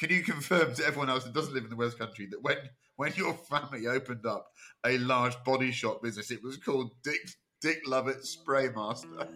Can 0.00 0.08
you 0.08 0.22
confirm 0.22 0.72
to 0.76 0.86
everyone 0.86 1.10
else 1.10 1.24
that 1.24 1.34
doesn't 1.34 1.52
live 1.52 1.64
in 1.64 1.68
the 1.68 1.76
West 1.76 1.98
Country 1.98 2.24
that 2.30 2.42
when 2.42 2.56
when 2.96 3.12
your 3.16 3.34
family 3.34 3.86
opened 3.86 4.24
up 4.24 4.50
a 4.86 4.96
large 4.96 5.36
body 5.44 5.70
shop 5.70 6.02
business, 6.02 6.30
it 6.30 6.42
was 6.42 6.56
called 6.56 6.92
Dick 7.04 7.20
Dick 7.60 7.82
Lovett 7.86 8.24
Spray 8.24 8.70
Master? 8.74 9.08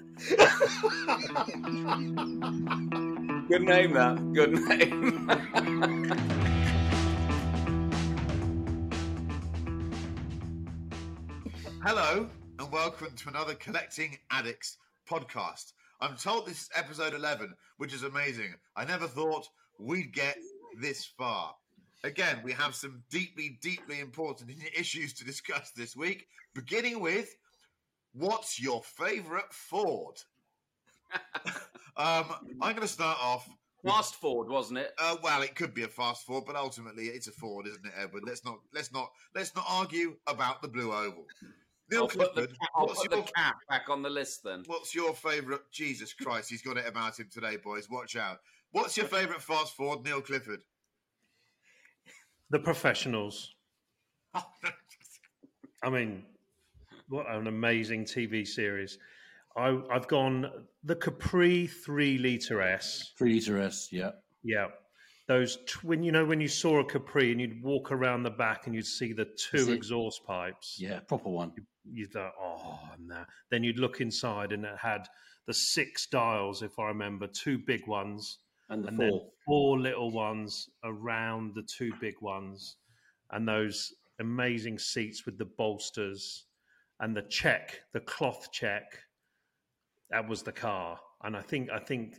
Good 3.47 3.61
name, 3.61 3.93
that. 3.93 4.33
Good 4.33 4.55
name. 4.55 5.29
Hello 11.85 12.27
and 12.59 12.73
welcome 12.73 13.15
to 13.15 13.29
another 13.29 13.53
Collecting 13.57 14.17
Addicts 14.31 14.79
podcast. 15.07 15.75
I'm 16.01 16.17
told 16.17 16.47
this 16.47 16.63
is 16.63 16.71
episode 16.75 17.13
11, 17.13 17.53
which 17.77 17.93
is 17.93 18.03
amazing. 18.03 18.55
I 18.75 18.87
never 18.87 19.07
thought 19.07 19.47
we'd 19.79 20.13
get 20.13 20.37
this 20.81 21.05
far. 21.05 21.55
Again, 22.05 22.41
we 22.45 22.53
have 22.53 22.75
some 22.75 23.03
deeply, 23.11 23.59
deeply 23.63 24.01
important 24.01 24.51
issues 24.79 25.13
to 25.15 25.25
discuss 25.25 25.71
this 25.71 25.97
week, 25.97 26.27
beginning 26.55 27.01
with 27.01 27.35
what's 28.13 28.61
your 28.61 28.83
favorite 28.83 29.53
Ford? 29.53 30.17
um, 31.97 32.27
I'm 32.61 32.75
going 32.75 32.81
to 32.81 32.89
start 32.89 33.19
off. 33.23 33.49
Fast 33.85 34.15
forward, 34.15 34.49
wasn't 34.49 34.79
it? 34.79 34.95
Uh, 34.99 35.17
well, 35.23 35.43
it 35.43 35.55
could 35.55 35.75
be 35.75 35.83
a 35.83 35.89
fast 35.89 36.25
Ford, 36.25 36.45
but 36.47 36.57
ultimately 36.57 37.05
it's 37.05 37.29
a 37.29 37.33
Ford, 37.33 37.67
isn't 37.67 37.85
it, 37.85 37.93
Edward? 37.99 38.23
Let's 38.27 38.43
not 38.43 38.57
let's 38.73 38.91
not 38.93 39.11
let's 39.35 39.55
not 39.55 39.67
argue 39.69 40.17
about 40.27 40.63
the 40.63 40.69
blue 40.69 40.91
oval. 40.91 41.27
Neil 41.91 42.03
I'll 42.03 42.09
put, 42.09 42.35
the, 42.35 42.47
Clifford, 42.47 42.57
I'll 42.75 42.87
what's 42.87 43.03
put 43.03 43.13
your 43.13 43.21
the 43.23 43.33
cat 43.37 43.57
back 43.69 43.91
on 43.91 44.03
the 44.03 44.09
list 44.09 44.43
then. 44.43 44.63
What's 44.67 44.95
your 44.95 45.13
favourite? 45.13 45.61
Jesus 45.71 46.15
Christ, 46.15 46.49
he's 46.49 46.63
got 46.63 46.79
it 46.79 46.87
about 46.87 47.19
him 47.19 47.29
today, 47.31 47.57
boys. 47.57 47.91
Watch 47.91 48.17
out. 48.17 48.39
What's 48.75 48.97
your 48.97 49.07
favourite 49.07 49.41
fast 49.41 49.77
forward, 49.77 50.05
Neil 50.05 50.21
Clifford? 50.21 50.61
The 52.51 52.59
professionals. 52.59 53.55
Oh, 54.37 54.43
I 55.85 55.91
mean, 55.91 56.25
what 57.09 57.31
an 57.31 57.47
amazing 57.47 58.05
TV 58.05 58.45
series. 58.45 58.99
I, 59.57 59.79
I've 59.93 60.09
gone 60.09 60.51
the 60.83 60.97
Capri 60.97 61.69
three 61.69 62.19
liter 62.19 62.61
S. 62.61 63.13
Three 63.17 63.35
liter 63.35 63.61
S, 63.61 63.91
yeah. 63.93 64.11
Yeah. 64.43 64.69
Those 65.29 65.59
tw- 65.67 65.85
when 65.85 66.03
you 66.03 66.11
know 66.11 66.25
when 66.25 66.41
you 66.41 66.49
saw 66.49 66.81
a 66.81 66.85
Capri 66.85 67.31
and 67.31 67.41
you'd 67.41 67.63
walk 67.63 67.93
around 67.93 68.25
the 68.25 68.31
back 68.31 68.67
and 68.67 68.75
you'd 68.75 68.87
see 68.87 69.13
the 69.13 69.29
two 69.51 69.71
exhaust 69.71 70.25
pipes. 70.27 70.79
Yeah, 70.81 70.99
proper 70.99 71.29
one. 71.29 71.53
You 71.89 72.07
thought, 72.07 72.33
oh, 72.41 72.81
no. 72.99 73.25
Then 73.51 73.63
you'd 73.63 73.79
look 73.79 74.01
inside 74.01 74.51
and 74.51 74.65
it 74.65 74.79
had 74.83 75.07
the 75.47 75.55
six 75.55 76.09
dials, 76.09 76.63
if 76.63 76.77
I 76.81 76.87
remember, 76.87 77.29
two 77.29 77.59
big 77.59 77.87
ones 77.87 78.39
And 78.71 78.83
the 78.85 78.89
and 78.89 78.97
four. 78.97 79.07
then 79.11 79.21
four 79.47 79.79
little 79.79 80.11
ones 80.11 80.69
around 80.85 81.55
the 81.55 81.63
two 81.63 81.93
big 82.01 82.15
ones, 82.21 82.77
and 83.31 83.47
those 83.47 83.95
amazing 84.21 84.79
seats 84.79 85.27
with 85.27 85.37
the 85.39 85.45
bolsters 85.45 86.47
and 87.01 87.17
the 87.17 87.23
check, 87.23 87.83
the 87.93 88.01
cloth 88.01 88.51
check. 88.53 88.99
That 90.11 90.29
was 90.29 90.43
the 90.43 90.53
car, 90.53 90.99
and 91.25 91.37
I 91.37 91.41
think 91.43 91.71
I 91.71 91.79
think 91.79 92.17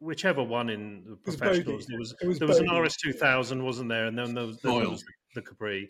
whichever 0.00 0.42
one 0.42 0.70
in 0.70 1.04
the 1.04 1.10
was 1.24 1.36
professionals 1.36 1.84
Bodie. 1.84 1.86
there 1.88 1.98
was 1.98 2.14
was 2.24 2.38
there 2.38 2.48
was 2.48 2.58
an 2.58 2.68
RS 2.74 2.96
two 2.96 3.12
thousand, 3.12 3.62
wasn't 3.64 3.88
there? 3.88 4.06
And 4.06 4.18
then 4.18 4.34
there 4.34 4.46
was, 4.46 4.58
there 4.60 4.72
Royal. 4.72 4.90
was 4.90 5.04
the 5.34 5.42
Capri. 5.42 5.88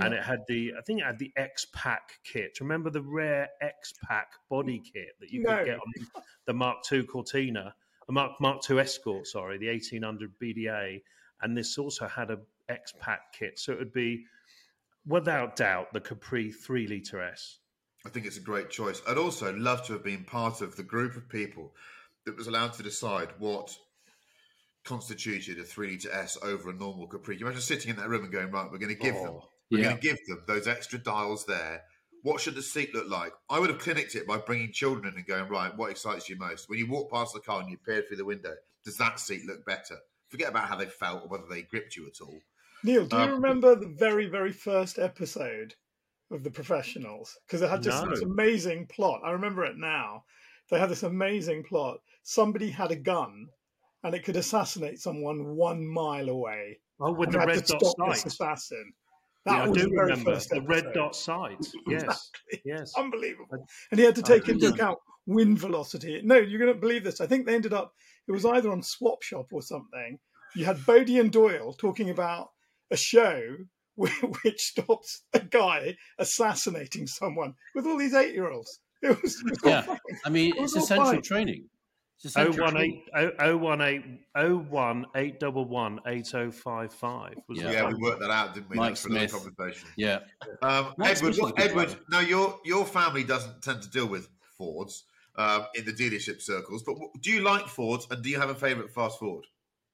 And 0.00 0.14
it 0.14 0.22
had 0.22 0.38
the, 0.46 0.72
I 0.78 0.82
think 0.82 1.00
it 1.00 1.04
had 1.06 1.18
the 1.18 1.32
X 1.36 1.66
Pack 1.72 2.20
kit. 2.22 2.58
Remember 2.60 2.88
the 2.88 3.02
rare 3.02 3.48
X 3.60 3.92
Pack 4.08 4.28
body 4.48 4.80
kit 4.92 5.08
that 5.18 5.30
you 5.30 5.42
No. 5.42 5.56
could 5.56 5.66
get 5.66 5.74
on 5.80 5.92
the 6.46 6.52
Mark 6.52 6.78
II 6.92 7.02
Cortina, 7.02 7.74
the 8.08 8.12
Mark 8.12 8.40
Mark 8.40 8.68
II 8.68 8.80
Escort, 8.80 9.28
sorry, 9.28 9.58
the 9.58 9.68
eighteen 9.68 10.02
hundred 10.02 10.32
BDA, 10.42 11.02
and 11.42 11.56
this 11.56 11.78
also 11.78 12.08
had 12.08 12.32
a 12.32 12.38
X 12.68 12.92
Pack 13.00 13.32
kit, 13.32 13.58
so 13.58 13.72
it 13.72 13.78
would 13.78 13.92
be 13.92 14.24
without 15.06 15.54
doubt 15.54 15.92
the 15.92 16.00
Capri 16.00 16.50
three 16.50 16.88
liter 16.88 17.22
S. 17.22 17.58
I 18.04 18.08
think 18.08 18.26
it's 18.26 18.36
a 18.36 18.40
great 18.40 18.70
choice. 18.70 19.00
I'd 19.06 19.18
also 19.18 19.54
love 19.54 19.84
to 19.86 19.92
have 19.92 20.04
been 20.04 20.24
part 20.24 20.60
of 20.62 20.74
the 20.76 20.82
group 20.82 21.16
of 21.16 21.28
people 21.28 21.74
that 22.26 22.36
was 22.36 22.46
allowed 22.46 22.72
to 22.74 22.82
decide 22.82 23.28
what 23.38 23.76
constituted 24.84 25.58
a 25.58 25.64
three 25.64 25.92
litre 25.92 26.10
S 26.12 26.38
over 26.42 26.70
a 26.70 26.74
normal 26.74 27.06
Capri. 27.06 27.34
Can 27.34 27.40
you 27.40 27.46
imagine 27.46 27.62
sitting 27.62 27.90
in 27.90 27.96
that 27.96 28.08
room 28.08 28.24
and 28.24 28.32
going, 28.32 28.50
right, 28.50 28.70
we're 28.70 28.78
going 28.78 28.94
to 28.94 29.02
give 29.02 29.14
them, 29.14 29.32
Oh, 29.34 29.48
we're 29.70 29.78
yeah. 29.78 29.84
going 29.84 29.96
to 29.96 30.02
give 30.02 30.18
them 30.26 30.42
those 30.46 30.66
extra 30.66 30.98
dials 30.98 31.44
there. 31.46 31.82
What 32.22 32.40
should 32.40 32.54
the 32.56 32.62
seat 32.62 32.94
look 32.94 33.08
like? 33.08 33.32
I 33.48 33.58
would 33.58 33.70
have 33.70 33.78
clinicked 33.78 34.14
it 34.14 34.26
by 34.26 34.38
bringing 34.38 34.72
children 34.72 35.12
in 35.12 35.16
and 35.18 35.26
going, 35.26 35.48
right, 35.48 35.74
what 35.76 35.90
excites 35.90 36.28
you 36.28 36.36
most? 36.36 36.68
When 36.68 36.78
you 36.78 36.86
walk 36.88 37.10
past 37.10 37.32
the 37.34 37.40
car 37.40 37.60
and 37.60 37.70
you 37.70 37.78
peer 37.78 38.02
through 38.02 38.16
the 38.16 38.24
window, 38.24 38.54
does 38.84 38.96
that 38.96 39.20
seat 39.20 39.46
look 39.46 39.64
better? 39.64 39.96
Forget 40.28 40.48
about 40.50 40.68
how 40.68 40.76
they 40.76 40.86
felt 40.86 41.22
or 41.24 41.28
whether 41.28 41.46
they 41.48 41.62
gripped 41.62 41.96
you 41.96 42.06
at 42.06 42.20
all. 42.20 42.38
Neil, 42.84 43.06
do 43.06 43.16
you 43.16 43.22
Um, 43.22 43.30
remember 43.32 43.74
the 43.74 43.88
very, 43.88 44.26
very 44.26 44.52
first 44.52 44.98
episode 44.98 45.74
of 46.30 46.42
The 46.44 46.50
Professionals? 46.50 47.38
Because 47.46 47.62
it 47.62 47.70
had 47.70 47.82
just 47.82 48.04
No. 48.04 48.10
this 48.10 48.22
amazing 48.22 48.86
plot. 48.88 49.22
I 49.24 49.30
remember 49.30 49.64
it 49.64 49.76
now. 49.76 50.24
They 50.70 50.78
had 50.78 50.90
this 50.90 51.02
amazing 51.02 51.64
plot. 51.64 52.00
Somebody 52.22 52.70
had 52.70 52.90
a 52.90 52.96
gun 52.96 53.48
and 54.04 54.14
it 54.14 54.22
could 54.24 54.36
assassinate 54.36 55.00
someone 55.00 55.56
one 55.56 55.86
mile 55.86 56.28
away. 56.28 56.78
Oh, 57.00 57.12
with 57.12 57.30
the 57.32 57.38
red 57.38 57.64
dot 57.64 57.82
sight. 57.82 58.26
assassin. 58.26 58.92
Yeah, 59.48 59.58
That 59.58 59.64
I 59.64 59.68
was 59.68 59.78
do 59.78 59.84
the 59.84 59.94
very 59.94 60.02
remember 60.10 60.34
first 60.34 60.50
the 60.50 60.60
red 60.62 60.84
dot 60.94 61.14
sight. 61.16 61.58
Yes, 61.88 62.30
yes. 62.64 62.92
Unbelievable. 62.96 63.66
And 63.90 63.98
he 63.98 64.04
had 64.06 64.14
to 64.16 64.22
take 64.22 64.48
into 64.48 64.68
account 64.68 64.98
wind 65.26 65.58
velocity. 65.58 66.20
No, 66.24 66.36
you're 66.36 66.60
going 66.60 66.72
to 66.74 66.80
believe 66.80 67.04
this. 67.04 67.20
I 67.20 67.26
think 67.26 67.46
they 67.46 67.54
ended 67.54 67.72
up, 67.72 67.92
it 68.26 68.32
was 68.32 68.44
either 68.44 68.70
on 68.70 68.82
Swap 68.82 69.22
Shop 69.22 69.46
or 69.52 69.62
something. 69.62 70.18
You 70.54 70.64
had 70.64 70.84
Bodie 70.86 71.18
and 71.18 71.30
Doyle 71.32 71.72
talking 71.74 72.10
about 72.10 72.48
a 72.90 72.96
show 72.96 73.40
which 73.96 74.60
stops 74.60 75.22
a 75.34 75.40
guy 75.40 75.96
assassinating 76.18 77.06
someone 77.06 77.54
with 77.74 77.86
all 77.86 77.96
these 77.98 78.14
eight 78.14 78.32
year 78.34 78.50
olds. 78.50 78.80
It 79.02 79.20
was, 79.22 79.36
it 79.46 79.50
was 79.50 79.58
Yeah. 79.64 79.82
fine. 79.82 79.98
I 80.24 80.30
mean, 80.30 80.54
It 80.56 80.62
it's 80.62 80.76
essential 80.76 81.04
fine. 81.06 81.22
training. 81.22 81.64
It's 82.18 82.26
essential 82.26 82.64
one 82.64 82.72
training. 82.74 83.04
eight 83.16 83.54
one 83.54 83.80
eight 83.80 84.02
one 84.68 85.06
eight 85.14 85.38
double 85.38 85.64
one 85.66 86.00
eight 86.06 86.34
oh 86.34 86.50
five 86.50 86.92
five 86.92 87.34
was 87.48 87.60
Yeah. 87.60 87.70
Yeah, 87.70 87.88
we 87.88 87.94
worked 87.94 88.20
that 88.20 88.30
out, 88.30 88.54
didn't 88.54 88.70
we? 88.70 88.76
Mike 88.76 88.96
for 88.96 89.08
another 89.08 89.28
Smith. 89.28 89.42
conversation. 89.56 89.88
Yeah. 89.96 90.18
Um, 90.62 90.94
Edward, 91.00 91.16
Smith's 91.16 91.38
a 91.38 91.42
what, 91.42 91.56
good 91.56 91.64
Edward, 91.70 91.84
driver. 91.86 92.00
now 92.10 92.20
your 92.20 92.58
your 92.64 92.84
family 92.84 93.22
doesn't 93.22 93.62
tend 93.62 93.82
to 93.82 93.90
deal 93.90 94.06
with 94.08 94.28
Fords. 94.56 95.04
um, 95.36 95.66
in 95.76 95.84
the 95.84 95.92
dealership 95.92 96.42
circles. 96.42 96.82
But 96.82 96.96
do 97.20 97.30
you 97.30 97.40
like 97.42 97.68
Fords, 97.68 98.08
and 98.10 98.20
do 98.24 98.28
you 98.30 98.40
have 98.40 98.50
a 98.50 98.54
favourite 98.56 98.90
fast 98.90 99.20
Ford? 99.20 99.44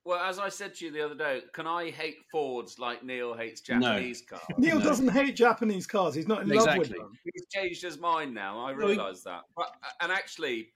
Well, 0.07 0.19
as 0.23 0.39
I 0.39 0.49
said 0.49 0.75
to 0.77 0.87
you 0.87 0.91
the 0.91 1.05
other 1.05 1.15
day, 1.15 1.43
can 1.53 1.67
I 1.67 1.91
hate 1.91 2.17
Fords 2.33 2.79
like 2.79 3.03
Neil 3.05 3.35
hates 3.35 3.61
Japanese 3.61 4.23
cars? 4.23 4.43
Neil 4.59 4.79
No. 4.79 4.85
doesn't 4.85 5.09
hate 5.09 5.37
Japanese 5.37 5.87
cars. 5.87 6.15
He's 6.15 6.27
not 6.29 6.43
in 6.43 6.49
love 6.49 6.67
with 6.79 6.87
Exactly. 6.89 6.99
them. 6.99 7.13
He's 7.35 7.47
changed 7.51 7.83
his 7.83 7.99
mind 7.99 8.33
now. 8.35 8.59
I 8.65 8.73
Well, 8.73 8.89
he- 8.89 8.95
realise 8.95 9.23
that. 9.25 9.43
But 9.55 9.71
and 10.01 10.11
actually, 10.11 10.69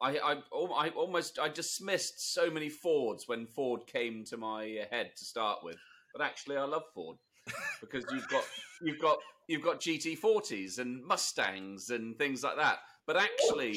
I, 0.00 0.18
I 0.18 0.32
I 0.76 0.88
almost 0.90 1.38
I 1.38 1.48
dismissed 1.48 2.32
so 2.34 2.50
many 2.50 2.68
Fords 2.68 3.26
when 3.26 3.46
Ford 3.46 3.86
came 3.86 4.24
to 4.26 4.36
my 4.36 4.86
head 4.90 5.10
to 5.16 5.24
start 5.24 5.58
with. 5.62 5.76
But 6.14 6.22
actually, 6.24 6.56
I 6.56 6.64
love 6.64 6.84
Ford 6.94 7.16
because 7.80 8.04
you've 8.12 8.28
got 8.28 8.44
you've 8.82 9.00
got 9.00 9.18
you've 9.48 9.62
got 9.62 9.80
GT40s 9.80 10.78
and 10.78 11.04
Mustangs 11.04 11.90
and 11.90 12.16
things 12.18 12.42
like 12.42 12.56
that. 12.56 12.78
But 13.06 13.16
actually, 13.16 13.72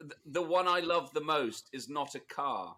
th- 0.00 0.12
the 0.26 0.42
one 0.42 0.68
I 0.68 0.80
love 0.80 1.12
the 1.14 1.20
most 1.20 1.68
is 1.72 1.88
not 1.88 2.14
a 2.14 2.20
car; 2.20 2.76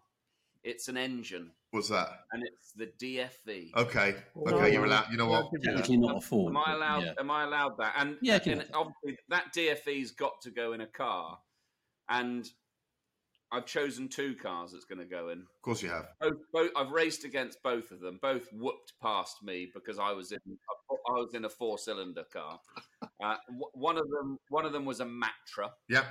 it's 0.62 0.88
an 0.88 0.96
engine, 0.96 1.50
What's 1.70 1.88
that? 1.88 2.08
and 2.32 2.42
it's 2.44 2.72
the 2.72 2.86
DFV. 3.02 3.74
Okay, 3.74 4.14
Oh, 4.36 4.50
okay, 4.50 4.72
you're 4.72 4.84
allowed. 4.84 5.10
You 5.10 5.16
know 5.16 5.26
what? 5.26 5.50
Technically 5.62 5.96
not 5.96 6.18
a 6.18 6.20
Ford. 6.20 6.50
Am 6.54 6.56
I 6.58 6.72
allowed? 6.74 7.02
yeah. 7.04 7.12
Am 7.18 7.30
I 7.30 7.44
allowed 7.44 7.78
that? 7.78 7.94
And 7.98 8.16
Yeah, 8.22 8.38
and 8.46 8.64
obviously 8.74 9.18
that 9.28 9.52
DFV's 9.54 10.10
got 10.12 10.40
to 10.42 10.50
go 10.50 10.72
in 10.74 10.82
a 10.82 10.86
car, 10.86 11.38
and 12.08 12.48
I've 13.52 13.66
chosen 13.66 14.08
two 14.08 14.34
cars 14.34 14.72
that's 14.72 14.84
going 14.84 14.98
to 14.98 15.04
go 15.04 15.28
in. 15.28 15.38
Of 15.40 15.62
course 15.62 15.82
you 15.82 15.88
have. 15.90 16.06
Both, 16.20 16.38
both, 16.52 16.70
I've 16.76 16.90
raced 16.90 17.24
against 17.24 17.62
both 17.62 17.92
of 17.92 18.00
them. 18.00 18.18
Both 18.20 18.48
whooped 18.52 18.94
past 19.00 19.42
me 19.44 19.70
because 19.72 19.98
I 19.98 20.12
was 20.12 20.32
in 20.32 20.38
I 21.08 21.12
was 21.12 21.34
in 21.34 21.44
a 21.44 21.48
four 21.48 21.78
cylinder 21.78 22.24
car. 22.32 22.58
Uh, 23.22 23.36
one 23.74 23.96
of 23.96 24.10
them 24.10 24.38
one 24.48 24.66
of 24.66 24.72
them 24.72 24.84
was 24.84 25.00
a 25.00 25.04
Matra, 25.04 25.70
Yep. 25.88 26.04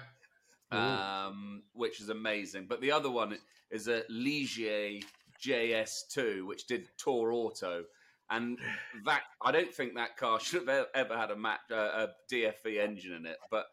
um, 0.71 1.63
which 1.73 1.99
is 1.99 2.09
amazing. 2.09 2.65
But 2.67 2.81
the 2.81 2.91
other 2.91 3.11
one 3.11 3.37
is 3.69 3.87
a 3.87 4.03
Ligier 4.09 5.03
JS2, 5.45 6.45
which 6.47 6.65
did 6.65 6.87
Tour 6.97 7.33
Auto. 7.33 7.83
And 8.29 8.57
that 9.05 9.23
I 9.43 9.51
don't 9.51 9.71
think 9.73 9.95
that 9.95 10.17
car 10.17 10.39
should 10.39 10.67
have 10.67 10.87
ever 10.95 11.17
had 11.17 11.29
a, 11.31 11.35
Mat, 11.35 11.59
uh, 11.71 11.75
a 11.75 12.07
DFV 12.31 12.79
engine 12.79 13.13
in 13.13 13.25
it. 13.25 13.37
But 13.51 13.65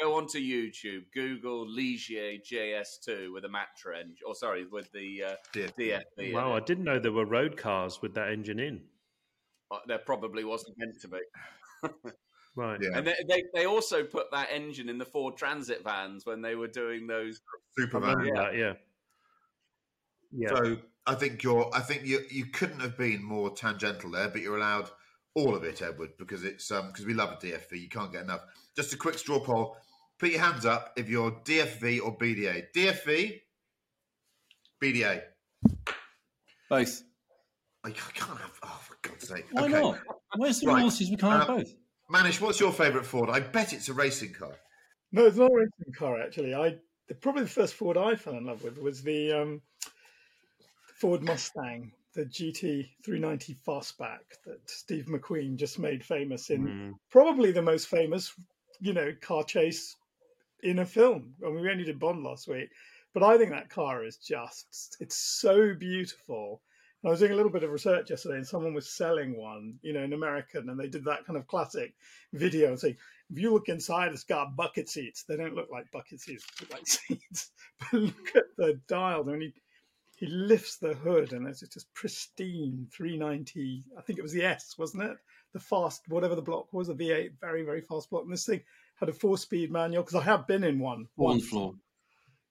go 0.00 0.16
onto 0.16 0.38
YouTube, 0.38 1.04
Google 1.14 1.66
Ligier 1.66 2.40
JS2 2.42 3.32
with 3.32 3.44
a 3.44 3.48
Matra 3.48 4.00
engine, 4.00 4.16
or 4.26 4.34
sorry, 4.34 4.66
with 4.66 4.90
the 4.92 5.24
uh, 5.24 5.34
DFV. 5.54 6.02
DFV. 6.18 6.34
Wow, 6.34 6.54
I 6.54 6.60
didn't 6.60 6.84
know 6.84 6.98
there 6.98 7.12
were 7.12 7.26
road 7.26 7.56
cars 7.56 8.00
with 8.02 8.14
that 8.14 8.30
engine 8.30 8.58
in. 8.58 8.80
But 9.68 9.82
there 9.86 9.98
probably 9.98 10.44
wasn't 10.44 10.76
meant 10.78 11.00
to 11.02 11.08
be. 11.08 11.18
Right. 12.56 12.80
Yeah. 12.82 12.98
And 12.98 13.06
they, 13.06 13.14
they 13.28 13.44
they 13.54 13.66
also 13.66 14.02
put 14.02 14.30
that 14.32 14.48
engine 14.52 14.88
in 14.88 14.98
the 14.98 15.04
Ford 15.04 15.36
Transit 15.36 15.84
vans 15.84 16.26
when 16.26 16.42
they 16.42 16.56
were 16.56 16.66
doing 16.66 17.06
those. 17.06 17.40
I 17.78 17.82
remember 17.82 18.24
Superman. 18.24 18.34
that, 18.34 18.56
yeah. 18.56 18.72
Yeah. 20.32 20.48
So 20.48 20.76
I 21.06 21.14
think 21.14 21.42
you're. 21.42 21.70
I 21.72 21.80
think 21.80 22.04
you 22.04 22.20
you 22.28 22.46
couldn't 22.46 22.80
have 22.80 22.98
been 22.98 23.22
more 23.22 23.50
tangential 23.50 24.10
there, 24.10 24.28
but 24.28 24.40
you're 24.40 24.56
allowed 24.56 24.90
all 25.34 25.54
of 25.54 25.64
it, 25.64 25.80
Edward, 25.80 26.10
because 26.18 26.44
it's 26.44 26.70
um 26.70 26.88
because 26.88 27.06
we 27.06 27.14
love 27.14 27.32
a 27.32 27.36
DFV. 27.36 27.80
You 27.80 27.88
can't 27.88 28.12
get 28.12 28.22
enough. 28.22 28.42
Just 28.76 28.92
a 28.92 28.96
quick 28.96 29.16
straw 29.18 29.40
poll. 29.40 29.76
Put 30.20 30.32
your 30.32 30.40
hands 30.42 30.66
up 30.66 30.92
if 30.96 31.08
you're 31.08 31.30
DFV 31.32 32.00
or 32.04 32.14
BDA. 32.16 32.66
DFV, 32.76 33.40
BDA. 34.82 35.22
Both. 36.68 37.02
I 37.82 37.90
can't 37.90 38.38
have. 38.38 38.58
Oh, 38.62 38.80
for 38.82 38.96
God's 39.00 39.26
sake! 39.28 39.46
Why 39.52 39.62
okay. 39.64 39.80
not? 39.80 39.98
Where's 40.36 40.60
the 40.60 40.66
Right. 40.66 40.82
rules? 40.82 41.00
We 41.00 41.16
can't 41.16 41.40
have 41.40 41.48
Uh, 41.50 41.56
both. 41.56 41.74
Manish, 42.12 42.38
what's 42.38 42.60
your 42.60 42.70
favourite 42.70 43.06
Ford? 43.06 43.30
I 43.30 43.40
bet 43.40 43.72
it's 43.72 43.88
a 43.88 43.94
racing 43.94 44.34
car. 44.34 44.54
No, 45.10 45.24
it's 45.24 45.38
not 45.38 45.50
a 45.50 45.54
racing 45.54 45.94
car 45.96 46.20
actually. 46.20 46.54
I 46.54 46.78
the, 47.08 47.14
probably 47.14 47.44
the 47.44 47.48
first 47.48 47.72
Ford 47.74 47.96
I 47.96 48.14
fell 48.14 48.34
in 48.36 48.44
love 48.44 48.62
with 48.62 48.76
was 48.78 49.02
the 49.02 49.32
um, 49.32 49.62
Ford 50.96 51.22
Mustang, 51.22 51.92
the 52.14 52.26
GT 52.26 52.90
390 53.04 53.56
Fastback 53.66 54.20
that 54.44 54.60
Steve 54.68 55.06
McQueen 55.06 55.56
just 55.56 55.78
made 55.78 56.04
famous 56.04 56.50
in 56.50 56.66
Mm. 56.66 56.94
probably 57.10 57.52
the 57.52 57.62
most 57.62 57.88
famous, 57.88 58.34
you 58.80 58.92
know, 58.92 59.14
car 59.22 59.44
chase 59.44 59.96
in 60.62 60.80
a 60.80 60.86
film. 60.86 61.34
I 61.44 61.50
mean, 61.50 61.62
we 61.62 61.70
only 61.70 61.84
did 61.84 61.98
Bond 61.98 62.22
last 62.22 62.48
week, 62.48 62.70
but 63.12 63.22
I 63.22 63.36
think 63.38 63.50
that 63.50 63.70
car 63.70 64.04
is 64.04 64.16
just, 64.16 64.96
it's 65.00 65.16
so 65.16 65.74
beautiful. 65.74 66.62
And 67.02 67.08
I 67.08 67.10
was 67.10 67.20
doing 67.20 67.32
a 67.32 67.36
little 67.36 67.52
bit 67.52 67.64
of 67.64 67.70
research 67.70 68.10
yesterday 68.10 68.36
and 68.36 68.46
someone 68.46 68.74
was 68.74 68.90
selling 68.90 69.36
one, 69.36 69.78
you 69.82 69.92
know, 69.92 70.02
an 70.02 70.12
American, 70.12 70.68
and 70.68 70.78
they 70.78 70.88
did 70.88 71.04
that 71.06 71.24
kind 71.24 71.38
of 71.38 71.46
classic 71.46 71.94
video 72.34 72.68
and 72.68 72.78
saying, 72.78 72.96
if 73.30 73.38
you 73.38 73.52
look 73.52 73.68
inside, 73.68 74.12
it's 74.12 74.24
got 74.24 74.54
bucket 74.56 74.88
seats. 74.88 75.24
They 75.24 75.36
don't 75.36 75.54
look 75.54 75.70
like 75.70 75.90
bucket 75.92 76.20
seats, 76.20 76.44
like 76.70 76.86
seats. 76.86 77.52
But 77.78 78.00
look 78.00 78.36
at 78.36 78.44
the 78.58 78.80
dial. 78.86 79.24
I 79.26 79.32
mean, 79.32 79.40
he, 79.40 79.54
he 80.16 80.26
lifts 80.26 80.76
the 80.76 80.92
hood 80.92 81.32
and 81.32 81.46
it's 81.46 81.60
just 81.60 81.92
pristine 81.94 82.86
390. 82.92 83.84
I 83.96 84.02
think 84.02 84.18
it 84.18 84.22
was 84.22 84.32
the 84.32 84.44
S, 84.44 84.74
wasn't 84.76 85.04
it? 85.04 85.16
The 85.54 85.60
fast, 85.60 86.02
whatever 86.08 86.34
the 86.34 86.42
block 86.42 86.70
was, 86.72 86.90
a 86.90 86.94
V8, 86.94 87.30
very, 87.40 87.62
very 87.62 87.80
fast 87.80 88.10
block. 88.10 88.24
And 88.24 88.32
this 88.32 88.44
thing 88.44 88.60
had 89.00 89.08
a 89.08 89.12
four 89.12 89.38
speed 89.38 89.72
manual 89.72 90.02
because 90.02 90.20
I 90.20 90.24
have 90.24 90.46
been 90.46 90.62
in 90.62 90.78
one. 90.78 91.08
One 91.16 91.36
once. 91.38 91.48
floor. 91.48 91.74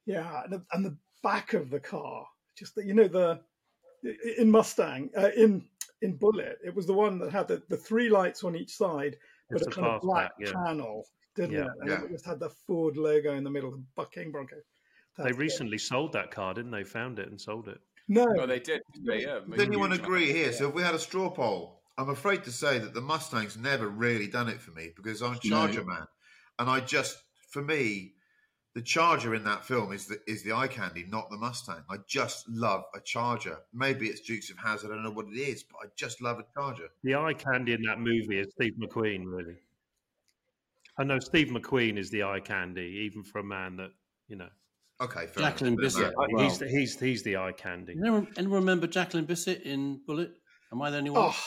Yeah, 0.06 0.44
and 0.44 0.54
the, 0.54 0.66
and 0.74 0.84
the 0.84 0.98
back 1.24 1.54
of 1.54 1.70
the 1.70 1.80
car, 1.80 2.26
just 2.58 2.76
the, 2.76 2.84
you 2.84 2.94
know 2.96 3.08
the 3.08 3.40
in 4.38 4.50
Mustang, 4.50 5.10
uh, 5.18 5.30
in 5.38 5.66
in 6.02 6.16
Bullitt, 6.18 6.58
it 6.66 6.74
was 6.74 6.88
the 6.88 6.94
one 6.94 7.20
that 7.20 7.32
had 7.32 7.48
the, 7.48 7.62
the 7.70 7.78
three 7.78 8.10
lights 8.10 8.44
on 8.44 8.56
each 8.56 8.72
side, 8.76 9.18
but 9.50 9.62
It's 9.62 9.68
a 9.68 9.72
kind 9.72 9.88
of 9.88 10.02
black 10.02 10.32
fastback, 10.40 10.46
yeah. 10.46 10.64
panel, 10.66 11.06
didn't 11.36 11.52
Yeah. 11.52 11.66
it? 11.66 11.72
And 11.82 11.90
Yeah. 11.90 12.04
it 12.06 12.12
just 12.12 12.26
had 12.26 12.40
the 12.40 12.50
Ford 12.50 12.96
logo 12.98 13.34
in 13.36 13.44
the 13.44 13.50
middle, 13.50 13.72
the 13.72 13.84
Bucking 13.96 14.32
Bronco. 14.32 14.56
They 15.18 15.24
That's 15.24 15.36
it. 15.36 15.40
recently 15.40 15.78
sold 15.78 16.14
that 16.14 16.32
car, 16.32 16.54
didn't 16.54 16.72
they? 16.72 16.86
Found 16.86 17.20
it 17.20 17.28
and 17.28 17.40
sold 17.40 17.68
it. 17.68 17.80
no, 18.08 18.26
Oh, 18.40 18.48
they 18.48 18.60
did. 18.62 18.82
They, 19.06 19.24
yeah, 19.24 19.42
Does 19.48 19.60
anyone 19.68 19.92
agree 19.92 20.32
here? 20.32 20.54
So 20.54 20.70
if 20.70 20.74
we 20.74 20.82
had 20.82 20.96
a 20.96 21.00
straw 21.00 21.30
poll, 21.30 21.82
I'm 21.98 22.10
afraid 22.10 22.46
to 22.46 22.52
say 22.52 22.80
that 22.80 22.94
the 22.94 23.02
Mustang's 23.02 23.58
never 23.58 23.90
really 23.90 24.28
done 24.28 24.48
it 24.48 24.62
for 24.62 24.72
me 24.72 24.94
because 24.96 25.22
I'm 25.22 25.34
a 25.34 25.40
No. 25.44 25.50
Charger 25.50 25.84
man, 25.84 26.06
and 26.60 26.70
I 26.70 26.82
just, 26.82 27.18
for 27.50 27.62
me, 27.64 28.14
the 28.76 28.82
Charger 28.82 29.34
in 29.34 29.44
that 29.46 29.66
film 29.66 29.92
is 29.92 30.06
the 30.06 30.20
is 30.28 30.44
the 30.44 30.54
eye 30.54 30.68
candy, 30.68 31.06
not 31.10 31.30
the 31.32 31.38
Mustang. 31.38 31.82
I 31.90 31.98
just 32.08 32.48
love 32.48 32.84
a 32.94 33.00
Charger. 33.00 33.58
Maybe 33.74 34.08
it's 34.08 34.22
Dukes 34.22 34.52
of 34.52 34.58
Hazzard. 34.58 34.92
I 34.92 34.94
don't 34.94 35.04
know 35.04 35.12
what 35.12 35.26
it 35.28 35.38
is, 35.38 35.64
but 35.64 35.78
I 35.84 35.88
just 35.96 36.22
love 36.22 36.38
a 36.40 36.46
Charger. 36.54 36.90
The 37.04 37.16
eye 37.16 37.34
candy 37.34 37.74
in 37.74 37.82
that 37.84 38.00
movie 38.00 38.40
is 38.40 38.48
Steve 38.54 38.76
McQueen, 38.80 39.24
really. 39.26 39.56
I 40.98 41.04
know 41.04 41.18
Steve 41.20 41.48
McQueen 41.48 41.98
is 41.98 42.10
the 42.12 42.24
eye 42.24 42.42
candy, 42.42 43.02
even 43.06 43.24
for 43.24 43.40
a 43.40 43.44
man 43.44 43.78
that 43.78 43.92
you 44.28 44.36
know. 44.36 44.50
Okay, 45.02 45.28
fair 45.28 45.44
Jacqueline 45.44 45.74
enough. 45.74 45.84
Bisset. 45.94 46.02
Fair. 46.02 46.14
Well- 46.18 46.44
he's 46.44 46.60
the, 46.60 46.68
he's 46.68 47.00
he's 47.00 47.24
the 47.24 47.38
eye 47.38 47.54
candy. 47.54 47.96
Anyone, 48.00 48.28
anyone 48.38 48.60
remember 48.60 48.86
Jacqueline 48.86 49.26
Bisset 49.26 49.62
in 49.64 50.02
Bullitt? 50.06 50.34
Am 50.72 50.82
I 50.82 50.92
the 50.92 50.98
only 50.98 51.10
one? 51.10 51.32
oh, 51.34 51.44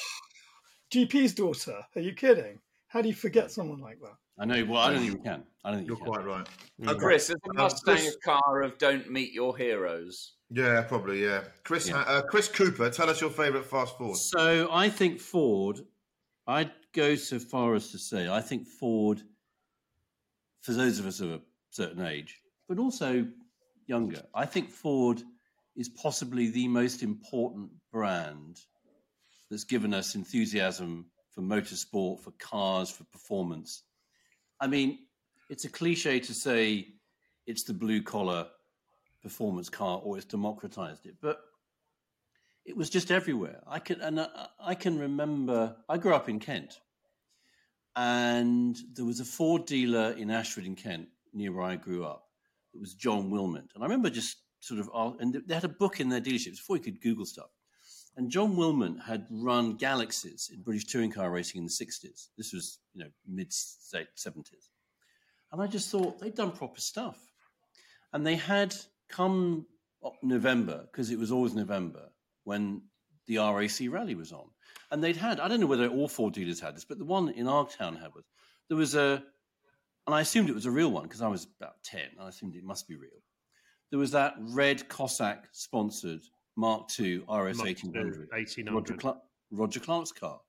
GP's 0.93 1.35
daughter. 1.35 1.81
Are 1.95 2.01
you 2.01 2.15
kidding? 2.15 2.59
How 2.93 3.01
do 3.01 3.09
you 3.09 3.15
forget 3.15 3.51
someone 3.51 3.81
like 3.81 4.01
that? 4.01 4.17
I 4.39 4.45
know. 4.45 4.65
Well, 4.67 4.81
I 4.81 4.91
don't 4.91 5.01
think 5.01 5.13
you 5.13 5.19
can. 5.19 5.45
I 5.65 5.71
don't 5.71 5.79
think 5.79 5.89
You're 5.89 5.97
you 5.99 6.05
can. 6.05 6.13
quite 6.13 6.25
right. 6.27 6.49
Okay. 6.87 6.99
Chris, 6.99 7.31
is 7.31 7.37
a 7.47 7.51
Um, 7.51 7.57
Mustang 7.57 7.97
Chris- 7.97 8.17
a 8.17 8.19
car 8.19 8.63
of 8.63 8.77
don't 8.79 9.11
meet 9.11 9.33
your 9.33 9.57
heroes? 9.57 10.35
Yeah, 10.51 10.83
probably. 10.83 11.23
Yeah, 11.25 11.45
Chris. 11.65 11.89
Yeah. 11.89 12.01
Uh, 12.01 12.21
Chris 12.23 12.49
Cooper. 12.49 12.91
Tell 12.91 13.09
us 13.09 13.21
your 13.21 13.31
favourite 13.31 13.65
fast 13.65 13.97
forward. 13.97 14.17
So 14.19 14.69
I 14.71 14.91
think 14.91 15.21
Ford. 15.21 15.81
I'd 16.47 16.73
go 16.93 17.15
so 17.15 17.39
far 17.39 17.75
as 17.77 17.93
to 17.93 17.99
say 17.99 18.29
I 18.29 18.41
think 18.43 18.67
Ford, 18.67 19.23
for 20.61 20.73
those 20.73 20.99
of 20.99 21.07
us 21.07 21.21
of 21.21 21.31
a 21.31 21.41
certain 21.71 22.05
age, 22.05 22.43
but 22.69 22.79
also 22.79 23.27
younger, 23.87 24.23
I 24.35 24.45
think 24.45 24.69
Ford 24.69 25.23
is 25.77 25.89
possibly 25.89 26.49
the 26.51 26.69
most 26.69 27.03
important 27.03 27.71
brand 27.93 28.59
that's 29.51 29.65
given 29.65 29.95
us 29.95 30.15
enthusiasm 30.17 31.07
for 31.33 31.43
motorsport, 31.43 32.21
for 32.21 32.31
cars, 32.33 32.91
for 32.91 33.05
performance. 33.05 33.83
I 34.61 34.67
mean, 34.67 34.99
it's 35.49 35.65
a 35.65 35.69
cliche 35.69 36.21
to 36.21 36.35
say 36.35 36.89
it's 37.47 37.65
the 37.65 37.75
blue 37.75 38.03
collar 38.03 38.47
performance 39.23 39.69
car 39.69 40.01
or 40.03 40.17
it's 40.17 40.27
democratized 40.27 41.07
it, 41.07 41.17
but 41.21 41.41
it 42.65 42.77
was 42.77 42.91
just 42.91 43.11
everywhere. 43.11 43.61
I 43.67 43.79
can 43.79 44.01
and 44.01 44.21
I, 44.21 44.29
I 44.61 44.75
can 44.75 44.99
remember. 44.99 45.75
I 45.89 45.99
grew 45.99 46.15
up 46.15 46.29
in 46.29 46.39
Kent, 46.39 46.81
and 47.97 48.79
there 48.95 49.05
was 49.05 49.21
a 49.21 49.25
Ford 49.25 49.67
dealer 49.67 50.13
in 50.13 50.31
Ashford 50.31 50.65
in 50.65 50.77
Kent, 50.77 51.09
near 51.33 51.53
where 51.53 51.65
I 51.65 51.77
grew 51.77 52.05
up. 52.05 52.29
It 52.75 52.81
was 52.81 52.95
John 52.95 53.31
Wilmot, 53.31 53.65
and 53.75 53.83
I 53.83 53.87
remember 53.87 54.11
just 54.11 54.39
sort 54.61 54.81
of. 54.81 55.17
And 55.21 55.43
they 55.47 55.55
had 55.55 55.65
a 55.65 55.69
book 55.69 55.99
in 55.99 56.09
their 56.09 56.21
dealerships 56.21 56.59
before 56.59 56.77
you 56.77 56.83
could 56.83 57.01
Google 57.01 57.27
stuff. 57.27 57.51
And 58.17 58.31
John 58.31 58.57
Wilmot 58.57 59.01
had 59.07 59.27
run 59.31 59.77
Galaxies 59.77 60.51
in 60.53 60.63
British 60.63 60.85
touring 60.85 61.11
car 61.11 61.31
racing 61.31 61.59
in 61.59 61.65
the 61.65 61.71
sixties. 61.71 62.29
This 62.37 62.53
was 62.53 62.79
you 62.93 63.05
know 63.05 63.11
mid 63.27 63.53
seventies, 63.53 64.71
and 65.51 65.63
I 65.63 65.67
just 65.67 65.91
thought 65.91 66.21
they'd 66.21 66.35
done 66.35 66.53
proper 66.53 66.81
stuff, 66.81 67.19
and 68.13 68.27
they 68.27 68.37
had 68.37 68.75
come 69.09 69.67
November 70.23 70.89
because 70.91 71.11
it 71.11 71.19
was 71.19 71.33
always 71.33 71.55
November 71.55 72.11
when 72.45 72.83
the 73.27 73.39
RAC 73.39 73.89
rally 73.89 74.15
was 74.15 74.33
on. 74.33 74.49
And 74.91 75.03
they'd 75.03 75.17
had, 75.17 75.41
I 75.41 75.49
don't 75.49 75.61
know 75.61 75.67
whether 75.67 75.89
all 75.89 76.09
four 76.09 76.31
dealers 76.31 76.61
had 76.61 76.75
this, 76.75 76.85
but 76.85 76.99
the 76.99 77.05
one 77.05 77.31
in 77.31 77.49
our 77.49 77.67
town 77.67 77.97
had 77.97 78.15
was 78.15 78.25
there 78.69 78.77
was 78.77 78.95
a 78.95 79.23
and 80.07 80.15
I 80.15 80.21
assumed 80.21 80.49
it 80.49 80.55
was 80.55 80.67
a 80.67 80.71
real 80.71 80.91
one 80.91 81.05
because 81.05 81.23
I 81.23 81.29
was 81.29 81.47
about 81.61 81.83
10. 81.85 82.01
and 82.13 82.21
I 82.21 82.29
assumed 82.29 82.57
it 82.57 82.65
must 82.65 82.89
be 82.89 82.97
real. 82.97 83.11
There 83.91 83.99
was 83.99 84.11
that 84.13 84.35
red 84.39 84.89
Cossack 84.89 85.49
sponsored 85.53 86.23
Mark 86.57 86.91
II 86.99 87.19
RS 87.19 87.27
Mark 87.27 87.47
1800, 87.59 88.29
1800. 88.31 89.05
Roger, 89.05 89.19
Roger 89.51 89.81
Clark's 89.81 90.13
car 90.13 90.41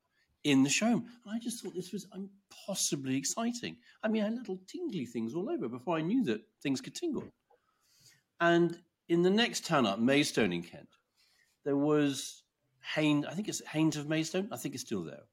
in 0.44 0.64
the 0.64 0.70
showroom. 0.70 1.06
And 1.26 1.36
I 1.36 1.40
just 1.40 1.64
thought 1.64 1.74
this 1.74 1.92
was 1.92 2.08
um, 2.12 2.30
impossibly 2.52 3.16
exciting. 3.16 3.78
I 4.04 4.08
mean, 4.08 4.24
I 4.24 4.26
had 4.26 4.36
little 4.36 4.60
tingly 4.68 5.06
things 5.06 5.34
all 5.34 5.50
over 5.50 5.70
before 5.70 5.98
I 5.98 6.02
knew 6.02 6.24
that 6.26 6.42
things 6.62 6.82
could 6.82 6.96
tingle. 6.96 7.24
And 8.40 8.78
in 9.10 9.22
the 9.22 9.30
next 9.30 9.66
town 9.66 9.86
up, 9.86 10.00
Maidstone 10.00 10.54
in 10.54 10.64
Kent, 10.64 10.90
there 11.64 11.78
was 11.78 12.44
Hain, 12.94 13.26
I 13.26 13.34
think 13.34 13.48
it's 13.48 13.66
Haynes 13.68 13.96
of 13.96 14.10
Maidstone. 14.10 14.50
I 14.52 14.58
think 14.58 14.76
it's 14.76 14.84
still 14.84 15.04
there. 15.04 15.24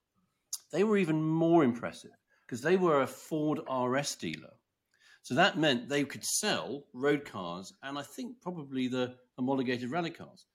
They 0.73 0.85
were 0.85 0.97
even 0.97 1.21
more 1.21 1.65
impressive 1.65 2.13
because 2.47 2.63
they 2.63 2.77
were 2.77 3.03
a 3.03 3.07
Ford 3.07 3.61
RS 3.69 4.15
dealer. 4.15 4.53
So 5.23 5.35
that 5.35 5.59
meant 5.59 5.89
they 5.89 6.05
could 6.05 6.25
sell 6.25 6.85
road 6.95 7.25
cars 7.25 7.73
and 7.83 7.99
I 7.99 8.03
think 8.03 8.41
probably 8.41 8.89
the 8.89 9.17
homologated 9.37 9.91
rally 9.91 10.11
cars. 10.11 10.47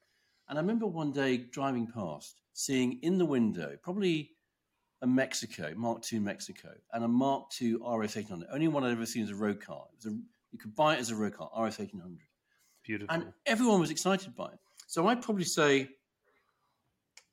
And 0.47 0.57
I 0.57 0.61
remember 0.61 0.85
one 0.85 1.11
day 1.11 1.37
driving 1.37 1.87
past, 1.87 2.41
seeing 2.53 2.99
in 3.01 3.17
the 3.17 3.25
window 3.25 3.77
probably 3.81 4.31
a 5.01 5.07
Mexico, 5.07 5.73
Mark 5.75 6.03
II 6.11 6.19
Mexico, 6.19 6.69
and 6.93 7.03
a 7.03 7.07
Mark 7.07 7.49
II 7.61 7.77
RS 7.85 8.17
800. 8.17 8.47
Only 8.51 8.67
one 8.67 8.83
I'd 8.83 8.91
ever 8.91 9.05
seen 9.05 9.23
as 9.23 9.31
a 9.31 9.35
road 9.35 9.59
car. 9.59 9.83
It 9.91 9.97
was 9.97 10.13
a, 10.13 10.17
you 10.51 10.59
could 10.59 10.75
buy 10.75 10.95
it 10.95 10.99
as 10.99 11.11
a 11.11 11.15
road 11.15 11.33
car, 11.33 11.49
RS 11.53 11.79
1800. 11.79 12.19
Beautiful. 12.83 13.13
And 13.13 13.33
everyone 13.45 13.79
was 13.79 13.91
excited 13.91 14.35
by 14.35 14.47
it. 14.47 14.59
So 14.87 15.07
I'd 15.07 15.21
probably 15.21 15.43
say 15.43 15.89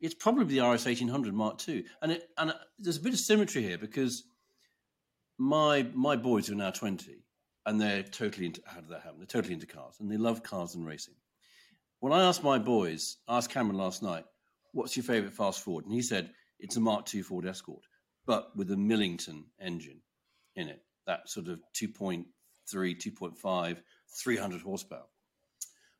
it's 0.00 0.14
probably 0.14 0.44
the 0.44 0.60
RS 0.60 0.86
1800 0.86 1.34
Mark 1.34 1.66
II. 1.68 1.84
And, 2.00 2.12
it, 2.12 2.28
and 2.36 2.52
there's 2.78 2.96
a 2.96 3.00
bit 3.00 3.12
of 3.12 3.20
symmetry 3.20 3.62
here 3.62 3.78
because 3.78 4.24
my 5.38 5.86
my 5.94 6.16
boys 6.16 6.50
are 6.50 6.54
now 6.54 6.70
20 6.70 7.16
and 7.66 7.80
they're 7.80 8.02
totally 8.02 8.46
into 8.46 8.62
how 8.66 8.80
did 8.80 8.90
that 8.90 9.02
happen? 9.02 9.18
They're 9.18 9.26
totally 9.26 9.54
into 9.54 9.66
cars 9.66 9.96
and 10.00 10.10
they 10.10 10.16
love 10.16 10.42
cars 10.42 10.74
and 10.74 10.86
racing. 10.86 11.14
When 12.02 12.12
I 12.12 12.24
asked 12.24 12.42
my 12.42 12.58
boys, 12.58 13.18
asked 13.28 13.50
Cameron 13.50 13.78
last 13.78 14.02
night, 14.02 14.24
what's 14.72 14.96
your 14.96 15.04
favorite 15.04 15.34
fast 15.34 15.60
forward? 15.60 15.84
And 15.84 15.94
he 15.94 16.02
said, 16.02 16.32
it's 16.58 16.74
a 16.74 16.80
Mark 16.80 17.06
II 17.14 17.22
Ford 17.22 17.46
Escort, 17.46 17.84
but 18.26 18.50
with 18.56 18.72
a 18.72 18.76
Millington 18.76 19.44
engine 19.60 20.00
in 20.56 20.66
it. 20.66 20.82
That 21.06 21.28
sort 21.28 21.46
of 21.46 21.60
2.3, 21.80 22.24
2.5, 22.74 23.76
300 24.20 24.62
horsepower. 24.62 25.04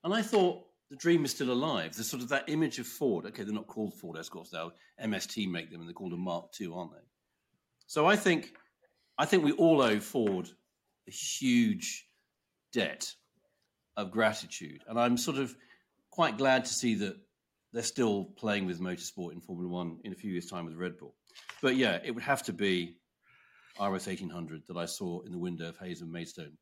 And 0.03 0.13
I 0.13 0.23
thought 0.23 0.65
the 0.91 0.97
dream 0.97 1.25
is 1.25 1.31
still 1.31 1.53
alive. 1.53 1.95
There's 1.95 2.11
sort 2.11 2.25
of 2.25 2.29
that 2.31 2.49
image 2.49 2.81
of 2.81 2.89
Ford. 2.89 3.25
Okay, 3.27 3.45
they're 3.45 3.55
not 3.55 3.69
called 3.69 3.95
Ford 3.95 4.19
Escorts 4.19 4.53
now. 4.53 4.73
MST 5.01 5.49
make 5.49 5.71
them, 5.71 5.79
and 5.79 5.89
they're 5.89 5.95
called 5.95 6.15
a 6.15 6.17
Mark 6.17 6.47
II, 6.61 6.73
aren't 6.75 6.95
they? 6.95 7.07
So 7.87 8.07
I 8.07 8.17
think, 8.17 8.55
I 9.19 9.25
think 9.25 9.45
we 9.45 9.53
all 9.53 9.81
owe 9.81 10.01
Ford 10.01 10.49
a 11.07 11.13
huge 11.13 12.09
debt 12.73 13.09
of 13.97 14.11
gratitude, 14.11 14.83
and 14.89 14.99
I'm 14.99 15.17
sort 15.17 15.39
of 15.39 15.55
quite 16.13 16.39
glad 16.39 16.65
to 16.67 16.73
see 16.73 16.95
that 16.97 17.17
they're 17.73 17.83
still 17.83 18.27
playing 18.37 18.67
with 18.67 18.81
motorsport 18.81 19.33
in 19.33 19.41
Formula 19.41 19.69
One 19.69 19.99
in 20.05 20.13
a 20.13 20.15
few 20.15 20.31
years' 20.31 20.47
time 20.47 20.67
with 20.67 20.77
Red 20.77 20.97
Bull. 20.99 21.17
But 21.61 21.75
yeah, 21.75 21.99
it 22.05 22.13
would 22.13 22.23
have 22.23 22.43
to 22.45 22.53
be 22.53 22.99
RS 23.81 24.07
1800 24.07 24.63
that 24.69 24.77
I 24.77 24.85
saw 24.85 25.23
in 25.23 25.33
the 25.33 25.39
window 25.39 25.71
of 25.71 25.79
Haynes 25.79 26.03
and 26.03 26.13
Maidstone, 26.13 26.53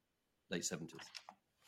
late 0.50 0.62
70s. 0.62 0.92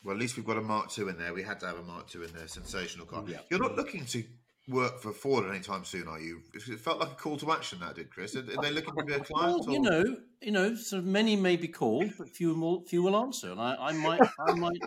Well, 0.05 0.15
at 0.15 0.21
least 0.21 0.37
we've 0.37 0.47
got 0.47 0.57
a 0.57 0.63
Mark 0.63 0.97
II 0.97 1.09
in 1.09 1.19
there. 1.19 1.35
We 1.35 1.43
had 1.43 1.61
to 1.61 1.67
have 1.67 1.79
a 1.79 1.83
Mark 1.83 2.15
II 2.15 2.25
in 2.25 2.33
there. 2.33 2.49
Sensational 2.49 3.07
car. 3.07 3.25
Yeah. 3.27 3.39
You're 3.51 3.61
not 3.61 3.77
looking 3.77 4.05
to 4.07 4.25
work 4.69 5.01
for 5.01 5.13
Ford 5.13 5.49
anytime 5.49 5.85
soon, 5.85 6.09
are 6.09 6.21
you? 6.21 6.41
It 6.55 6.81
felt 6.81 7.01
like 7.01 7.13
a 7.13 7.15
call 7.15 7.37
to 7.39 7.53
action. 7.53 7.81
That 7.81 7.97
did, 7.97 8.11
Chris. 8.11 8.35
Are, 8.37 8.43
they 8.43 8.71
looking 8.71 8.95
to 8.97 9.05
be 9.05 9.15
a 9.15 9.21
client? 9.21 9.65
Well, 9.67 9.75
you 9.75 9.81
know, 9.81 10.17
you 10.41 10.53
know, 10.53 10.75
sort 10.75 11.01
of 11.01 11.07
many 11.07 11.37
may 11.37 11.57
be 11.57 11.69
called, 11.69 12.13
but 12.19 12.29
few 12.29 12.55
will, 12.55 12.85
few 12.85 13.03
will 13.03 13.17
answer. 13.17 13.51
And 13.51 13.61
I, 13.61 13.77
I 13.79 13.93
might, 13.93 14.21
I 14.49 14.55
might, 14.55 14.79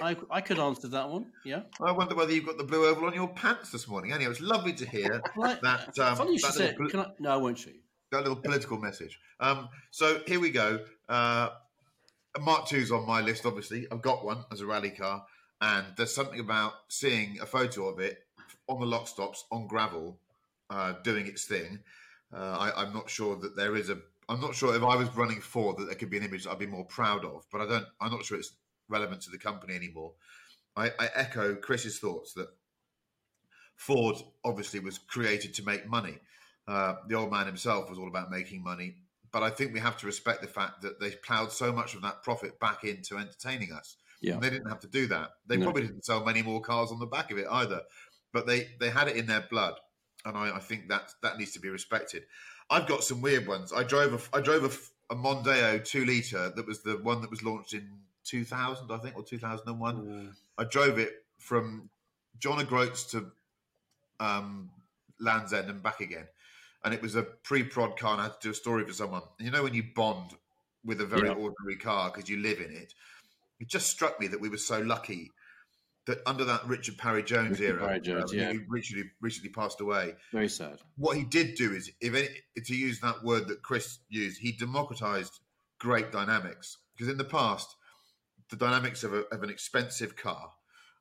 I, 0.00 0.16
I 0.30 0.40
could 0.40 0.58
answer 0.58 0.88
that 0.88 1.08
one. 1.08 1.26
Yeah. 1.44 1.62
I 1.84 1.92
wonder 1.92 2.14
whether 2.14 2.32
you've 2.32 2.46
got 2.46 2.56
the 2.58 2.64
blue 2.64 2.86
oval 2.86 3.06
on 3.06 3.14
your 3.14 3.28
pants 3.28 3.70
this 3.70 3.88
morning. 3.88 4.12
Anyway, 4.12 4.30
it's 4.30 4.40
lovely 4.40 4.72
to 4.74 4.88
hear 4.88 5.20
Well, 5.36 5.58
that. 5.62 5.98
Um, 5.98 6.16
funny 6.16 6.32
you 6.34 6.38
should 6.38 6.52
say. 6.54 6.74
Can 6.90 7.00
I, 7.00 7.06
no, 7.18 7.30
I 7.30 7.36
won't 7.36 7.58
show 7.58 7.70
you. 7.70 7.80
that 8.12 8.18
little 8.22 8.36
political 8.36 8.78
message. 8.78 9.18
Um, 9.40 9.68
so 9.90 10.20
here 10.26 10.38
we 10.40 10.50
go. 10.50 10.80
Uh, 11.08 11.48
Mark 12.40 12.72
II's 12.72 12.92
on 12.92 13.06
my 13.06 13.20
list. 13.20 13.44
Obviously, 13.44 13.86
I've 13.90 14.02
got 14.02 14.24
one 14.24 14.44
as 14.52 14.60
a 14.60 14.66
rally 14.66 14.90
car, 14.90 15.24
and 15.60 15.86
there's 15.96 16.14
something 16.14 16.38
about 16.38 16.74
seeing 16.88 17.38
a 17.40 17.46
photo 17.46 17.88
of 17.88 17.98
it 17.98 18.18
on 18.68 18.78
the 18.78 18.86
lock 18.86 19.08
stops 19.08 19.44
on 19.50 19.66
gravel, 19.66 20.18
uh, 20.70 20.94
doing 21.02 21.26
its 21.26 21.44
thing. 21.44 21.80
Uh, 22.32 22.70
I, 22.76 22.82
I'm 22.82 22.92
not 22.92 23.10
sure 23.10 23.36
that 23.36 23.56
there 23.56 23.74
is 23.74 23.88
a. 23.90 23.98
I'm 24.28 24.40
not 24.40 24.54
sure 24.54 24.76
if 24.76 24.82
I 24.82 24.94
was 24.94 25.08
running 25.16 25.40
Ford 25.40 25.78
that 25.78 25.86
there 25.86 25.94
could 25.94 26.10
be 26.10 26.18
an 26.18 26.24
image 26.24 26.44
that 26.44 26.50
I'd 26.50 26.58
be 26.58 26.66
more 26.66 26.84
proud 26.84 27.24
of, 27.24 27.46
but 27.50 27.62
I 27.62 27.66
don't. 27.66 27.86
I'm 28.00 28.12
not 28.12 28.24
sure 28.24 28.38
it's 28.38 28.52
relevant 28.88 29.22
to 29.22 29.30
the 29.30 29.38
company 29.38 29.74
anymore. 29.74 30.12
I, 30.76 30.90
I 30.98 31.10
echo 31.14 31.54
Chris's 31.54 31.98
thoughts 31.98 32.34
that 32.34 32.48
Ford 33.76 34.16
obviously 34.44 34.80
was 34.80 34.98
created 34.98 35.54
to 35.54 35.64
make 35.64 35.88
money. 35.88 36.18
Uh, 36.66 36.94
the 37.08 37.14
old 37.14 37.30
man 37.30 37.46
himself 37.46 37.88
was 37.88 37.98
all 37.98 38.08
about 38.08 38.30
making 38.30 38.62
money, 38.62 38.96
but 39.32 39.42
I 39.42 39.50
think 39.50 39.72
we 39.72 39.80
have 39.80 39.96
to 39.98 40.06
respect 40.06 40.42
the 40.42 40.48
fact 40.48 40.82
that 40.82 41.00
they 41.00 41.10
ploughed 41.10 41.52
so 41.52 41.72
much 41.72 41.94
of 41.94 42.02
that 42.02 42.22
profit 42.22 42.60
back 42.60 42.84
into 42.84 43.16
entertaining 43.16 43.72
us. 43.72 43.96
Yeah. 44.20 44.34
And 44.34 44.42
they 44.42 44.50
didn't 44.50 44.68
have 44.68 44.80
to 44.80 44.88
do 44.88 45.06
that. 45.08 45.30
They 45.46 45.56
No. 45.56 45.64
probably 45.66 45.82
didn't 45.82 46.04
sell 46.04 46.24
many 46.24 46.42
more 46.42 46.60
cars 46.60 46.90
on 46.90 46.98
the 46.98 47.06
back 47.06 47.30
of 47.30 47.38
it 47.38 47.46
either, 47.50 47.82
but 48.32 48.46
they 48.46 48.68
they 48.80 48.90
had 48.90 49.08
it 49.08 49.16
in 49.16 49.26
their 49.26 49.46
blood, 49.48 49.74
and 50.24 50.36
I, 50.36 50.56
I 50.56 50.58
think 50.58 50.88
that 50.88 51.12
that 51.22 51.38
needs 51.38 51.52
to 51.52 51.60
be 51.60 51.68
respected. 51.68 52.24
I've 52.68 52.86
got 52.88 53.04
some 53.04 53.22
weird 53.22 53.46
ones. 53.46 53.72
I 53.72 53.84
drove 53.84 54.12
a 54.12 54.36
I 54.36 54.40
drove 54.40 54.64
a, 54.64 55.14
a 55.14 55.16
Mondeo 55.16 55.82
two 55.84 56.04
liter 56.04 56.50
that 56.50 56.66
was 56.66 56.82
the 56.82 56.98
one 56.98 57.22
that 57.22 57.30
was 57.30 57.42
launched 57.42 57.72
in 57.74 57.88
2000, 58.28 58.90
I 58.90 58.98
think, 58.98 59.16
or 59.16 59.22
2001. 59.22 60.34
I 60.58 60.64
drove 60.64 60.98
it 60.98 61.12
from 61.38 61.88
John 62.38 62.60
O'Groats 62.60 63.04
to 63.12 63.30
um, 64.20 64.70
Land's 65.20 65.52
End 65.52 65.68
and 65.70 65.82
back 65.82 66.00
again. 66.00 66.26
And 66.84 66.94
it 66.94 67.02
was 67.02 67.16
a 67.16 67.22
pre-prod 67.22 67.98
car, 67.98 68.12
and 68.12 68.20
I 68.20 68.24
had 68.24 68.34
to 68.40 68.48
do 68.48 68.50
a 68.50 68.54
story 68.54 68.84
for 68.84 68.92
someone. 68.92 69.22
And 69.38 69.46
you 69.46 69.52
know 69.52 69.62
when 69.62 69.74
you 69.74 69.84
bond 69.94 70.30
with 70.84 71.00
a 71.00 71.06
very 71.06 71.28
Yeah. 71.28 71.34
ordinary 71.34 71.76
car 71.76 72.10
because 72.10 72.28
you 72.30 72.38
live 72.38 72.60
in 72.60 72.70
it, 72.72 72.94
it 73.58 73.68
just 73.68 73.90
struck 73.90 74.20
me 74.20 74.28
that 74.28 74.40
we 74.40 74.48
were 74.48 74.56
so 74.58 74.80
lucky 74.80 75.32
that 76.06 76.18
under 76.24 76.44
that 76.44 76.64
Richard 76.66 76.96
Parry 76.96 77.22
Jones 77.22 77.58
Richard 77.60 77.74
era, 77.74 77.86
Parry 77.86 78.00
Jones, 78.00 78.32
um, 78.32 78.38
yeah. 78.38 78.52
who 78.52 78.60
recently 78.68 79.10
recently 79.20 79.50
passed 79.50 79.80
away, 79.80 80.14
Very 80.32 80.48
sad. 80.48 80.78
what 80.96 81.16
he 81.16 81.24
did 81.24 81.56
do 81.56 81.72
is, 81.72 81.90
if 82.00 82.14
any, 82.14 82.28
to 82.64 82.74
use 82.76 83.00
that 83.00 83.22
word 83.24 83.48
that 83.48 83.62
Chris 83.62 83.98
used, 84.08 84.40
he 84.40 84.52
democratized 84.52 85.40
great 85.78 86.12
dynamics. 86.12 86.78
Because 86.96 87.10
in 87.10 87.18
the 87.18 87.24
past, 87.24 87.74
the 88.50 88.56
dynamics 88.56 89.04
of, 89.04 89.12
a, 89.12 89.22
of 89.32 89.42
an 89.42 89.50
expensive 89.50 90.16
car 90.16 90.52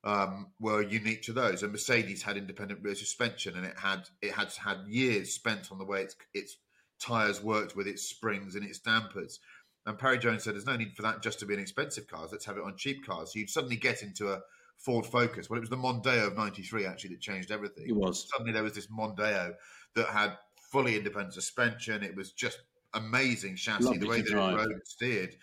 um, 0.03 0.47
were 0.59 0.81
unique 0.81 1.23
to 1.23 1.33
those. 1.33 1.63
And 1.63 1.71
Mercedes 1.71 2.21
had 2.23 2.37
independent 2.37 2.81
rear 2.83 2.95
suspension, 2.95 3.55
and 3.55 3.65
it 3.65 3.77
had 3.77 4.07
it 4.21 4.31
had 4.31 4.51
had 4.53 4.79
years 4.87 5.33
spent 5.33 5.71
on 5.71 5.77
the 5.77 5.85
way 5.85 6.01
its 6.03 6.15
its 6.33 6.57
tires 6.99 7.41
worked 7.43 7.75
with 7.75 7.87
its 7.87 8.03
springs 8.03 8.55
and 8.55 8.65
its 8.65 8.79
dampers. 8.79 9.39
And 9.85 9.97
Parry 9.97 10.17
Jones 10.19 10.43
said, 10.43 10.55
"There's 10.55 10.65
no 10.65 10.75
need 10.75 10.95
for 10.95 11.01
that 11.03 11.21
just 11.21 11.39
to 11.39 11.45
be 11.45 11.53
an 11.53 11.59
expensive 11.59 12.07
car. 12.07 12.27
Let's 12.31 12.45
have 12.45 12.57
it 12.57 12.63
on 12.63 12.75
cheap 12.77 13.05
cars." 13.05 13.33
So 13.33 13.39
you'd 13.39 13.49
suddenly 13.49 13.77
get 13.77 14.03
into 14.03 14.31
a 14.31 14.41
Ford 14.77 15.05
Focus. 15.05 15.49
Well, 15.49 15.57
it 15.57 15.61
was 15.61 15.69
the 15.69 15.77
Mondeo 15.77 16.27
of 16.27 16.35
'93 16.37 16.85
actually 16.85 17.11
that 17.11 17.21
changed 17.21 17.51
everything 17.51 17.85
It 17.87 17.95
was. 17.95 18.27
suddenly 18.29 18.53
there 18.53 18.63
was 18.63 18.73
this 18.73 18.87
Mondeo 18.87 19.55
that 19.95 20.07
had 20.09 20.37
fully 20.71 20.97
independent 20.97 21.33
suspension. 21.33 22.03
It 22.03 22.15
was 22.15 22.31
just 22.33 22.59
amazing 22.93 23.55
chassis, 23.55 23.85
Lovely 23.85 23.99
the 23.99 24.07
way 24.07 24.21
that 24.21 24.29
drive. 24.31 24.53
it 24.53 24.57
rode 24.57 24.71
and 24.71 24.81
steered. 24.85 25.35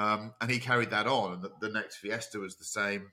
Um, 0.00 0.32
and 0.40 0.50
he 0.50 0.58
carried 0.58 0.90
that 0.90 1.06
on, 1.06 1.34
and 1.34 1.42
the, 1.42 1.52
the 1.60 1.68
next 1.68 1.96
Fiesta 1.96 2.38
was 2.38 2.56
the 2.56 2.64
same. 2.64 3.12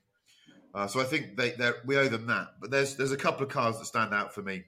Uh, 0.73 0.87
so 0.87 1.01
I 1.01 1.03
think 1.03 1.35
they 1.35 1.53
we 1.85 1.97
owe 1.97 2.07
them 2.07 2.27
that. 2.27 2.47
But 2.61 2.71
there's 2.71 2.95
there's 2.95 3.11
a 3.11 3.17
couple 3.17 3.43
of 3.43 3.49
cars 3.49 3.77
that 3.77 3.85
stand 3.85 4.13
out 4.13 4.33
for 4.33 4.41
me. 4.41 4.63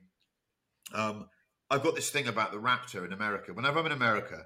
Um, 0.94 1.30
I've 1.72 1.82
got 1.82 1.96
this 1.96 2.10
thing 2.10 2.28
about 2.28 2.52
the 2.52 2.58
Raptor 2.58 3.06
in 3.06 3.14
America. 3.14 3.54
Whenever 3.54 3.80
I'm 3.80 3.86
in 3.86 3.94
America, 3.94 4.46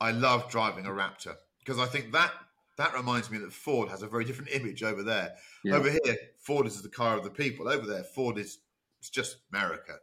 I 0.00 0.12
love 0.12 0.48
driving 0.48 0.86
a 0.86 0.90
Raptor 0.90 1.34
because 1.58 1.80
I 1.80 1.86
think 1.86 2.12
that 2.12 2.30
that 2.76 2.94
reminds 2.94 3.32
me 3.32 3.38
that 3.38 3.52
Ford 3.52 3.88
has 3.88 4.02
a 4.02 4.06
very 4.06 4.24
different 4.24 4.52
image 4.52 4.84
over 4.84 5.02
there. 5.02 5.34
Yeah. 5.64 5.74
Over 5.74 5.90
here, 5.90 6.16
Ford 6.38 6.68
is 6.68 6.80
the 6.82 6.88
car 6.88 7.16
of 7.16 7.24
the 7.24 7.30
people. 7.30 7.68
Over 7.68 7.84
there, 7.84 8.04
Ford 8.04 8.38
is 8.38 8.58
it's 9.00 9.10
just 9.10 9.38
America, 9.52 9.94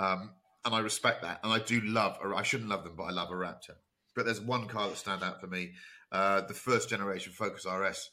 um, 0.00 0.30
and 0.64 0.74
I 0.74 0.78
respect 0.78 1.20
that. 1.22 1.40
And 1.44 1.52
I 1.52 1.58
do 1.58 1.82
love. 1.82 2.16
I 2.34 2.42
shouldn't 2.42 2.70
love 2.70 2.84
them, 2.84 2.94
but 2.96 3.04
I 3.04 3.10
love 3.10 3.30
a 3.30 3.34
Raptor. 3.34 3.76
But 4.16 4.24
there's 4.24 4.40
one 4.40 4.66
car 4.66 4.88
that 4.88 4.96
stand 4.96 5.22
out 5.22 5.42
for 5.42 5.46
me. 5.46 5.72
Uh, 6.12 6.40
the 6.42 6.54
first 6.54 6.88
generation 6.88 7.32
Focus 7.32 7.66
RS 7.66 8.10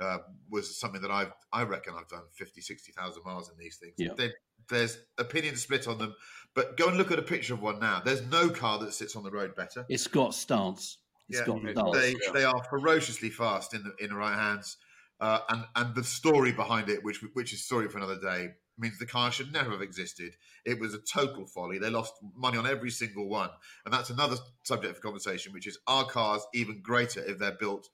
uh, 0.00 0.18
was 0.50 0.78
something 0.78 1.00
that 1.02 1.10
I 1.10 1.30
I 1.52 1.62
reckon 1.64 1.94
I've 1.98 2.08
done 2.08 2.24
50, 2.32 2.60
60,000 2.60 3.22
miles 3.24 3.50
in 3.50 3.56
these 3.58 3.76
things. 3.78 3.94
Yeah. 3.98 4.14
They- 4.16 4.32
there's 4.68 4.96
opinion 5.18 5.56
split 5.56 5.88
on 5.88 5.98
them, 5.98 6.14
but 6.54 6.76
go 6.76 6.86
and 6.86 6.96
look 6.96 7.10
at 7.10 7.18
a 7.18 7.22
picture 7.22 7.52
of 7.52 7.60
one 7.60 7.80
now. 7.80 8.00
There's 8.00 8.22
no 8.22 8.48
car 8.48 8.78
that 8.78 8.94
sits 8.94 9.16
on 9.16 9.24
the 9.24 9.30
road 9.30 9.56
better. 9.56 9.84
It's 9.88 10.06
got 10.06 10.34
stance. 10.34 10.98
It's 11.28 11.40
Yeah, 11.40 11.46
got 11.46 11.64
it 11.64 11.76
stance. 11.76 11.96
They 11.96 12.10
Yeah. 12.12 12.32
they 12.32 12.44
are 12.44 12.62
ferociously 12.70 13.30
fast 13.30 13.74
in 13.74 13.82
the 13.82 13.92
in 14.04 14.10
the 14.10 14.16
right 14.16 14.36
hands, 14.36 14.76
uh, 15.18 15.40
and 15.48 15.66
and 15.74 15.94
the 15.96 16.04
story 16.04 16.52
behind 16.52 16.88
it, 16.88 17.02
which 17.02 17.18
which 17.34 17.52
is 17.52 17.64
story 17.64 17.88
for 17.88 17.98
another 17.98 18.20
day. 18.20 18.54
Means 18.78 18.98
the 18.98 19.06
car 19.06 19.30
should 19.30 19.52
never 19.52 19.70
have 19.70 19.82
existed. 19.82 20.34
It 20.64 20.80
was 20.80 20.94
a 20.94 20.98
total 20.98 21.46
folly. 21.46 21.78
They 21.78 21.90
lost 21.90 22.14
money 22.34 22.58
on 22.58 22.66
every 22.66 22.90
single 22.90 23.28
one. 23.28 23.50
And 23.84 23.92
that's 23.92 24.10
another 24.10 24.36
subject 24.64 24.96
for 24.96 25.02
conversation, 25.02 25.52
which 25.52 25.66
is 25.66 25.78
are 25.86 26.04
cars 26.04 26.46
even 26.54 26.80
greater 26.82 27.22
if 27.24 27.38
they're 27.38 27.52
built 27.58 27.88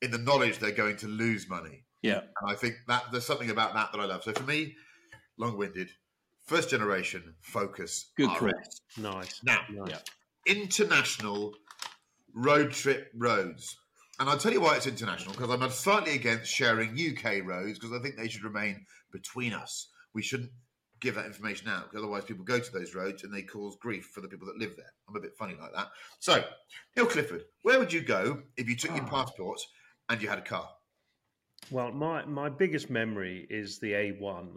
in 0.00 0.10
the 0.10 0.18
knowledge 0.18 0.58
they're 0.58 0.72
going 0.72 0.96
to 0.98 1.06
lose 1.06 1.48
money? 1.48 1.84
Yeah. 2.02 2.20
And 2.40 2.50
I 2.50 2.54
think 2.54 2.74
that 2.88 3.04
there's 3.12 3.26
something 3.26 3.50
about 3.50 3.74
that 3.74 3.92
that 3.92 4.00
I 4.00 4.04
love. 4.04 4.24
So 4.24 4.32
for 4.32 4.42
me, 4.42 4.74
long 5.38 5.56
winded, 5.56 5.88
first 6.44 6.70
generation 6.70 7.34
Focus. 7.40 8.10
Good 8.16 8.30
RS. 8.30 8.40
call. 8.40 8.52
Nice. 8.98 9.40
Now, 9.44 9.62
Nice. 9.70 10.02
international 10.46 11.54
road 12.34 12.72
trip 12.72 13.10
roads. 13.16 13.76
And 14.18 14.28
I'll 14.28 14.38
tell 14.38 14.52
you 14.52 14.60
why 14.60 14.76
it's 14.76 14.86
international 14.86 15.32
because 15.34 15.50
I'm 15.50 15.68
slightly 15.70 16.14
against 16.14 16.52
sharing 16.52 16.90
UK 16.90 17.44
roads 17.44 17.78
because 17.78 17.96
I 17.96 18.02
think 18.02 18.16
they 18.16 18.28
should 18.28 18.44
remain 18.44 18.86
between 19.10 19.52
us. 19.52 19.88
We 20.14 20.22
shouldn't 20.22 20.50
give 21.00 21.16
that 21.16 21.26
information 21.26 21.68
out 21.68 21.90
because 21.90 21.98
otherwise 22.04 22.24
people 22.24 22.44
go 22.44 22.60
to 22.60 22.72
those 22.72 22.94
roads 22.94 23.24
and 23.24 23.34
they 23.34 23.42
cause 23.42 23.76
grief 23.80 24.10
for 24.14 24.20
the 24.20 24.28
people 24.28 24.46
that 24.46 24.56
live 24.56 24.76
there. 24.76 24.92
I'm 25.08 25.16
a 25.16 25.20
bit 25.20 25.34
funny 25.36 25.56
like 25.60 25.72
that. 25.74 25.88
So, 26.20 26.44
Neil 26.96 27.06
Clifford, 27.06 27.44
where 27.62 27.78
would 27.78 27.92
you 27.92 28.02
go 28.02 28.42
if 28.56 28.68
you 28.68 28.76
took 28.76 28.92
your 28.92 29.04
ah. 29.04 29.08
passport 29.08 29.60
and 30.08 30.22
you 30.22 30.28
had 30.28 30.38
a 30.38 30.42
car? 30.42 30.68
Well, 31.70 31.92
my, 31.92 32.24
my 32.24 32.48
biggest 32.48 32.90
memory 32.90 33.46
is 33.50 33.78
the 33.78 33.92
A1, 33.92 34.48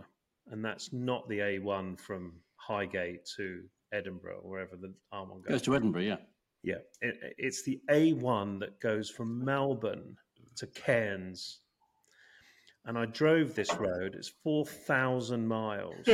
and 0.51 0.63
that's 0.63 0.91
not 0.93 1.27
the 1.29 1.39
A1 1.39 1.99
from 1.99 2.33
Highgate 2.55 3.25
to 3.37 3.63
Edinburgh 3.93 4.41
or 4.43 4.49
wherever 4.49 4.75
the 4.75 4.93
A1 5.13 5.43
goes. 5.43 5.49
Goes 5.49 5.61
to 5.63 5.75
Edinburgh, 5.75 6.01
yeah. 6.01 6.17
Yeah, 6.63 6.75
it, 7.01 7.35
it's 7.37 7.63
the 7.63 7.79
A1 7.91 8.59
that 8.59 8.79
goes 8.79 9.09
from 9.09 9.43
Melbourne 9.43 10.15
to 10.57 10.67
Cairns. 10.67 11.59
And 12.85 12.97
I 12.97 13.05
drove 13.05 13.55
this 13.55 13.73
road. 13.75 14.15
It's 14.15 14.31
4,000 14.43 15.47
miles. 15.47 16.07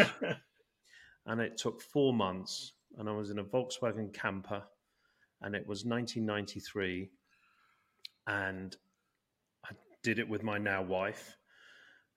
and 1.25 1.41
it 1.41 1.57
took 1.57 1.81
four 1.81 2.13
months. 2.13 2.73
And 2.97 3.09
I 3.09 3.11
was 3.11 3.29
in 3.29 3.39
a 3.39 3.43
Volkswagen 3.43 4.13
camper. 4.13 4.63
And 5.41 5.55
it 5.55 5.67
was 5.67 5.85
1993. 5.85 7.09
And 8.27 8.75
I 9.65 9.71
did 10.03 10.19
it 10.19 10.29
with 10.29 10.43
my 10.43 10.57
now 10.57 10.81
wife. 10.81 11.35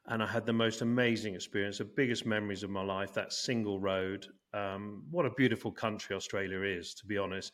And 0.06 0.22
I 0.22 0.26
had 0.26 0.44
the 0.44 0.52
most 0.52 0.82
amazing 0.82 1.34
experience, 1.34 1.78
the 1.78 1.84
biggest 1.84 2.26
memories 2.26 2.62
of 2.62 2.70
my 2.70 2.82
life, 2.82 3.14
that 3.14 3.32
single 3.32 3.80
road. 3.80 4.26
Um, 4.52 5.02
what 5.10 5.24
a 5.24 5.30
beautiful 5.30 5.72
country 5.72 6.14
Australia 6.14 6.60
is, 6.62 6.94
to 6.94 7.06
be 7.06 7.16
honest. 7.16 7.52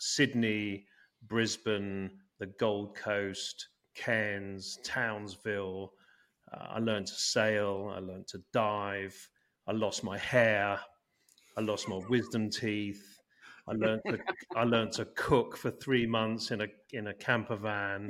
Sydney, 0.00 0.84
Brisbane, 1.28 2.10
the 2.40 2.46
Gold 2.58 2.96
Coast, 2.96 3.68
Cairns, 3.94 4.78
Townsville. 4.84 5.92
Uh, 6.52 6.66
I 6.70 6.78
learned 6.78 7.06
to 7.06 7.14
sail. 7.14 7.92
I 7.94 8.00
learned 8.00 8.26
to 8.28 8.42
dive. 8.52 9.14
I 9.66 9.72
lost 9.72 10.02
my 10.04 10.18
hair. 10.18 10.80
I 11.56 11.60
lost 11.60 11.88
my 11.88 12.00
wisdom 12.08 12.50
teeth. 12.50 13.02
I 13.68 13.72
learned 13.72 14.02
to 14.06 14.18
I 14.56 14.64
learned 14.64 14.92
to 14.92 15.04
cook 15.16 15.56
for 15.56 15.70
three 15.70 16.06
months 16.06 16.50
in 16.50 16.62
a 16.62 16.66
in 16.92 17.08
a 17.08 17.14
camper 17.14 17.56
van. 17.56 18.08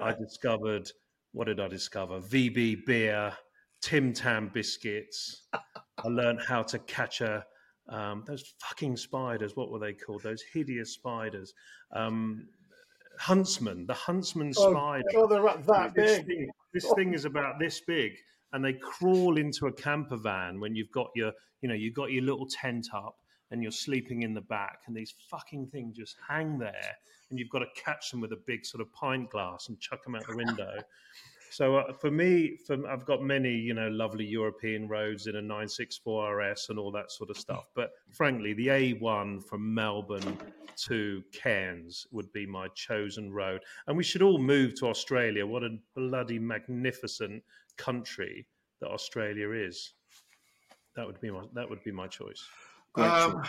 I 0.00 0.12
discovered 0.18 0.90
what 1.32 1.46
did 1.46 1.60
I 1.60 1.68
discover? 1.68 2.20
VB 2.20 2.86
beer, 2.86 3.32
Tim 3.82 4.12
Tam 4.12 4.50
biscuits. 4.52 5.42
I 5.52 6.08
learned 6.08 6.40
how 6.46 6.62
to 6.64 6.78
catch 6.80 7.20
a 7.20 7.44
um, 7.88 8.24
those 8.26 8.54
fucking 8.60 8.96
spiders. 8.96 9.56
What 9.56 9.70
were 9.70 9.78
they 9.78 9.92
called? 9.92 10.22
Those 10.22 10.42
hideous 10.52 10.92
spiders. 10.94 11.52
Um, 11.92 12.48
huntsman, 13.18 13.86
the 13.86 13.94
huntsman 13.94 14.52
Oh, 14.56 14.70
spider. 14.72 15.04
God, 15.12 15.26
they're 15.26 15.42
that 15.42 15.94
big. 15.94 16.26
Thing, 16.26 16.48
this 16.72 16.90
thing 16.94 17.14
is 17.14 17.24
about 17.24 17.58
this 17.58 17.80
big, 17.80 18.12
and 18.52 18.64
they 18.64 18.74
crawl 18.74 19.38
into 19.38 19.66
a 19.66 19.72
camper 19.72 20.16
van 20.16 20.60
when 20.60 20.74
you've 20.74 20.90
got 20.90 21.10
your, 21.14 21.32
you 21.60 21.68
know, 21.68 21.74
you've 21.74 21.94
got 21.94 22.10
your 22.10 22.22
little 22.22 22.46
tent 22.46 22.88
up 22.94 23.16
and 23.50 23.62
you're 23.62 23.72
sleeping 23.72 24.22
in 24.22 24.34
the 24.34 24.42
back, 24.42 24.80
and 24.86 24.96
these 24.96 25.14
fucking 25.30 25.66
things 25.68 25.96
just 25.96 26.16
hang 26.28 26.58
there, 26.58 26.96
and 27.30 27.38
you've 27.38 27.48
got 27.48 27.60
to 27.60 27.82
catch 27.82 28.10
them 28.10 28.20
with 28.20 28.32
a 28.32 28.38
big 28.46 28.64
sort 28.66 28.82
of 28.82 28.92
pint 28.92 29.30
glass 29.30 29.68
and 29.68 29.80
chuck 29.80 30.04
them 30.04 30.14
out 30.14 30.26
the 30.26 30.36
window. 30.36 30.74
So 31.50 31.76
uh, 31.76 31.92
for 31.92 32.10
me, 32.10 32.56
for, 32.56 32.86
I've 32.88 33.04
got 33.04 33.22
many, 33.22 33.52
you 33.52 33.74
know, 33.74 33.88
lovely 33.88 34.24
European 34.24 34.88
roads 34.88 35.26
in 35.26 35.36
a 35.36 35.42
964 35.42 36.36
RS 36.36 36.66
and 36.70 36.78
all 36.78 36.90
that 36.92 37.10
sort 37.10 37.30
of 37.30 37.36
stuff. 37.36 37.66
But 37.74 37.92
frankly, 38.10 38.52
the 38.54 38.68
A1 38.68 39.44
from 39.44 39.74
Melbourne 39.74 40.38
to 40.86 41.22
Cairns 41.32 42.06
would 42.10 42.32
be 42.32 42.46
my 42.46 42.68
chosen 42.74 43.32
road. 43.32 43.60
And 43.86 43.96
we 43.96 44.04
should 44.04 44.22
all 44.22 44.38
move 44.38 44.74
to 44.76 44.86
Australia. 44.88 45.46
What 45.46 45.62
a 45.62 45.78
bloody 45.94 46.38
magnificent 46.38 47.42
country 47.76 48.46
that 48.80 48.88
Australia 48.88 49.50
is. 49.52 49.92
That 50.96 51.06
would 51.06 51.20
be 51.20 51.30
my 51.30 51.44
that 51.54 51.70
would 51.70 51.82
be 51.84 51.92
my 51.92 52.08
choice. 52.08 52.42
Um. 52.96 53.44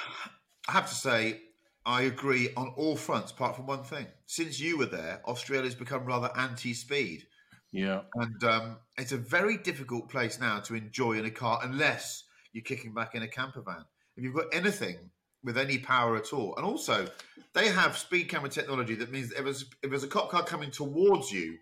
I 0.70 0.74
have 0.74 0.90
to 0.90 0.96
say, 0.96 1.42
I 1.84 2.04
agree 2.04 2.50
on 2.56 2.74
all 2.78 2.96
fronts, 2.96 3.32
apart 3.32 3.56
from 3.56 3.66
one 3.66 3.84
thing. 3.84 4.06
Since 4.28 4.60
you 4.60 4.78
were 4.78 4.86
there, 4.86 5.20
Australia's 5.26 5.74
become 5.74 6.06
rather 6.06 6.30
anti-speed, 6.36 7.26
Yeah. 7.72 8.02
and 8.16 8.44
um, 8.44 8.78
it's 8.98 9.12
a 9.12 9.18
very 9.18 9.58
difficult 9.58 10.10
place 10.10 10.40
now 10.40 10.60
to 10.62 10.76
enjoy 10.76 11.14
in 11.20 11.26
a 11.26 11.32
car 11.32 11.60
unless 11.64 12.24
you're 12.52 12.64
kicking 12.64 12.94
back 12.94 13.14
in 13.16 13.22
a 13.22 13.28
camper 13.28 13.62
van. 13.62 13.86
If 14.18 14.24
you've 14.24 14.34
got 14.36 14.48
anything 14.54 14.98
with 15.44 15.58
any 15.58 15.78
power 15.78 16.16
at 16.18 16.34
all, 16.34 16.56
and 16.58 16.66
also 16.66 17.08
they 17.54 17.70
have 17.70 17.98
speed 17.98 18.26
camera 18.30 18.50
technology 18.50 18.96
that 18.96 19.12
means 19.12 19.32
if 19.32 19.44
there's, 19.44 19.66
if 19.84 19.90
there's 19.90 20.04
a 20.04 20.08
cop 20.08 20.30
car 20.30 20.44
coming 20.44 20.72
towards 20.72 21.32
you, 21.32 21.58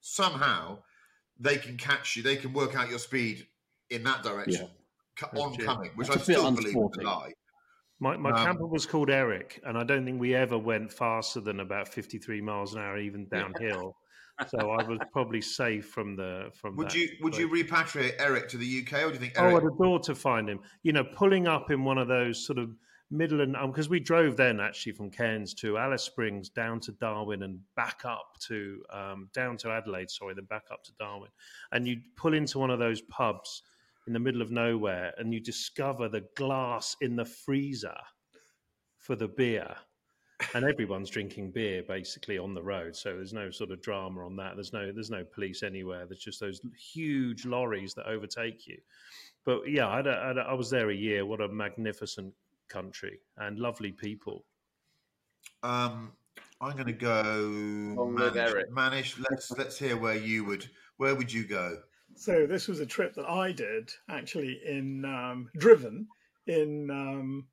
somehow 0.00 0.78
they 1.38 1.56
can 1.56 1.76
catch 1.76 2.16
you. 2.16 2.22
They 2.22 2.36
can 2.36 2.52
work 2.52 2.74
out 2.76 2.88
your 2.90 2.98
speed 2.98 3.46
in 3.90 4.02
that 4.04 4.22
direction, 4.22 4.68
co- 5.18 5.28
That's 5.32 5.42
oncoming, 5.44 5.90
which 5.96 6.08
That's 6.08 6.28
I 6.28 6.32
a 6.32 6.36
still 6.36 6.50
believe 6.52 6.76
is 6.76 6.98
a 6.98 7.02
lie. 7.02 7.32
My, 8.00 8.16
my 8.16 8.30
Um, 8.30 8.36
camper 8.44 8.66
was 8.66 8.84
called 8.86 9.10
Eric, 9.10 9.60
and 9.64 9.78
I 9.78 9.84
don't 9.84 10.04
think 10.04 10.20
we 10.20 10.34
ever 10.34 10.58
went 10.58 10.92
faster 10.92 11.40
than 11.40 11.60
about 11.60 11.88
53 11.88 12.40
miles 12.40 12.74
an 12.74 12.80
hour, 12.80 12.98
even 12.98 13.28
downhill. 13.28 13.96
So 14.48 14.70
I 14.70 14.82
was 14.88 14.98
probably 15.12 15.40
safe 15.40 15.88
from 15.90 16.16
the 16.16 16.50
from. 16.54 16.76
Would 16.76 16.88
that. 16.88 16.96
you 16.96 17.08
would 17.20 17.32
But- 17.32 17.40
you 17.40 17.48
repatriate 17.48 18.14
Eric 18.18 18.48
to 18.50 18.56
the 18.58 18.66
UK, 18.66 19.04
or 19.04 19.08
do 19.08 19.14
you 19.14 19.18
think 19.20 19.34
Oh, 19.38 19.56
I'd 19.56 19.64
adore 19.64 20.00
to 20.00 20.14
find 20.14 20.48
him. 20.48 20.60
You 20.82 20.92
know, 20.92 21.04
pulling 21.04 21.46
up 21.48 21.70
in 21.70 21.84
one 21.84 21.98
of 21.98 22.08
those 22.08 22.44
sort 22.44 22.58
of 22.58 22.76
middle 23.10 23.42
and 23.42 23.54
because 23.66 23.90
we 23.90 24.00
drove 24.00 24.36
then 24.36 24.58
actually 24.58 24.92
from 24.92 25.10
Cairns 25.10 25.52
to 25.52 25.76
Alice 25.76 26.02
Springs 26.02 26.48
down 26.48 26.80
to 26.80 26.92
Darwin 26.92 27.42
and 27.42 27.60
back 27.76 28.00
up 28.04 28.38
to 28.46 28.82
um, 28.90 29.28
down 29.34 29.56
to 29.58 29.70
Adelaide, 29.70 30.10
sorry, 30.10 30.34
then 30.34 30.46
back 30.46 30.64
up 30.72 30.82
to 30.84 30.92
Darwin, 30.98 31.30
and 31.72 31.86
you 31.86 32.00
pull 32.16 32.32
into 32.34 32.58
one 32.58 32.70
of 32.70 32.78
those 32.78 33.02
pubs 33.02 33.62
in 34.06 34.12
the 34.12 34.18
middle 34.18 34.42
of 34.42 34.50
nowhere, 34.50 35.12
and 35.18 35.32
you 35.32 35.40
discover 35.40 36.08
the 36.08 36.24
glass 36.36 36.96
in 37.00 37.14
the 37.14 37.24
freezer 37.24 37.96
for 38.98 39.14
the 39.14 39.28
beer. 39.28 39.76
And 40.54 40.64
everyone's 40.64 41.10
drinking 41.10 41.50
beer 41.52 41.82
basically 41.82 42.38
on 42.38 42.54
the 42.54 42.62
road, 42.62 42.96
so 42.96 43.16
there's 43.16 43.32
no 43.32 43.50
sort 43.50 43.70
of 43.70 43.80
drama 43.80 44.24
on 44.24 44.36
that. 44.36 44.54
There's 44.54 44.72
no 44.72 44.92
there's 44.92 45.10
no 45.10 45.24
police 45.24 45.62
anywhere. 45.62 46.06
There's 46.06 46.20
just 46.20 46.40
those 46.40 46.60
huge 46.76 47.44
lorries 47.44 47.94
that 47.94 48.06
overtake 48.06 48.66
you. 48.66 48.78
But 49.44 49.68
yeah, 49.68 49.88
I, 49.88 50.00
I, 50.00 50.32
I 50.32 50.52
was 50.54 50.70
there 50.70 50.90
a 50.90 50.94
year. 50.94 51.26
What 51.26 51.40
a 51.40 51.48
magnificent 51.48 52.32
country 52.68 53.20
and 53.38 53.58
lovely 53.58 53.92
people. 53.92 54.44
Um, 55.62 56.12
I'm 56.60 56.72
going 56.72 56.86
to 56.86 56.92
go 56.92 57.20
On 57.98 58.14
with 58.14 58.34
Manish. 58.34 58.68
Manish, 58.70 59.26
let's 59.30 59.50
let's 59.52 59.78
hear 59.78 59.96
where 59.96 60.16
you 60.16 60.44
would. 60.44 60.68
Where 60.96 61.14
would 61.14 61.32
you 61.32 61.44
go? 61.44 61.78
So 62.14 62.46
this 62.46 62.68
was 62.68 62.80
a 62.80 62.86
trip 62.86 63.14
that 63.14 63.28
I 63.28 63.52
did 63.52 63.90
actually 64.08 64.60
in 64.66 65.04
um, 65.04 65.48
Driven 65.56 66.06
in 66.46 66.90
um, 66.90 67.46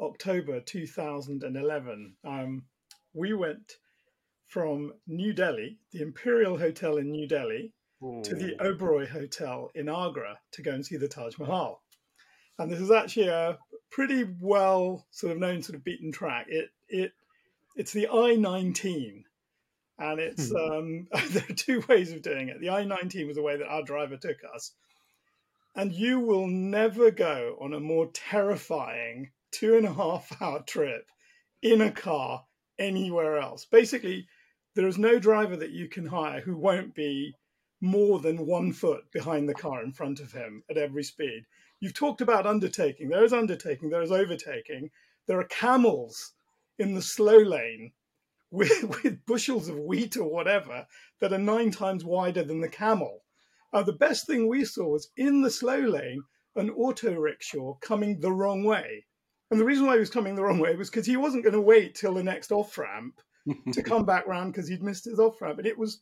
October 0.00 0.60
2011. 0.60 2.14
Um, 2.24 2.64
we 3.12 3.32
went 3.32 3.72
from 4.46 4.92
New 5.06 5.32
Delhi, 5.32 5.78
the 5.92 6.02
Imperial 6.02 6.58
Hotel 6.58 6.96
in 6.98 7.10
New 7.10 7.26
Delhi, 7.26 7.72
to 8.22 8.34
the 8.34 8.54
Oberoi 8.60 9.08
Hotel 9.08 9.70
in 9.74 9.88
Agra 9.88 10.38
to 10.52 10.62
go 10.62 10.72
and 10.72 10.84
see 10.84 10.96
the 10.96 11.08
Taj 11.08 11.38
Mahal. 11.38 11.82
And 12.58 12.70
this 12.70 12.80
is 12.80 12.90
actually 12.90 13.28
a 13.28 13.58
pretty 13.90 14.24
well 14.40 15.06
sort 15.10 15.32
of 15.32 15.38
known 15.38 15.62
sort 15.62 15.76
of 15.76 15.84
beaten 15.84 16.12
track. 16.12 16.46
It 16.48 16.70
it 16.88 17.12
it's 17.76 17.92
the 17.92 18.08
I 18.08 18.34
nineteen, 18.34 19.24
and 19.98 20.20
it's 20.20 20.52
um, 20.52 21.08
there 21.30 21.44
are 21.48 21.54
two 21.54 21.82
ways 21.88 22.12
of 22.12 22.22
doing 22.22 22.48
it. 22.48 22.60
The 22.60 22.70
I 22.70 22.84
nineteen 22.84 23.26
was 23.26 23.36
the 23.36 23.42
way 23.42 23.56
that 23.56 23.68
our 23.68 23.82
driver 23.82 24.16
took 24.16 24.38
us, 24.54 24.72
and 25.74 25.92
you 25.92 26.20
will 26.20 26.46
never 26.46 27.10
go 27.10 27.56
on 27.60 27.72
a 27.72 27.80
more 27.80 28.10
terrifying 28.12 29.30
two 29.54 29.76
and 29.76 29.86
a 29.86 29.92
half 29.94 30.36
hour 30.42 30.62
trip 30.62 31.06
in 31.62 31.80
a 31.80 31.92
car 31.92 32.44
anywhere 32.78 33.38
else. 33.38 33.64
Basically, 33.64 34.26
there 34.74 34.88
is 34.88 34.98
no 34.98 35.20
driver 35.20 35.56
that 35.56 35.70
you 35.70 35.88
can 35.88 36.06
hire 36.06 36.40
who 36.40 36.56
won't 36.56 36.94
be 36.94 37.34
more 37.80 38.18
than 38.18 38.46
one 38.46 38.72
foot 38.72 39.04
behind 39.12 39.48
the 39.48 39.54
car 39.54 39.82
in 39.84 39.92
front 39.92 40.18
of 40.18 40.32
him 40.32 40.64
at 40.68 40.76
every 40.76 41.04
speed. 41.04 41.44
You've 41.78 41.94
talked 41.94 42.20
about 42.20 42.46
undertaking. 42.46 43.08
There 43.08 43.24
is 43.24 43.32
undertaking, 43.32 43.90
there 43.90 44.02
is 44.02 44.10
overtaking. 44.10 44.90
There 45.26 45.38
are 45.38 45.44
camels 45.44 46.32
in 46.78 46.94
the 46.94 47.02
slow 47.02 47.38
lane 47.38 47.92
with, 48.50 49.02
with 49.04 49.24
bushels 49.26 49.68
of 49.68 49.78
wheat 49.78 50.16
or 50.16 50.30
whatever 50.30 50.86
that 51.20 51.32
are 51.32 51.38
nine 51.38 51.70
times 51.70 52.04
wider 52.04 52.42
than 52.42 52.60
the 52.60 52.68
camel. 52.68 53.22
Uh, 53.72 53.82
the 53.82 53.92
best 53.92 54.26
thing 54.26 54.48
we 54.48 54.64
saw 54.64 54.88
was 54.88 55.10
in 55.16 55.42
the 55.42 55.50
slow 55.50 55.78
lane, 55.78 56.22
an 56.56 56.70
auto 56.70 57.12
rickshaw 57.14 57.74
coming 57.74 58.20
the 58.20 58.32
wrong 58.32 58.64
way. 58.64 59.04
And 59.50 59.60
the 59.60 59.64
reason 59.64 59.86
why 59.86 59.94
he 59.94 60.00
was 60.00 60.10
coming 60.10 60.34
the 60.34 60.42
wrong 60.42 60.58
way 60.58 60.74
was 60.74 60.90
because 60.90 61.06
he 61.06 61.16
wasn't 61.16 61.44
going 61.44 61.54
to 61.54 61.60
wait 61.60 61.94
till 61.94 62.14
the 62.14 62.22
next 62.22 62.50
off 62.50 62.76
ramp 62.78 63.20
to 63.72 63.82
come 63.82 64.04
back 64.04 64.26
round 64.26 64.52
because 64.52 64.68
he'd 64.68 64.82
missed 64.82 65.04
his 65.04 65.18
off 65.18 65.40
ramp. 65.40 65.58
And 65.58 65.66
it 65.66 65.78
was 65.78 66.00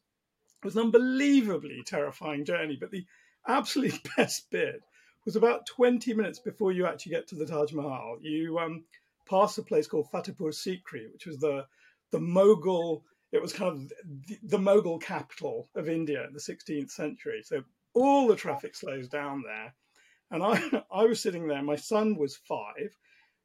it 0.62 0.66
was 0.66 0.76
an 0.76 0.82
unbelievably 0.82 1.82
terrifying 1.86 2.44
journey. 2.44 2.76
But 2.80 2.90
the 2.90 3.04
absolute 3.46 3.98
best 4.16 4.50
bit 4.50 4.80
was 5.24 5.36
about 5.36 5.66
20 5.66 6.14
minutes 6.14 6.38
before 6.38 6.72
you 6.72 6.86
actually 6.86 7.12
get 7.12 7.28
to 7.28 7.34
the 7.34 7.46
Taj 7.46 7.72
Mahal. 7.72 8.18
You 8.20 8.58
um, 8.58 8.84
pass 9.28 9.58
a 9.58 9.62
place 9.62 9.86
called 9.86 10.10
Fatehpur 10.10 10.52
Sikri, 10.52 11.12
which 11.12 11.26
was 11.26 11.38
the 11.38 11.66
the 12.10 12.20
Mughal. 12.20 13.02
It 13.32 13.40
was 13.40 13.52
kind 13.52 13.70
of 13.70 13.92
the, 14.26 14.38
the 14.42 14.58
Mughal 14.58 15.00
capital 15.00 15.68
of 15.74 15.88
India 15.88 16.24
in 16.26 16.34
the 16.34 16.40
16th 16.40 16.90
century. 16.90 17.42
So 17.42 17.62
all 17.94 18.26
the 18.26 18.36
traffic 18.36 18.74
slows 18.74 19.08
down 19.08 19.42
there. 19.46 19.74
And 20.30 20.42
I, 20.42 20.84
I 20.92 21.04
was 21.04 21.20
sitting 21.20 21.46
there. 21.46 21.62
My 21.62 21.76
son 21.76 22.16
was 22.16 22.36
five. 22.36 22.96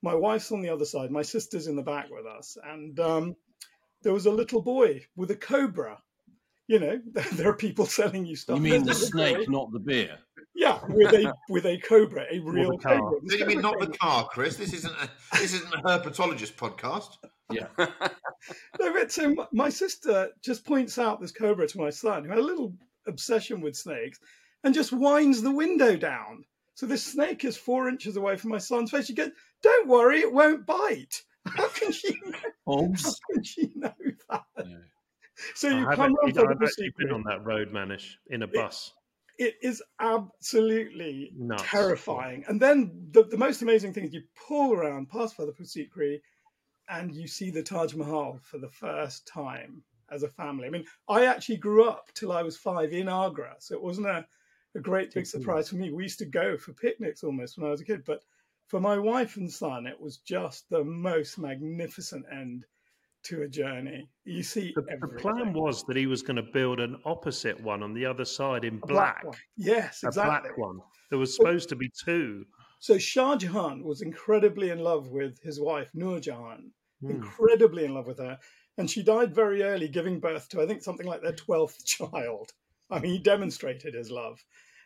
My 0.01 0.15
wife's 0.15 0.51
on 0.51 0.61
the 0.61 0.69
other 0.69 0.85
side. 0.85 1.11
My 1.11 1.23
sister's 1.23 1.67
in 1.67 1.75
the 1.75 1.81
back 1.81 2.09
with 2.09 2.25
us. 2.25 2.57
And 2.63 2.99
um, 2.99 3.35
there 4.03 4.13
was 4.13 4.25
a 4.25 4.31
little 4.31 4.61
boy 4.61 5.05
with 5.15 5.31
a 5.31 5.35
cobra. 5.35 5.99
You 6.67 6.79
know, 6.79 7.01
there 7.33 7.49
are 7.49 7.55
people 7.55 7.85
selling 7.85 8.25
you 8.25 8.35
stuff. 8.35 8.57
You 8.57 8.61
mean 8.63 8.81
the 8.81 8.85
There's 8.87 9.03
a 9.03 9.07
snake, 9.07 9.37
boy- 9.37 9.51
not 9.51 9.71
the 9.71 9.79
beer? 9.79 10.17
Yeah, 10.53 10.79
with 10.89 11.13
a 11.13 11.33
with 11.49 11.65
a 11.67 11.77
cobra, 11.77 12.25
a 12.31 12.39
real 12.39 12.77
car. 12.79 12.97
cobra. 12.97 13.19
No, 13.21 13.35
you 13.35 13.45
mean 13.45 13.61
not 13.61 13.79
the 13.79 13.87
car, 13.87 14.27
Chris? 14.31 14.55
This 14.55 14.73
isn't 14.73 14.93
a 14.93 15.37
this 15.37 15.53
isn't 15.53 15.71
a 15.73 15.77
herpetologist 15.83 16.53
podcast. 16.55 17.17
Yeah. 17.51 17.67
No, 18.79 18.93
but 18.93 19.11
so 19.11 19.35
my 19.51 19.69
sister 19.69 20.29
just 20.43 20.63
points 20.65 20.97
out 20.99 21.19
this 21.19 21.31
cobra 21.31 21.67
to 21.67 21.77
my 21.79 21.89
son, 21.89 22.23
who 22.23 22.29
had 22.29 22.37
a 22.37 22.43
little 22.43 22.73
obsession 23.07 23.61
with 23.61 23.75
snakes, 23.75 24.19
and 24.63 24.75
just 24.75 24.93
winds 24.93 25.41
the 25.41 25.51
window 25.51 25.97
down. 25.97 26.45
So 26.75 26.85
this 26.85 27.03
snake 27.03 27.43
is 27.43 27.57
four 27.57 27.89
inches 27.89 28.15
away 28.15 28.37
from 28.37 28.51
my 28.51 28.59
son's 28.59 28.91
face. 28.91 29.07
She 29.07 29.15
goes, 29.15 29.31
"Don't 29.61 29.87
worry, 29.87 30.19
it 30.19 30.31
won't 30.31 30.65
bite." 30.65 31.23
How 31.45 31.67
can 31.69 31.91
she? 31.91 32.15
Know, 32.67 32.93
how 33.01 33.11
can 33.31 33.43
she 33.43 33.71
know 33.75 33.93
that? 34.29 34.43
No. 34.57 34.77
So 35.55 35.69
you 35.69 35.85
have 35.85 35.95
come 35.95 36.15
actually, 36.25 36.43
round 36.43 36.61
I've 36.61 36.67
actually 36.67 36.91
been 36.97 37.11
on 37.11 37.23
that 37.29 37.45
road, 37.45 37.71
Manish, 37.71 38.15
in 38.29 38.41
a 38.43 38.47
bus. 38.47 38.93
it 39.37 39.55
is 39.61 39.81
absolutely 39.99 41.31
Nuts. 41.37 41.63
terrifying. 41.65 42.43
And 42.47 42.59
then 42.61 43.07
the, 43.11 43.23
the 43.23 43.37
most 43.37 43.61
amazing 43.61 43.93
thing 43.93 44.05
is 44.05 44.13
you 44.13 44.23
pull 44.35 44.73
around 44.73 45.09
past 45.09 45.37
Fatehpur 45.37 45.61
Sikri 45.61 46.19
and 46.89 47.13
you 47.13 47.27
see 47.27 47.49
the 47.51 47.63
Taj 47.63 47.93
Mahal 47.93 48.39
for 48.41 48.57
the 48.57 48.69
first 48.69 49.27
time 49.27 49.83
as 50.09 50.23
a 50.23 50.29
family. 50.29 50.67
I 50.67 50.69
mean, 50.71 50.85
I 51.07 51.25
actually 51.25 51.57
grew 51.57 51.87
up 51.87 52.09
till 52.13 52.31
I 52.31 52.41
was 52.41 52.57
five 52.57 52.91
in 52.93 53.07
Agra, 53.07 53.55
so 53.59 53.75
it 53.75 53.81
wasn't 53.83 54.07
a, 54.07 54.25
a 54.75 54.79
great 54.79 55.13
big 55.13 55.25
surprise 55.25 55.69
for 55.69 55.75
me. 55.75 55.91
We 55.91 56.03
used 56.03 56.19
to 56.19 56.25
go 56.25 56.57
for 56.57 56.73
picnics 56.73 57.23
almost 57.23 57.57
when 57.57 57.67
I 57.67 57.71
was 57.71 57.81
a 57.81 57.85
kid, 57.85 58.03
but 58.05 58.23
for 58.67 58.79
my 58.79 58.97
wife 58.97 59.37
and 59.37 59.51
son, 59.51 59.87
it 59.87 59.99
was 59.99 60.17
just 60.17 60.69
the 60.69 60.83
most 60.83 61.37
magnificent 61.37 62.25
end 62.31 62.65
to 63.23 63.41
a 63.43 63.47
journey. 63.47 64.09
You 64.25 64.43
see, 64.43 64.73
The, 64.75 64.83
the 65.01 65.07
plan 65.19 65.53
was 65.53 65.83
that 65.83 65.97
he 65.97 66.05
was 66.07 66.21
going 66.21 66.35
to 66.37 66.43
build 66.53 66.79
an 66.79 66.97
opposite 67.05 67.59
one 67.61 67.83
on 67.83 67.93
the 67.93 68.05
other 68.05 68.25
side 68.25 68.63
in 68.63 68.77
A 68.83 68.87
black. 68.87 69.23
one. 69.23 69.37
Yes, 69.57 70.03
A 70.03 70.11
black 70.11 70.57
one. 70.57 70.79
There 71.09 71.19
was 71.19 71.35
supposed 71.35 71.69
to 71.69 71.75
be 71.75 71.89
two. 72.05 72.45
So 72.79 72.97
Shah 72.97 73.37
Jahan 73.37 73.83
was 73.83 74.01
incredibly 74.01 74.69
in 74.69 74.79
love 74.79 75.07
with 75.09 75.41
his 75.41 75.59
wife 75.59 75.89
Nur 75.93 76.19
Jahan, 76.19 76.71
Hmm. 77.01 77.09
incredibly 77.11 77.85
in 77.85 77.93
love 77.93 78.07
with 78.07 78.19
her, 78.19 78.37
and 78.77 78.89
she 78.89 79.03
died 79.03 79.33
very 79.33 79.63
early, 79.63 79.87
giving 79.87 80.19
birth 80.19 80.49
to 80.49 80.61
I 80.61 80.67
think 80.67 80.83
something 80.83 81.05
like 81.07 81.21
their 81.21 81.33
twelfth 81.35 81.85
child. 81.85 82.51
I 82.89 82.99
mean, 82.99 83.13
he 83.13 83.19
demonstrated 83.19 83.93
his 83.93 84.11
love, 84.11 84.43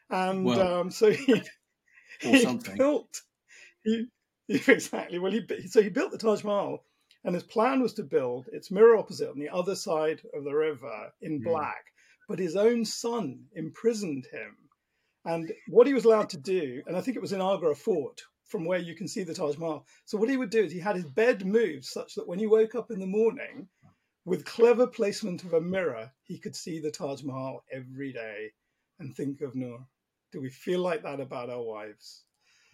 and 0.09 0.45
Well, 0.45 0.61
um, 0.61 0.91
so 0.91 1.11
he, 1.11 1.33
or 1.33 1.41
he 2.21 2.39
something. 2.43 2.77
built 2.77 3.21
he, 3.83 4.07
he- 4.47 4.71
exactly 4.71 5.19
well 5.19 5.31
he 5.31 5.45
so 5.67 5.81
he 5.81 5.89
built 5.89 6.11
the 6.11 6.17
Taj 6.17 6.43
Mahal, 6.43 6.83
and 7.23 7.35
his 7.35 7.43
plan 7.43 7.81
was 7.81 7.93
to 7.95 8.03
build 8.03 8.47
its 8.51 8.71
mirror 8.71 8.97
opposite 8.97 9.29
on 9.29 9.39
the 9.39 9.49
other 9.49 9.75
side 9.75 10.21
of 10.33 10.43
the 10.43 10.53
river 10.53 11.13
in 11.21 11.39
Hmm. 11.39 11.43
black, 11.43 11.85
but 12.27 12.39
his 12.39 12.55
own 12.55 12.85
son 12.85 13.45
imprisoned 13.53 14.25
him. 14.31 14.57
And 15.25 15.51
what 15.67 15.87
he 15.87 15.93
was 15.93 16.05
allowed 16.05 16.29
to 16.29 16.37
do, 16.37 16.81
and 16.87 16.97
I 16.97 17.01
think 17.01 17.15
it 17.15 17.21
was 17.21 17.33
in 17.33 17.41
Agra 17.41 17.75
Fort, 17.75 18.23
from 18.45 18.65
where 18.65 18.79
you 18.79 18.95
can 18.95 19.07
see 19.07 19.23
the 19.23 19.33
Taj 19.33 19.57
Mahal. 19.57 19.85
So 20.05 20.17
what 20.17 20.29
he 20.29 20.37
would 20.37 20.49
do 20.49 20.63
is 20.63 20.71
he 20.71 20.79
had 20.79 20.95
his 20.95 21.05
bed 21.05 21.45
moved 21.45 21.85
such 21.85 22.15
that 22.15 22.27
when 22.27 22.39
he 22.39 22.47
woke 22.47 22.75
up 22.75 22.91
in 22.91 22.99
the 22.99 23.05
morning, 23.05 23.69
with 24.25 24.45
clever 24.45 24.87
placement 24.87 25.43
of 25.43 25.53
a 25.53 25.61
mirror, 25.61 26.11
he 26.23 26.37
could 26.39 26.55
see 26.55 26.79
the 26.79 26.91
Taj 26.91 27.23
Mahal 27.23 27.63
every 27.71 28.11
day 28.13 28.51
and 28.99 29.15
think 29.15 29.41
of 29.41 29.55
Noor. 29.55 29.85
Do 30.31 30.41
we 30.41 30.49
feel 30.49 30.79
like 30.81 31.03
that 31.03 31.19
about 31.19 31.49
our 31.49 31.61
wives? 31.63 32.23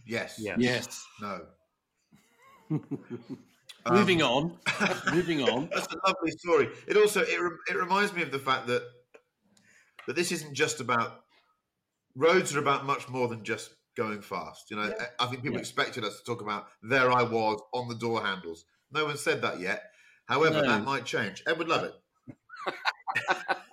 Yes. 0.07 0.35
Yeah. 0.39 0.55
Yes. 0.57 1.05
No. 1.21 1.41
Moving 3.89 4.21
um, 4.21 4.31
on. 4.31 4.57
Moving 5.13 5.41
on. 5.43 5.69
That's 5.73 5.87
a 5.93 5.97
lovely 6.07 6.31
story. 6.31 6.69
It 6.87 6.97
also 6.97 7.21
it, 7.21 7.39
re- 7.39 7.57
it 7.69 7.75
reminds 7.77 8.13
me 8.13 8.21
of 8.21 8.31
the 8.31 8.39
fact 8.39 8.67
that 8.67 8.83
that 10.07 10.15
this 10.15 10.31
isn't 10.31 10.53
just 10.53 10.79
about 10.79 11.21
roads 12.15 12.55
are 12.55 12.59
about 12.59 12.85
much 12.85 13.07
more 13.09 13.27
than 13.27 13.43
just 13.43 13.71
going 13.95 14.21
fast. 14.21 14.69
You 14.69 14.77
know, 14.77 14.87
Yeah. 14.87 15.05
I 15.19 15.27
think 15.27 15.43
people 15.43 15.55
Yeah. 15.55 15.61
expected 15.61 16.03
us 16.03 16.17
to 16.17 16.23
talk 16.23 16.41
about 16.41 16.67
there 16.81 17.11
I 17.11 17.23
was 17.23 17.61
on 17.73 17.87
the 17.87 17.95
door 17.95 18.23
handles. 18.23 18.65
No 18.91 19.05
one 19.05 19.17
said 19.17 19.41
that 19.41 19.59
yet. 19.59 19.91
However, 20.25 20.61
No. 20.61 20.67
that 20.67 20.83
might 20.83 21.05
change. 21.05 21.43
Ed 21.47 21.57
would 21.57 21.67
love 21.69 21.83
it. 21.83 21.93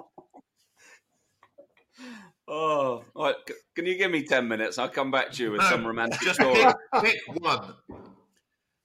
Oh, 2.46 3.04
all 3.14 3.24
right. 3.24 3.34
c- 3.48 3.54
Can 3.74 3.86
you 3.86 3.96
give 3.96 4.10
me 4.10 4.22
10 4.22 4.46
minutes? 4.46 4.78
I'll 4.78 4.88
come 4.88 5.10
back 5.10 5.32
to 5.32 5.42
you 5.42 5.50
with 5.52 5.62
No, 5.62 5.70
some 5.70 5.86
romantic 5.86 6.20
just 6.20 6.40
story. 6.40 6.64
pick, 7.00 7.02
pick 7.02 7.42
one. 7.42 7.74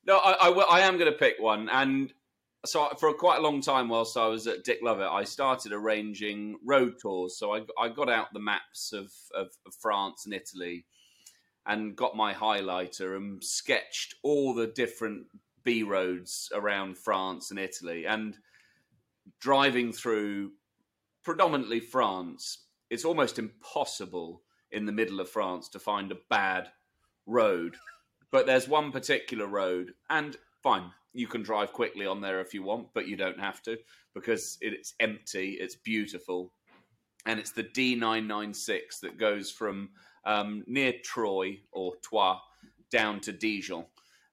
No, 0.05 0.17
I, 0.17 0.47
I, 0.47 0.49
I 0.49 0.79
am 0.81 0.97
going 0.97 1.11
to 1.11 1.17
pick 1.17 1.35
one. 1.39 1.67
And 1.69 2.13
so 2.65 2.89
for 2.99 3.13
quite 3.13 3.39
a 3.39 3.41
long 3.41 3.61
time, 3.61 3.89
whilst 3.89 4.15
I 4.17 4.27
was 4.27 4.47
at 4.47 4.63
Dick 4.63 4.79
Lovett, 4.81 5.09
I 5.11 5.23
started 5.25 5.73
arranging 5.73 6.57
road 6.65 6.93
tours. 7.01 7.37
So 7.37 7.53
I, 7.53 7.61
I 7.77 7.89
got 7.89 8.09
out 8.09 8.27
the 8.33 8.39
maps 8.39 8.93
of, 8.93 9.11
of, 9.35 9.47
of 9.65 9.73
France 9.81 10.25
and 10.25 10.33
Italy 10.33 10.85
and 11.65 11.95
got 11.95 12.15
my 12.15 12.33
highlighter 12.33 13.17
and 13.17 13.43
sketched 13.43 14.15
all 14.23 14.53
the 14.53 14.67
different 14.67 15.25
B 15.63 15.83
roads 15.83 16.49
around 16.55 16.97
France 16.97 17.51
and 17.51 17.59
Italy. 17.59 18.05
And 18.07 18.37
driving 19.41 19.91
through 19.91 20.51
predominantly 21.23 21.81
France, 21.81 22.65
it's 22.89 23.05
almost 23.05 23.39
impossible 23.39 24.41
in 24.71 24.85
the 24.85 24.91
middle 24.91 25.19
of 25.19 25.29
France 25.29 25.69
to 25.69 25.79
find 25.79 26.11
a 26.11 26.17
bad 26.29 26.69
road. 27.25 27.75
But 28.31 28.45
there's 28.45 28.67
one 28.67 28.91
particular 28.91 29.47
road, 29.47 29.93
and 30.09 30.37
fine, 30.61 30.91
you 31.13 31.27
can 31.27 31.41
drive 31.41 31.73
quickly 31.73 32.05
on 32.05 32.21
there 32.21 32.39
if 32.39 32.53
you 32.53 32.63
want, 32.63 32.87
but 32.93 33.07
you 33.07 33.15
don't 33.15 33.39
have 33.39 33.61
to 33.63 33.77
because 34.13 34.57
it's 34.61 34.93
empty, 34.99 35.57
it's 35.59 35.75
beautiful, 35.75 36.53
and 37.25 37.39
it's 37.39 37.51
the 37.51 37.63
D996 37.63 38.99
that 39.01 39.17
goes 39.17 39.51
from 39.51 39.89
um, 40.25 40.63
near 40.67 40.93
Troyes 41.03 41.59
or 41.71 41.93
Troyes 42.03 42.39
down 42.91 43.19
to 43.21 43.31
Dijon. 43.31 43.85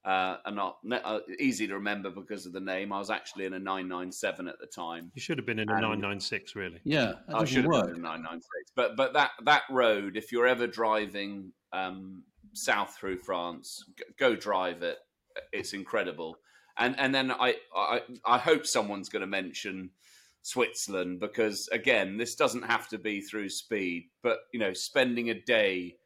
Uh, 0.07 0.37
and 0.45 0.55
not 0.55 0.77
uh, 1.03 1.19
easy 1.37 1.67
to 1.67 1.73
remember 1.73 2.09
because 2.09 2.45
of 2.45 2.53
the 2.53 2.61
name. 2.61 2.93
I 2.93 2.97
was 2.99 3.09
actually 3.09 3.43
in 3.43 3.53
a 3.53 3.59
997 3.59 4.47
at 4.47 4.57
the 4.57 4.65
time. 4.65 5.11
You 5.15 5.21
should 5.21 5.37
have 5.37 5.45
been 5.45 5.59
in 5.59 5.67
a 5.67 5.73
And- 5.73 5.81
996, 5.81 6.55
really. 6.55 6.79
Yeah, 6.85 7.05
that 7.05 7.19
I 7.27 7.31
doesn't 7.39 7.47
should 7.47 7.65
have 7.65 7.87
been 7.87 7.95
in 7.97 8.01
996. 8.03 8.71
But 8.73 8.95
but 8.95 9.11
that 9.13 9.31
that 9.43 9.63
road, 9.69 10.15
if 10.15 10.31
you're 10.31 10.47
ever 10.47 10.65
driving 10.65 11.51
um, 11.73 12.23
south 12.53 12.95
through 12.97 13.17
France, 13.17 13.83
g- 13.97 14.05
go 14.17 14.33
drive 14.37 14.81
it. 14.81 14.97
It's 15.51 15.73
incredible. 15.73 16.37
And 16.77 16.97
and 16.97 17.13
then 17.13 17.29
I 17.29 17.55
I, 17.75 18.01
I 18.25 18.37
hope 18.37 18.65
someone's 18.65 19.09
going 19.09 19.21
to 19.21 19.27
mention 19.27 19.89
Switzerland 20.41 21.19
because 21.19 21.67
again, 21.73 22.15
this 22.15 22.35
doesn't 22.35 22.63
have 22.63 22.87
to 22.89 22.97
be 22.97 23.19
through 23.19 23.49
speed, 23.49 24.05
but 24.23 24.37
you 24.53 24.59
know, 24.61 24.71
spending 24.71 25.29
a 25.31 25.33
day 25.41 25.97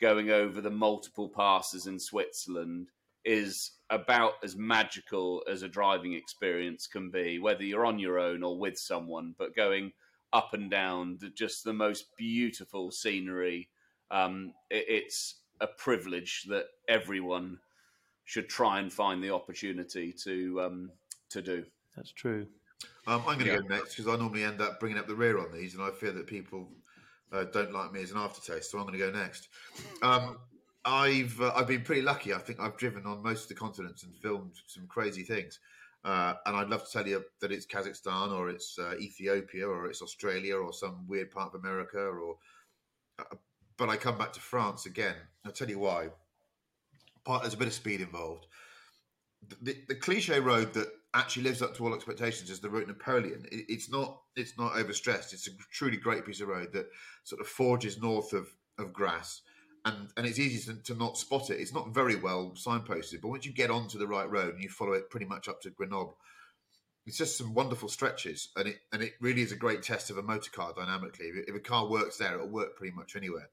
going 0.00 0.30
over 0.30 0.60
the 0.60 0.70
multiple 0.70 1.28
passes 1.28 1.88
in 1.88 1.98
Switzerland 1.98 2.86
is 3.28 3.72
about 3.90 4.32
as 4.42 4.56
magical 4.56 5.44
as 5.50 5.62
a 5.62 5.68
driving 5.68 6.14
experience 6.14 6.86
can 6.86 7.10
be, 7.10 7.38
whether 7.38 7.62
you're 7.62 7.86
on 7.86 7.98
your 7.98 8.18
own 8.18 8.42
or 8.42 8.58
with 8.58 8.78
someone, 8.78 9.34
but 9.38 9.54
going 9.54 9.92
up 10.32 10.54
and 10.54 10.70
down 10.70 11.18
just 11.34 11.62
the 11.62 11.72
most 11.72 12.16
beautiful 12.16 12.90
scenery. 12.90 13.68
Um, 14.10 14.54
it, 14.70 14.84
it's 14.88 15.36
a 15.60 15.66
privilege 15.66 16.44
that 16.48 16.66
everyone 16.88 17.58
should 18.24 18.48
try 18.48 18.80
and 18.80 18.92
find 18.92 19.22
the 19.22 19.34
opportunity 19.34 20.12
to 20.24 20.62
um, 20.62 20.90
to 21.30 21.42
do. 21.42 21.64
That's 21.96 22.12
true. 22.12 22.46
Um, 23.06 23.22
I'm 23.26 23.38
going 23.38 23.40
to 23.40 23.46
Yeah. 23.46 23.56
go 23.58 23.68
next 23.68 23.96
because 23.96 24.08
I 24.08 24.16
normally 24.16 24.44
end 24.44 24.60
up 24.60 24.80
bringing 24.80 24.98
up 24.98 25.06
the 25.06 25.14
rear 25.14 25.38
on 25.38 25.52
these, 25.52 25.74
and 25.74 25.82
I 25.82 25.90
fear 25.90 26.12
that 26.12 26.26
people 26.26 26.70
uh, 27.32 27.44
don't 27.44 27.72
like 27.72 27.92
me 27.92 28.02
as 28.02 28.10
an 28.10 28.18
aftertaste. 28.18 28.70
So 28.70 28.78
I'm 28.78 28.86
going 28.86 28.98
to 28.98 29.04
go 29.04 29.18
next. 29.18 29.48
Um, 30.02 30.38
I've 30.84 31.40
uh, 31.40 31.52
I've 31.54 31.66
been 31.66 31.82
pretty 31.82 32.02
lucky. 32.02 32.32
I 32.32 32.38
think 32.38 32.60
I've 32.60 32.76
driven 32.76 33.04
on 33.06 33.22
most 33.22 33.42
of 33.42 33.48
the 33.48 33.54
continents 33.54 34.04
and 34.04 34.16
filmed 34.16 34.52
some 34.66 34.86
crazy 34.86 35.22
things. 35.22 35.58
Uh, 36.04 36.34
and 36.46 36.56
I'd 36.56 36.68
love 36.68 36.84
to 36.84 36.90
tell 36.90 37.06
you 37.06 37.24
that 37.40 37.50
it's 37.50 37.66
Kazakhstan 37.66 38.32
or 38.32 38.48
it's 38.48 38.78
uh, 38.78 38.94
Ethiopia 39.00 39.66
or 39.66 39.86
it's 39.86 40.00
Australia 40.00 40.56
or 40.56 40.72
some 40.72 41.04
weird 41.08 41.30
part 41.30 41.54
of 41.54 41.60
America 41.60 41.98
or 41.98 42.36
uh, 43.18 43.36
but 43.76 43.88
I 43.88 43.96
come 43.96 44.18
back 44.18 44.32
to 44.34 44.40
France 44.40 44.86
again. 44.86 45.14
I'll 45.44 45.52
tell 45.52 45.68
you 45.68 45.78
why. 45.78 46.08
Part 47.24 47.42
there's 47.42 47.54
a 47.54 47.58
bit 47.58 47.68
of 47.68 47.74
speed 47.74 48.00
involved. 48.00 48.46
The, 49.48 49.56
the, 49.62 49.76
the 49.88 49.94
cliche 49.94 50.40
road 50.40 50.72
that 50.74 50.88
actually 51.14 51.44
lives 51.44 51.62
up 51.62 51.74
to 51.76 51.84
all 51.84 51.94
expectations 51.94 52.50
is 52.50 52.60
the 52.60 52.70
route 52.70 52.88
Napoleon. 52.88 53.46
It, 53.50 53.66
it's 53.68 53.90
not 53.90 54.20
it's 54.36 54.56
not 54.58 54.72
overstressed. 54.72 55.32
It's 55.32 55.48
a 55.48 55.52
truly 55.72 55.96
great 55.96 56.24
piece 56.24 56.40
of 56.40 56.48
road 56.48 56.72
that 56.72 56.86
sort 57.24 57.40
of 57.40 57.48
forges 57.48 58.00
north 58.00 58.32
of 58.32 58.48
of 58.78 58.92
Grasse, 58.92 59.42
and 59.88 60.08
and 60.16 60.26
it's 60.26 60.38
easy 60.38 60.72
to, 60.72 60.82
to 60.82 60.94
not 60.94 61.18
spot 61.18 61.50
it. 61.50 61.60
It's 61.60 61.74
not 61.74 61.94
very 61.94 62.16
well 62.16 62.52
signposted, 62.56 63.20
but 63.22 63.28
once 63.28 63.44
you 63.46 63.52
get 63.52 63.70
onto 63.70 63.98
the 63.98 64.06
right 64.06 64.30
road 64.30 64.54
and 64.54 64.62
you 64.62 64.68
follow 64.68 64.92
it 64.92 65.10
pretty 65.10 65.26
much 65.26 65.48
up 65.48 65.60
to 65.62 65.70
Grenoble, 65.70 66.16
it's 67.06 67.18
just 67.18 67.38
some 67.38 67.54
wonderful 67.54 67.88
stretches, 67.88 68.48
and 68.56 68.68
it 68.68 68.76
and 68.92 69.02
it 69.02 69.14
really 69.20 69.42
is 69.42 69.52
a 69.52 69.56
great 69.56 69.82
test 69.82 70.10
of 70.10 70.18
a 70.18 70.22
motor 70.22 70.50
car 70.50 70.72
dynamically. 70.76 71.26
If, 71.26 71.48
if 71.48 71.54
a 71.54 71.60
car 71.60 71.88
works 71.88 72.18
there, 72.18 72.34
it'll 72.34 72.48
work 72.48 72.76
pretty 72.76 72.94
much 72.94 73.16
anywhere. 73.16 73.48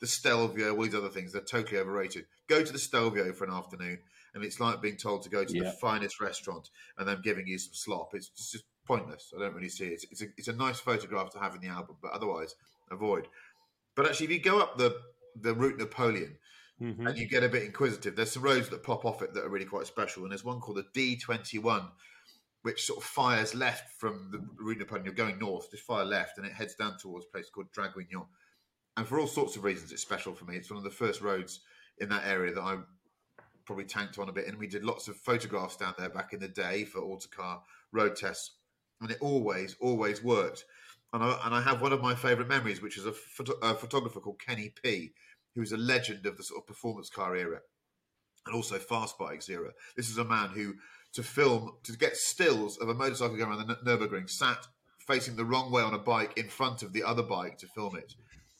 The 0.00 0.06
Stelvio, 0.06 0.76
all 0.76 0.82
these 0.82 0.94
other 0.94 1.08
things, 1.08 1.32
they're 1.32 1.40
totally 1.42 1.78
overrated. 1.78 2.26
Go 2.48 2.62
to 2.62 2.72
the 2.72 2.78
Stelvio 2.78 3.32
for 3.32 3.44
an 3.44 3.52
afternoon, 3.52 3.98
and 4.34 4.44
it's 4.44 4.60
like 4.60 4.82
being 4.82 4.96
told 4.96 5.22
to 5.22 5.30
go 5.30 5.44
to 5.44 5.54
Yeah. 5.54 5.64
the 5.64 5.70
finest 5.72 6.20
restaurant 6.20 6.68
and 6.98 7.08
them 7.08 7.22
giving 7.24 7.46
you 7.46 7.58
some 7.58 7.72
slop. 7.72 8.14
It's 8.14 8.28
just, 8.28 8.52
just 8.52 8.64
pointless. 8.86 9.32
I 9.34 9.40
don't 9.40 9.54
really 9.54 9.70
see 9.70 9.86
it. 9.86 9.92
It's, 9.94 10.04
it's, 10.10 10.22
a, 10.22 10.26
it's 10.36 10.48
a 10.48 10.52
nice 10.52 10.78
photograph 10.80 11.30
to 11.30 11.38
have 11.38 11.54
in 11.54 11.62
the 11.62 11.68
album, 11.68 11.96
but 12.02 12.12
otherwise, 12.12 12.54
avoid. 12.90 13.26
But 13.94 14.04
actually, 14.06 14.26
if 14.26 14.32
you 14.32 14.40
go 14.40 14.60
up 14.60 14.76
the 14.76 14.94
the 15.42 15.54
route 15.54 15.78
Napoleon, 15.78 16.38
Mhm. 16.80 17.08
and 17.08 17.18
you 17.18 17.26
get 17.26 17.42
a 17.42 17.48
bit 17.48 17.62
inquisitive. 17.64 18.16
There's 18.16 18.32
some 18.32 18.42
roads 18.42 18.68
that 18.68 18.82
pop 18.82 19.04
off 19.04 19.22
it 19.22 19.32
that 19.34 19.44
are 19.44 19.48
really 19.48 19.64
quite 19.64 19.86
special, 19.86 20.22
and 20.22 20.32
there's 20.32 20.44
one 20.44 20.60
called 20.60 20.78
the 20.78 20.88
D21, 20.92 21.90
which 22.62 22.84
sort 22.84 22.98
of 22.98 23.04
fires 23.04 23.54
left 23.54 23.98
from 23.98 24.30
the 24.30 24.38
route 24.62 24.78
Napoleon. 24.78 25.04
You're 25.06 25.14
going 25.14 25.38
north, 25.38 25.70
just 25.70 25.84
fire 25.84 26.04
left, 26.04 26.38
and 26.38 26.46
it 26.46 26.52
heads 26.52 26.74
down 26.74 26.98
towards 26.98 27.26
a 27.26 27.28
place 27.28 27.48
called 27.48 27.72
Draguignan. 27.72 28.28
And 28.96 29.06
for 29.06 29.20
all 29.20 29.26
sorts 29.26 29.56
of 29.56 29.64
reasons, 29.64 29.92
it's 29.92 30.02
special 30.02 30.34
for 30.34 30.44
me. 30.44 30.56
It's 30.56 30.70
one 30.70 30.78
of 30.78 30.84
the 30.84 30.90
first 30.90 31.20
roads 31.20 31.60
in 31.98 32.08
that 32.08 32.26
area 32.26 32.52
that 32.54 32.62
I 32.62 32.78
probably 33.64 33.84
tanked 33.84 34.18
on 34.18 34.28
a 34.28 34.32
bit, 34.32 34.46
and 34.46 34.58
we 34.58 34.66
did 34.66 34.84
lots 34.84 35.08
of 35.08 35.16
photographs 35.16 35.76
down 35.76 35.94
there 35.98 36.08
back 36.08 36.32
in 36.32 36.40
the 36.40 36.48
day 36.48 36.84
for 36.84 37.00
autocar 37.00 37.62
road 37.92 38.16
tests, 38.16 38.56
and 39.00 39.10
it 39.10 39.18
always, 39.20 39.76
always 39.80 40.22
worked. 40.22 40.64
And 41.12 41.22
I, 41.22 41.40
and 41.44 41.54
I 41.54 41.60
have 41.60 41.82
one 41.82 41.92
of 41.92 42.00
my 42.00 42.14
favourite 42.14 42.48
memories, 42.48 42.82
which 42.82 42.98
is 42.98 43.06
a, 43.06 43.12
photo, 43.12 43.52
a 43.62 43.74
photographer 43.74 44.20
called 44.20 44.40
Kenny 44.40 44.70
P, 44.82 45.14
who's 45.56 45.72
a 45.72 45.76
legend 45.76 46.26
of 46.26 46.36
the 46.36 46.44
sort 46.44 46.62
of 46.62 46.66
performance 46.66 47.10
car 47.10 47.34
era 47.34 47.60
and 48.46 48.54
also 48.54 48.78
fast 48.78 49.18
bikes 49.18 49.48
era. 49.48 49.70
This 49.96 50.08
is 50.08 50.18
a 50.18 50.24
man 50.24 50.50
who, 50.50 50.74
to 51.14 51.22
film, 51.22 51.72
to 51.82 51.92
get 51.92 52.16
stills 52.16 52.76
of 52.78 52.88
a 52.88 52.94
motorcycle 52.94 53.36
going 53.36 53.50
around 53.50 53.66
the 53.66 53.76
Nurburgring, 53.76 54.30
sat 54.30 54.66
facing 55.06 55.36
the 55.36 55.44
wrong 55.44 55.72
way 55.72 55.82
on 55.82 55.94
a 55.94 55.98
bike 55.98 56.32
in 56.36 56.48
front 56.48 56.82
of 56.82 56.92
the 56.92 57.02
other 57.02 57.22
bike 57.22 57.58
to 57.58 57.66
film 57.66 57.96
it. 57.96 58.14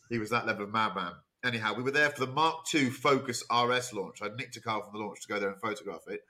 He 0.08 0.18
was 0.18 0.30
that 0.30 0.46
level 0.46 0.64
of 0.64 0.72
madman. 0.72 1.12
Anyhow, 1.44 1.74
we 1.76 1.82
were 1.82 1.90
there 1.90 2.10
for 2.10 2.24
the 2.24 2.32
Mark 2.32 2.64
II 2.74 2.90
Focus 2.90 3.44
RS 3.52 3.92
launch. 3.92 4.22
I'd 4.22 4.36
nicked 4.36 4.56
a 4.56 4.60
car 4.60 4.82
from 4.82 4.92
the 4.92 5.04
launch 5.04 5.20
to 5.22 5.28
go 5.28 5.38
there 5.38 5.50
and 5.50 5.60
photograph 5.60 6.02
it. 6.08 6.22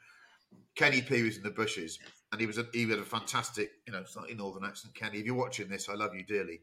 Kenny 0.74 1.00
P 1.00 1.22
was 1.22 1.36
in 1.36 1.42
the 1.42 1.50
bushes, 1.50 1.98
and 2.32 2.40
he 2.40 2.46
was 2.46 2.58
a, 2.58 2.66
he 2.72 2.88
had 2.88 2.98
a 2.98 3.04
fantastic, 3.04 3.70
you 3.86 3.92
know, 3.92 4.04
slightly 4.04 4.34
northern 4.34 4.64
accent. 4.64 4.94
Kenny, 4.94 5.18
if 5.18 5.26
you're 5.26 5.34
watching 5.34 5.68
this, 5.68 5.88
I 5.88 5.94
love 5.94 6.14
you 6.14 6.24
dearly. 6.24 6.60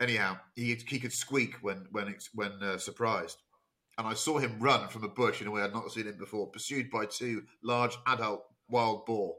Anyhow, 0.00 0.38
he 0.54 0.74
he 0.86 0.98
could 0.98 1.12
squeak 1.12 1.56
when 1.60 1.86
when 1.90 2.08
it's, 2.08 2.30
when 2.34 2.52
uh, 2.62 2.78
surprised, 2.78 3.38
and 3.98 4.06
I 4.06 4.14
saw 4.14 4.38
him 4.38 4.58
run 4.58 4.88
from 4.88 5.04
a 5.04 5.08
bush 5.08 5.42
in 5.42 5.46
a 5.46 5.50
way 5.50 5.62
I'd 5.62 5.74
not 5.74 5.90
seen 5.92 6.06
him 6.06 6.16
before, 6.16 6.46
pursued 6.46 6.90
by 6.90 7.04
two 7.04 7.42
large 7.62 7.96
adult 8.06 8.44
wild 8.68 9.04
boar. 9.04 9.36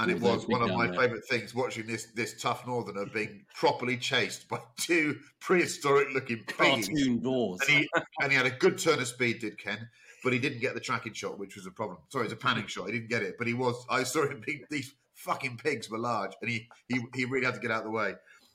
And 0.00 0.10
it 0.10 0.20
was 0.20 0.48
one 0.48 0.62
of 0.62 0.70
my 0.70 0.88
favourite 0.88 1.24
things 1.30 1.54
watching 1.54 1.86
this 1.86 2.06
this 2.16 2.42
tough 2.42 2.66
northerner 2.66 3.06
being 3.06 3.44
properly 3.54 3.96
chased 3.96 4.48
by 4.48 4.58
two 4.76 5.20
prehistoric 5.40 6.08
looking 6.12 6.42
piggies. 6.48 6.88
Cartoon 6.88 7.20
doors. 7.20 7.60
And 7.60 7.78
he, 7.78 7.88
and 8.20 8.32
he 8.32 8.36
had 8.36 8.46
a 8.46 8.50
good 8.50 8.76
turn 8.76 8.98
of 8.98 9.06
speed, 9.06 9.38
did 9.38 9.56
Ken, 9.56 9.88
but 10.24 10.32
he 10.32 10.40
didn't 10.40 10.60
get 10.60 10.74
the 10.74 10.80
tracking 10.80 11.12
shot, 11.12 11.38
which 11.38 11.54
was 11.54 11.66
a 11.66 11.70
problem. 11.70 11.98
Sorry, 12.08 12.24
it's 12.24 12.34
a 12.34 12.36
panning 12.36 12.66
shot. 12.66 12.86
He 12.86 12.92
didn't 12.92 13.08
get 13.10 13.22
it, 13.22 13.36
but 13.38 13.46
he 13.46 13.54
was. 13.54 13.86
I 13.88 14.02
saw 14.02 14.28
him. 14.28 14.42
Being, 14.44 14.64
these 14.68 14.92
fucking 15.14 15.58
pigs 15.58 15.88
were 15.88 15.98
large, 15.98 16.32
and 16.42 16.50
he, 16.50 16.66
he 16.88 17.00
he 17.14 17.24
really 17.26 17.46
had 17.46 17.54
to 17.54 17.60
get 17.60 17.70
out 17.70 17.78
of 17.78 17.84
the 17.84 17.90
way. 17.90 18.14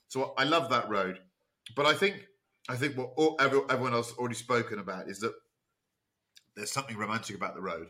So 0.09 0.33
I 0.37 0.43
love 0.43 0.69
that 0.71 0.89
road, 0.89 1.19
but 1.75 1.85
I 1.85 1.93
think 1.93 2.27
I 2.67 2.75
think 2.75 2.97
what 2.97 3.11
all, 3.15 3.35
everyone 3.39 3.93
else 3.93 4.09
has 4.09 4.17
already 4.17 4.35
spoken 4.35 4.79
about 4.79 5.09
is 5.09 5.19
that 5.19 5.33
there's 6.55 6.71
something 6.71 6.97
romantic 6.97 7.35
about 7.35 7.55
the 7.55 7.61
road, 7.61 7.87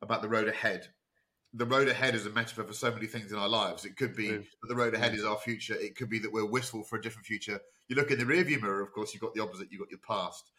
about 0.00 0.22
the 0.22 0.28
road 0.28 0.48
ahead. 0.48 0.88
The 1.54 1.66
road 1.66 1.88
ahead 1.88 2.14
is 2.14 2.24
a 2.24 2.30
metaphor 2.30 2.64
for 2.64 2.72
so 2.72 2.90
many 2.90 3.06
things 3.06 3.32
in 3.32 3.38
our 3.38 3.48
lives. 3.48 3.84
It 3.84 3.96
could 3.96 4.14
be 4.14 4.28
True. 4.28 4.44
that 4.62 4.68
the 4.68 4.76
road 4.76 4.94
ahead 4.94 5.12
mm. 5.12 5.16
is 5.16 5.24
our 5.24 5.36
future. 5.36 5.74
It 5.74 5.96
could 5.96 6.08
be 6.08 6.18
that 6.20 6.32
we're 6.32 6.46
wistful 6.46 6.82
for 6.82 6.96
a 6.96 7.02
different 7.02 7.26
future. 7.26 7.60
You 7.88 7.96
look 7.96 8.10
in 8.10 8.18
the 8.18 8.24
rearview 8.24 8.62
mirror, 8.62 8.80
of 8.80 8.92
course, 8.92 9.12
you've 9.12 9.22
got 9.22 9.34
the 9.34 9.42
opposite. 9.42 9.68
You've 9.70 9.80
got 9.80 9.90
your 9.90 10.00
past. 10.06 10.50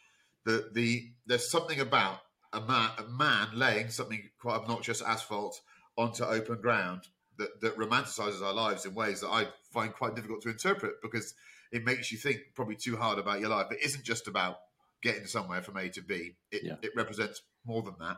The 0.45 0.69
the 0.73 1.11
there's 1.25 1.49
something 1.49 1.79
about 1.79 2.19
a 2.51 2.61
man 2.61 2.91
a 2.97 3.03
man 3.03 3.47
laying 3.53 3.89
something 3.89 4.29
quite 4.39 4.55
obnoxious 4.55 5.01
asphalt 5.01 5.59
onto 5.97 6.23
open 6.23 6.61
ground 6.61 7.07
that 7.37 7.61
that 7.61 7.77
romanticizes 7.77 8.43
our 8.43 8.53
lives 8.53 8.85
in 8.85 8.93
ways 8.93 9.21
that 9.21 9.29
I 9.29 9.47
find 9.71 9.93
quite 9.93 10.15
difficult 10.15 10.41
to 10.43 10.49
interpret 10.49 11.01
because 11.01 11.33
it 11.73 11.83
makes 11.83 12.11
you 12.11 12.17
think 12.17 12.39
probably 12.55 12.75
too 12.75 12.95
hard 12.95 13.19
about 13.19 13.39
your 13.41 13.49
life. 13.49 13.67
It 13.71 13.79
isn't 13.83 14.03
just 14.05 14.27
about 14.27 14.57
getting 15.01 15.25
somewhere 15.25 15.61
from 15.61 15.75
A 15.77 15.89
to 15.89 16.01
B. 16.01 16.35
It 16.51 16.63
Yeah. 16.63 16.75
it 16.81 16.91
represents 16.95 17.41
more 17.65 17.81
than 17.81 17.95
that. 17.99 18.17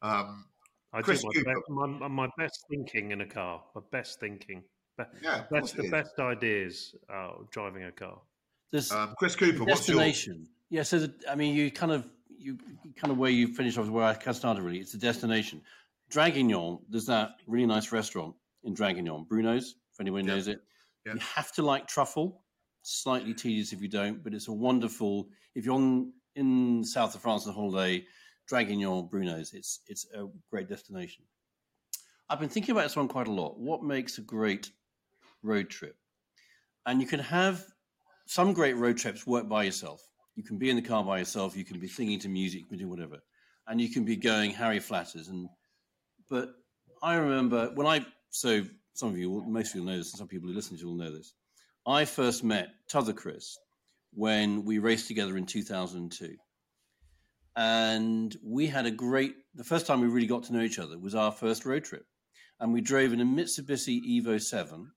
Um, 0.00 0.46
I 0.92 1.02
Chris 1.02 1.20
do 1.22 1.26
my, 1.28 1.32
Cooper. 1.34 1.54
best, 1.54 2.00
my, 2.00 2.08
my 2.08 2.28
best 2.38 2.64
thinking 2.70 3.10
in 3.12 3.20
a 3.20 3.26
car. 3.26 3.62
My 3.74 3.82
best 3.90 4.20
thinking. 4.20 4.62
Be- 4.98 5.04
yeah, 5.22 5.44
Best, 5.50 5.76
the 5.76 5.84
is. 5.84 5.90
best 5.90 6.18
ideas 6.18 6.94
uh, 7.12 7.32
driving 7.50 7.84
a 7.84 7.92
car. 7.92 8.20
There's 8.70 8.92
Um, 8.92 9.14
Chris 9.18 9.34
Cooper, 9.36 9.64
what's 9.64 9.88
your 9.88 9.98
destination. 9.98 10.48
Yeah, 10.70 10.82
so 10.82 10.98
the, 11.00 11.14
I 11.30 11.34
mean, 11.34 11.54
you 11.54 11.70
kind 11.70 11.92
of 11.92 12.08
you 12.38 12.58
kind 12.96 13.10
of 13.10 13.18
where 13.18 13.30
you 13.30 13.48
finish 13.54 13.76
off 13.78 13.84
is 13.84 13.90
where 13.90 14.04
I 14.04 14.14
kind 14.14 14.28
of 14.28 14.36
started. 14.36 14.62
Really, 14.62 14.80
it's 14.80 14.92
the 14.92 14.98
destination. 14.98 15.62
Draguignan. 16.10 16.80
There's 16.88 17.06
that 17.06 17.36
really 17.46 17.66
nice 17.66 17.90
restaurant 17.92 18.34
in 18.64 18.74
Draguignan, 18.74 19.28
Bruno's. 19.28 19.76
If 19.92 20.00
anyone 20.00 20.24
Yeah. 20.26 20.34
knows 20.34 20.48
it, 20.48 20.60
Yeah. 21.06 21.14
you 21.14 21.20
have 21.20 21.52
to 21.52 21.62
like 21.62 21.86
truffle. 21.86 22.42
Slightly 22.82 23.34
tedious 23.34 23.72
if 23.72 23.80
you 23.80 23.88
don't, 23.88 24.22
but 24.22 24.34
it's 24.34 24.48
a 24.48 24.52
wonderful. 24.52 25.28
If 25.54 25.64
you're 25.64 25.74
on 25.74 26.12
in 26.34 26.84
south 26.84 27.14
of 27.14 27.22
France 27.22 27.46
on 27.46 27.54
holiday, 27.54 28.04
Draguignan, 28.50 29.10
Bruno's. 29.10 29.52
It's 29.52 29.80
it's 29.86 30.06
a 30.14 30.26
great 30.50 30.68
destination. 30.68 31.24
I've 32.28 32.40
been 32.40 32.48
thinking 32.48 32.72
about 32.72 32.84
this 32.84 32.96
one 32.96 33.08
quite 33.08 33.28
a 33.28 33.32
lot. 33.32 33.58
What 33.58 33.82
makes 33.82 34.18
a 34.18 34.22
great 34.22 34.70
road 35.42 35.68
trip? 35.68 35.96
And 36.86 37.00
you 37.00 37.06
can 37.06 37.20
have 37.20 37.64
some 38.26 38.52
great 38.52 38.76
road 38.76 38.96
trips 38.96 39.26
work 39.26 39.48
by 39.48 39.64
yourself. 39.64 40.02
You 40.34 40.42
can 40.42 40.58
be 40.58 40.70
in 40.70 40.76
the 40.76 40.82
car 40.82 41.04
by 41.04 41.18
yourself. 41.18 41.56
You 41.56 41.64
can 41.64 41.78
be 41.78 41.88
singing 41.88 42.18
to 42.20 42.28
music. 42.28 42.62
You 42.62 42.66
can 42.66 42.78
do 42.78 42.88
whatever, 42.88 43.18
and 43.68 43.80
you 43.80 43.90
can 43.90 44.04
be 44.04 44.16
going 44.16 44.50
Harry 44.50 44.80
Flatters. 44.80 45.28
And 45.28 45.48
but 46.28 46.54
I 47.02 47.14
remember 47.14 47.70
when 47.74 47.86
I 47.86 48.04
so 48.30 48.64
some 48.94 49.10
of 49.10 49.18
you, 49.18 49.44
most 49.46 49.70
of 49.70 49.76
you 49.76 49.82
will 49.82 49.92
know 49.92 49.98
this, 49.98 50.12
and 50.12 50.18
some 50.18 50.28
people 50.28 50.48
who 50.48 50.54
listen 50.54 50.76
to 50.76 50.82
you 50.82 50.88
will 50.88 50.96
know 50.96 51.12
this. 51.12 51.34
I 51.86 52.04
first 52.04 52.44
met 52.44 52.68
T'other 52.88 53.12
Chris 53.12 53.58
when 54.14 54.64
we 54.64 54.78
raced 54.78 55.08
together 55.08 55.36
in 55.36 55.46
2002, 55.46 56.36
and 57.56 58.36
we 58.44 58.68
had 58.68 58.86
a 58.86 58.90
great. 58.90 59.34
The 59.56 59.64
first 59.64 59.86
time 59.86 60.00
we 60.00 60.06
really 60.06 60.28
got 60.28 60.44
to 60.44 60.52
know 60.52 60.60
each 60.60 60.78
other 60.78 60.96
was 60.96 61.16
our 61.16 61.32
first 61.32 61.66
road 61.66 61.82
trip, 61.82 62.06
and 62.60 62.72
we 62.72 62.80
drove 62.80 63.12
in 63.12 63.20
a 63.20 63.24
Mitsubishi 63.24 64.00
Evo 64.00 64.40
Seven 64.40 64.92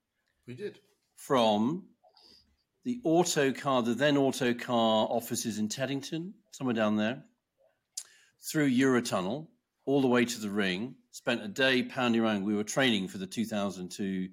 we 0.45 0.53
did. 0.53 0.79
from 1.15 1.85
the 2.83 2.99
auto 3.03 3.51
car, 3.51 3.81
the 3.81 3.95
then 3.95 4.15
auto 4.15 4.53
car 4.53 5.07
offices 5.09 5.57
in 5.57 5.67
Teddington, 5.67 6.35
somewhere 6.51 6.75
down 6.75 6.97
there, 6.97 7.23
through 8.43 8.69
Eurotunnel, 8.69 9.47
all 9.85 10.01
the 10.01 10.07
way 10.07 10.23
to 10.23 10.39
the 10.39 10.51
ring. 10.51 10.93
Spent 11.11 11.41
a 11.41 11.47
day 11.47 11.81
pounding 11.81 12.21
around. 12.21 12.43
We 12.43 12.55
were 12.55 12.63
training 12.63 13.07
for 13.07 13.17
the 13.17 13.25
2002 13.25 14.29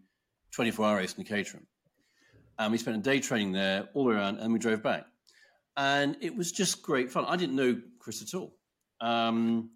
24 0.51 0.87
hour 0.87 0.97
race 0.99 1.15
in 1.15 1.25
Caterham. 1.25 1.67
And 2.65 2.73
we 2.73 2.79
spent 2.79 2.97
a 2.97 3.01
day 3.01 3.21
training 3.21 3.53
there, 3.53 3.89
all 3.95 4.05
the 4.05 4.11
way 4.11 4.17
around, 4.17 4.39
and 4.39 4.53
we 4.53 4.59
drove 4.59 4.83
back. 4.83 5.07
And 5.77 6.17
it 6.21 6.37
was 6.37 6.53
just 6.53 6.83
great 6.83 7.11
fun. 7.11 7.25
I 7.27 7.37
didn't 7.37 7.57
know 7.57 7.81
Chris 7.99 8.23
at 8.23 8.35
all. 8.39 8.55
Um, 9.01 9.71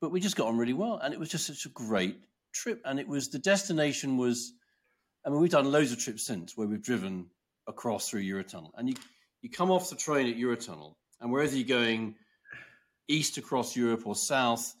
but 0.00 0.10
we 0.10 0.20
just 0.20 0.36
got 0.36 0.48
on 0.48 0.58
really 0.58 0.72
well. 0.72 1.00
And 1.02 1.12
it 1.12 1.20
was 1.20 1.28
just 1.28 1.46
such 1.46 1.66
a 1.66 1.70
great 1.70 2.18
trip. 2.52 2.80
And 2.84 2.98
it 2.98 3.08
was 3.08 3.28
the 3.28 3.38
destination 3.38 4.16
was 4.16 4.52
I 5.24 5.28
mean, 5.28 5.40
we've 5.40 5.50
done 5.50 5.70
loads 5.70 5.92
of 5.92 5.98
trips 5.98 6.24
since 6.24 6.56
where 6.56 6.66
we've 6.66 6.82
driven 6.82 7.26
across 7.66 8.08
through 8.08 8.22
Eurotunnel, 8.22 8.70
and 8.76 8.88
you 8.88 8.94
you 9.42 9.50
come 9.50 9.70
off 9.70 9.90
the 9.90 9.96
train 9.96 10.28
at 10.28 10.36
Eurotunnel, 10.36 10.94
and 11.20 11.30
wherever 11.30 11.54
you're 11.54 11.66
going, 11.66 12.14
east 13.08 13.36
across 13.38 13.76
Europe 13.76 14.06
or 14.06 14.14
south, 14.14 14.74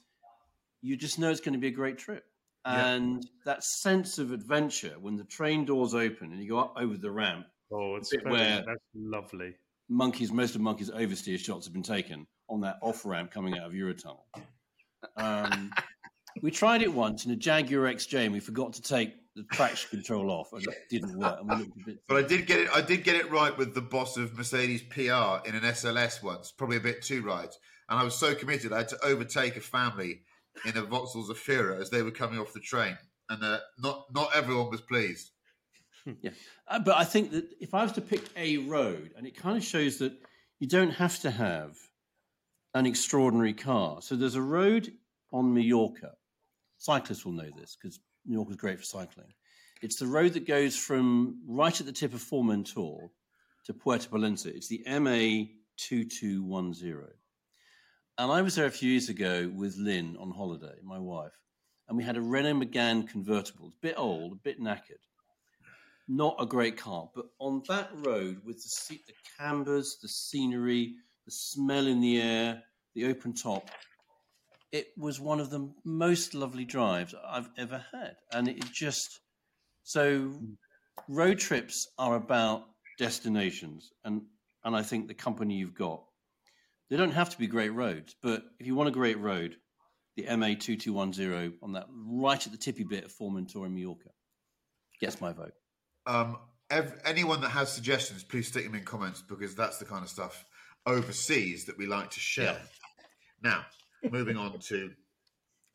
you 0.82 0.96
just 0.96 1.18
know 1.18 1.30
it's 1.30 1.40
going 1.40 1.52
to 1.52 1.58
be 1.58 1.68
a 1.68 1.72
great 1.72 1.98
trip. 1.98 2.24
Yeah. 2.66 2.94
And 2.94 3.26
that 3.46 3.64
sense 3.64 4.18
of 4.18 4.32
adventure 4.32 4.94
when 5.00 5.16
the 5.16 5.24
train 5.24 5.64
doors 5.64 5.94
open 5.94 6.32
and 6.32 6.42
you 6.42 6.48
go 6.48 6.58
up 6.58 6.74
over 6.76 6.96
the 6.96 7.10
ramp, 7.10 7.46
Oh, 7.72 7.94
it's 7.96 8.10
bit 8.10 8.22
very, 8.24 8.32
where- 8.34 8.64
that's 8.66 8.80
lovely. 8.94 9.54
monkeys, 9.88 10.32
most 10.32 10.54
of 10.54 10.60
monkeys' 10.60 10.90
oversteer 10.90 11.38
shots 11.38 11.66
have 11.66 11.72
been 11.72 11.82
taken 11.82 12.26
on 12.48 12.60
that 12.62 12.78
off 12.82 13.04
ramp 13.06 13.30
coming 13.30 13.56
out 13.58 13.66
of 13.66 13.72
Eurotunnel. 13.72 14.20
Um, 15.16 15.72
we 16.42 16.50
tried 16.50 16.82
it 16.82 16.92
once 16.92 17.24
in 17.26 17.30
a 17.32 17.36
Jaguar 17.36 17.84
XJ, 17.92 18.24
and 18.24 18.32
we 18.32 18.40
forgot 18.40 18.72
to 18.74 18.82
take 18.82 19.14
the 19.36 19.44
traction 19.52 19.88
control 19.90 20.30
off, 20.30 20.52
and 20.52 20.62
it 20.62 20.74
didn't 20.90 21.16
work. 21.18 21.38
And 21.40 21.48
we 21.48 21.56
looked 21.56 21.76
a 21.80 21.84
bit. 21.86 21.98
But 22.08 22.24
I 22.24 22.26
did 22.26 22.46
get 22.46 22.60
it. 22.60 22.68
I 22.74 22.80
did 22.80 23.04
get 23.04 23.16
it 23.16 23.30
right 23.30 23.56
with 23.56 23.74
the 23.74 23.80
boss 23.80 24.16
of 24.16 24.36
Mercedes 24.36 24.82
PR 24.82 25.46
in 25.48 25.54
an 25.54 25.62
SLS 25.62 26.22
once, 26.22 26.50
probably 26.50 26.76
a 26.76 26.80
bit 26.80 27.02
too 27.02 27.22
right. 27.22 27.52
And 27.88 27.98
I 27.98 28.04
was 28.04 28.14
so 28.16 28.34
committed, 28.34 28.72
I 28.72 28.78
had 28.78 28.88
to 28.88 29.04
overtake 29.04 29.56
a 29.56 29.60
family 29.60 30.22
in 30.64 30.76
a 30.76 30.82
Vauxhall 30.82 31.24
Zafira 31.24 31.80
as 31.80 31.90
they 31.90 32.02
were 32.02 32.10
coming 32.10 32.38
off 32.38 32.52
the 32.52 32.60
train, 32.60 32.96
and 33.28 33.42
uh, 33.42 33.58
not 33.78 34.06
not 34.12 34.34
everyone 34.34 34.70
was 34.70 34.80
pleased. 34.80 35.30
Yeah, 36.22 36.30
uh, 36.66 36.78
but 36.78 36.96
I 36.96 37.04
think 37.04 37.30
that 37.32 37.44
if 37.60 37.74
I 37.74 37.82
was 37.82 37.92
to 37.92 38.00
pick 38.00 38.22
a 38.34 38.56
road, 38.56 39.10
and 39.16 39.26
it 39.26 39.36
kind 39.36 39.56
of 39.56 39.62
shows 39.62 39.98
that 39.98 40.14
you 40.58 40.66
don't 40.66 40.92
have 40.92 41.18
to 41.20 41.30
have 41.30 41.76
an 42.74 42.86
extraordinary 42.86 43.52
car. 43.52 44.00
So 44.00 44.16
there's 44.16 44.34
a 44.34 44.42
road 44.42 44.92
on 45.32 45.52
Mallorca. 45.52 46.12
Cyclists 46.78 47.24
will 47.24 47.32
know 47.32 47.50
this 47.56 47.76
because 47.80 48.00
Mallorca 48.26 48.52
is 48.52 48.56
great 48.56 48.78
for 48.78 48.84
cycling. 48.84 49.32
It's 49.82 49.96
the 49.96 50.06
road 50.06 50.34
that 50.34 50.46
goes 50.46 50.76
from 50.76 51.40
right 51.46 51.78
at 51.78 51.86
the 51.86 51.92
tip 51.92 52.14
of 52.14 52.22
Formentor 52.22 53.10
to 53.64 53.74
Puerto 53.74 54.08
Pollensa. 54.08 54.46
It's 54.46 54.68
the 54.68 54.82
MA 54.86 55.46
2210. 55.78 57.19
And 58.20 58.30
I 58.30 58.42
was 58.42 58.54
there 58.54 58.66
a 58.66 58.70
few 58.70 58.90
years 58.90 59.08
ago 59.08 59.50
with 59.56 59.78
Lynn 59.78 60.14
on 60.20 60.30
holiday, 60.30 60.74
my 60.84 60.98
wife, 60.98 61.32
and 61.88 61.96
we 61.96 62.04
had 62.04 62.18
a 62.18 62.20
Renault 62.20 62.60
Megane 62.60 63.08
convertible, 63.08 63.68
a 63.68 63.80
bit 63.80 63.94
old, 63.96 64.32
a 64.32 64.36
bit 64.44 64.60
knackered. 64.60 65.00
Not 66.06 66.36
a 66.38 66.44
great 66.44 66.76
car, 66.76 67.08
but 67.14 67.30
on 67.38 67.62
that 67.68 67.88
road 67.94 68.42
with 68.44 68.62
the 68.62 68.98
the 69.06 69.14
cambers, 69.38 69.96
the 70.02 70.08
scenery, 70.10 70.96
the 71.24 71.32
smell 71.32 71.86
in 71.86 72.02
the 72.02 72.20
air, 72.20 72.62
the 72.94 73.06
open 73.06 73.32
top, 73.32 73.70
it 74.70 74.88
was 74.98 75.18
one 75.18 75.40
of 75.40 75.48
the 75.48 75.72
most 75.86 76.34
lovely 76.34 76.66
drives 76.66 77.14
I've 77.26 77.48
ever 77.56 77.82
had. 77.90 78.16
And 78.34 78.48
it 78.48 78.62
just 78.70 79.20
so 79.82 80.38
road 81.08 81.38
trips 81.38 81.88
are 81.96 82.16
about 82.16 82.64
destinations 82.98 83.92
and 84.04 84.20
and 84.62 84.76
I 84.76 84.82
think 84.82 85.08
the 85.08 85.14
company 85.14 85.54
you've 85.54 85.74
got 85.74 86.04
they 86.90 86.96
don't 86.96 87.12
have 87.12 87.30
to 87.30 87.38
be 87.38 87.46
great 87.46 87.70
roads, 87.70 88.14
but 88.22 88.42
if 88.58 88.66
you 88.66 88.74
want 88.74 88.88
a 88.88 88.92
great 88.92 89.18
road, 89.18 89.56
the 90.16 90.36
MA 90.36 90.54
two 90.58 90.76
two 90.76 90.92
one 90.92 91.12
zero 91.12 91.52
on 91.62 91.72
that 91.72 91.86
right 91.88 92.44
at 92.44 92.52
the 92.52 92.58
tippy 92.58 92.84
bit 92.84 93.04
of 93.04 93.12
Formentor 93.12 93.64
in 93.66 93.74
Mallorca 93.74 94.10
gets 95.00 95.20
my 95.20 95.32
vote. 95.32 95.52
Um, 96.06 96.38
ev- 96.70 97.00
anyone 97.04 97.40
that 97.42 97.50
has 97.50 97.72
suggestions, 97.72 98.24
please 98.24 98.48
stick 98.48 98.64
them 98.64 98.74
in 98.74 98.84
comments 98.84 99.22
because 99.22 99.54
that's 99.54 99.78
the 99.78 99.84
kind 99.84 100.02
of 100.02 100.10
stuff 100.10 100.44
overseas 100.86 101.64
that 101.66 101.78
we 101.78 101.86
like 101.86 102.10
to 102.10 102.20
share. 102.20 102.60
Now, 103.42 103.64
moving 104.10 104.36
on 104.36 104.58
to 104.58 104.90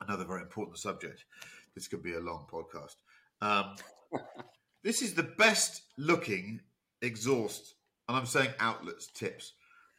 another 0.01 0.25
very 0.25 0.41
important 0.41 0.78
subject. 0.78 1.25
This 1.73 1.88
could 1.88 2.04
be 2.04 2.13
a 2.15 2.19
long 2.19 2.45
podcast. 2.51 2.95
Um, 3.41 3.75
this 4.84 5.01
is 5.01 5.13
the 5.13 5.23
best 5.23 5.84
looking 5.97 6.60
exhaust, 7.01 7.75
and 8.08 8.17
I'm 8.17 8.25
saying 8.25 8.49
outlets 8.60 9.08
tips. 9.08 9.54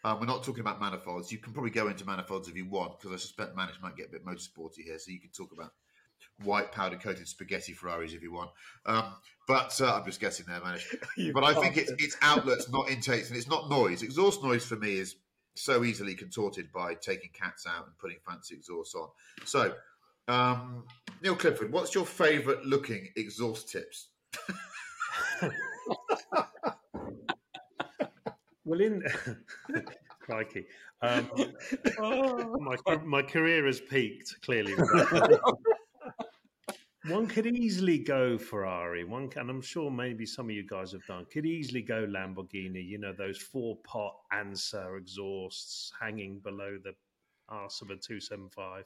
Um, 0.06 0.20
we're 0.20 0.26
not 0.26 0.44
talking 0.44 0.60
about 0.60 0.80
manifolds. 0.80 1.32
You 1.32 1.38
can 1.38 1.52
probably 1.52 1.72
go 1.72 1.88
into 1.88 2.06
manifolds 2.06 2.46
if 2.46 2.56
you 2.56 2.64
want, 2.64 2.96
because 2.96 3.12
I 3.12 3.16
suspect 3.16 3.56
management 3.56 3.82
might 3.82 3.96
get 3.96 4.06
a 4.06 4.10
bit 4.10 4.24
motorsporty 4.24 4.84
here. 4.84 5.00
So 5.00 5.10
you 5.10 5.18
can 5.18 5.30
talk 5.30 5.50
about 5.50 5.72
white 6.44 6.70
powder 6.70 6.96
coated 6.96 7.26
spaghetti 7.26 7.72
Ferraris 7.72 8.12
if 8.12 8.22
you 8.22 8.32
want. 8.32 8.50
Um, 8.86 9.16
but 9.48 9.76
uh, 9.80 9.96
I'm 9.96 10.04
just 10.04 10.20
guessing 10.20 10.46
there, 10.48 10.60
Manish. 10.60 10.84
You 11.16 11.32
but 11.32 11.42
I 11.42 11.54
think 11.54 11.76
it's, 11.76 11.90
it's 11.98 12.16
outlets, 12.22 12.70
not 12.70 12.88
intakes, 12.88 13.30
and 13.30 13.36
it's 13.36 13.48
not 13.48 13.68
noise. 13.68 14.04
Exhaust 14.04 14.44
noise 14.44 14.64
for 14.64 14.76
me 14.76 14.96
is 14.96 15.16
so 15.56 15.82
easily 15.82 16.14
contorted 16.14 16.70
by 16.70 16.94
taking 16.94 17.30
cats 17.32 17.66
out 17.66 17.86
and 17.86 17.98
putting 17.98 18.18
fancy 18.24 18.54
exhausts 18.54 18.94
on. 18.94 19.08
So, 19.44 19.74
um, 20.28 20.84
Neil 21.20 21.34
Clifford, 21.34 21.72
what's 21.72 21.96
your 21.96 22.06
favourite 22.06 22.64
looking 22.64 23.08
exhaust 23.16 23.70
tips? 23.70 24.10
Well, 28.66 28.80
in 28.80 29.00
crikey, 30.20 30.66
um, 31.00 31.30
my 32.60 32.76
my 33.04 33.22
career 33.22 33.64
has 33.66 33.80
peaked 33.80 34.42
clearly. 34.42 34.74
one 37.06 37.28
could 37.28 37.46
easily 37.46 37.98
go 37.98 38.36
Ferrari. 38.36 39.04
One 39.04 39.28
can, 39.28 39.48
I'm 39.48 39.62
sure 39.62 39.88
maybe 39.88 40.26
some 40.26 40.46
of 40.46 40.50
you 40.50 40.66
guys 40.66 40.90
have 40.90 41.06
done. 41.06 41.26
Could 41.32 41.46
easily 41.46 41.80
go 41.80 42.08
Lamborghini. 42.08 42.84
You 42.84 42.98
know 42.98 43.12
those 43.12 43.38
four 43.38 43.76
pot 43.84 44.16
Ansa 44.32 44.98
exhausts 44.98 45.92
hanging 46.00 46.40
below 46.40 46.76
the 46.82 46.92
arse 47.48 47.82
of 47.82 47.90
a 47.90 47.96
275. 47.96 48.84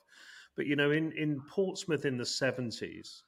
But 0.57 0.67
you 0.67 0.77
know, 0.77 0.91
in 0.91 1.13
in 1.13 1.41
Portsmouth 1.49 2.05
in 2.05 2.19
the 2.19 2.25
70s, 2.25 3.23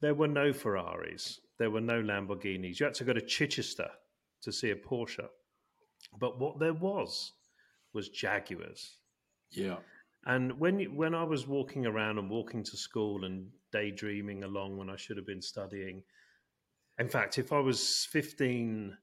there 0.00 0.14
were 0.14 0.28
no 0.28 0.52
Ferraris. 0.52 1.40
There 1.58 1.72
were 1.72 1.80
no 1.80 2.00
Lamborghinis. 2.00 2.78
You 2.78 2.86
had 2.86 2.94
to 2.94 3.04
go 3.04 3.12
to 3.12 3.20
Chichester 3.20 3.90
to 4.42 4.52
see 4.52 4.70
a 4.70 4.76
Porsche. 4.76 5.26
But 6.18 6.38
what 6.38 6.58
there 6.58 6.74
was 6.74 7.32
was 7.92 8.08
Jaguars. 8.08 8.98
Yeah. 9.50 9.76
And 10.26 10.58
when 10.58 10.80
you, 10.80 10.90
when 10.90 11.14
I 11.14 11.24
was 11.24 11.46
walking 11.46 11.86
around 11.86 12.18
and 12.18 12.30
walking 12.30 12.62
to 12.64 12.76
school 12.76 13.24
and 13.24 13.48
daydreaming 13.72 14.44
along 14.44 14.76
when 14.76 14.88
I 14.88 14.96
should 14.96 15.16
have 15.16 15.26
been 15.26 15.42
studying, 15.42 16.02
in 16.98 17.08
fact, 17.08 17.38
if 17.38 17.52
I 17.52 17.58
was 17.58 18.06
15 18.10 18.96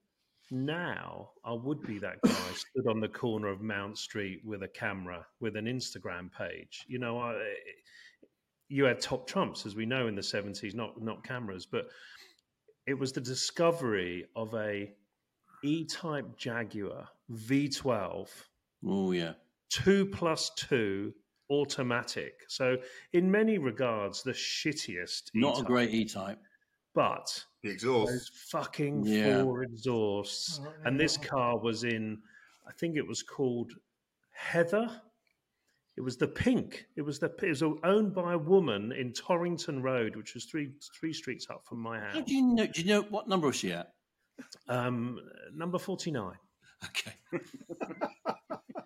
now, 0.50 1.32
I 1.46 1.54
would 1.54 1.82
be 1.84 2.00
that 2.00 2.22
guy 2.22 2.32
stood 2.56 2.88
on 2.88 3.00
the 3.00 3.08
corner 3.08 3.48
of 3.48 3.62
Mount 3.62 3.98
Street 3.98 4.42
with 4.44 4.64
a 4.64 4.68
camera 4.68 5.26
with 5.40 5.56
an 5.56 5.66
Instagram 5.66 6.32
page. 6.32 6.86
You 6.88 7.00
know, 7.00 7.20
I, 7.20 7.40
you 8.68 8.86
had 8.86 9.00
top 9.00 9.28
trumps, 9.28 9.66
as 9.66 9.76
we 9.76 9.86
know 9.86 10.08
in 10.08 10.16
the 10.16 10.22
70s, 10.22 10.74
not 10.74 11.02
not 11.02 11.24
cameras, 11.24 11.66
but 11.66 11.90
it 12.88 12.94
was 12.94 13.12
the 13.12 13.22
discovery 13.22 14.26
of 14.36 14.54
a 14.56 14.92
E-type 15.64 16.38
Jaguar 16.38 17.08
V12 17.32 18.28
Oh 18.86 19.12
yeah. 19.12 19.34
two 19.70 20.06
plus 20.08 20.52
two 20.56 21.14
automatic. 21.50 22.34
So 22.48 22.78
in 23.14 23.30
many 23.30 23.58
regards, 23.58 24.24
the 24.24 24.32
shittiest. 24.32 25.32
Not 25.34 25.56
a 25.56 25.60
E-Type, 25.60 25.66
great 25.68 25.90
E 25.94 26.06
type. 26.06 26.40
but 26.96 27.46
The 27.64 27.70
exhaust. 27.70 28.12
those 28.12 28.30
fucking 28.50 29.06
Yeah. 29.06 29.44
four 29.44 29.64
exhausts. 29.64 30.60
Oh, 30.64 30.74
and 30.86 31.00
this 31.00 31.18
car 31.18 31.58
was 31.60 31.84
in, 31.84 32.22
I 32.68 32.72
think 32.74 32.96
it 32.98 33.06
was 33.06 33.22
called 33.22 33.74
Heather. 34.32 35.02
It 35.98 36.02
was 36.02 36.16
the 36.18 36.28
pink. 36.28 36.86
It 36.96 37.02
was 37.02 37.20
the. 37.20 37.28
It 37.44 37.50
was 37.50 37.62
owned 37.62 38.16
by 38.16 38.34
a 38.34 38.38
woman 38.38 38.94
in 38.94 39.12
Torrington 39.12 39.82
Road, 39.84 40.16
which 40.16 40.34
was 40.34 40.46
three 40.46 40.72
three 40.98 41.12
streets 41.12 41.48
up 41.50 41.66
from 41.68 41.80
my 41.80 42.00
How 42.00 42.06
house. 42.14 42.24
do 42.26 42.34
you 42.34 42.42
know? 42.44 42.66
Do 42.66 42.82
you 42.82 42.88
know 42.88 43.02
what 43.04 43.28
number 43.28 43.48
was 43.48 43.58
she 43.58 43.74
at? 43.74 43.94
Um, 44.68 45.18
number 45.54 45.78
forty 45.80 46.12
nine. 46.12 46.38
Okay. 46.86 47.14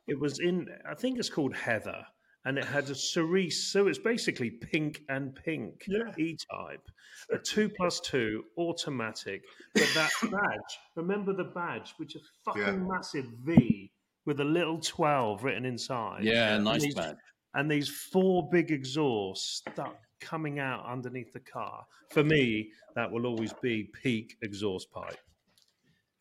It 0.08 0.20
was 0.20 0.40
in, 0.40 0.68
I 0.88 0.94
think 0.94 1.18
it's 1.18 1.30
called 1.30 1.56
Heather, 1.56 2.06
and 2.46 2.60
it 2.60 2.64
had 2.66 2.88
a 2.92 2.96
cerise. 2.96 3.72
So 3.72 3.88
it's 3.88 3.98
basically 3.98 4.52
pink 4.52 5.02
and 5.10 5.34
pink 5.34 5.84
Yeah. 5.88 6.12
E 6.18 6.38
type, 6.52 6.88
a 7.32 7.40
two 7.40 7.70
plus 7.70 8.00
two 8.02 8.44
automatic. 8.58 9.42
But 9.74 9.90
that 9.96 10.12
badge, 10.22 10.80
remember 10.96 11.34
the 11.34 11.46
badge, 11.46 11.96
which 11.98 12.16
is 12.16 12.22
a 12.22 12.52
fucking 12.52 12.62
Yeah. 12.64 12.88
massive 12.88 13.26
V 13.44 13.92
with 14.28 14.40
a 14.42 14.44
little 14.46 14.80
12 14.80 15.44
written 15.44 15.66
inside. 15.66 16.24
Yeah, 16.24 16.60
nice 16.60 16.84
these- 16.84 16.94
badge. 16.96 17.18
And 17.56 17.72
these 17.72 17.90
four 17.90 18.48
big 18.52 18.70
exhausts 18.70 19.64
stuck 19.68 19.98
coming 20.22 20.60
out 20.60 20.86
underneath 20.86 21.34
the 21.34 21.40
car. 21.40 21.84
For 22.12 22.24
me, 22.24 22.70
that 22.96 23.10
will 23.12 23.26
always 23.26 23.54
be 23.54 23.90
peak 24.04 24.36
exhaust 24.44 24.92
pipe. 24.92 25.18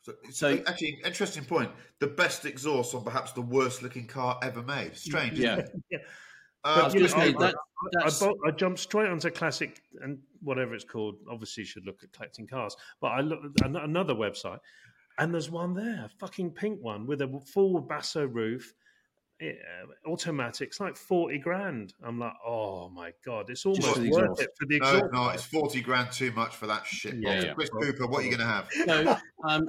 So, 0.05 0.13
So- 0.25 0.31
so 0.57 0.63
actually, 0.67 1.01
interesting 1.05 1.45
point. 1.45 1.71
The 1.99 2.07
best 2.07 2.45
exhaust 2.45 2.95
on 2.95 3.05
perhaps 3.05 3.33
the 3.33 3.41
worst 3.41 3.83
looking 3.83 4.07
car 4.07 4.39
ever 4.43 4.63
made. 4.63 4.97
Strange. 4.97 5.39
Yeah. 5.39 5.63
Yeah. 5.91 5.99
Uh, 6.63 6.91
I 6.91 6.95
you 6.95 7.01
know, 7.09 7.15
I- 7.17 7.33
that. 7.33 7.55
I, 7.55 8.05
That's, 8.05 8.23
I 8.23 8.51
jumped 8.57 8.81
straight 8.81 9.11
onto 9.11 9.29
classic 9.31 9.83
and 10.01 10.19
whatever 10.43 10.75
it's 10.75 10.85
called. 10.85 11.17
Obviously, 11.31 11.63
you 11.63 11.67
should 11.67 11.85
look 11.85 12.03
at 12.03 12.13
collecting 12.13 12.47
cars. 12.47 12.75
But 13.01 13.09
I 13.09 13.21
looked 13.21 13.61
at 13.63 13.71
another 13.71 14.15
website, 14.15 14.59
and 15.19 15.33
there's 15.35 15.51
one 15.51 15.75
there, 15.75 16.05
a 16.07 16.09
fucking 16.19 16.53
pink 16.53 16.81
one 16.83 17.07
with 17.07 17.21
a 17.21 17.41
full 17.53 17.79
basso 17.81 18.25
roof, 18.27 18.73
eh, 19.43 19.53
automatic. 20.07 20.69
It's 20.69 20.81
like 20.81 20.97
forty 20.97 21.37
grand. 21.39 21.93
I'm 22.03 22.19
like, 22.19 22.33
oh 22.47 22.89
my 22.89 23.13
god, 23.25 23.51
it's 23.51 23.67
almost 23.67 23.87
worth 23.99 23.99
exhaust. 24.07 24.41
it 24.41 24.51
for 24.59 24.67
the 24.67 24.77
exhaust. 24.77 25.13
no, 25.13 25.29
it's 25.29 25.45
forty 25.45 25.83
grand 25.83 26.11
too 26.13 26.33
much 26.33 26.57
for 26.57 26.67
that 26.67 26.87
shit. 26.87 27.17
Yeah, 27.17 27.43
yeah. 27.43 27.53
Chris 27.55 27.69
Cooper, 27.69 28.07
what 28.07 28.21
are 28.23 28.27
you 28.27 28.35
going 28.37 28.41
to 28.41 28.47
have? 28.47 28.69
no, 28.87 29.19
um, 29.47 29.69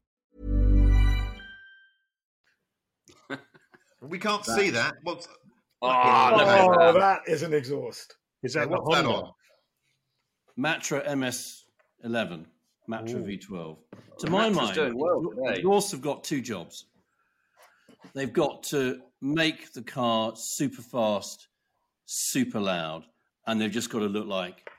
We 4.01 4.17
can't 4.19 4.45
see 4.45 4.69
that. 4.71 4.95
What's 5.03 5.27
Ah, 5.83 6.33
look 6.35 6.47
at 6.47 6.61
Oh, 6.67 6.93
that. 6.93 6.99
that 7.25 7.31
is 7.31 7.41
an 7.43 7.53
exhaust. 7.53 8.15
Is 8.43 8.53
that 8.53 8.69
the 8.69 8.79
what's 8.79 8.95
that 8.95 9.05
on? 9.05 9.31
Matra 10.57 11.07
MS11, 11.07 12.45
Matra 12.89 13.15
Ooh. 13.15 13.23
V12. 13.25 13.77
To 14.19 14.29
my 14.29 14.49
Matra's 14.49 14.55
mind, 14.55 14.75
doing 14.75 14.97
well 14.97 15.21
today. 15.21 15.59
exhausts 15.59 15.91
have 15.91 16.01
got 16.01 16.23
two 16.23 16.41
jobs. 16.41 16.85
They've 18.13 18.31
got 18.31 18.63
to 18.63 19.01
make 19.21 19.73
the 19.73 19.81
car 19.81 20.33
super 20.35 20.81
fast, 20.81 21.47
super 22.05 22.59
loud, 22.59 23.05
and 23.47 23.59
they've 23.59 23.71
just 23.71 23.89
got 23.89 23.99
to 23.99 24.05
look 24.07 24.27
like 24.27 24.69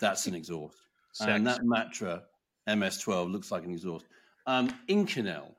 that's 0.00 0.26
an 0.26 0.34
exhaust. 0.34 0.76
And 1.20 1.46
that 1.46 1.60
Matra 1.62 2.22
MS12 2.68 3.30
looks 3.32 3.50
like 3.50 3.64
an 3.64 3.72
exhaust. 3.72 4.06
Um, 4.46 4.68
Inconel. 4.88 5.54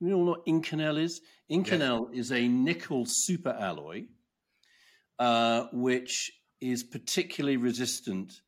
You 0.00 0.10
know 0.10 0.18
what 0.18 0.44
Inconel 0.46 0.98
is? 0.98 1.22
Inconel 1.50 2.12
is 2.12 2.30
a 2.30 2.46
nickel 2.46 3.06
super 3.06 3.50
alloy, 3.50 4.04
uh, 5.18 5.64
which 5.72 6.30
is 6.60 6.82
particularly 6.82 7.56
resistant 7.56 8.40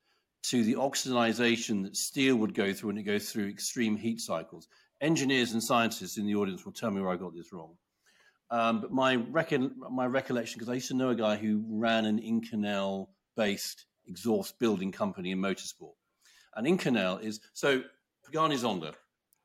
to 0.45 0.63
the 0.63 0.75
oxidization 0.75 1.83
that 1.85 1.97
steel 1.97 2.37
would 2.37 2.55
go 2.55 2.73
through 2.73 2.89
when 2.89 2.99
it 2.99 3.05
goes 3.05 3.31
through 3.31 3.49
extreme 3.49 3.97
heat 3.97 4.21
cycles. 4.21 4.69
Engineers 5.01 5.53
and 5.53 5.63
scientists 5.63 6.19
in 6.19 6.27
the 6.27 6.35
audience 6.35 6.65
will 6.65 6.73
tell 6.73 6.91
me 6.91 7.01
where 7.01 7.13
I 7.13 7.17
got 7.17 7.35
this 7.35 7.53
wrong. 7.53 7.77
Um, 8.51 8.81
but 8.81 8.91
my, 8.91 9.15
recon- 9.15 9.77
my 9.91 10.07
recollection, 10.07 10.59
because 10.59 10.71
I 10.71 10.75
used 10.75 10.89
to 10.89 10.95
know 10.95 11.11
a 11.11 11.15
guy 11.15 11.37
who 11.37 11.65
ran 11.69 12.05
an 12.05 12.19
Inconel 12.19 13.09
based 13.37 13.87
exhaust 14.07 14.59
building 14.59 14.93
company 14.93 15.31
in 15.31 15.39
motorsport. 15.39 15.93
And 16.57 16.67
Inconel 16.67 17.23
is 17.23 17.41
so 17.53 17.83
Pagani 18.25 18.57
Zonda, 18.57 18.95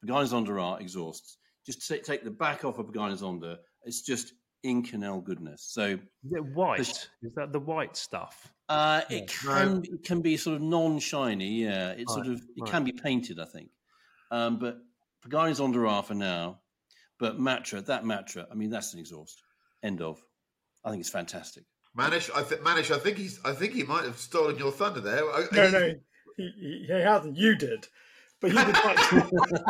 Pagani 0.02 0.28
Zonda 0.28 0.62
are 0.62 0.82
exhausts. 0.82 1.38
Just 1.66 1.88
take, 1.88 2.04
take 2.04 2.24
the 2.24 2.32
back 2.32 2.66
off 2.66 2.78
of 2.80 2.88
Pagani 2.88 3.16
Zonda, 3.16 3.58
it's 3.84 4.02
just 4.02 4.34
Inconel 4.66 5.24
goodness. 5.24 5.66
So 5.70 5.86
Is 6.26 6.32
it 6.32 6.46
white? 6.54 6.80
Is 6.80 7.34
that 7.36 7.52
the 7.52 7.60
white 7.60 7.96
stuff? 7.98 8.54
uh, 8.70 9.02
it 9.10 9.30
Yeah. 9.46 9.52
can 9.54 9.84
it 9.84 10.04
can 10.04 10.22
be 10.22 10.38
sort 10.38 10.56
of 10.56 10.62
non-shiny. 10.62 11.64
Yeah, 11.64 11.92
it 11.92 12.10
sort 12.10 12.28
of 12.28 12.40
it 12.56 12.62
right. 12.62 12.72
can 12.72 12.84
be 12.86 12.92
painted, 12.94 13.40
I 13.40 13.46
think. 13.46 13.70
Um, 14.32 14.58
but 14.58 14.78
Pagani 15.22 15.52
Zonda 15.52 15.88
R 15.90 16.02
for 16.04 16.14
now. 16.16 16.60
But 17.20 17.40
Matra, 17.40 17.86
that 17.86 18.04
Matra, 18.04 18.46
I 18.52 18.56
mean, 18.56 18.70
that's 18.70 18.94
an 18.94 19.00
exhaust. 19.00 19.42
End 19.84 20.02
of. 20.02 20.22
I 20.84 20.90
think 20.90 21.02
it's 21.02 21.10
fantastic. 21.10 21.64
Manish, 21.98 22.30
I 22.36 22.42
think 22.42 22.62
Manish, 22.62 22.90
I 22.94 22.98
think 23.00 23.18
he's 23.18 23.40
I 23.46 23.54
think 23.54 23.74
he 23.74 23.84
might 23.84 24.04
have 24.06 24.18
stolen 24.18 24.58
your 24.58 24.72
thunder 24.72 25.00
there. 25.02 25.24
I- 25.30 25.48
No, 25.52 25.66
he- 25.68 25.72
no, 25.72 25.94
he, 26.38 26.52
he, 26.60 26.86
he 26.88 26.94
hasn't. 26.94 27.38
You 27.38 27.56
did, 27.56 27.88
but 28.42 28.52
he 28.52 28.58
did 28.58 28.76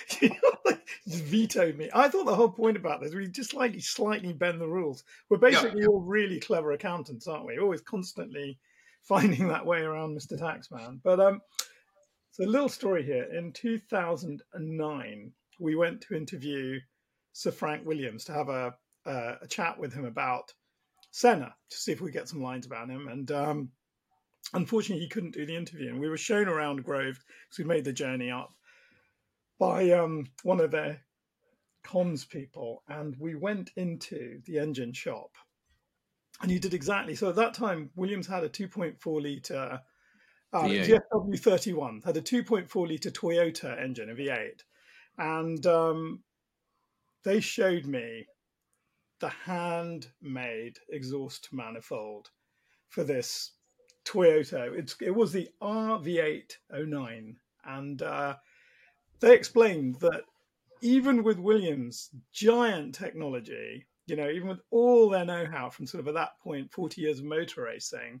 like, 0.64 0.86
just 1.08 1.24
vetoed 1.24 1.76
me. 1.76 1.90
I 1.92 2.08
thought 2.08 2.26
the 2.26 2.34
whole 2.34 2.50
point 2.50 2.76
about 2.76 3.00
this 3.00 3.14
we 3.14 3.28
just 3.28 3.50
slightly, 3.50 3.80
slightly 3.80 4.32
bend 4.32 4.60
the 4.60 4.68
rules. 4.68 5.04
We're 5.28 5.38
basically 5.38 5.84
all 5.86 6.00
really 6.00 6.40
clever 6.40 6.72
accountants, 6.72 7.26
aren't 7.26 7.46
we? 7.46 7.58
Always 7.58 7.82
constantly 7.82 8.58
finding 9.02 9.48
that 9.48 9.66
way 9.66 9.80
around 9.80 10.16
Mr. 10.16 10.38
Taxman. 10.38 11.00
But 11.02 11.20
um, 11.20 11.40
so 12.32 12.44
a 12.44 12.46
little 12.46 12.68
story 12.68 13.02
here. 13.02 13.24
In 13.24 13.52
2009, 13.52 15.32
we 15.58 15.76
went 15.76 16.00
to 16.02 16.16
interview 16.16 16.80
Sir 17.32 17.50
Frank 17.50 17.86
Williams 17.86 18.24
to 18.24 18.32
have 18.32 18.48
a 18.48 18.74
uh, 19.04 19.36
a 19.42 19.46
chat 19.48 19.78
with 19.78 19.92
him 19.92 20.04
about 20.04 20.52
Senna 21.10 21.54
to 21.70 21.76
see 21.76 21.92
if 21.92 22.00
we 22.00 22.10
get 22.10 22.28
some 22.28 22.42
lines 22.42 22.66
about 22.66 22.88
him. 22.88 23.08
And 23.08 23.30
um, 23.32 23.68
unfortunately, 24.54 25.02
he 25.02 25.08
couldn't 25.08 25.34
do 25.34 25.46
the 25.46 25.56
interview. 25.56 25.90
And 25.90 26.00
we 26.00 26.08
were 26.08 26.16
shown 26.16 26.48
around 26.48 26.84
Grove 26.84 27.18
because 27.48 27.58
we 27.58 27.64
made 27.64 27.84
the 27.84 27.92
journey 27.92 28.30
up 28.30 28.52
by 29.62 29.90
um, 29.90 30.26
one 30.42 30.58
of 30.58 30.72
their 30.72 31.00
comms 31.86 32.28
people. 32.28 32.82
And 32.88 33.14
we 33.20 33.36
went 33.36 33.70
into 33.76 34.40
the 34.44 34.58
engine 34.58 34.92
shop. 34.92 35.30
And 36.40 36.50
he 36.50 36.58
did 36.58 36.74
exactly 36.74 37.14
so. 37.14 37.28
At 37.28 37.36
that 37.36 37.54
time, 37.54 37.90
Williams 37.94 38.26
had 38.26 38.42
a 38.42 38.48
2.4 38.48 39.22
litre 39.22 39.80
uh, 40.52 40.62
V8. 40.62 41.00
GFW 41.12 41.38
31, 41.38 42.02
had 42.04 42.16
a 42.16 42.20
2.4 42.20 42.88
litre 42.88 43.12
Toyota 43.12 43.80
engine, 43.80 44.10
a 44.10 44.14
V8. 44.14 44.62
And 45.18 45.64
um, 45.64 46.24
they 47.22 47.38
showed 47.38 47.86
me 47.86 48.26
the 49.20 49.28
handmade 49.28 50.78
exhaust 50.90 51.50
manifold 51.52 52.30
for 52.88 53.04
this 53.04 53.52
Toyota. 54.04 54.76
It's, 54.76 54.96
it 55.00 55.14
was 55.14 55.30
the 55.30 55.48
RVX-09. 55.62 57.36
And 57.64 58.02
uh, 58.02 58.34
they 59.22 59.34
explained 59.34 59.94
that 60.00 60.24
even 60.82 61.22
with 61.22 61.38
Williams' 61.38 62.10
giant 62.32 62.94
technology, 62.94 63.86
you 64.06 64.16
know, 64.16 64.28
even 64.28 64.48
with 64.48 64.60
all 64.70 65.08
their 65.08 65.24
know-how 65.24 65.70
from 65.70 65.86
sort 65.86 66.00
of 66.00 66.08
at 66.08 66.14
that 66.14 66.38
point, 66.40 66.70
40 66.72 67.00
years 67.00 67.20
of 67.20 67.24
motor 67.24 67.62
racing, 67.62 68.20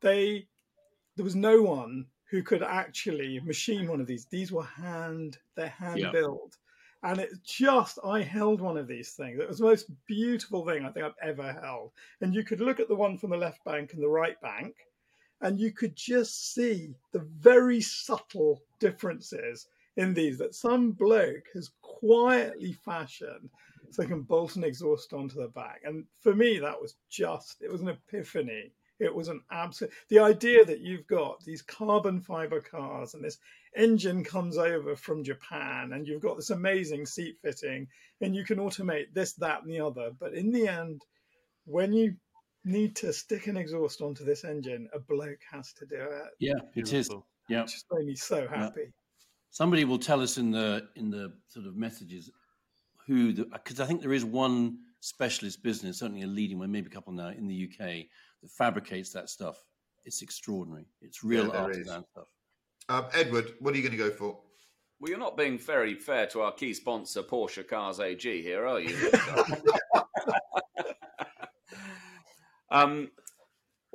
they 0.00 0.46
there 1.16 1.24
was 1.24 1.34
no 1.34 1.62
one 1.62 2.06
who 2.26 2.42
could 2.42 2.62
actually 2.62 3.40
machine 3.40 3.88
one 3.88 4.00
of 4.00 4.06
these. 4.06 4.26
These 4.26 4.52
were 4.52 4.64
hand, 4.64 5.38
they're 5.54 5.68
hand 5.68 6.02
Yeah. 6.02 6.12
built. 6.12 6.58
And 7.02 7.18
it 7.20 7.30
just, 7.42 7.98
I 8.04 8.20
held 8.20 8.60
one 8.60 8.76
of 8.76 8.86
these 8.86 9.12
things. 9.12 9.38
It 9.38 9.48
was 9.48 9.58
the 9.58 9.64
most 9.64 9.90
beautiful 10.06 10.66
thing 10.66 10.84
I 10.84 10.90
think 10.90 11.06
I've 11.06 11.12
ever 11.22 11.52
held. 11.52 11.92
And 12.20 12.34
you 12.34 12.42
could 12.44 12.60
look 12.60 12.80
at 12.80 12.88
the 12.88 12.96
one 12.96 13.16
from 13.16 13.30
the 13.30 13.36
left 13.36 13.64
bank 13.64 13.94
and 13.94 14.02
the 14.02 14.08
right 14.08 14.38
bank, 14.40 14.74
and 15.40 15.58
you 15.58 15.72
could 15.72 15.96
just 15.96 16.52
see 16.52 16.94
the 17.12 17.20
very 17.20 17.80
subtle 17.80 18.62
differences 18.80 19.68
in 19.96 20.14
these 20.14 20.38
that 20.38 20.54
some 20.54 20.92
bloke 20.92 21.46
has 21.54 21.70
quietly 21.80 22.72
fashioned 22.72 23.50
so 23.90 24.02
they 24.02 24.08
can 24.08 24.22
bolt 24.22 24.56
an 24.56 24.64
exhaust 24.64 25.12
onto 25.12 25.40
the 25.40 25.48
back. 25.48 25.80
And 25.84 26.04
for 26.20 26.34
me, 26.34 26.58
that 26.58 26.80
was 26.80 26.96
just, 27.08 27.62
it 27.62 27.70
was 27.70 27.80
an 27.80 27.88
epiphany. 27.88 28.72
It 28.98 29.14
was 29.14 29.28
an 29.28 29.42
absolute, 29.50 29.92
the 30.08 30.20
idea 30.20 30.64
that 30.64 30.80
you've 30.80 31.06
got 31.06 31.44
these 31.44 31.62
carbon 31.62 32.20
fiber 32.20 32.60
cars 32.60 33.14
and 33.14 33.22
this 33.22 33.38
engine 33.76 34.24
comes 34.24 34.56
over 34.56 34.96
from 34.96 35.22
Japan 35.22 35.92
and 35.92 36.06
you've 36.06 36.22
got 36.22 36.36
this 36.36 36.50
amazing 36.50 37.04
seat 37.04 37.36
fitting 37.42 37.88
and 38.20 38.34
you 38.34 38.44
can 38.44 38.58
automate 38.58 39.12
this, 39.12 39.34
that, 39.34 39.62
and 39.62 39.70
the 39.70 39.80
other. 39.80 40.10
But 40.18 40.32
in 40.32 40.50
the 40.50 40.66
end, 40.66 41.02
when 41.66 41.92
you 41.92 42.16
need 42.64 42.96
to 42.96 43.12
stick 43.12 43.46
an 43.46 43.56
exhaust 43.58 44.00
onto 44.00 44.24
this 44.24 44.44
engine, 44.44 44.88
a 44.94 44.98
bloke 44.98 45.42
has 45.52 45.72
to 45.74 45.86
do 45.86 45.96
it. 45.96 46.30
Yeah, 46.40 46.54
it 46.74 46.92
is. 46.92 47.08
Beautiful. 47.08 47.26
Yeah. 47.48 47.62
It 47.62 47.68
just 47.68 47.86
made 47.92 48.06
me 48.06 48.16
so 48.16 48.48
happy. 48.48 48.92
Somebody 49.56 49.86
will 49.86 49.98
tell 49.98 50.20
us 50.20 50.36
in 50.36 50.50
the 50.50 50.86
in 50.96 51.08
the 51.08 51.32
sort 51.48 51.64
of 51.64 51.76
messages 51.76 52.30
who 53.06 53.32
the 53.32 53.46
because 53.46 53.80
I 53.80 53.86
think 53.86 54.02
there 54.02 54.12
is 54.12 54.22
one 54.22 54.80
specialist 55.00 55.62
business, 55.62 56.00
certainly 56.00 56.24
a 56.24 56.26
leading 56.26 56.58
one, 56.58 56.70
maybe 56.70 56.88
a 56.88 56.90
couple 56.90 57.14
now 57.14 57.28
in 57.28 57.46
the 57.48 57.64
UK 57.64 57.78
that 58.42 58.50
fabricates 58.50 59.14
that 59.14 59.30
stuff. 59.30 59.64
It's 60.04 60.20
extraordinary. 60.20 60.84
It's 61.00 61.24
real 61.24 61.46
Yeah, 61.46 61.62
artisan 61.62 62.04
stuff. 62.12 62.26
Um, 62.90 63.06
Edward, 63.14 63.54
what 63.60 63.72
are 63.72 63.78
you 63.78 63.82
going 63.82 63.96
to 63.96 64.04
go 64.04 64.10
for? 64.10 64.38
Well, 65.00 65.08
you're 65.08 65.18
not 65.18 65.38
being 65.38 65.56
very 65.56 65.94
fair 65.94 66.26
to 66.26 66.42
our 66.42 66.52
key 66.52 66.74
sponsor, 66.74 67.22
Porsche 67.22 67.66
Cars 67.66 67.98
AG, 67.98 68.42
here, 68.42 68.66
are 68.66 68.78
you? 68.78 69.10
um, 72.70 73.08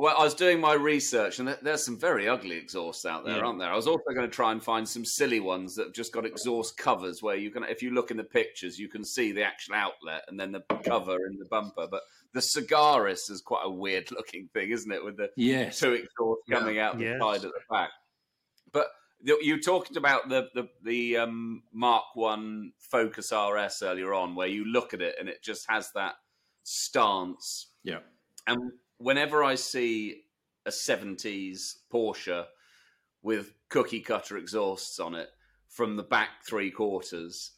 well, 0.02 0.16
I 0.18 0.24
was 0.24 0.34
doing 0.34 0.60
my 0.60 0.74
research, 0.74 1.38
and 1.38 1.48
there's 1.62 1.86
some 1.86 1.96
very 1.96 2.28
ugly 2.28 2.56
exhausts 2.58 3.06
out 3.06 3.24
there, 3.24 3.38
Yeah. 3.38 3.44
aren't 3.44 3.60
there? 3.60 3.72
I 3.72 3.76
was 3.76 3.86
also 3.86 4.04
going 4.16 4.28
to 4.28 4.36
try 4.36 4.52
and 4.52 4.64
find 4.64 4.90
some 4.90 5.06
silly 5.06 5.40
ones 5.40 5.76
that 5.76 5.86
have 5.88 5.94
just 5.94 6.12
got 6.12 6.26
exhaust 6.26 6.76
covers, 6.76 7.22
where 7.22 7.36
you 7.36 7.52
can, 7.52 7.64
if 7.66 7.84
you 7.84 7.92
look 7.92 8.10
in 8.10 8.18
the 8.18 8.24
pictures, 8.24 8.80
you 8.80 8.88
can 8.90 9.04
see 9.06 9.32
the 9.32 9.44
actual 9.44 9.76
outlet 9.76 10.24
and 10.28 10.40
then 10.40 10.52
the 10.52 10.62
cover 10.84 11.28
in 11.28 11.38
the 11.38 11.46
bumper. 11.46 11.86
But 11.86 12.02
the 12.34 12.40
Sagaris 12.40 13.30
is 13.30 13.42
quite 13.42 13.62
a 13.64 13.70
weird-looking 13.70 14.50
thing, 14.54 14.72
isn't 14.72 14.92
it? 14.92 15.06
With 15.06 15.18
the 15.18 15.30
Yes. 15.38 15.80
two 15.80 15.94
exhausts 15.94 16.46
Yeah. 16.48 16.58
coming 16.58 16.80
out 16.80 16.98
the 16.98 17.04
Yes. 17.04 17.22
side 17.22 17.46
at 17.46 17.52
the 17.52 17.62
back. 17.70 17.92
But 18.72 18.88
you 19.22 19.38
you 19.44 19.62
talked 19.62 19.96
about 19.98 20.30
the 20.30 20.50
the, 20.56 20.68
the 20.82 21.18
um, 21.18 21.62
Mark 21.72 22.06
One 22.16 22.74
Focus 22.80 23.32
RS 23.32 23.84
earlier 23.84 24.16
on, 24.16 24.34
where 24.34 24.48
you 24.48 24.66
look 24.66 24.96
at 24.96 25.02
it 25.04 25.16
and 25.20 25.30
it 25.30 25.44
just 25.44 25.70
has 25.70 25.92
that 25.92 26.16
stance. 26.64 27.68
Yeah. 27.84 28.00
And 28.48 28.72
whenever 29.02 29.44
I 29.44 29.56
see 29.56 30.24
a 30.66 30.70
'70s 30.72 31.76
Porsche 31.92 32.46
with 33.22 33.54
cookie 33.70 34.02
cutter 34.02 34.38
exhausts 34.38 35.00
on 35.00 35.16
it, 35.16 35.30
from 35.68 35.96
the 35.96 36.04
back 36.04 36.44
three 36.46 36.72
quarters, 36.72 37.52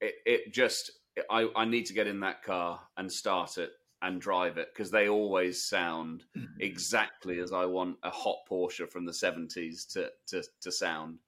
it, 0.00 0.14
it 0.24 0.52
just 0.52 0.92
I, 1.30 1.48
I 1.56 1.64
need 1.64 1.86
to 1.86 1.94
get 1.94 2.06
in 2.06 2.20
that 2.20 2.42
car 2.42 2.80
and 2.96 3.10
start 3.10 3.58
it 3.58 3.72
and 4.02 4.20
drive 4.20 4.58
it 4.58 4.68
because 4.72 4.90
they 4.90 5.08
always 5.08 5.64
sound 5.64 6.24
exactly 6.60 7.40
as 7.40 7.52
I 7.52 7.64
want 7.64 7.96
a 8.02 8.10
hot 8.10 8.38
Porsche 8.48 8.88
from 8.88 9.04
the 9.04 9.12
70s 9.12 9.92
to, 9.92 10.10
to, 10.28 10.44
to 10.60 10.72
sound. 10.72 11.18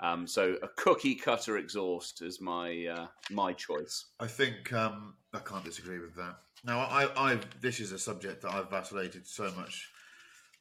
Um, 0.00 0.26
so 0.26 0.56
a 0.62 0.68
cookie 0.76 1.14
cutter 1.14 1.56
exhaust 1.56 2.20
is 2.20 2.40
my 2.40 2.86
uh, 2.86 3.06
my 3.30 3.52
choice. 3.52 4.06
I 4.18 4.26
think 4.26 4.72
um, 4.72 5.14
I 5.32 5.38
can't 5.38 5.64
disagree 5.64 6.00
with 6.00 6.14
that. 6.16 6.36
Now, 6.64 6.80
I, 6.80 7.32
I 7.32 7.38
this 7.60 7.80
is 7.80 7.92
a 7.92 7.98
subject 7.98 8.42
that 8.42 8.52
I've 8.52 8.70
vacillated 8.70 9.26
so 9.26 9.52
much 9.56 9.90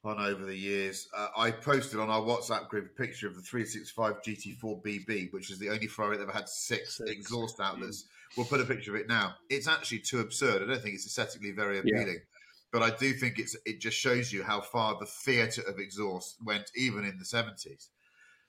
on 0.03 0.19
over 0.19 0.45
the 0.45 0.55
years. 0.55 1.07
Uh, 1.15 1.27
I 1.37 1.51
posted 1.51 1.99
on 1.99 2.09
our 2.09 2.21
WhatsApp 2.21 2.67
group 2.67 2.91
a 2.91 3.01
picture 3.01 3.27
of 3.27 3.35
the 3.35 3.41
365 3.41 4.21
GT4 4.21 4.83
BB, 4.83 5.31
which 5.31 5.49
is 5.49 5.59
the 5.59 5.69
only 5.69 5.87
Ferrari 5.87 6.17
that 6.17 6.23
ever 6.23 6.31
had 6.33 6.49
six, 6.49 6.99
exhaust 7.07 7.59
outlets. 7.61 8.05
We'll 8.35 8.45
put 8.45 8.59
a 8.59 8.65
picture 8.65 8.93
of 8.95 8.99
it 8.99 9.07
now. 9.07 9.35
It's 9.49 9.67
actually 9.67 9.99
too 9.99 10.19
absurd. 10.19 10.61
I 10.61 10.65
don't 10.65 10.81
think 10.81 10.95
it's 10.95 11.05
aesthetically 11.05 11.51
very 11.51 11.79
appealing. 11.79 12.19
But 12.73 12.81
I 12.81 12.89
do 12.89 13.13
think 13.13 13.37
it's 13.37 13.55
it 13.65 13.79
just 13.79 13.97
shows 13.97 14.33
you 14.33 14.43
how 14.43 14.59
far 14.59 14.97
the 14.99 15.05
theatre 15.05 15.61
of 15.61 15.77
exhaust 15.77 16.37
went, 16.43 16.71
even 16.75 17.05
in 17.05 17.19
the 17.19 17.25
seventies. 17.25 17.89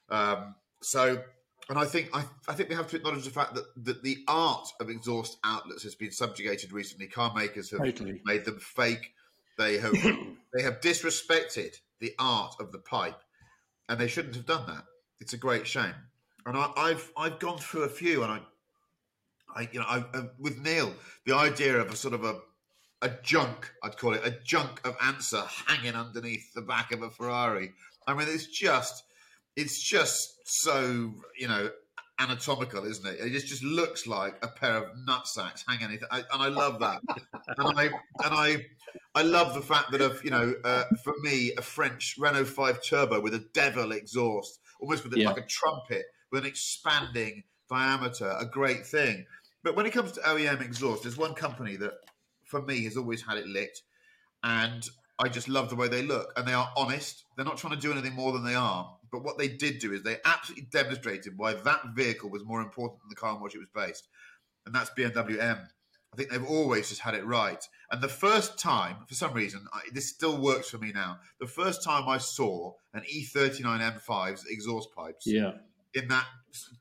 Um, 0.08 0.54
so, 0.82 1.22
and 1.68 1.78
I 1.78 1.84
think 1.84 2.10
I, 2.12 2.24
I 2.48 2.54
think 2.54 2.68
we 2.68 2.74
have 2.74 2.88
to 2.88 2.96
acknowledge 2.96 3.24
the 3.24 3.30
fact 3.30 3.54
that, 3.54 3.64
that 3.84 4.02
the 4.02 4.18
art 4.28 4.68
of 4.80 4.90
exhaust 4.90 5.38
outlets 5.44 5.82
has 5.84 5.94
been 5.94 6.10
subjugated 6.10 6.72
recently. 6.72 7.06
Car 7.06 7.32
makers 7.34 7.70
have 7.70 7.80
Totally. 7.80 8.20
made 8.24 8.44
them 8.44 8.58
fake. 8.58 9.12
They 9.56 9.78
have 9.78 9.92
they 10.54 10.62
have 10.62 10.80
disrespected 10.80 11.76
the 12.00 12.12
art 12.18 12.54
of 12.60 12.72
the 12.72 12.78
pipe, 12.78 13.20
and 13.88 13.98
they 13.98 14.08
shouldn't 14.08 14.36
have 14.36 14.46
done 14.46 14.66
that. 14.66 14.84
It's 15.20 15.32
a 15.32 15.38
great 15.38 15.66
shame. 15.66 15.94
And 16.46 16.56
I, 16.56 16.70
I've 16.76 17.10
I've 17.16 17.38
gone 17.38 17.58
through 17.58 17.84
a 17.84 17.88
few, 17.88 18.22
and 18.22 18.32
I, 18.32 18.40
I 19.56 19.68
you 19.72 19.80
know, 19.80 19.86
I, 19.86 20.04
uh, 20.12 20.24
with 20.38 20.60
Neil, 20.60 20.92
the 21.24 21.34
idea 21.34 21.78
of 21.78 21.90
a 21.90 21.96
sort 21.96 22.14
of 22.14 22.24
a 22.24 22.40
a 23.00 23.10
junk, 23.22 23.70
I'd 23.82 23.98
call 23.98 24.14
it 24.14 24.22
a 24.24 24.38
junk 24.44 24.80
of 24.86 24.96
Ansa 24.98 25.46
hanging 25.66 25.94
underneath 25.94 26.52
the 26.54 26.62
back 26.62 26.92
of 26.92 27.02
a 27.02 27.10
Ferrari. 27.10 27.72
I 28.06 28.14
mean, 28.14 28.28
it's 28.28 28.46
just 28.46 29.04
it's 29.56 29.82
just 29.82 30.34
so 30.44 31.12
you 31.38 31.48
know 31.48 31.70
anatomical, 32.20 32.84
isn't 32.84 33.06
it? 33.06 33.18
It 33.20 33.30
just, 33.32 33.48
just 33.48 33.62
looks 33.64 34.06
like 34.06 34.36
a 34.42 34.48
pair 34.48 34.76
of 34.76 34.84
nutsacks 35.08 35.64
hanging. 35.66 35.96
It, 35.96 36.04
I, 36.10 36.18
and 36.18 36.42
I 36.42 36.48
love 36.48 36.80
that. 36.80 37.00
and 37.58 37.78
I 37.78 37.84
and 37.84 37.92
I 38.22 38.66
I 39.14 39.22
love 39.22 39.54
the 39.54 39.62
fact 39.62 39.90
that 39.92 40.00
of 40.00 40.24
you 40.24 40.30
know 40.30 40.54
uh, 40.64 40.84
for 41.02 41.14
me 41.22 41.52
a 41.58 41.62
French 41.62 42.16
Renault 42.18 42.46
Five 42.46 42.82
Turbo 42.82 43.20
with 43.20 43.34
a 43.34 43.44
devil 43.52 43.92
exhaust, 43.92 44.60
almost 44.80 45.04
with 45.04 45.14
a, 45.14 45.18
Yeah. 45.20 45.28
like 45.28 45.38
a 45.38 45.46
trumpet 45.46 46.04
with 46.30 46.42
an 46.42 46.48
expanding 46.48 47.44
diameter, 47.68 48.34
a 48.38 48.44
great 48.44 48.86
thing. 48.86 49.26
But 49.62 49.76
when 49.76 49.86
it 49.86 49.92
comes 49.92 50.12
to 50.12 50.20
OEM 50.20 50.60
exhaust, 50.60 51.02
there's 51.04 51.16
one 51.16 51.34
company 51.34 51.76
that 51.76 51.92
for 52.44 52.60
me 52.60 52.84
has 52.84 52.96
always 52.96 53.22
had 53.22 53.38
it 53.38 53.46
licked, 53.46 53.82
and 54.42 54.86
I 55.18 55.28
just 55.28 55.48
love 55.48 55.70
the 55.70 55.76
way 55.76 55.88
they 55.88 56.02
look. 56.02 56.32
And 56.36 56.46
they 56.46 56.52
are 56.52 56.70
honest. 56.76 57.24
They're 57.36 57.44
not 57.44 57.56
trying 57.56 57.74
to 57.74 57.80
do 57.80 57.92
anything 57.92 58.14
more 58.14 58.32
than 58.32 58.44
they 58.44 58.54
are. 58.54 58.96
But 59.14 59.22
what 59.22 59.38
they 59.38 59.46
did 59.46 59.78
do 59.78 59.92
is 59.92 60.02
they 60.02 60.16
absolutely 60.24 60.66
demonstrated 60.72 61.34
why 61.38 61.54
that 61.54 61.82
vehicle 61.94 62.30
was 62.30 62.44
more 62.44 62.60
important 62.60 63.00
than 63.00 63.08
the 63.10 63.14
car 63.14 63.30
on 63.36 63.40
which 63.40 63.54
it 63.54 63.58
was 63.60 63.68
based, 63.72 64.08
and 64.66 64.74
that's 64.74 64.90
BMW 64.90 65.40
M. 65.40 65.68
I 66.12 66.16
think 66.16 66.30
they've 66.30 66.44
always 66.44 66.88
just 66.88 67.00
had 67.02 67.14
it 67.14 67.24
right. 67.24 67.64
And 67.92 68.02
the 68.02 68.08
first 68.08 68.58
time, 68.58 68.96
for 69.06 69.14
some 69.14 69.32
reason, 69.32 69.66
I, 69.72 69.82
this 69.92 70.08
still 70.08 70.36
works 70.40 70.68
for 70.68 70.78
me 70.78 70.90
now. 70.92 71.18
The 71.38 71.46
first 71.46 71.84
time 71.84 72.08
I 72.08 72.18
saw 72.18 72.72
an 72.92 73.04
E 73.08 73.24
E39 73.32 74.00
M5's 74.00 74.44
exhaust 74.46 74.88
pipes 74.96 75.26
Yeah. 75.28 75.52
in 75.94 76.08
that 76.08 76.26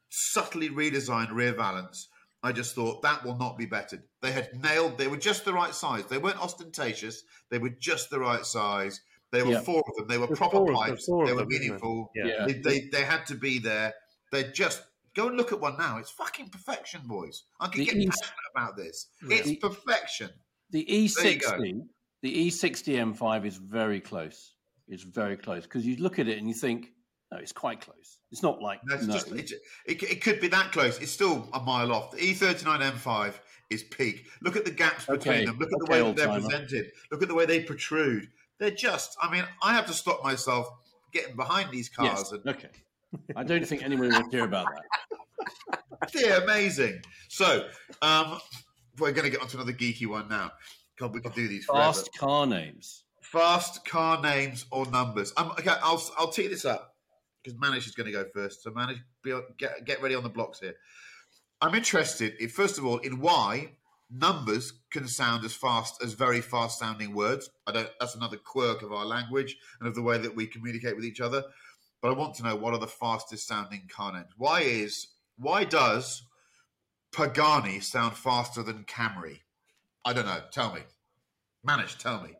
subtly 0.09 0.69
redesigned 0.69 1.31
rear 1.33 1.53
valance, 1.53 2.09
I 2.41 2.51
just 2.51 2.73
thought 2.73 3.03
that 3.03 3.23
will 3.23 3.37
not 3.37 3.57
be 3.59 3.67
bettered. 3.67 4.01
They 4.23 4.31
had 4.31 4.49
nailed, 4.59 4.97
they 4.97 5.07
were 5.07 5.17
just 5.17 5.45
the 5.45 5.53
right 5.53 5.75
size. 5.75 6.05
They 6.05 6.17
weren't 6.17 6.41
ostentatious, 6.41 7.21
they 7.51 7.59
were 7.59 7.69
just 7.69 8.09
the 8.09 8.19
right 8.19 8.43
size. 8.45 9.01
There 9.33 9.43
were 9.45 9.51
Yeah. 9.53 9.61
four 9.61 9.83
of 9.85 9.95
them. 9.97 10.07
They 10.07 10.17
were 10.17 10.27
There's 10.27 10.37
proper 10.39 10.57
four 10.57 10.73
pipes. 10.73 10.87
there's 10.89 11.05
four 11.05 11.23
of 11.23 11.27
They 11.29 11.33
were 11.35 11.41
them, 11.41 11.51
isn't 11.51 11.61
meaningful. 11.63 12.11
Yeah. 12.15 12.25
Yeah. 12.27 12.45
They, 12.47 12.53
they, 12.53 12.79
they 12.93 13.01
had 13.03 13.25
to 13.25 13.35
be 13.35 13.59
there. 13.59 13.93
They're 14.31 14.51
just 14.51 14.83
go 15.15 15.27
and 15.27 15.35
look 15.37 15.51
at 15.51 15.59
one 15.59 15.75
now. 15.77 15.97
It's 15.97 16.11
fucking 16.11 16.49
perfection, 16.49 17.01
boys. 17.05 17.43
I 17.59 17.67
can 17.67 17.79
The 17.81 17.85
get 17.87 17.95
East- 17.97 18.21
passionate 18.21 18.37
about 18.55 18.77
this. 18.77 19.07
It's 19.29 19.59
perfection. 19.59 20.29
The 20.71 20.85
E60, 20.85 21.81
the 22.21 22.47
E60 22.47 23.13
M5 23.15 23.45
is 23.45 23.57
very 23.57 23.99
close. 23.99 24.53
It's 24.87 25.03
very 25.03 25.37
close 25.37 25.63
because 25.63 25.85
you 25.85 25.97
look 25.97 26.19
at 26.19 26.27
it 26.27 26.37
and 26.37 26.47
you 26.47 26.53
think, 26.53 26.91
no, 27.31 27.37
it's 27.39 27.51
quite 27.51 27.81
close. 27.81 28.19
It's 28.31 28.41
not 28.43 28.61
like 28.61 28.79
That's 28.85 29.05
no. 29.05 29.13
just 29.13 29.31
it, 29.31 29.51
it, 29.87 30.01
it 30.03 30.21
could 30.21 30.39
be 30.39 30.47
that 30.49 30.71
close. 30.71 30.99
It's 30.99 31.11
still 31.11 31.47
a 31.53 31.59
mile 31.59 31.91
off. 31.91 32.11
The 32.11 32.23
E 32.23 32.33
E39 32.33 32.81
M5 32.93 33.33
is 33.69 33.83
peak. 33.83 34.27
Look 34.41 34.55
at 34.55 34.65
the 34.65 34.71
gaps 34.71 35.05
between 35.05 35.35
Okay, 35.35 35.45
them. 35.45 35.57
Look 35.59 35.71
at 35.73 35.79
the 35.79 35.85
way 35.91 36.01
that 36.03 36.15
they're 36.15 36.27
timer. 36.27 36.41
presented. 36.41 36.91
Look 37.11 37.21
at 37.23 37.27
the 37.27 37.33
way 37.35 37.45
they 37.45 37.61
protrude. 37.63 38.27
They're 38.63 38.71
just. 38.71 39.17
I 39.21 39.29
mean, 39.29 39.43
I 39.61 39.73
have 39.73 39.85
to 39.87 39.93
stop 39.93 40.23
myself 40.23 40.69
getting 41.11 41.35
behind 41.35 41.69
these 41.69 41.89
cars, 41.89 42.09
yes. 42.09 42.31
and 42.31 42.47
Okay. 42.47 42.69
I 43.35 43.43
don't 43.43 43.67
think 43.67 43.83
anyone 43.83 44.07
will 44.07 44.29
care 44.29 44.45
about 44.45 44.67
that. 44.73 45.83
they're 46.13 46.41
amazing. 46.41 47.01
So, 47.27 47.67
um, 48.01 48.39
we're 48.97 49.11
going 49.11 49.25
to 49.25 49.29
get 49.29 49.41
onto 49.41 49.57
another 49.57 49.73
geeky 49.73 50.07
one 50.07 50.29
now. 50.29 50.53
God, 50.97 51.13
we 51.13 51.19
could 51.19 51.33
do 51.33 51.49
these 51.49 51.65
forever. 51.65 51.91
Fast 51.91 52.17
car 52.17 52.47
names. 52.47 53.03
Fast 53.19 53.83
car 53.83 54.21
names 54.21 54.65
or 54.71 54.85
numbers. 54.85 55.33
Um, 55.35 55.51
okay, 55.59 55.73
I'll 55.83 56.01
I'll 56.17 56.31
tee 56.31 56.47
this 56.47 56.63
up 56.63 56.95
because 57.43 57.59
Manish 57.59 57.85
is 57.85 57.95
going 57.95 58.05
to 58.05 58.13
go 58.13 58.23
first. 58.33 58.63
So 58.63 58.71
Manish, 58.71 58.99
be 59.25 59.37
get 59.57 59.83
get 59.83 60.01
ready 60.01 60.15
on 60.15 60.23
the 60.23 60.29
blocks 60.29 60.61
here. 60.61 60.75
I'm 61.59 61.75
interested, 61.75 62.35
in, 62.39 62.47
first 62.47 62.77
of 62.77 62.85
all, 62.85 62.99
in 62.99 63.19
why 63.19 63.73
numbers 64.13 64.73
can 64.91 65.07
sound 65.07 65.43
as 65.43 65.53
fast 65.53 66.03
as 66.03 66.13
very 66.13 66.41
fast 66.41 66.79
sounding 66.79 67.13
words. 67.13 67.49
I 67.67 67.71
don't. 67.71 67.89
That's 67.99 68.15
another 68.15 68.37
quirk 68.37 68.81
of 68.81 68.91
our 68.91 69.05
language 69.05 69.57
and 69.79 69.87
of 69.87 69.95
the 69.95 70.01
way 70.01 70.17
that 70.17 70.35
we 70.35 70.47
communicate 70.47 70.95
with 70.95 71.05
each 71.05 71.21
other. 71.21 71.43
But 72.01 72.09
I 72.09 72.13
want 72.13 72.35
to 72.35 72.43
know 72.43 72.55
what 72.55 72.73
are 72.73 72.79
the 72.79 72.87
fastest 72.87 73.47
sounding 73.47 73.89
car 73.89 74.13
names. 74.13 74.31
Why 74.37 74.61
is 74.61 75.07
why 75.37 75.63
does 75.63 76.23
Pagani 77.11 77.79
sound 77.79 78.15
faster 78.15 78.61
than 78.61 78.83
Camry? 78.83 79.39
I 80.05 80.13
don't 80.13 80.25
know. 80.25 80.41
Tell 80.51 80.73
me, 80.73 80.81
Manish. 81.67 81.97
Tell 81.97 82.21
me. 82.21 82.35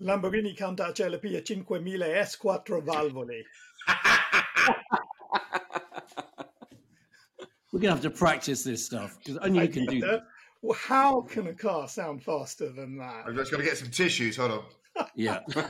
Lamborghini 0.00 0.56
Countach 0.56 1.00
LP 1.00 1.34
5000 1.40 1.64
S4 1.64 2.84
valvole. 2.84 3.42
We're 7.72 7.80
going 7.80 7.94
to 7.94 8.02
have 8.02 8.12
to 8.12 8.18
practice 8.18 8.62
this 8.62 8.84
stuff 8.84 9.18
because 9.18 9.36
only 9.38 9.62
you 9.62 9.68
can 9.68 9.86
do 9.86 10.00
that. 10.00 10.22
Well, 10.62 10.78
How 10.78 11.20
can 11.20 11.46
a 11.46 11.54
car 11.54 11.86
sound 11.88 12.22
faster 12.22 12.70
than 12.70 12.96
that? 12.98 13.24
I've 13.26 13.36
just 13.36 13.50
got 13.50 13.58
to 13.58 13.62
get 13.62 13.76
some 13.76 13.90
tissues. 13.90 14.36
Hold 14.36 14.50
on. 14.52 15.06
Yeah. 15.14 15.40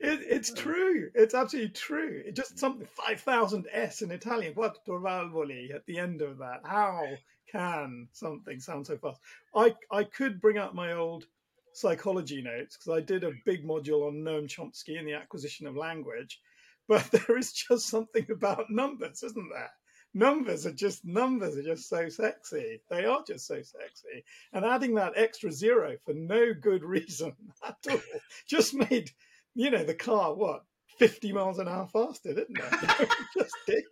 It, 0.00 0.20
it's 0.28 0.52
true. 0.52 1.10
It's 1.14 1.34
absolutely 1.34 1.72
true. 1.72 2.22
It 2.24 2.36
just 2.36 2.58
something 2.58 2.86
5000 2.86 3.66
S 3.72 4.02
in 4.02 4.12
Italian. 4.12 4.54
Quattro 4.54 5.00
valvole 5.00 5.74
at 5.74 5.84
the 5.86 5.98
end 5.98 6.22
of 6.22 6.38
that. 6.38 6.60
How 6.64 7.04
can 7.50 8.08
something 8.12 8.60
sound 8.60 8.86
so 8.86 8.96
fast? 8.96 9.20
I, 9.56 9.74
I 9.90 10.04
could 10.04 10.40
bring 10.40 10.56
out 10.56 10.74
my 10.74 10.92
old 10.92 11.24
psychology 11.72 12.42
notes 12.42 12.76
because 12.76 12.96
I 12.96 13.00
did 13.00 13.24
a 13.24 13.32
big 13.44 13.66
module 13.66 14.06
on 14.06 14.22
Noam 14.22 14.46
Chomsky 14.46 14.98
and 14.98 15.06
the 15.06 15.14
acquisition 15.14 15.66
of 15.66 15.76
language. 15.76 16.40
But 16.86 17.10
there 17.10 17.36
is 17.36 17.52
just 17.52 17.88
something 17.88 18.26
about 18.30 18.70
numbers, 18.70 19.24
isn't 19.24 19.50
there? 19.52 19.70
Numbers 20.14 20.66
are 20.66 20.72
just 20.72 21.04
numbers 21.04 21.56
are 21.56 21.62
just 21.62 21.88
so 21.88 22.08
sexy. 22.08 22.80
They 22.90 23.04
are 23.04 23.22
just 23.26 23.46
so 23.46 23.56
sexy. 23.56 24.24
And 24.52 24.64
adding 24.64 24.94
that 24.94 25.12
extra 25.16 25.52
zero 25.52 25.96
for 26.04 26.14
no 26.14 26.54
good 26.54 26.82
reason 26.82 27.34
at 27.66 27.76
all 27.90 28.00
just 28.48 28.74
made, 28.74 29.10
you 29.54 29.70
know, 29.70 29.84
the 29.84 29.94
car 29.94 30.34
what, 30.34 30.64
50 30.98 31.32
miles 31.32 31.58
an 31.58 31.68
hour 31.68 31.86
faster, 31.86 32.34
didn't 32.34 32.58
it? 32.58 33.00
It 33.00 33.08
just 33.36 33.54
did. 33.66 33.84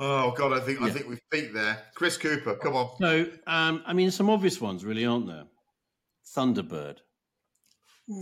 Oh 0.00 0.32
God, 0.32 0.52
I 0.52 0.60
think 0.60 0.82
I 0.82 0.90
think 0.90 1.08
we've 1.08 1.20
peaked 1.30 1.54
there. 1.54 1.78
Chris 1.94 2.16
Cooper, 2.16 2.56
come 2.56 2.74
on. 2.74 2.90
So, 2.98 3.26
um, 3.46 3.82
I 3.86 3.92
mean, 3.92 4.10
some 4.10 4.28
obvious 4.28 4.60
ones 4.60 4.84
really, 4.84 5.06
aren't 5.06 5.28
there? 5.28 5.44
Thunderbird, 6.36 6.98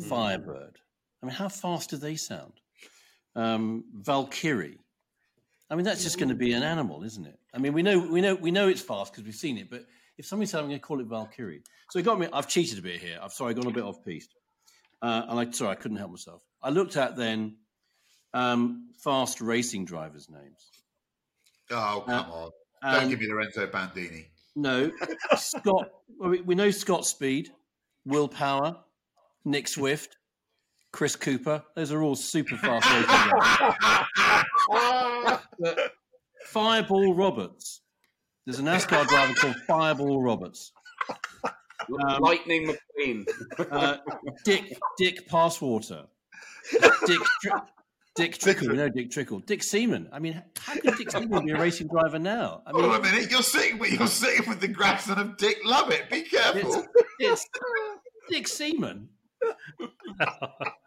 Firebird. 0.08 0.76
I 1.22 1.26
mean, 1.26 1.34
how 1.34 1.48
fast 1.48 1.90
do 1.90 1.96
they 1.96 2.16
sound? 2.16 2.52
Um, 3.34 3.84
Valkyrie. 3.94 4.78
I 5.70 5.76
mean, 5.76 5.84
that's 5.84 6.02
just 6.02 6.18
going 6.18 6.30
to 6.30 6.34
be 6.34 6.52
an 6.52 6.62
animal, 6.64 7.04
isn't 7.04 7.24
it? 7.26 7.38
I 7.54 7.58
mean, 7.58 7.72
we 7.72 7.82
know, 7.82 7.98
we 8.00 8.20
know, 8.20 8.34
we 8.34 8.50
know 8.50 8.66
it's 8.68 8.80
fast 8.80 9.12
because 9.12 9.24
we've 9.24 9.34
seen 9.34 9.56
it. 9.56 9.70
But 9.70 9.86
if 10.18 10.26
somebody 10.26 10.46
said 10.48 10.58
I'm 10.60 10.66
going 10.66 10.78
to 10.80 10.84
call 10.84 11.00
it 11.00 11.06
Valkyrie, 11.06 11.62
so 11.90 11.98
it 11.98 12.02
got 12.04 12.18
me. 12.18 12.26
I've 12.32 12.48
cheated 12.48 12.78
a 12.78 12.82
bit 12.82 13.00
here. 13.00 13.18
I'm 13.22 13.30
sorry, 13.30 13.50
I 13.50 13.54
got 13.54 13.66
a 13.66 13.70
bit 13.70 13.84
off 13.84 14.04
piste, 14.04 14.34
uh, 15.02 15.22
and 15.28 15.38
I 15.38 15.50
sorry 15.52 15.70
I 15.70 15.74
couldn't 15.76 15.98
help 15.98 16.10
myself. 16.10 16.42
I 16.62 16.70
looked 16.70 16.96
at 16.96 17.16
then 17.16 17.56
um, 18.34 18.88
fast 19.02 19.40
racing 19.40 19.84
drivers' 19.84 20.28
names. 20.28 20.66
Oh 21.70 22.02
come 22.04 22.14
Uh, 22.14 22.32
on! 22.34 22.50
Don't 22.82 23.02
and- 23.02 23.10
give 23.10 23.20
me 23.20 23.28
Lorenzo 23.28 23.66
Bandini. 23.68 24.26
No, 24.56 24.90
Scott. 25.36 25.90
well, 26.18 26.30
we, 26.30 26.40
we 26.40 26.54
know 26.56 26.72
Scott 26.72 27.06
Speed, 27.06 27.50
Will 28.04 28.26
Power, 28.26 28.76
Nick 29.44 29.68
Swift, 29.68 30.16
Chris 30.92 31.14
Cooper. 31.14 31.62
Those 31.76 31.92
are 31.92 32.02
all 32.02 32.16
super 32.16 32.56
fast 32.56 32.84
racing 32.90 33.06
guys. 35.62 35.76
Fireball 36.46 37.14
Roberts. 37.14 37.82
There's 38.46 38.58
a 38.58 38.62
NASCAR 38.62 39.06
driver 39.06 39.34
called 39.34 39.56
Fireball 39.66 40.22
Roberts. 40.22 40.72
Um, 41.44 42.20
Lightning 42.20 42.72
McQueen. 42.98 43.26
Uh, 43.70 43.96
Dick 44.44 44.76
Dick 44.98 45.28
Passwater. 45.28 46.06
Dick 47.06 47.20
Tri- 47.42 47.60
Dick 48.16 48.38
Trickle. 48.38 48.68
You 48.68 48.74
know 48.74 48.88
Dick 48.88 49.10
Trickle. 49.10 49.40
Dick 49.40 49.62
Seaman. 49.62 50.08
I 50.12 50.18
mean, 50.18 50.42
how 50.58 50.74
could 50.74 50.96
Dick 50.96 51.10
Seaman 51.10 51.46
be 51.46 51.52
a 51.52 51.58
racing 51.58 51.88
driver 51.88 52.18
now? 52.18 52.62
I 52.66 52.72
mean, 52.72 52.82
Hold 52.82 52.94
on 52.94 53.00
a 53.00 53.02
minute, 53.02 53.30
you're 53.30 53.42
sitting 53.42 53.78
with 53.78 53.92
you're 53.92 54.06
sitting 54.08 54.48
with 54.48 54.60
the 54.60 54.68
grandson 54.68 55.18
of 55.18 55.36
Dick 55.36 55.58
Lovett. 55.64 56.10
Be 56.10 56.22
careful. 56.22 56.84
it's 57.18 57.46
Dick 58.28 58.48
Seaman. 58.48 59.08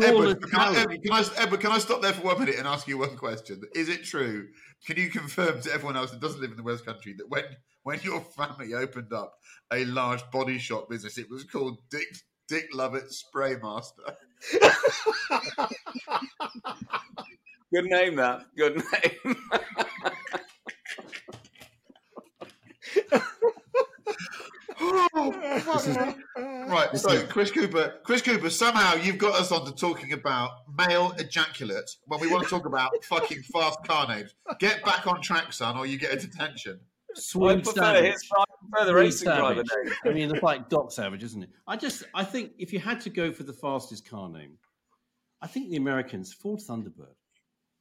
Edward, 0.00 0.42
can 0.50 0.60
I, 0.60 0.76
Edward, 0.80 1.02
can 1.02 1.12
I, 1.12 1.24
Edward, 1.36 1.60
can 1.60 1.72
I 1.72 1.78
stop 1.78 2.02
there 2.02 2.12
for 2.12 2.22
one 2.22 2.40
minute 2.40 2.56
and 2.58 2.66
ask 2.66 2.88
you 2.88 2.98
one 2.98 3.16
question? 3.16 3.62
Is 3.74 3.88
it 3.88 4.04
true? 4.04 4.48
Can 4.86 4.96
you 4.96 5.10
confirm 5.10 5.60
to 5.62 5.72
everyone 5.72 5.96
else 5.96 6.10
that 6.10 6.20
doesn't 6.20 6.40
live 6.40 6.50
in 6.50 6.56
the 6.56 6.62
West 6.62 6.84
Country 6.84 7.14
that 7.18 7.28
when 7.28 7.44
when 7.84 8.00
your 8.02 8.20
family 8.20 8.74
opened 8.74 9.12
up 9.12 9.34
a 9.72 9.84
large 9.84 10.28
body 10.32 10.58
shop 10.58 10.88
business, 10.88 11.18
it 11.18 11.30
was 11.30 11.44
called 11.44 11.78
Dick 11.90 12.08
Dick 12.48 12.68
Lovett 12.72 13.12
Spray 13.12 13.56
Master? 13.62 14.02
Good 17.72 17.84
name, 17.86 18.16
that. 18.16 18.46
Good 18.56 18.76
name. 18.76 19.36
Fuck. 24.90 26.16
right, 26.68 26.88
so 26.94 27.10
is- 27.10 27.22
Chris 27.24 27.50
Cooper, 27.50 27.94
Chris 28.04 28.22
Cooper, 28.22 28.50
somehow 28.50 28.94
you've 28.94 29.18
got 29.18 29.40
us 29.40 29.52
on 29.52 29.64
to 29.66 29.72
talking 29.72 30.12
about 30.12 30.50
male 30.76 31.14
ejaculate 31.18 31.90
when 32.06 32.20
we 32.20 32.28
want 32.30 32.44
to 32.44 32.50
talk 32.50 32.66
about 32.66 32.90
fucking 33.04 33.42
fast 33.42 33.78
car 33.84 34.08
names. 34.08 34.34
Get 34.60 34.84
back 34.84 35.06
on 35.06 35.20
track, 35.22 35.52
son, 35.52 35.76
or 35.76 35.86
you 35.86 35.98
get 35.98 36.12
a 36.12 36.16
detention. 36.16 36.80
I 37.16 37.54
prefer, 37.54 37.72
Savage. 37.72 38.12
his, 38.12 38.30
I 38.36 38.44
prefer 38.60 38.84
the 38.86 38.94
racing 38.94 39.26
driver 39.28 39.62
name. 39.62 39.94
I 40.04 40.08
mean, 40.10 40.30
it's 40.30 40.42
like 40.42 40.68
Doc 40.68 40.92
Savage, 40.92 41.22
isn't 41.22 41.42
it? 41.44 41.50
I 41.66 41.76
just, 41.76 42.04
I 42.14 42.24
think 42.24 42.52
if 42.58 42.72
you 42.72 42.78
had 42.78 43.00
to 43.02 43.10
go 43.10 43.32
for 43.32 43.42
the 43.42 43.54
fastest 43.54 44.08
car 44.08 44.28
name, 44.28 44.58
I 45.40 45.46
think 45.46 45.70
the 45.70 45.76
Americans, 45.76 46.32
Ford 46.34 46.60
Thunderbird. 46.60 47.14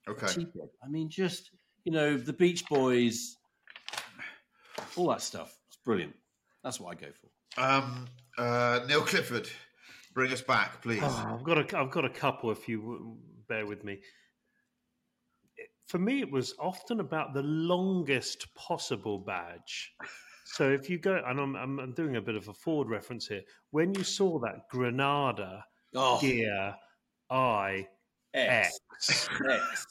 Okay. 0.07 0.27
cheaper. 0.27 0.59
I 0.83 0.87
mean, 0.87 1.09
just 1.09 1.51
you 1.83 1.91
know, 1.91 2.17
the 2.17 2.33
Beach 2.33 2.65
Boys, 2.67 3.37
all 4.95 5.07
that 5.09 5.21
stuff. 5.21 5.57
It's 5.67 5.77
brilliant. 5.83 6.13
That's 6.65 6.79
what 6.79 6.97
I 6.97 6.99
go 6.99 7.07
for. 7.21 7.63
Um, 7.63 8.07
uh, 8.39 8.79
Neil 8.87 9.01
Clifford, 9.03 9.47
bring 10.15 10.33
us 10.33 10.41
back, 10.41 10.81
please. 10.81 10.99
Oh, 11.03 11.35
I've 11.37 11.43
got 11.43 11.59
a, 11.73 11.77
I've 11.77 11.91
got 11.91 12.05
a 12.05 12.09
couple. 12.09 12.49
If 12.49 12.67
you 12.67 12.81
w- 12.81 13.15
bear 13.47 13.67
with 13.67 13.83
me, 13.83 13.99
for 15.87 15.99
me, 15.99 16.21
it 16.21 16.31
was 16.31 16.55
often 16.59 16.99
about 17.01 17.35
the 17.35 17.43
longest 17.43 18.47
possible 18.55 19.19
badge. 19.19 19.93
So 20.45 20.71
if 20.71 20.89
you 20.89 20.97
go, 20.97 21.21
and 21.27 21.39
I'm, 21.39 21.55
I'm, 21.55 21.79
I'm 21.79 21.93
doing 21.93 22.15
a 22.15 22.21
bit 22.21 22.35
of 22.35 22.47
a 22.47 22.53
Ford 22.53 22.89
reference 22.89 23.27
here. 23.27 23.41
When 23.69 23.93
you 23.93 24.03
saw 24.03 24.39
that 24.39 24.67
Granada 24.71 25.63
Oh, 25.93 26.19
gear 26.19 26.73
I 27.29 27.87
X. 28.33 28.79
X, 28.99 29.29
X. 29.49 29.87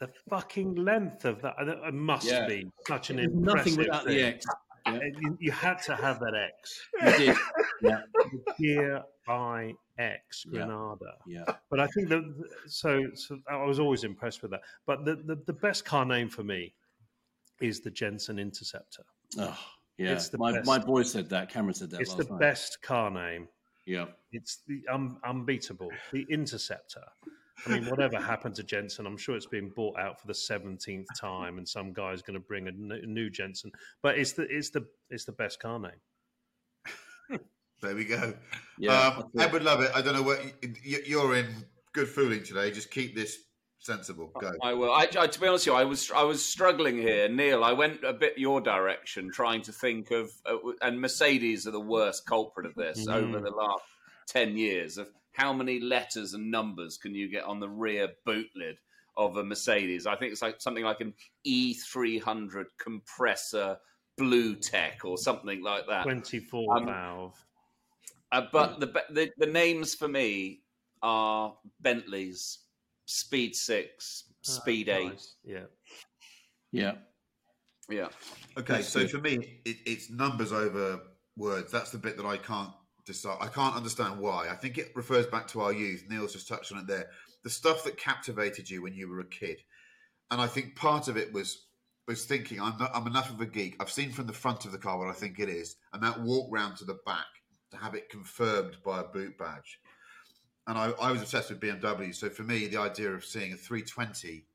the 0.00 0.08
fucking 0.28 0.74
length 0.74 1.24
of 1.24 1.40
that 1.42 1.54
it 1.60 1.94
must 1.94 2.26
Yeah. 2.26 2.46
be 2.48 2.66
such 2.86 3.10
an 3.10 3.16
There's 3.16 3.28
impressive 3.32 3.56
nothing 3.56 3.76
without 3.76 4.04
the 4.04 4.10
thing. 4.10 4.34
X. 4.34 4.46
Yeah. 5.02 5.10
You, 5.20 5.38
you 5.40 5.52
had 5.52 5.82
to 5.82 5.96
have 5.96 6.20
that 6.20 6.34
X. 6.34 6.80
You 7.02 7.26
did. 7.26 7.36
Yeah. 7.82 8.00
Gear 8.58 9.02
I 9.28 9.72
X 9.98 10.44
Yeah. 10.46 10.66
Granada. 10.66 11.14
Yeah. 11.26 11.44
But 11.70 11.80
I 11.80 11.86
think 11.88 12.08
that 12.08 12.22
so, 12.66 13.04
so 13.14 13.38
I 13.50 13.64
was 13.64 13.78
always 13.78 14.04
impressed 14.04 14.42
with 14.42 14.50
that. 14.52 14.60
But 14.86 15.04
the, 15.04 15.16
the, 15.16 15.42
the 15.46 15.52
best 15.52 15.84
car 15.84 16.04
name 16.04 16.28
for 16.28 16.42
me 16.42 16.74
is 17.60 17.80
the 17.80 17.90
Jensen 17.90 18.38
Interceptor. 18.38 19.04
Oh, 19.38 19.58
yeah. 19.98 20.20
My, 20.34 20.52
best. 20.52 20.66
my 20.66 20.78
boy 20.78 21.02
said 21.02 21.28
that. 21.30 21.48
Cameron 21.50 21.74
said 21.74 21.90
that 21.90 22.00
it's 22.00 22.14
the 22.14 22.24
night. 22.24 22.40
best 22.40 22.82
car 22.82 23.10
name. 23.10 23.48
Yeah. 23.86 24.06
It's 24.32 24.60
the 24.66 24.82
um, 24.90 25.18
unbeatable, 25.24 25.90
the 26.12 26.26
Interceptor. 26.30 27.04
I 27.66 27.70
mean, 27.70 27.86
whatever 27.86 28.20
happened 28.20 28.54
to 28.56 28.62
Jensen, 28.62 29.06
I'm 29.06 29.16
sure 29.16 29.36
it's 29.36 29.46
been 29.46 29.70
bought 29.70 29.98
out 29.98 30.20
for 30.20 30.26
the 30.26 30.34
seventeenth 30.34 31.06
time, 31.18 31.58
and 31.58 31.68
some 31.68 31.92
guy's 31.92 32.22
going 32.22 32.34
to 32.34 32.40
bring 32.40 32.68
a 32.68 32.72
new 32.72 33.30
Jensen. 33.30 33.70
But 34.02 34.18
it's 34.18 34.32
the 34.32 34.42
it's 34.50 34.70
the 34.70 34.86
it's 35.10 35.24
the 35.24 35.32
best 35.32 35.60
car 35.60 35.78
name. 35.78 35.92
There 37.82 37.94
we 37.94 38.04
go. 38.06 38.32
Yeah, 38.78 39.08
um, 39.08 39.14
that's 39.16 39.34
it. 39.34 39.40
Edward 39.48 39.64
Lovett, 39.64 39.90
I 39.94 40.00
don't 40.00 40.14
know 40.14 40.22
what 40.22 40.40
you, 40.82 41.00
you're 41.04 41.36
in. 41.36 41.46
Good 41.92 42.08
fooling 42.08 42.42
today. 42.42 42.70
Just 42.70 42.90
keep 42.90 43.14
this 43.14 43.36
sensible. 43.78 44.32
Go. 44.40 44.52
I 44.62 44.72
will. 44.72 44.90
I, 44.90 45.06
I, 45.18 45.26
to 45.26 45.40
be 45.40 45.46
honest 45.46 45.66
with 45.66 45.74
you, 45.74 45.78
I 45.78 45.84
was 45.84 46.10
I 46.10 46.22
was 46.22 46.44
struggling 46.44 46.96
here, 46.96 47.28
Neil. 47.28 47.62
I 47.62 47.72
went 47.72 48.02
a 48.02 48.14
bit 48.14 48.38
your 48.38 48.60
direction, 48.60 49.30
trying 49.30 49.60
to 49.62 49.72
think 49.72 50.10
of, 50.10 50.30
uh, 50.46 50.56
and 50.80 51.00
Mercedes 51.00 51.66
are 51.66 51.72
the 51.72 51.80
worst 51.80 52.26
culprit 52.26 52.66
of 52.66 52.74
this 52.74 53.06
Mm. 53.06 53.14
over 53.14 53.40
the 53.40 53.50
last 53.50 53.82
ten 54.26 54.56
years. 54.56 54.96
Of 54.96 55.08
how 55.34 55.52
many 55.52 55.80
letters 55.80 56.32
and 56.34 56.50
numbers 56.50 56.96
can 56.96 57.14
you 57.14 57.28
get 57.28 57.44
on 57.44 57.60
the 57.60 57.68
rear 57.68 58.08
boot 58.24 58.48
lid 58.56 58.78
of 59.16 59.36
a 59.36 59.44
Mercedes? 59.44 60.06
I 60.06 60.16
think 60.16 60.32
it's 60.32 60.42
like 60.42 60.60
something 60.60 60.84
like 60.84 61.00
an 61.00 61.12
E 61.44 61.74
three 61.74 62.18
hundred 62.18 62.68
compressor 62.78 63.76
BlueTEC 64.18 65.04
or 65.04 65.18
something 65.18 65.62
like 65.62 65.86
that. 65.88 66.04
Twenty 66.04 66.38
four 66.38 66.78
Um, 66.78 66.86
valve. 66.86 67.44
Uh, 68.32 68.42
but 68.52 68.80
the, 68.80 68.86
the 69.10 69.30
the 69.38 69.46
names 69.46 69.94
for 69.94 70.08
me 70.08 70.62
are 71.02 71.54
Bentleys, 71.80 72.60
Speed 73.06 73.54
Six, 73.56 74.24
Speed 74.42 74.88
Ah, 74.88 74.94
Eight. 74.96 75.08
nice. 75.08 75.34
Yeah. 75.44 75.64
Yeah. 76.72 76.92
Yeah. 77.90 78.08
Okay, 78.58 78.74
That's 78.74 78.88
so 78.88 79.00
good. 79.00 79.10
for 79.10 79.18
me, 79.18 79.60
it, 79.64 79.76
it's 79.84 80.10
numbers 80.10 80.52
over 80.52 81.00
words. 81.36 81.70
That's 81.70 81.90
the 81.90 81.98
bit 81.98 82.16
that 82.16 82.24
I 82.26 82.36
can't 82.38 82.70
decide. 83.04 83.38
I 83.40 83.48
can't 83.48 83.76
understand 83.76 84.18
why. 84.18 84.48
I 84.50 84.54
think 84.54 84.78
it 84.78 84.92
refers 84.94 85.26
back 85.26 85.48
to 85.48 85.60
our 85.60 85.72
youth. 85.72 86.04
Neil's 86.08 86.32
just 86.32 86.48
touched 86.48 86.72
on 86.72 86.78
it 86.78 86.86
there. 86.86 87.08
The 87.42 87.50
stuff 87.50 87.84
that 87.84 87.96
captivated 87.96 88.70
you 88.70 88.82
when 88.82 88.94
you 88.94 89.08
were 89.08 89.20
a 89.20 89.26
kid, 89.26 89.62
and 90.30 90.40
I 90.40 90.46
think 90.46 90.76
part 90.76 91.08
of 91.08 91.16
it 91.16 91.32
was 91.32 91.66
was 92.06 92.24
thinking 92.24 92.60
I'm 92.60 92.76
not, 92.78 92.90
I'm 92.94 93.06
enough 93.06 93.30
of 93.30 93.40
a 93.40 93.46
geek. 93.46 93.76
I've 93.80 93.90
seen 93.90 94.10
from 94.10 94.26
the 94.26 94.32
front 94.32 94.66
of 94.66 94.72
the 94.72 94.78
car 94.78 94.98
what 94.98 95.08
I 95.08 95.12
think 95.12 95.38
it 95.38 95.48
is, 95.48 95.76
and 95.92 96.02
that 96.02 96.20
walk 96.20 96.48
round 96.50 96.76
to 96.78 96.84
the 96.84 96.98
back 97.06 97.26
to 97.70 97.76
have 97.78 97.94
it 97.94 98.08
confirmed 98.08 98.76
by 98.84 99.00
a 99.00 99.04
boot 99.04 99.36
badge. 99.38 99.80
And 100.66 100.78
I, 100.78 100.92
I 101.00 101.12
was 101.12 101.20
obsessed 101.20 101.50
with 101.50 101.60
BMW. 101.60 102.14
So 102.14 102.30
for 102.30 102.42
me, 102.42 102.66
the 102.66 102.78
idea 102.78 103.10
of 103.10 103.24
seeing 103.24 103.52
a 103.52 103.56
320, 103.56 104.46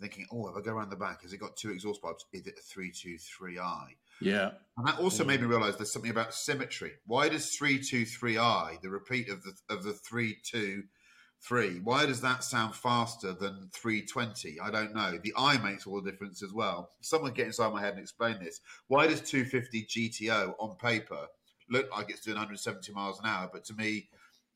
thinking, 0.00 0.26
oh, 0.30 0.48
if 0.48 0.56
I 0.56 0.60
go 0.60 0.72
around 0.72 0.90
the 0.90 0.96
back, 0.96 1.22
has 1.22 1.32
it 1.32 1.38
got 1.38 1.56
two 1.56 1.70
exhaust 1.70 2.02
pipes? 2.02 2.24
Is 2.32 2.46
it 2.46 2.58
a 2.58 2.78
323i? 2.78 3.86
Yeah. 4.20 4.52
And 4.78 4.86
that 4.86 4.98
also 4.98 5.24
made 5.24 5.40
me 5.40 5.46
realize 5.46 5.76
there's 5.76 5.92
something 5.92 6.10
about 6.10 6.34
symmetry. 6.34 6.92
Why 7.06 7.28
does 7.28 7.56
323i, 7.58 8.80
the 8.82 8.90
repeat 8.90 9.28
of 9.30 9.42
the 9.42 9.52
of 9.70 9.84
the 9.84 9.94
323, 9.94 11.80
why 11.80 12.04
does 12.06 12.20
that 12.20 12.44
sound 12.44 12.74
faster 12.74 13.32
than 13.32 13.70
320? 13.72 14.60
I 14.60 14.70
don't 14.70 14.94
know. 14.94 15.18
The 15.22 15.32
I 15.36 15.56
makes 15.58 15.86
all 15.86 16.00
the 16.02 16.10
difference 16.10 16.42
as 16.42 16.52
well. 16.52 16.90
Someone 17.00 17.32
get 17.32 17.46
inside 17.46 17.72
my 17.72 17.80
head 17.80 17.94
and 17.94 18.02
explain 18.02 18.38
this. 18.42 18.60
Why 18.88 19.06
does 19.06 19.20
250 19.22 19.86
GTO 19.86 20.54
on 20.58 20.76
paper 20.76 21.26
look 21.70 21.90
like 21.90 22.10
it's 22.10 22.20
doing 22.20 22.36
170 22.36 22.92
miles 22.92 23.18
an 23.20 23.26
hour, 23.26 23.48
but 23.52 23.64
to 23.64 23.74
me 23.74 24.08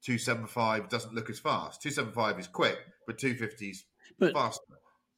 275 0.02 0.88
doesn't 0.88 1.14
look 1.14 1.28
as 1.30 1.38
fast. 1.38 1.82
275 1.82 2.38
is 2.40 2.46
quick, 2.46 2.78
but 3.06 3.18
250 3.18 3.70
is 3.70 3.84
But- 4.18 4.32
faster. 4.32 4.64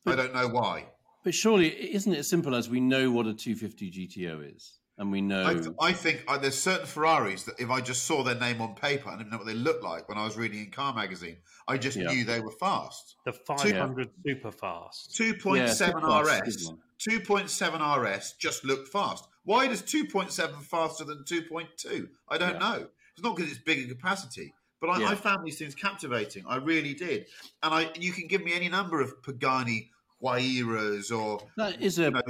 I 0.07 0.17
don't 0.17 0.35
know 0.35 0.49
why. 0.49 0.89
But 1.25 1.35
surely, 1.35 1.95
isn't 1.95 2.13
it 2.13 2.19
as 2.19 2.29
simple 2.29 2.55
as 2.55 2.69
we 2.69 2.81
know 2.81 3.11
what 3.11 3.27
a 3.27 3.35
250 3.35 3.91
GTO 3.91 4.55
is? 4.57 4.79
And 4.99 5.11
we 5.11 5.21
know. 5.21 5.45
I, 5.47 5.55
th- 5.55 5.75
I 5.81 5.93
think 5.93 6.23
uh, 6.29 6.37
there's 6.37 6.59
certain 6.61 6.87
Ferraris 6.87 7.45
that 7.45 7.59
if 7.59 7.71
I 7.71 7.81
just 7.81 8.05
saw 8.05 8.23
their 8.23 8.35
name 8.39 8.61
on 8.61 8.75
paper, 8.75 9.09
I 9.09 9.17
didn't 9.17 9.31
know 9.31 9.39
what 9.39 9.47
they 9.47 9.55
looked 9.55 9.83
like 9.83 10.09
when 10.09 10.19
I 10.19 10.25
was 10.25 10.37
reading 10.37 10.59
in 10.61 10.71
Car 10.71 10.93
Magazine. 10.95 11.39
I 11.67 11.79
just 11.79 11.97
Yeah. 11.97 12.13
knew 12.13 12.25
they 12.25 12.41
were 12.41 12.51
fast. 12.53 13.17
The 13.25 13.33
500 13.33 14.11
super 14.27 14.53
fast. 14.53 15.13
2.7 15.13 16.03
Yeah, 16.03 16.21
RS, 16.21 16.73
2.7 16.99 17.81
RS 17.99 18.35
just 18.39 18.65
looked 18.65 18.89
fast. 18.89 19.27
Why 19.45 19.67
does 19.67 19.83
2.7 19.83 20.63
faster 20.63 21.05
than 21.05 21.25
2.2? 21.25 22.09
I 22.29 22.39
don't 22.39 22.53
Yeah. 22.55 22.59
know. 22.59 22.89
It's 23.15 23.23
not 23.23 23.35
because 23.37 23.51
it's 23.51 23.61
bigger 23.61 23.89
capacity, 23.93 24.55
but 24.81 24.89
I, 24.91 25.01
Yeah. 25.01 25.09
I 25.11 25.15
found 25.15 25.45
these 25.47 25.59
things 25.59 25.75
captivating. 25.75 26.45
I 26.47 26.57
really 26.57 26.95
did. 26.95 27.27
And 27.63 27.75
I, 27.75 27.91
you 27.99 28.13
can 28.13 28.27
give 28.27 28.45
me 28.45 28.53
any 28.53 28.69
number 28.69 29.01
of 29.01 29.23
Pagani 29.23 29.91
Huayras 30.23 31.17
or 31.17 31.41
that 31.57 31.81
is 31.81 31.99
a 31.99 32.05
you 32.05 32.11
know, 32.11 32.23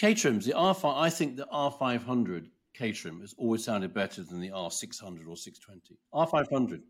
Caterhams. 0.00 0.44
The 0.44 0.52
R5. 0.52 0.96
I 0.96 1.10
think 1.10 1.36
the 1.36 1.46
R500 1.52 2.50
Caterham 2.74 3.20
has 3.20 3.34
always 3.38 3.64
sounded 3.64 3.94
better 3.94 4.22
than 4.22 4.40
the 4.40 4.50
R600 4.50 5.26
or 5.26 5.36
620. 5.36 5.98
R500. 6.14 6.82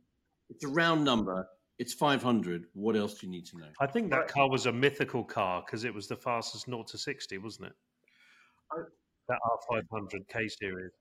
It's 0.51 0.65
a 0.65 0.69
round 0.69 1.05
number. 1.05 1.49
It's 1.79 1.93
500. 1.93 2.67
What 2.73 2.97
else 2.97 3.15
do 3.15 3.27
you 3.27 3.33
need 3.33 3.47
to 3.47 3.59
know? 3.59 3.67
I 3.81 3.87
think 3.87 4.11
that 4.11 4.29
car 4.29 4.49
was 4.49 4.67
a 4.67 4.73
mythical 4.73 5.23
car 5.23 5.63
because 5.65 5.85
it 5.85 5.95
was 5.95 6.09
the 6.09 6.17
fastest 6.17 6.67
0 6.67 6.85
to 6.85 6.99
60, 6.99 7.39
wasn't 7.39 7.69
it? 7.69 7.73
That 9.29 9.39
R500 9.71 10.29
K 10.29 10.49
series. 10.49 10.93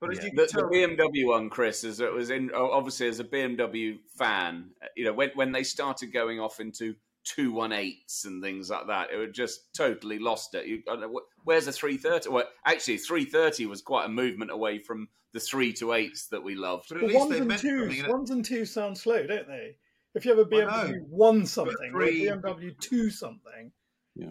But 0.00 0.12
as 0.12 0.18
Yeah. 0.18 0.24
you 0.24 0.30
can 0.30 0.36
The, 0.36 0.46
the 0.46 0.62
BMW 0.62 1.26
one, 1.26 1.50
Chris, 1.50 1.84
is 1.84 2.00
it 2.00 2.12
was 2.12 2.30
in 2.30 2.52
obviously 2.52 3.08
as 3.08 3.20
a 3.20 3.24
BMW 3.24 3.98
fan, 4.18 4.70
you 4.96 5.04
know, 5.04 5.12
when 5.12 5.30
when 5.34 5.52
they 5.52 5.62
started 5.62 6.12
going 6.12 6.38
off 6.40 6.60
into 6.60 6.94
two 7.26 7.52
one 7.52 7.72
eights 7.72 8.24
and 8.24 8.42
things 8.42 8.70
like 8.70 8.86
that, 8.86 9.10
it 9.12 9.18
would 9.18 9.34
just 9.34 9.74
totally 9.74 10.18
lost 10.18 10.54
it. 10.54 10.66
You, 10.66 10.82
I 10.88 10.92
don't 10.96 11.00
know, 11.12 11.20
where's 11.44 11.66
the 11.66 11.72
three 11.72 11.98
thirty? 11.98 12.30
Well, 12.30 12.44
actually, 12.64 12.98
three 12.98 13.24
thirty 13.26 13.66
was 13.66 13.82
quite 13.82 14.06
a 14.06 14.08
movement 14.08 14.50
away 14.50 14.78
from 14.78 15.08
the 15.32 15.40
three 15.40 15.72
to 15.74 15.92
eights 15.92 16.28
that 16.28 16.42
we 16.42 16.54
loved. 16.54 16.86
but 16.88 16.98
at 16.98 17.00
But 17.02 17.08
least 17.08 17.18
ones 17.28 17.36
and 17.40 17.58
twos, 17.58 17.94
innit? 17.94 18.08
ones 18.08 18.30
and 18.30 18.44
twos 18.44 18.70
sound 18.70 18.96
slow, 18.96 19.26
don't 19.26 19.46
they? 19.48 19.76
If 20.14 20.24
you 20.24 20.30
have 20.34 20.38
a. 20.46 20.48
BMW 20.48 21.00
one 21.10 21.44
something 21.44 21.92
or 21.92 22.02
a 22.04 22.08
BMW 22.08 22.78
two 22.80 23.10
something, 23.10 23.70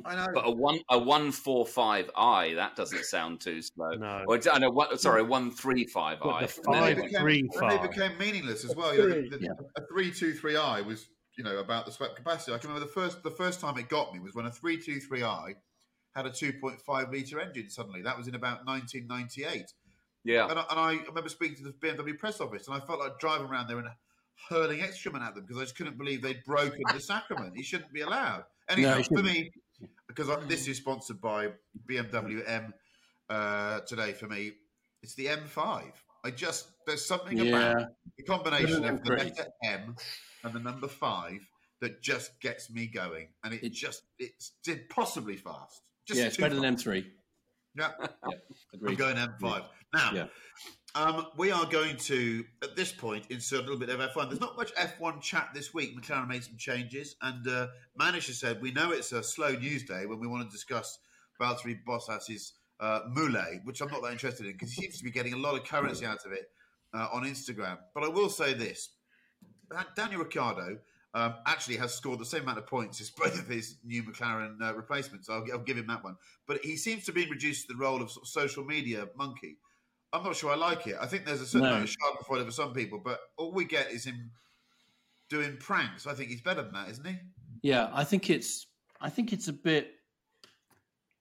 I 0.04 0.16
know. 0.16 0.26
But 0.34 0.48
a 0.48 0.52
one 0.52 0.80
a 0.89 0.98
one 0.98 1.32
four 1.32 1.64
five 1.66 2.10
i 2.16 2.54
that 2.56 2.76
doesn't 2.76 3.06
sound 3.06 3.39
too 3.41 3.62
slow. 3.62 3.91
No. 3.91 4.24
Or 4.28 4.39
I 4.52 4.58
know 4.58 4.72
what. 4.72 5.00
Sorry, 5.00 5.22
one 5.22 5.52
three 5.52 5.86
five 5.86 6.18
i. 6.24 6.46
the 6.48 6.62
When 6.66 6.80
five 6.80 6.96
they 6.96 7.02
became, 7.04 7.22
three 7.22 7.50
when 7.54 7.70
they 7.70 7.88
became 7.88 8.18
meaningless 8.18 8.66
as 8.66 8.72
A 8.74 8.76
well. 8.76 8.96
You 8.96 9.02
know, 9.10 9.22
the, 9.30 9.38
the, 9.38 9.43
Yeah. 9.43 9.52
A 9.78 9.82
three 9.93 10.12
two 10.12 10.34
three 10.34 10.56
I 10.58 10.82
was, 10.82 11.08
you 11.38 11.44
know, 11.44 11.58
about 11.58 11.86
the 11.86 11.92
swept 11.92 12.16
capacity. 12.16 12.54
I 12.54 12.58
can 12.58 12.70
remember 12.70 12.88
the 12.88 12.94
first 12.94 13.24
the 13.24 13.32
first 13.32 13.60
time 13.60 13.78
it 13.78 13.90
got 13.90 14.14
me 14.14 14.20
was 14.20 14.34
when 14.34 14.46
a 14.46 14.52
three 14.52 14.78
two 14.78 15.00
three 15.00 15.24
I 15.24 15.56
had 16.16 16.26
a 16.26 16.32
two 16.32 16.54
point 16.54 16.80
five 16.82 17.12
liter 17.12 17.40
engine. 17.40 17.70
Suddenly, 17.70 18.02
that 18.04 18.18
was 18.18 18.28
in 18.28 18.36
about 18.36 18.66
nineteen 18.66 19.08
ninety 19.08 19.44
eight. 19.44 19.72
Yeah, 20.24 20.50
And 20.50 20.58
I, 20.58 20.66
and 20.72 20.80
I 20.80 20.92
remember 21.08 21.30
speaking 21.30 21.58
to 21.58 21.64
the 21.64 21.74
BMW 21.74 22.18
press 22.18 22.42
office, 22.42 22.68
and 22.68 22.76
I 22.76 22.80
felt 22.80 23.00
like 23.00 23.20
driving 23.20 23.48
around 23.48 23.68
there 23.68 23.78
and 23.78 23.88
hurling 24.50 24.82
excrement 24.82 25.24
at 25.24 25.36
them 25.36 25.46
because 25.46 25.62
I 25.62 25.66
just 25.66 25.78
couldn't 25.78 26.00
believe 26.00 26.24
they'd 26.24 26.44
broken 26.44 26.82
the 26.92 27.00
sacrament. 27.00 27.56
He 27.56 27.62
shouldn't 27.62 27.94
be 27.94 28.02
allowed. 28.02 28.46
Anyhow, 28.68 28.98
No, 28.98 29.04
for 29.04 29.24
me, 29.24 29.52
because 30.08 30.30
I, 30.30 30.38
this 30.46 30.68
is 30.68 30.78
sponsored 30.78 31.22
by 31.22 31.50
BMW 31.88 32.42
M 32.48 32.74
uh, 33.30 33.82
today, 33.82 34.14
for 34.14 34.28
me, 34.28 34.54
it's 35.04 35.14
the 35.14 35.28
M5. 35.28 35.92
I 36.24 36.32
just 36.32 36.70
there's 36.88 37.06
something 37.06 37.48
about 37.48 37.90
the 38.18 38.24
combination 38.24 38.84
of 38.86 39.04
the 39.04 39.12
letter 39.12 39.46
M 39.64 39.96
and 40.46 40.54
the 40.54 40.60
number 40.60 40.88
five 40.88 41.48
that 41.82 42.02
just 42.02 42.39
gets 42.39 42.70
me 42.70 42.88
going, 42.88 43.28
and 43.43 43.54
it, 43.54 43.64
It- 43.64 43.74
just 43.74 44.04
it's 44.20 44.54
possibly 44.89 45.36
fast. 45.36 45.82
Just 46.08 46.20
yeah, 46.20 46.28
it's 46.28 46.38
better 46.38 46.56
than. 46.56 46.76
M3. 46.76 47.06
Yeah. 47.76 47.91
yeah 48.30 48.38
I'm 48.88 48.96
going 48.96 49.16
M5. 49.18 49.66
Now, 49.93 50.12
Yeah. 50.14 50.28
um, 50.93 51.28
we 51.36 51.52
are 51.52 51.66
going 51.66 51.98
to, 51.98 52.46
at 52.64 52.76
this 52.76 52.91
point, 52.91 53.26
insert 53.30 53.60
a 53.60 53.62
little 53.64 53.78
bit 53.80 53.89
of 53.89 54.00
F1. 54.00 54.30
There's 54.30 54.39
not 54.39 54.56
much 54.56 54.74
F1 54.76 55.22
chat 55.22 55.50
this 55.54 55.74
week. 55.74 55.98
McLaren 56.00 56.28
made 56.28 56.43
some 56.43 56.58
changes, 56.58 57.16
and 57.22 57.46
uh, 57.48 57.68
Manish 58.00 58.32
said, 58.34 58.62
we 58.62 58.72
know 58.72 58.91
it's 58.91 59.12
a 59.12 59.24
slow 59.24 59.52
news 59.54 59.84
day 59.84 60.06
when 60.06 60.20
we 60.20 60.28
want 60.28 60.48
to 60.48 60.52
discuss 60.52 61.00
Valtteri 61.41 61.80
Bottas's 61.86 62.54
uh, 62.80 63.02
Moulet, 63.10 63.62
which 63.66 63.82
I'm 63.82 63.89
not 63.89 64.02
that 64.04 64.12
interested 64.12 64.46
in 64.46 64.54
because 64.54 64.72
he 64.74 64.82
seems 64.84 64.98
to 65.00 65.04
be 65.04 65.12
getting 65.12 65.34
a 65.34 65.38
lot 65.38 65.56
of 65.56 65.64
currency 65.66 66.06
out 66.06 66.26
of 66.26 66.32
it 66.32 66.50
uh, 66.93 67.08
on 67.12 67.24
Instagram. 67.24 67.78
But 67.93 68.04
I 68.04 68.10
will 68.10 68.30
say 68.30 68.54
this. 68.54 68.89
Dan- 69.72 69.86
Daniel 69.95 70.20
Ricciardo 70.22 70.78
um, 71.13 71.36
actually 71.45 71.78
has 71.78 71.93
scored 71.93 72.20
the 72.20 72.26
same 72.26 72.43
amount 72.43 72.57
of 72.57 72.68
points 72.68 72.99
as 73.01 73.09
both 73.09 73.39
of 73.39 73.47
his 73.47 73.78
new 73.86 74.03
McLaren 74.03 74.61
uh, 74.61 74.74
replacements. 74.76 75.30
I'll, 75.30 75.45
I'll 75.51 75.59
give 75.59 75.78
him 75.78 75.88
that 75.88 76.03
one. 76.03 76.18
But 76.47 76.59
he 76.63 76.76
seems 76.78 77.05
to 77.05 77.11
be 77.13 77.30
reduced 77.30 77.68
to 77.68 77.74
the 77.74 77.80
role 77.80 78.01
of, 78.01 78.11
sort 78.11 78.26
of 78.26 78.28
social 78.30 78.66
media 78.66 79.07
monkey. 79.16 79.57
I'm 80.13 80.24
not 80.24 80.36
sure 80.36 80.51
I 80.51 80.55
like 80.55 80.88
it. 80.88 80.95
I 81.01 81.07
think 81.07 81.26
there's 81.26 81.41
a 81.41 81.45
certain 81.45 81.68
No. 81.68 81.74
amount 81.76 81.89
of 81.89 81.89
schadenfreude 81.89 82.45
for 82.45 82.51
some 82.51 82.74
people, 82.74 82.99
but 83.03 83.20
all 83.38 83.51
we 83.51 83.66
get 83.66 83.91
is 83.91 84.05
him 84.05 84.32
doing 85.30 85.57
pranks. 85.57 86.05
I 86.07 86.13
think 86.13 86.30
he's 86.30 86.41
better 86.41 86.61
than 86.61 86.74
that, 86.74 86.89
isn't 86.89 87.05
he? 87.05 87.16
Yeah, 87.63 87.89
I 87.93 88.03
think 88.03 88.30
it's. 88.30 88.68
I 89.01 89.09
think 89.09 89.34
it's 89.34 89.47
a 89.47 89.53
bit. 89.53 89.91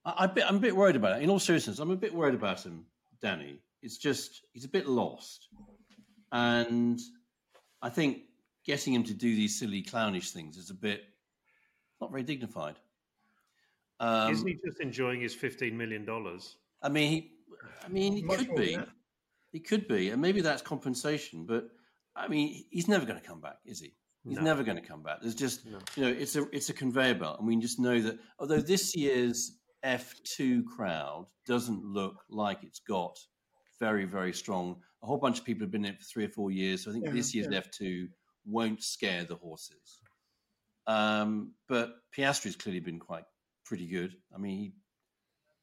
I, 0.05 0.15
I 0.19 0.27
bit, 0.27 0.45
I'm 0.47 0.57
a 0.57 0.61
bit 0.61 0.77
worried 0.77 0.97
about 0.97 1.19
it. 1.19 1.23
In 1.23 1.31
all 1.31 1.39
seriousness, 1.41 1.79
I'm 1.79 1.91
a 1.91 1.97
bit 1.97 2.15
worried 2.15 2.35
about 2.35 2.63
him, 2.65 2.85
Danny. 3.21 3.59
It's 3.83 3.97
just 3.97 4.43
he's 4.53 4.65
a 4.65 4.69
bit 4.69 4.87
lost, 4.87 5.49
and 6.33 7.01
I 7.83 7.89
think 7.89 8.23
getting 8.65 8.95
him 8.95 9.05
to 9.05 9.15
do 9.15 9.35
these 9.35 9.59
silly 9.59 9.83
clownish 9.83 10.31
things 10.31 10.57
is 10.57 10.71
a 10.71 10.75
bit 10.75 11.05
not 12.01 12.11
very 12.11 12.23
dignified. 12.23 12.77
Um, 14.01 14.33
Isn't 14.33 14.47
he 14.49 14.59
just 14.65 14.81
enjoying 14.81 15.21
his 15.21 15.35
fifteen 15.35 15.77
million 15.77 16.05
dollars? 16.05 16.57
I 16.83 16.89
mean, 16.89 17.11
he, 17.11 17.33
I 17.85 17.89
mean, 17.89 18.13
he 18.17 18.23
Much 18.23 18.39
could 18.39 18.57
be. 18.57 18.79
He 19.53 19.61
could 19.61 19.87
be, 19.87 20.11
and 20.11 20.21
maybe 20.21 20.41
that's 20.41 20.63
compensation. 20.63 21.47
But 21.47 21.69
I 22.17 22.27
mean, 22.27 22.65
he's 22.71 22.89
never 22.89 23.07
going 23.07 23.21
to 23.21 23.27
come 23.27 23.41
back, 23.41 23.59
is 23.65 23.81
he? 23.81 23.95
He's 24.27 24.39
No. 24.39 24.43
never 24.43 24.65
going 24.65 24.81
to 24.81 24.87
come 24.87 25.03
back. 25.03 25.21
There's 25.21 25.35
just, 25.35 25.65
No. 25.67 25.79
you 25.97 26.03
know, 26.03 26.09
it's 26.11 26.35
a 26.35 26.49
it's 26.51 26.71
a 26.71 26.73
conveyor 26.73 27.15
belt, 27.15 27.39
and 27.39 27.47
we 27.47 27.57
just 27.57 27.79
know 27.79 28.01
that. 28.01 28.19
Although 28.39 28.61
this 28.61 28.97
year's 28.97 29.59
F2 29.85 30.65
crowd 30.65 31.27
doesn't 31.47 31.85
look 31.85 32.25
like 32.29 32.65
it's 32.65 32.81
got 32.81 33.17
very 33.79 34.05
very 34.07 34.33
strong. 34.33 34.81
A 35.03 35.07
whole 35.07 35.19
bunch 35.19 35.39
of 35.39 35.45
people 35.45 35.63
have 35.65 35.71
been 35.71 35.85
in 35.85 35.93
it 35.95 35.99
for 35.99 36.05
three 36.05 36.25
or 36.25 36.31
four 36.31 36.51
years, 36.51 36.83
so 36.83 36.91
I 36.91 36.95
think 36.95 37.05
Yeah, 37.07 37.13
this 37.13 37.35
year's 37.35 37.49
yeah. 37.51 37.61
F2 37.61 38.09
won't 38.47 38.83
scare 38.83 39.25
the 39.25 39.37
horses. 39.37 40.01
Um, 40.87 41.53
but 41.69 41.95
Piastri's 42.17 42.57
clearly 42.57 42.81
been 42.81 42.99
quite 42.99 43.25
pretty 43.65 43.87
good. 43.87 44.15
I 44.35 44.39
mean, 44.39 44.59
he, 44.59 44.73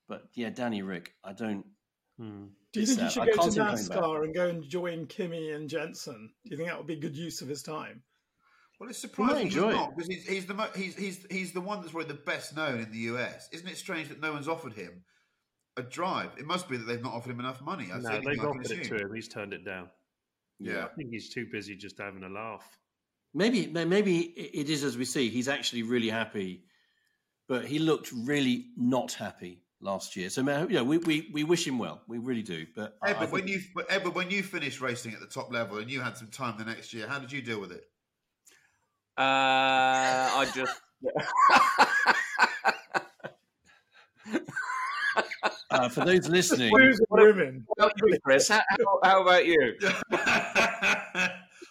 but 0.07 0.23
yeah, 0.33 0.49
Danny 0.49 0.81
Rick, 0.81 1.13
I 1.23 1.33
don't. 1.33 1.65
Hmm. 2.19 2.45
Do 2.73 2.79
you 2.79 2.85
think 2.85 3.01
he 3.01 3.09
should 3.09 3.23
I 3.23 3.25
go 3.27 3.31
to 3.31 3.37
can't 3.37 3.53
see 3.53 3.59
him 3.59 3.65
coming 3.67 3.87
back. 3.87 3.97
NASCAR 3.97 4.23
and 4.23 4.33
go 4.33 4.47
and 4.47 4.63
join 4.63 5.05
Kimi 5.05 5.51
and 5.51 5.69
Jensen? 5.69 6.29
Do 6.45 6.51
you 6.51 6.57
think 6.57 6.69
that 6.69 6.77
would 6.77 6.87
be 6.87 6.95
good 6.95 7.15
use 7.15 7.41
of 7.41 7.47
his 7.47 7.63
time? 7.63 8.01
Well, 8.79 8.89
it's 8.89 8.97
surprising 8.97 9.45
he's 9.45 9.55
not 9.55 9.95
because 9.95 10.07
he's, 10.07 10.27
he's 10.27 10.45
the 10.47 10.55
mo- 10.55 10.69
he's, 10.75 10.95
he's 10.95 11.23
he's 11.29 11.51
the 11.51 11.61
one 11.61 11.81
that's 11.81 11.91
probably 11.91 12.07
the 12.07 12.21
best 12.21 12.55
known 12.55 12.79
in 12.79 12.91
the 12.91 12.97
US. 13.13 13.47
Isn't 13.51 13.67
it 13.67 13.77
strange 13.77 14.09
that 14.09 14.19
no 14.19 14.31
one's 14.33 14.47
offered 14.47 14.73
him 14.73 15.03
a 15.77 15.83
drive? 15.83 16.31
It 16.39 16.45
must 16.47 16.67
be 16.67 16.77
that 16.77 16.85
they've 16.85 17.03
not 17.03 17.13
offered 17.13 17.29
him 17.29 17.39
enough 17.39 17.61
money. 17.61 17.89
That's 17.91 18.03
the 18.03 18.09
No, 18.09 18.15
only 18.15 18.25
they've 18.25 18.39
thing 18.39 18.39
I 18.39 18.51
can 18.51 18.59
offered 18.59 18.71
it 18.71 18.83
to 18.85 18.95
him. 18.95 19.13
He's 19.13 19.27
turned 19.27 19.53
it 19.53 19.63
down. 19.63 19.89
Yeah. 20.63 20.85
I 20.85 20.87
think 20.95 21.09
he's 21.09 21.29
too 21.29 21.47
busy 21.51 21.75
just 21.75 21.97
having 21.97 22.23
a 22.23 22.29
laugh. 22.29 22.67
Maybe 23.33 23.67
maybe 23.67 24.19
it 24.19 24.69
is 24.69 24.83
as 24.83 24.97
we 24.97 25.05
see. 25.05 25.29
He's 25.29 25.47
actually 25.47 25.83
really 25.83 26.09
happy, 26.09 26.65
but 27.47 27.65
he 27.65 27.79
looked 27.79 28.11
really 28.11 28.67
not 28.75 29.13
happy 29.13 29.63
last 29.79 30.15
year. 30.17 30.29
So 30.29 30.41
you 30.41 30.75
know, 30.75 30.83
we, 30.83 30.97
we, 30.97 31.29
we 31.33 31.43
wish 31.43 31.65
him 31.65 31.79
well. 31.79 32.01
We 32.07 32.17
really 32.17 32.43
do. 32.43 32.65
But 32.75 32.97
I- 33.01 33.11
Ed, 33.11 33.15
I 33.15 33.19
but 33.21 33.31
when 33.31 33.43
think- 33.43 33.55
you 33.55 33.61
but 33.73 33.85
Ed, 33.89 34.03
but 34.03 34.13
when 34.15 34.29
you 34.29 34.43
finished 34.43 34.81
racing 34.81 35.13
at 35.13 35.21
the 35.21 35.27
top 35.27 35.51
level 35.51 35.77
and 35.77 35.89
you 35.89 36.01
had 36.01 36.17
some 36.17 36.27
time 36.27 36.57
the 36.57 36.65
next 36.65 36.93
year, 36.93 37.07
how 37.07 37.19
did 37.19 37.31
you 37.31 37.41
deal 37.41 37.59
with 37.61 37.71
it? 37.71 37.85
uh, 39.17 39.21
I 39.23 40.51
just. 40.53 40.81
uh, 45.71 45.89
for 45.89 46.05
those 46.05 46.27
listening, 46.29 46.69
Blues 46.71 46.99
and 46.99 47.07
women. 47.09 47.67
About 47.77 47.93
you, 48.05 48.17
Chris? 48.23 48.47
How, 48.47 48.61
how, 48.69 48.99
how 49.03 49.21
about 49.21 49.45
you? 49.45 49.75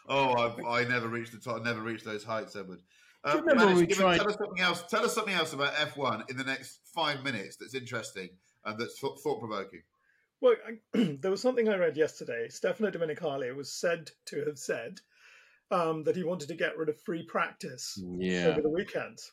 oh, 0.09 0.33
I, 0.65 0.81
I 0.81 0.85
never 0.85 1.09
reached 1.09 1.33
the 1.33 1.39
top. 1.39 1.61
I 1.61 1.65
Never 1.65 1.81
reached 1.81 2.05
those 2.05 2.25
heights, 2.25 2.57
Edward. 2.57 2.81
Uh, 3.23 3.33
Do 3.33 3.39
you 3.39 3.45
remember 3.45 3.75
Manish, 3.75 3.77
we 3.77 3.87
give 3.87 3.99
tried- 3.99 4.19
Tell 4.19 4.29
us 4.29 4.37
something 4.37 4.63
else. 4.63 4.83
Tell 4.89 5.05
us 5.05 5.15
something 5.15 5.35
else 5.35 5.53
about 5.53 5.75
F1 5.75 6.31
in 6.31 6.37
the 6.37 6.45
next 6.45 6.81
five 6.95 7.23
minutes. 7.23 7.57
That's 7.57 7.75
interesting 7.75 8.31
and 8.65 8.79
that's 8.79 8.99
thought 8.99 9.41
provoking. 9.41 9.83
Well, 10.41 10.55
I, 10.67 11.17
there 11.21 11.31
was 11.31 11.43
something 11.43 11.69
I 11.69 11.77
read 11.77 11.97
yesterday. 11.97 12.49
Stefano 12.49 12.91
Domenicali 12.91 13.55
was 13.55 13.73
said 13.73 14.11
to 14.27 14.45
have 14.47 14.59
said 14.59 15.01
um, 15.71 16.05
that 16.05 16.17
he 16.17 16.25
wanted 16.25 16.49
to 16.49 16.55
get 16.55 16.77
rid 16.77 16.89
of 16.89 17.01
free 17.01 17.25
practice 17.25 18.01
yeah, 18.19 18.47
over 18.47 18.63
the 18.63 18.71
weekends. 18.71 19.33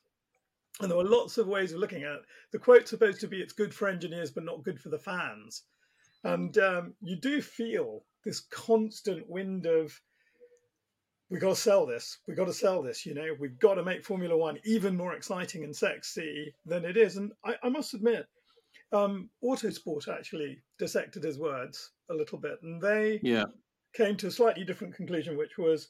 And 0.80 0.90
there 0.92 0.98
were 0.98 1.04
lots 1.04 1.38
of 1.38 1.48
ways 1.48 1.74
of 1.74 1.80
looking 1.80 2.04
at 2.04 2.12
it. 2.12 2.22
The 2.52 2.60
quote's 2.60 2.92
supposed 2.92 3.20
to 3.22 3.28
be 3.28 3.42
it's 3.42 3.54
good 3.54 3.74
for 3.74 3.88
engineers, 3.88 4.32
but 4.32 4.44
not 4.44 4.64
good 4.64 4.80
for 4.80 4.90
the 4.90 5.00
fans. 5.00 5.64
And 6.24 6.58
um, 6.58 6.94
you 7.02 7.16
do 7.16 7.42
feel 7.42 8.04
this 8.24 8.42
constant 8.52 9.28
wind 9.30 9.66
of, 9.66 10.00
we've 11.30 11.42
got 11.42 11.50
to 11.50 11.56
sell 11.56 11.86
this, 11.86 12.20
we've 12.28 12.38
got 12.38 12.46
to 12.46 12.54
sell 12.54 12.84
this, 12.84 13.06
you 13.06 13.14
know, 13.14 13.36
we've 13.40 13.60
got 13.60 13.76
to 13.76 13.84
make 13.84 14.06
Formula 14.06 14.38
One 14.38 14.60
even 14.66 14.96
more 14.96 15.14
exciting 15.14 15.64
and 15.64 15.76
sexy 15.76 16.54
than 16.66 16.86
it 16.86 16.98
is. 16.98 17.18
And 17.18 17.32
I, 17.44 17.56
I 17.64 17.70
must 17.70 17.94
admit, 17.94 18.28
um, 18.92 19.30
Autosport 19.44 20.08
actually 20.08 20.60
dissected 20.80 21.24
his 21.24 21.40
words 21.40 21.92
a 22.10 22.14
little 22.14 22.38
bit, 22.38 22.60
and 22.62 22.82
they 22.82 23.20
yeah, 23.22 23.46
came 23.94 24.16
to 24.18 24.28
a 24.28 24.32
slightly 24.32 24.64
different 24.64 24.96
conclusion, 24.96 25.38
which 25.38 25.58
was 25.58 25.90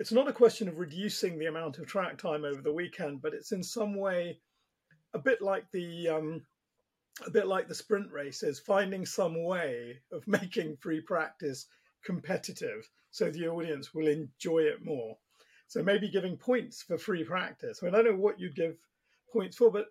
it's 0.00 0.12
not 0.12 0.28
a 0.28 0.32
question 0.32 0.68
of 0.68 0.78
reducing 0.78 1.38
the 1.38 1.46
amount 1.46 1.78
of 1.78 1.86
track 1.86 2.18
time 2.18 2.44
over 2.44 2.60
the 2.60 2.72
weekend, 2.72 3.22
but 3.22 3.34
it's 3.34 3.52
in 3.52 3.62
some 3.62 3.94
way 3.94 4.38
a 5.14 5.18
bit 5.18 5.40
like 5.40 5.64
the 5.72 6.08
um, 6.08 6.42
a 7.26 7.30
bit 7.30 7.46
like 7.46 7.68
the 7.68 7.74
sprint 7.74 8.10
races, 8.10 8.58
finding 8.58 9.06
some 9.06 9.42
way 9.44 10.00
of 10.12 10.26
making 10.26 10.76
free 10.76 11.00
practice 11.00 11.66
competitive 12.04 12.88
so 13.10 13.30
the 13.30 13.46
audience 13.46 13.94
will 13.94 14.08
enjoy 14.08 14.58
it 14.58 14.84
more. 14.84 15.16
So 15.68 15.82
maybe 15.84 16.10
giving 16.10 16.36
points 16.36 16.82
for 16.82 16.98
free 16.98 17.22
practice. 17.22 17.78
I 17.80 17.86
mean, 17.86 17.94
I 17.94 18.02
don't 18.02 18.16
know 18.16 18.20
what 18.20 18.40
you'd 18.40 18.56
give 18.56 18.76
points 19.32 19.56
for, 19.56 19.70
but 19.70 19.86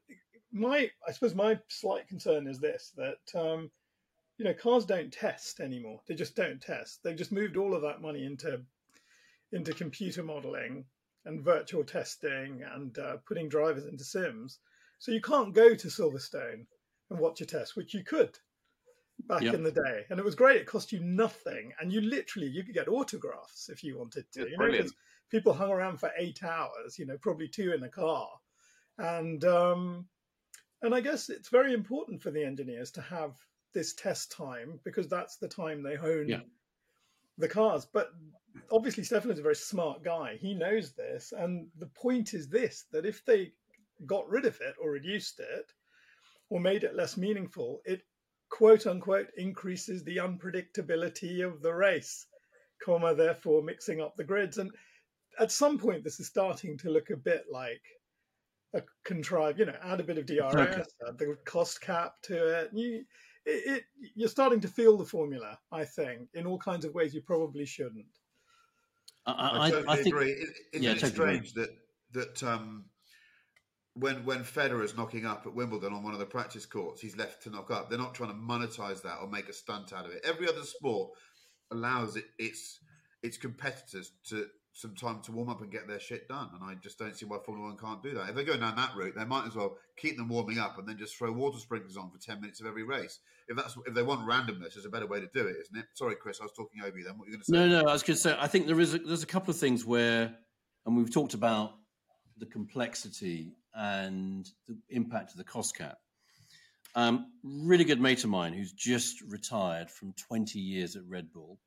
my 0.52 0.90
I 1.08 1.12
suppose 1.14 1.34
my 1.34 1.58
slight 1.70 2.08
concern 2.08 2.48
is 2.48 2.60
this 2.60 2.92
that 2.98 3.40
um, 3.40 3.72
you 4.38 4.46
know 4.46 4.54
cars 4.54 4.86
don't 4.86 5.12
test 5.12 5.62
anymore. 5.62 6.02
They 6.06 6.16
just 6.16 6.36
don't 6.36 6.62
test. 6.62 7.00
They've 7.02 7.16
just 7.16 7.32
moved 7.32 7.56
all 7.56 7.74
of 7.74 7.82
that 7.82 8.02
money 8.02 8.26
into 8.26 8.62
into 9.54 9.74
computer 9.74 10.24
modeling 10.24 10.86
and 11.26 11.42
virtual 11.44 11.86
testing 11.86 12.62
and 12.76 13.00
uh, 13.00 13.18
putting 13.26 13.48
drivers 13.48 13.86
into 13.86 14.04
sims. 14.04 14.60
So 15.00 15.12
you 15.14 15.22
can't 15.22 15.54
go 15.56 15.74
to 15.74 15.88
Silverstone 15.88 16.66
and 17.10 17.20
watch 17.20 17.40
a 17.42 17.46
test, 17.46 17.76
which 17.78 17.94
you 17.94 18.04
could. 18.04 18.38
back 19.28 19.42
Yep. 19.44 19.54
in 19.54 19.64
the 19.64 19.72
day, 19.72 20.06
and 20.10 20.20
it 20.20 20.26
was 20.26 20.36
great. 20.36 20.58
It 20.62 20.66
cost 20.68 20.92
you 20.92 21.00
nothing, 21.00 21.72
and 21.80 21.94
you 21.94 22.02
literally 22.02 22.48
you 22.48 22.64
could 22.64 22.74
get 22.74 22.88
autographs 22.90 23.70
if 23.70 23.84
you 23.84 23.98
wanted 23.98 24.26
to. 24.34 24.42
You 24.50 24.58
know, 24.58 24.66
people 25.30 25.54
hung 25.54 25.70
around 25.72 26.00
for 26.00 26.12
eight 26.18 26.44
hours. 26.44 26.98
You 27.00 27.06
know, 27.06 27.18
probably 27.22 27.48
two 27.48 27.74
in 27.74 27.84
a 27.84 27.90
car, 27.90 28.28
and 28.98 29.46
um, 29.46 30.08
and 30.82 30.94
I 30.96 31.00
guess 31.02 31.30
it's 31.30 31.50
very 31.50 31.74
important 31.74 32.22
for 32.22 32.32
the 32.32 32.44
engineers 32.44 32.92
to 32.92 33.02
have 33.02 33.38
this 33.74 33.94
test 33.94 34.32
time 34.32 34.80
because 34.84 35.08
that's 35.08 35.38
the 35.38 35.48
time 35.48 35.84
they 35.84 35.96
hone 35.96 36.28
Yeah. 36.28 36.42
The 37.38 37.48
cars. 37.48 37.86
But 37.86 38.10
obviously, 38.72 39.04
Stefan 39.04 39.32
is 39.32 39.40
a 39.40 39.44
very 39.44 39.56
smart 39.56 40.04
guy. 40.04 40.38
He 40.40 40.54
knows 40.54 40.94
this, 40.94 41.34
and 41.36 41.68
the 41.78 41.88
point 41.88 42.34
is 42.34 42.50
this: 42.50 42.86
that 42.92 43.06
if 43.06 43.24
they 43.26 43.54
got 44.06 44.30
rid 44.30 44.46
of 44.46 44.60
it 44.62 44.76
or 44.82 44.92
reduced 44.92 45.40
it 45.40 45.72
or 46.50 46.60
made 46.60 46.84
it 46.84 46.96
less 46.96 47.18
meaningful, 47.18 47.82
it 47.86 48.02
quote 48.50 48.86
unquote 48.86 49.28
increases 49.38 50.04
the 50.04 50.18
unpredictability 50.18 51.46
of 51.46 51.62
the 51.62 51.74
race, 51.74 52.28
comma 52.84 53.16
therefore 53.16 53.64
mixing 53.64 54.02
up 54.02 54.16
the 54.16 54.24
grids. 54.24 54.58
And 54.58 54.72
at 55.40 55.52
some 55.52 55.80
point, 55.80 56.04
this 56.04 56.20
is 56.20 56.28
starting 56.28 56.78
to 56.80 56.90
look 56.90 57.10
a 57.10 57.18
bit 57.18 57.46
like 57.52 57.82
a 58.76 58.82
contrived, 59.04 59.60
you 59.60 59.66
know, 59.66 59.76
add 59.84 60.00
a 60.00 60.04
bit 60.04 60.18
of 60.18 60.26
DRS, 60.26 60.88
add 61.08 61.18
the 61.18 61.38
cost 61.46 61.82
cap 61.82 62.14
to 62.24 62.62
it. 62.62 62.70
You, 62.74 63.04
it, 63.46 63.72
it, 63.78 63.84
you're 64.16 64.30
starting 64.30 64.62
to 64.62 64.68
feel 64.68 64.98
the 64.98 65.06
formula, 65.06 65.60
I 65.72 65.86
think, 65.86 66.30
in 66.34 66.46
all 66.46 66.58
kinds 66.58 66.86
of 66.86 66.94
ways 66.94 67.14
you 67.14 67.22
probably 67.22 67.66
shouldn't. 67.66 68.06
I, 69.26 69.32
I, 69.32 69.66
I, 69.66 69.70
totally 69.70 69.88
I 69.88 69.96
think 69.96 70.08
agree. 70.08 70.32
It, 70.32 70.50
isn't 70.74 70.84
yeah, 70.84 70.92
it 70.92 71.00
totally 71.00 71.12
agree. 71.12 71.48
strange 71.48 71.54
that 71.54 71.70
that 72.14 72.44
um, 72.44 72.86
when 73.96 74.26
when 74.26 74.44
is 74.44 74.98
knocking 74.98 75.26
up 75.26 75.46
at 75.46 75.54
Wimbledon 75.54 75.94
on 75.94 76.04
one 76.04 76.14
of 76.14 76.20
the 76.20 76.26
practice 76.26 76.66
courts, 76.66 77.02
he's 77.02 77.18
left 77.18 77.44
to 77.44 77.50
knock 77.50 77.72
up. 77.72 77.90
They're 77.90 78.00
not 78.00 78.16
trying 78.16 78.30
to 78.32 78.36
monetize 78.36 79.02
that 79.04 79.18
or 79.22 79.28
make 79.28 79.50
a 79.50 79.54
stunt 79.54 79.94
out 79.94 80.06
of 80.06 80.12
it. 80.12 80.22
Every 80.24 80.48
other 80.48 80.64
sport 80.64 81.12
allows 81.72 82.16
it, 82.16 82.26
its 82.40 82.80
its 83.22 83.38
competitors 83.38 84.12
to 84.30 84.48
some 84.74 84.96
time 84.96 85.22
to 85.22 85.32
warm 85.32 85.50
up 85.50 85.62
and 85.62 85.72
get 85.72 85.88
their 85.88 86.00
shit 86.00 86.28
done. 86.28 86.50
And 86.54 86.64
I 86.64 86.74
just 86.82 86.98
don't 86.98 87.16
see 87.16 87.26
why 87.26 87.38
Formula 87.46 87.70
One 87.70 87.78
can't 87.78 88.02
do 88.02 88.16
that. 88.16 88.30
If 88.30 88.36
they're 88.36 88.44
going 88.44 88.60
down 88.60 88.76
that 88.76 88.96
route, 88.96 89.14
they 89.16 89.24
might 89.24 89.46
as 89.46 89.56
well 89.56 89.78
keep 89.96 90.18
them 90.18 90.30
warming 90.30 90.58
up 90.58 90.80
and 90.80 90.88
then 90.88 90.98
just 90.98 91.16
throw 91.16 91.32
water 91.32 91.60
sprinklers 91.60 91.96
on 91.96 92.10
for 92.10 92.18
ten 92.18 92.42
minutes 92.42 92.60
of 92.60 92.66
every 92.66 92.84
race. 92.84 93.20
If 93.48 93.56
that's 93.56 93.78
if 93.86 93.94
they 93.94 94.02
want 94.02 94.28
randomness, 94.28 94.74
there's 94.74 94.86
a 94.86 94.90
better 94.90 95.06
way 95.06 95.20
to 95.20 95.30
do 95.34 95.46
it, 95.48 95.58
isn't 95.62 95.78
it? 95.78 95.86
Sorry, 95.94 96.16
Chris, 96.16 96.40
I 96.42 96.46
was 96.46 96.54
talking 96.54 96.82
over 96.82 96.98
you. 96.98 97.04
Then 97.04 97.18
what 97.18 97.28
are 97.28 97.32
you 97.32 97.34
going 97.34 97.44
to 97.44 97.52
say? 97.52 97.58
No, 97.58 97.68
no, 97.68 97.90
I 97.90 97.94
was 97.94 98.02
going 98.02 98.16
to 98.16 98.22
say, 98.22 98.36
I 98.40 98.48
think 98.48 98.66
there 98.66 98.80
is 98.80 98.96
a, 98.96 99.00
there's 99.00 99.24
a 99.24 99.28
couple 99.28 99.52
of 99.52 99.58
things 99.58 99.86
where, 99.86 100.36
and 100.86 100.98
we've 100.98 101.14
talked 101.14 101.36
about 101.36 101.74
the 102.38 102.48
complexity 102.48 103.54
and 103.76 104.50
the 104.68 104.76
impact 104.90 105.32
of 105.32 105.38
the 105.38 105.44
cost 105.44 105.78
cap. 105.78 105.98
Um, 106.96 107.28
really 107.44 107.84
good 107.84 108.02
mate 108.02 108.24
of 108.24 108.30
mine 108.30 108.54
who's 108.54 108.72
just 108.72 109.22
retired 109.22 109.90
from 109.90 110.14
20 110.14 110.60
years 110.60 110.96
at 110.96 111.04
Red 111.08 111.32
Bull. 111.32 111.60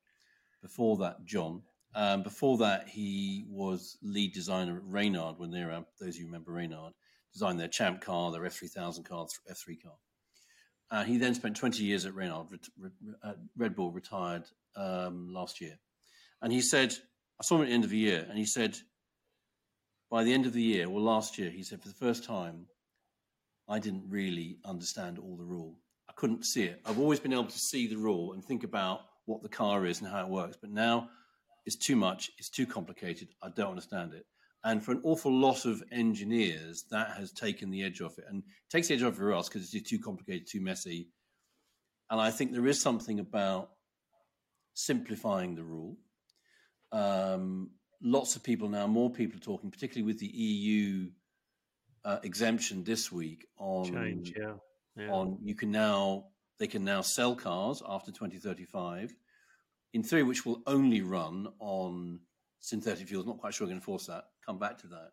Before 0.61 0.97
that, 0.97 1.25
John. 1.25 1.61
Um, 1.97 2.21
before 2.21 2.59
that, 2.59 2.87
he 2.87 3.43
was 3.49 3.97
lead 4.03 4.31
designer 4.31 4.77
at 4.77 4.83
Reynard 4.85 5.39
when 5.39 5.49
they 5.49 5.63
were, 5.63 5.83
those 5.99 6.09
of 6.09 6.17
you 6.17 6.27
remember 6.27 6.51
Reynard, 6.51 6.93
designed 7.33 7.59
their 7.59 7.67
Champ 7.67 8.01
car, 8.01 8.31
their 8.31 8.43
F3000 8.43 9.03
car, 9.03 9.25
F3 9.51 9.81
car. 9.81 9.95
Uh, 10.91 11.03
he 11.03 11.17
then 11.17 11.33
spent 11.33 11.57
20 11.57 11.83
years 11.83 12.05
at 12.05 12.13
Reynard, 12.13 12.49
uh, 13.23 13.33
Red 13.57 13.75
Bull, 13.75 13.91
retired 13.91 14.43
um, 14.75 15.33
last 15.33 15.59
year. 15.59 15.79
And 16.43 16.53
he 16.53 16.61
said, 16.61 16.93
I 17.41 17.43
saw 17.43 17.55
him 17.55 17.63
at 17.63 17.69
the 17.69 17.73
end 17.73 17.83
of 17.83 17.89
the 17.89 17.97
year, 17.97 18.27
and 18.29 18.37
he 18.37 18.45
said, 18.45 18.77
by 20.11 20.23
the 20.23 20.33
end 20.33 20.45
of 20.45 20.53
the 20.53 20.61
year, 20.61 20.87
well, 20.87 21.03
last 21.03 21.39
year, 21.39 21.49
he 21.49 21.63
said, 21.63 21.81
for 21.81 21.87
the 21.87 21.95
first 21.95 22.23
time, 22.23 22.67
I 23.67 23.79
didn't 23.79 24.03
really 24.07 24.59
understand 24.65 25.17
all 25.17 25.35
the 25.35 25.43
rule. 25.43 25.79
I 26.07 26.13
couldn't 26.13 26.45
see 26.45 26.65
it. 26.65 26.79
I've 26.85 26.99
always 26.99 27.19
been 27.19 27.33
able 27.33 27.45
to 27.45 27.57
see 27.57 27.87
the 27.87 27.97
rule 27.97 28.33
and 28.33 28.45
think 28.45 28.63
about 28.63 28.99
what 29.25 29.41
the 29.41 29.49
car 29.49 29.87
is 29.87 29.99
and 29.99 30.09
how 30.09 30.21
it 30.21 30.29
works. 30.29 30.57
But 30.61 30.69
now 30.69 31.09
it's 31.67 31.75
too 31.75 31.97
much, 31.97 32.31
it's 32.37 32.49
too 32.49 32.65
complicated. 32.65 33.27
I 33.43 33.49
don't 33.49 33.71
understand 33.71 34.13
it. 34.13 34.25
And 34.63 34.83
for 34.83 34.93
an 34.93 35.01
awful 35.03 35.31
lot 35.31 35.65
of 35.65 35.83
engineers, 35.91 36.85
that 36.91 37.11
has 37.11 37.31
taken 37.31 37.69
the 37.69 37.83
edge 37.83 38.01
off 38.01 38.17
it 38.17 38.25
and 38.29 38.41
takes 38.69 38.87
the 38.87 38.95
edge 38.95 39.03
off 39.03 39.15
for 39.15 39.33
us 39.33 39.49
because 39.49 39.73
it's 39.73 39.89
too 39.89 39.99
complicated, 39.99 40.47
too 40.49 40.61
messy. 40.61 41.09
And 42.09 42.19
I 42.19 42.31
think 42.31 42.53
there 42.53 42.67
is 42.67 42.81
something 42.81 43.19
about 43.19 43.71
simplifying 44.73 45.55
the 45.55 45.63
rule. 45.63 45.97
Um, 46.93 47.71
lots 48.01 48.37
of 48.37 48.43
people 48.43 48.69
now, 48.69 48.87
more 48.87 49.11
people 49.11 49.37
are 49.37 49.41
talking, 49.41 49.69
particularly 49.69 50.07
with 50.07 50.19
the 50.19 50.27
EU 50.27 51.09
uh, 52.05 52.19
exemption 52.23 52.85
this 52.85 53.11
week 53.11 53.45
on 53.57 53.91
Change, 53.91 54.33
yeah. 54.37 54.53
yeah. 54.95 55.11
on 55.11 55.37
you 55.43 55.53
can 55.53 55.71
now 55.71 56.27
they 56.59 56.67
can 56.67 56.85
now 56.85 57.01
sell 57.01 57.35
cars 57.35 57.83
after 57.87 58.11
2035 58.11 59.13
in 59.93 60.03
theory 60.03 60.23
which 60.23 60.45
will 60.45 60.61
only 60.67 61.01
run 61.01 61.47
on 61.59 62.19
synthetic 62.59 63.07
fuels 63.07 63.25
not 63.25 63.37
quite 63.37 63.53
sure 63.53 63.67
we 63.67 63.73
can 63.73 63.81
force 63.81 64.05
that 64.07 64.25
come 64.45 64.57
back 64.57 64.77
to 64.77 64.87
that 64.87 65.11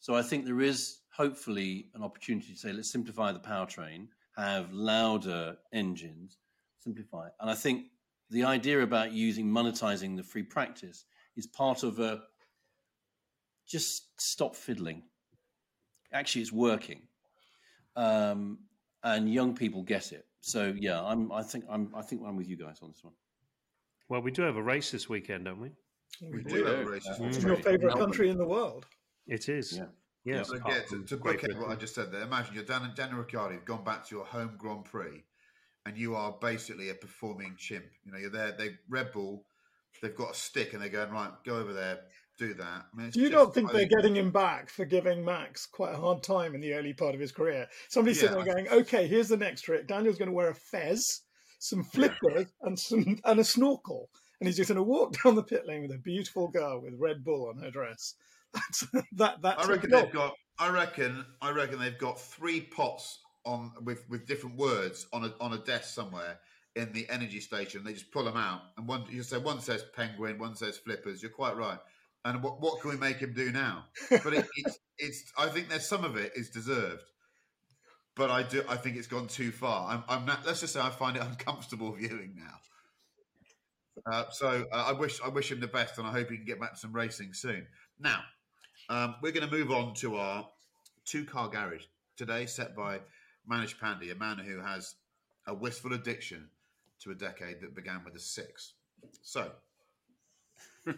so 0.00 0.14
i 0.14 0.22
think 0.22 0.44
there 0.44 0.60
is 0.60 1.00
hopefully 1.12 1.88
an 1.94 2.02
opportunity 2.02 2.52
to 2.52 2.58
say 2.58 2.72
let's 2.72 2.90
simplify 2.90 3.32
the 3.32 3.38
powertrain 3.38 4.06
have 4.36 4.72
louder 4.72 5.56
engines 5.72 6.38
simplify 6.78 7.28
and 7.40 7.50
i 7.50 7.54
think 7.54 7.86
the 8.30 8.44
idea 8.44 8.82
about 8.82 9.12
using 9.12 9.46
monetizing 9.46 10.16
the 10.16 10.22
free 10.22 10.42
practice 10.42 11.04
is 11.36 11.46
part 11.46 11.82
of 11.82 11.98
a 11.98 12.22
just 13.66 14.20
stop 14.20 14.54
fiddling 14.54 15.02
actually 16.12 16.40
it's 16.40 16.52
working 16.52 17.02
um, 17.98 18.58
and 19.02 19.32
young 19.32 19.54
people 19.54 19.82
get 19.82 20.12
it. 20.12 20.26
So 20.40 20.72
yeah, 20.78 21.02
I'm. 21.02 21.32
I 21.32 21.42
think 21.42 21.64
I'm. 21.68 21.92
I 21.94 22.02
think 22.02 22.22
I'm 22.24 22.36
with 22.36 22.48
you 22.48 22.56
guys 22.56 22.78
on 22.80 22.90
this 22.90 23.02
one. 23.02 23.14
Well, 24.08 24.22
we 24.22 24.30
do 24.30 24.42
have 24.42 24.56
a 24.56 24.62
race 24.62 24.90
this 24.90 25.08
weekend, 25.08 25.44
don't 25.44 25.60
we? 25.60 25.70
We 26.20 26.42
do 26.42 26.64
have 26.64 26.78
a 26.80 26.84
race. 26.84 27.06
It's 27.06 27.38
Mm. 27.38 27.46
your 27.46 27.56
favourite 27.56 27.96
country 27.96 28.30
in 28.30 28.38
the 28.38 28.46
world. 28.46 28.86
It 29.26 29.48
is. 29.48 29.76
Yeah. 29.76 29.86
Yes. 30.24 30.48
So 30.48 30.56
yeah, 30.66 30.80
to, 30.80 30.86
from 30.86 31.06
to 31.06 31.16
Great 31.16 31.40
bookend 31.40 31.58
what 31.58 31.70
I 31.70 31.74
just 31.74 31.94
said 31.94 32.10
there, 32.10 32.22
imagine 32.22 32.54
you're 32.54 32.64
Dan, 32.64 32.92
Daniel 32.94 33.18
Ricciardo, 33.18 33.54
you've 33.54 33.64
gone 33.64 33.84
back 33.84 34.06
to 34.06 34.14
your 34.14 34.24
home 34.24 34.54
Grand 34.58 34.84
Prix, 34.84 35.24
and 35.86 35.96
you 35.96 36.14
are 36.16 36.36
basically 36.40 36.90
a 36.90 36.94
performing 36.94 37.54
chimp. 37.56 37.86
You 38.04 38.12
know, 38.12 38.18
you're 38.18 38.30
there. 38.30 38.52
They 38.52 38.76
Red 38.88 39.12
Bull, 39.12 39.46
they've 40.02 40.14
got 40.14 40.32
a 40.32 40.34
stick, 40.34 40.72
and 40.72 40.82
they're 40.82 40.90
going 40.90 41.10
right. 41.10 41.30
Go 41.44 41.56
over 41.56 41.72
there, 41.72 42.00
do 42.38 42.52
that. 42.54 42.86
I 42.92 42.96
mean, 42.96 43.06
it's 43.06 43.16
don't 43.16 43.54
think 43.54 43.72
they're 43.72 43.86
getting 43.86 44.16
him 44.16 44.30
back 44.30 44.70
for 44.70 44.84
giving 44.84 45.24
Max 45.24 45.66
quite 45.66 45.94
a 45.94 45.98
hard 45.98 46.22
time 46.22 46.54
in 46.54 46.60
the 46.60 46.74
early 46.74 46.92
part 46.92 47.14
of 47.14 47.20
his 47.20 47.32
career? 47.32 47.66
Somebody's 47.88 48.20
sitting 48.20 48.36
Yeah, 48.36 48.44
there 48.44 48.54
going, 48.54 48.68
"Okay, 48.68 49.06
here's 49.06 49.28
the 49.28 49.36
next 49.36 49.62
trick. 49.62 49.86
Daniel's 49.86 50.18
going 50.18 50.30
to 50.30 50.34
wear 50.34 50.50
a 50.50 50.54
fez, 50.54 51.22
some 51.58 51.82
flippers, 51.82 52.46
and 52.62 52.78
some 52.78 53.18
and 53.24 53.40
a 53.40 53.44
snorkel, 53.44 54.08
and 54.40 54.48
he's 54.48 54.56
just 54.56 54.68
going 54.68 54.76
to 54.76 54.82
walk 54.82 55.16
down 55.24 55.34
the 55.34 55.42
pit 55.42 55.66
lane 55.66 55.82
with 55.82 55.92
a 55.92 55.98
beautiful 55.98 56.48
girl 56.48 56.80
with 56.80 56.94
Red 56.98 57.24
Bull 57.24 57.48
on 57.48 57.62
her 57.62 57.70
dress." 57.70 58.14
That's 58.54 58.86
that. 59.12 59.42
That's 59.42 59.66
I 59.66 59.70
reckon 59.70 59.90
they've 59.90 60.12
got. 60.12 60.34
I 60.58 60.70
reckon. 60.70 61.24
I 61.42 61.50
reckon 61.50 61.78
they've 61.78 61.98
got 61.98 62.18
three 62.18 62.60
pots 62.60 63.20
on 63.44 63.72
with 63.82 64.08
with 64.08 64.26
different 64.26 64.56
words 64.56 65.06
on 65.12 65.24
a 65.24 65.34
on 65.40 65.52
a 65.52 65.58
desk 65.58 65.94
somewhere 65.94 66.38
in 66.76 66.92
the 66.92 67.06
energy 67.10 67.40
station. 67.40 67.84
They 67.84 67.92
just 67.92 68.10
pull 68.10 68.24
them 68.24 68.36
out, 68.36 68.62
and 68.76 68.86
one 68.86 69.04
you 69.10 69.22
say 69.22 69.38
one 69.38 69.60
says 69.60 69.84
penguin, 69.94 70.38
one 70.38 70.54
says 70.54 70.78
flippers. 70.78 71.22
You're 71.22 71.30
quite 71.30 71.56
right. 71.56 71.78
And 72.24 72.42
what 72.42 72.60
what 72.60 72.80
can 72.80 72.90
we 72.90 72.96
make 72.96 73.18
him 73.18 73.32
do 73.32 73.52
now? 73.52 73.84
But 74.10 74.34
it, 74.34 74.46
it's 74.56 74.78
it's. 74.98 75.32
I 75.38 75.48
think 75.48 75.68
there's 75.68 75.88
some 75.88 76.04
of 76.04 76.16
it 76.16 76.32
is 76.34 76.50
deserved. 76.50 77.04
But 78.18 78.30
I 78.30 78.42
do. 78.42 78.64
I 78.68 78.76
think 78.76 78.96
it's 78.96 79.06
gone 79.06 79.28
too 79.28 79.52
far. 79.52 79.88
I'm. 79.88 80.04
I'm 80.08 80.26
not. 80.26 80.44
Let's 80.44 80.60
just 80.60 80.74
say 80.74 80.80
I 80.80 80.90
find 80.90 81.16
it 81.16 81.22
uncomfortable 81.30 81.92
viewing 81.92 82.34
now. 82.36 84.12
Uh, 84.12 84.24
so 84.30 84.66
uh, 84.72 84.84
I 84.88 84.92
wish 84.92 85.20
I 85.24 85.28
wish 85.28 85.52
him 85.52 85.60
the 85.60 85.68
best, 85.68 85.98
and 85.98 86.06
I 86.06 86.10
hope 86.10 86.28
he 86.28 86.36
can 86.36 86.44
get 86.44 86.60
back 86.60 86.74
to 86.74 86.78
some 86.78 86.92
racing 86.92 87.32
soon. 87.32 87.66
Now, 88.00 88.20
um, 88.90 89.14
we're 89.22 89.32
going 89.32 89.48
to 89.48 89.56
move 89.56 89.70
on 89.70 89.94
to 89.94 90.16
our 90.16 90.48
two 91.04 91.24
car 91.24 91.48
garage 91.48 91.84
today, 92.16 92.46
set 92.46 92.74
by 92.74 92.98
Manish 93.50 93.78
Pandey, 93.78 94.10
a 94.10 94.16
man 94.16 94.38
who 94.38 94.60
has 94.60 94.96
a 95.46 95.54
wistful 95.54 95.92
addiction 95.92 96.48
to 97.00 97.12
a 97.12 97.14
decade 97.14 97.60
that 97.60 97.76
began 97.76 98.02
with 98.04 98.16
a 98.16 98.20
six. 98.20 98.74
So, 99.22 99.52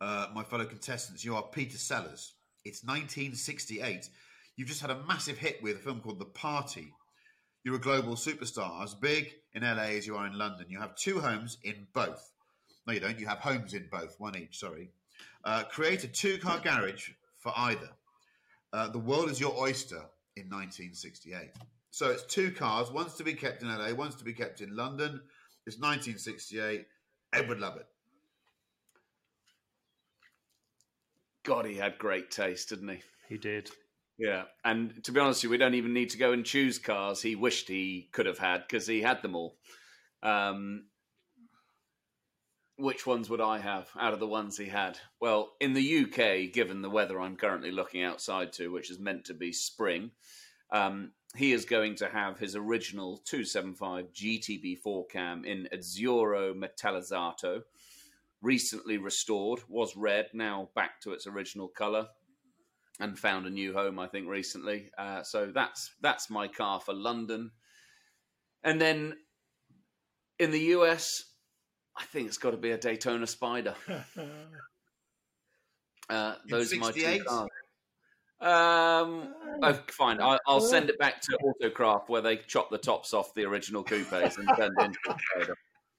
uh, 0.00 0.28
my 0.34 0.44
fellow 0.44 0.66
contestants, 0.66 1.24
you 1.24 1.34
are 1.36 1.42
Peter 1.42 1.78
Sellers. 1.78 2.34
It's 2.66 2.84
1968. 2.84 4.10
You've 4.56 4.68
just 4.68 4.80
had 4.80 4.90
a 4.90 5.02
massive 5.04 5.36
hit 5.36 5.62
with 5.62 5.76
a 5.76 5.80
film 5.80 6.00
called 6.00 6.18
The 6.18 6.24
Party. 6.24 6.92
You're 7.62 7.76
a 7.76 7.80
global 7.80 8.14
superstar, 8.14 8.82
as 8.82 8.94
big 8.94 9.34
in 9.52 9.62
LA 9.62 9.96
as 9.96 10.06
you 10.06 10.16
are 10.16 10.26
in 10.26 10.38
London. 10.38 10.66
You 10.68 10.78
have 10.78 10.94
two 10.96 11.20
homes 11.20 11.58
in 11.62 11.86
both. 11.92 12.32
No, 12.86 12.92
you 12.92 13.00
don't. 13.00 13.18
You 13.18 13.26
have 13.26 13.38
homes 13.38 13.74
in 13.74 13.88
both, 13.90 14.18
one 14.18 14.36
each, 14.36 14.58
sorry. 14.58 14.90
Uh, 15.44 15.64
create 15.64 16.04
a 16.04 16.08
two 16.08 16.38
car 16.38 16.58
garage 16.58 17.10
for 17.38 17.52
either. 17.56 17.90
Uh, 18.72 18.88
the 18.88 18.98
world 18.98 19.30
is 19.30 19.40
your 19.40 19.54
oyster 19.58 20.02
in 20.36 20.48
1968. 20.48 21.50
So 21.90 22.10
it's 22.10 22.24
two 22.24 22.50
cars, 22.50 22.90
one's 22.90 23.14
to 23.14 23.24
be 23.24 23.34
kept 23.34 23.62
in 23.62 23.68
LA, 23.68 23.92
one's 23.94 24.16
to 24.16 24.24
be 24.24 24.32
kept 24.32 24.60
in 24.60 24.74
London. 24.76 25.20
It's 25.66 25.78
1968. 25.78 26.86
Edward 27.32 27.60
Lovett. 27.60 27.86
God, 31.44 31.66
he 31.66 31.74
had 31.74 31.98
great 31.98 32.30
taste, 32.30 32.68
didn't 32.68 32.88
he? 32.88 33.00
He 33.28 33.38
did. 33.38 33.70
Yeah, 34.18 34.44
and 34.64 35.04
to 35.04 35.12
be 35.12 35.20
honest 35.20 35.38
with 35.38 35.44
you, 35.44 35.50
we 35.50 35.58
don't 35.58 35.74
even 35.74 35.92
need 35.92 36.10
to 36.10 36.18
go 36.18 36.32
and 36.32 36.44
choose 36.44 36.78
cars 36.78 37.20
he 37.20 37.36
wished 37.36 37.68
he 37.68 38.08
could 38.12 38.26
have 38.26 38.38
had 38.38 38.62
because 38.62 38.86
he 38.86 39.02
had 39.02 39.20
them 39.20 39.36
all. 39.36 39.56
Um, 40.22 40.86
which 42.78 43.06
ones 43.06 43.28
would 43.28 43.40
I 43.40 43.58
have 43.58 43.88
out 43.98 44.14
of 44.14 44.20
the 44.20 44.26
ones 44.26 44.56
he 44.56 44.66
had? 44.66 44.98
Well, 45.20 45.52
in 45.60 45.74
the 45.74 46.04
UK, 46.04 46.52
given 46.52 46.82
the 46.82 46.90
weather 46.90 47.20
I'm 47.20 47.36
currently 47.36 47.70
looking 47.70 48.02
outside 48.02 48.52
to, 48.54 48.68
which 48.68 48.90
is 48.90 48.98
meant 48.98 49.26
to 49.26 49.34
be 49.34 49.52
spring, 49.52 50.10
um, 50.70 51.12
he 51.34 51.52
is 51.52 51.64
going 51.64 51.94
to 51.96 52.08
have 52.08 52.38
his 52.38 52.56
original 52.56 53.18
275 53.24 54.12
GTB 54.12 54.78
4 54.78 55.06
cam 55.06 55.44
in 55.44 55.68
Azzurro 55.72 56.54
Metallizzato, 56.54 57.62
recently 58.42 58.98
restored, 58.98 59.60
was 59.68 59.96
red, 59.96 60.28
now 60.32 60.68
back 60.74 61.00
to 61.02 61.12
its 61.12 61.26
original 61.26 61.68
colour, 61.68 62.08
and 63.00 63.18
found 63.18 63.46
a 63.46 63.50
new 63.50 63.72
home, 63.72 63.98
I 63.98 64.06
think, 64.06 64.28
recently. 64.28 64.90
Uh, 64.96 65.22
so 65.22 65.50
that's 65.54 65.92
that's 66.00 66.30
my 66.30 66.48
car 66.48 66.80
for 66.80 66.94
London. 66.94 67.50
And 68.64 68.80
then 68.80 69.14
in 70.38 70.50
the 70.50 70.60
US, 70.60 71.24
I 71.96 72.04
think 72.04 72.28
it's 72.28 72.38
got 72.38 72.50
to 72.50 72.56
be 72.56 72.70
a 72.70 72.78
Daytona 72.78 73.26
Spider. 73.26 73.74
Uh, 76.08 76.36
those 76.48 76.72
are 76.72 76.76
my 76.76 76.92
two 76.92 77.00
68? 77.00 77.24
cars. 77.24 77.48
Um, 78.40 79.34
oh, 79.60 79.80
fine. 79.88 80.20
I, 80.20 80.38
I'll 80.46 80.60
send 80.60 80.88
it 80.88 80.98
back 81.00 81.20
to 81.22 81.38
Autocraft 81.42 82.08
where 82.08 82.20
they 82.22 82.36
chop 82.36 82.70
the 82.70 82.78
tops 82.78 83.12
off 83.12 83.34
the 83.34 83.44
original 83.44 83.82
coupes 83.82 84.38
and 84.38 84.48
turn 84.56 84.72
it 84.78 84.84
into 84.84 84.98
a 85.08 85.16
Spider. 85.34 85.56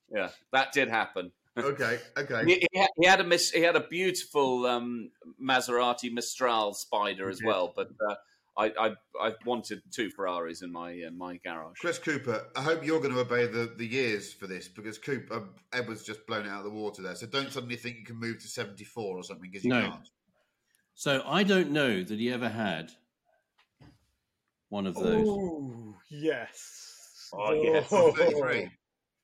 Yeah, 0.09 0.29
that 0.53 0.71
did 0.71 0.87
happen. 0.87 1.31
Okay, 1.57 1.99
okay. 2.17 2.45
He, 2.45 2.67
he, 2.71 2.79
had, 2.79 2.89
he 2.97 3.05
had 3.07 3.19
a 3.21 3.23
mis- 3.23 3.51
he 3.51 3.61
had 3.61 3.75
a 3.75 3.87
beautiful 3.87 4.65
um, 4.65 5.11
Maserati 5.41 6.11
Mistral 6.11 6.73
Spider 6.73 7.29
as 7.29 7.39
He 7.39 7.45
well, 7.45 7.73
but 7.75 7.89
uh, 8.09 8.15
I, 8.57 8.71
I 8.79 8.95
I 9.21 9.33
wanted 9.45 9.81
two 9.91 10.09
Ferraris 10.09 10.61
in 10.61 10.71
my 10.71 11.03
uh, 11.07 11.11
my 11.11 11.37
garage. 11.37 11.77
Chris 11.79 11.99
Cooper, 11.99 12.47
I 12.55 12.61
hope 12.61 12.83
you're 12.85 12.99
going 12.99 13.13
to 13.13 13.19
obey 13.19 13.47
the, 13.47 13.71
the 13.77 13.85
years 13.85 14.33
for 14.33 14.47
this 14.47 14.67
because 14.67 14.97
Coop, 14.97 15.31
um, 15.31 15.49
Edward's 15.73 16.03
just 16.03 16.25
blown 16.25 16.45
it 16.45 16.49
out 16.49 16.59
of 16.59 16.63
the 16.65 16.77
water 16.77 17.01
there. 17.01 17.15
So 17.15 17.27
don't 17.27 17.51
suddenly 17.51 17.75
think 17.75 17.97
you 17.97 18.05
can 18.05 18.19
move 18.19 18.39
to 18.39 18.47
74 18.47 19.17
or 19.17 19.23
something 19.23 19.49
because 19.49 19.63
you 19.63 19.69
No. 19.71 19.81
can't. 19.81 20.09
So 20.95 21.21
I 21.27 21.43
don't 21.43 21.71
know 21.71 22.03
that 22.03 22.19
he 22.19 22.31
ever 22.31 22.49
had 22.49 22.91
one 24.69 24.87
of 24.87 24.95
those. 24.95 25.27
Oh, 25.27 25.95
yes. 26.09 27.29
Oh, 27.33 27.53
yes. 27.53 27.87
33. 27.87 28.69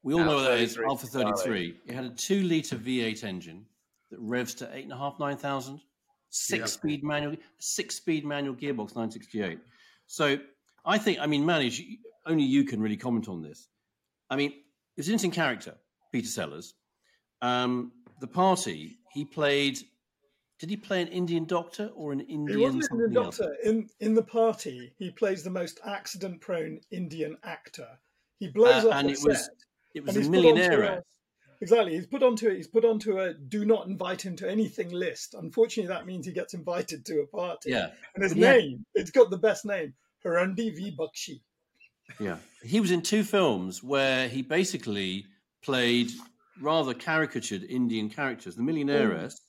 We 0.03 0.13
all 0.13 0.19
know 0.25 0.35
what 0.35 0.43
that 0.43 0.51
Alfa 0.51 0.63
is. 0.63 0.75
33. 0.75 0.85
Alfa 0.89 1.07
33. 1.07 1.79
It 1.87 1.95
had 1.95 2.05
a 2.05 2.09
two 2.09 2.41
litre 2.43 2.75
V8 2.75 3.23
engine 3.23 3.65
that 4.11 4.19
revs 4.19 4.53
to 4.55 4.69
eight 4.75 4.83
and 4.83 4.93
a 4.93 4.97
half, 4.97 5.17
nine 5.19 5.37
thousand. 5.37 5.81
Six 6.29 6.59
Yeah. 6.59 6.65
speed 6.65 7.03
manual, 7.03 7.35
six 7.59 7.95
speed 7.95 8.25
manual 8.25 8.55
gearbox, 8.55 8.95
968. 8.95 9.59
So 10.07 10.37
I 10.85 10.97
think, 10.97 11.19
I 11.19 11.27
mean, 11.27 11.45
manage, 11.45 11.81
only 12.25 12.43
you 12.43 12.63
can 12.65 12.81
really 12.81 12.97
comment 12.97 13.27
on 13.29 13.41
this. 13.41 13.69
I 14.29 14.35
mean, 14.35 14.51
it's 14.97 15.07
an 15.07 15.13
interesting 15.13 15.31
character, 15.31 15.75
Peter 16.11 16.27
Sellers. 16.27 16.73
Um, 17.41 17.91
the 18.19 18.27
party, 18.27 18.97
he 19.13 19.25
played, 19.25 19.77
did 20.59 20.69
he 20.71 20.75
play 20.77 21.01
an 21.03 21.07
Indian 21.09 21.45
doctor 21.45 21.91
or 21.95 22.11
an 22.11 22.21
Indian 22.21 22.57
He 22.57 22.63
wasn't 22.63 22.83
in 22.83 22.87
something 22.89 23.13
the 23.13 23.21
else? 23.21 23.37
Doctor. 23.37 23.53
In 23.63 23.89
in 23.99 24.13
the 24.15 24.23
party, 24.23 24.91
he 24.97 25.11
plays 25.11 25.43
the 25.43 25.49
most 25.51 25.79
accident-prone 25.85 26.79
Indian 26.89 27.37
actor. 27.43 27.87
He 28.39 28.47
blows 28.47 28.85
Uh, 28.85 28.89
up 28.89 28.95
and 28.95 29.09
the 29.09 29.13
it 29.13 29.19
was, 29.23 29.45
set, 29.45 29.53
it 29.93 30.05
was 30.05 30.15
and 30.15 30.17
a 30.17 30.19
he's 30.19 30.29
put 30.29 30.37
onto 30.37 30.53
millionaire. 30.53 31.03
Exactly. 31.61 31.93
He's 31.93 32.07
put 32.07 32.23
onto 32.23 32.49
it. 32.49 32.57
he's 32.57 32.67
put 32.67 32.83
onto 32.83 33.19
a 33.19 33.33
do 33.33 33.63
not 33.63 33.87
invite 33.87 34.21
him 34.21 34.35
to 34.37 34.49
anything 34.49 34.91
list. 34.91 35.33
Unfortunately, 35.33 35.87
that 35.87 36.05
means 36.05 36.25
he 36.25 36.33
gets 36.33 36.53
invited 36.53 37.05
to 37.05 37.21
a 37.21 37.27
party. 37.27 37.71
Yeah. 37.71 37.91
And 38.15 38.23
his 38.23 38.33
had- 38.33 38.41
name, 38.41 38.85
it's 38.93 39.11
got 39.11 39.29
the 39.29 39.37
best 39.37 39.65
name, 39.65 39.93
Hrundi 40.25 40.75
V 40.75 40.95
Bakshi. 40.97 41.39
Yeah. 42.19 42.37
He 42.63 42.81
was 42.81 42.91
in 42.91 43.01
two 43.01 43.23
films 43.23 43.81
where 43.81 44.27
he 44.27 44.41
basically 44.41 45.25
played 45.61 46.11
rather 46.59 46.93
caricatured 46.93 47.63
Indian 47.63 48.09
characters. 48.09 48.55
The 48.55 48.61
Millionairess 48.61 49.35
oh. 49.35 49.43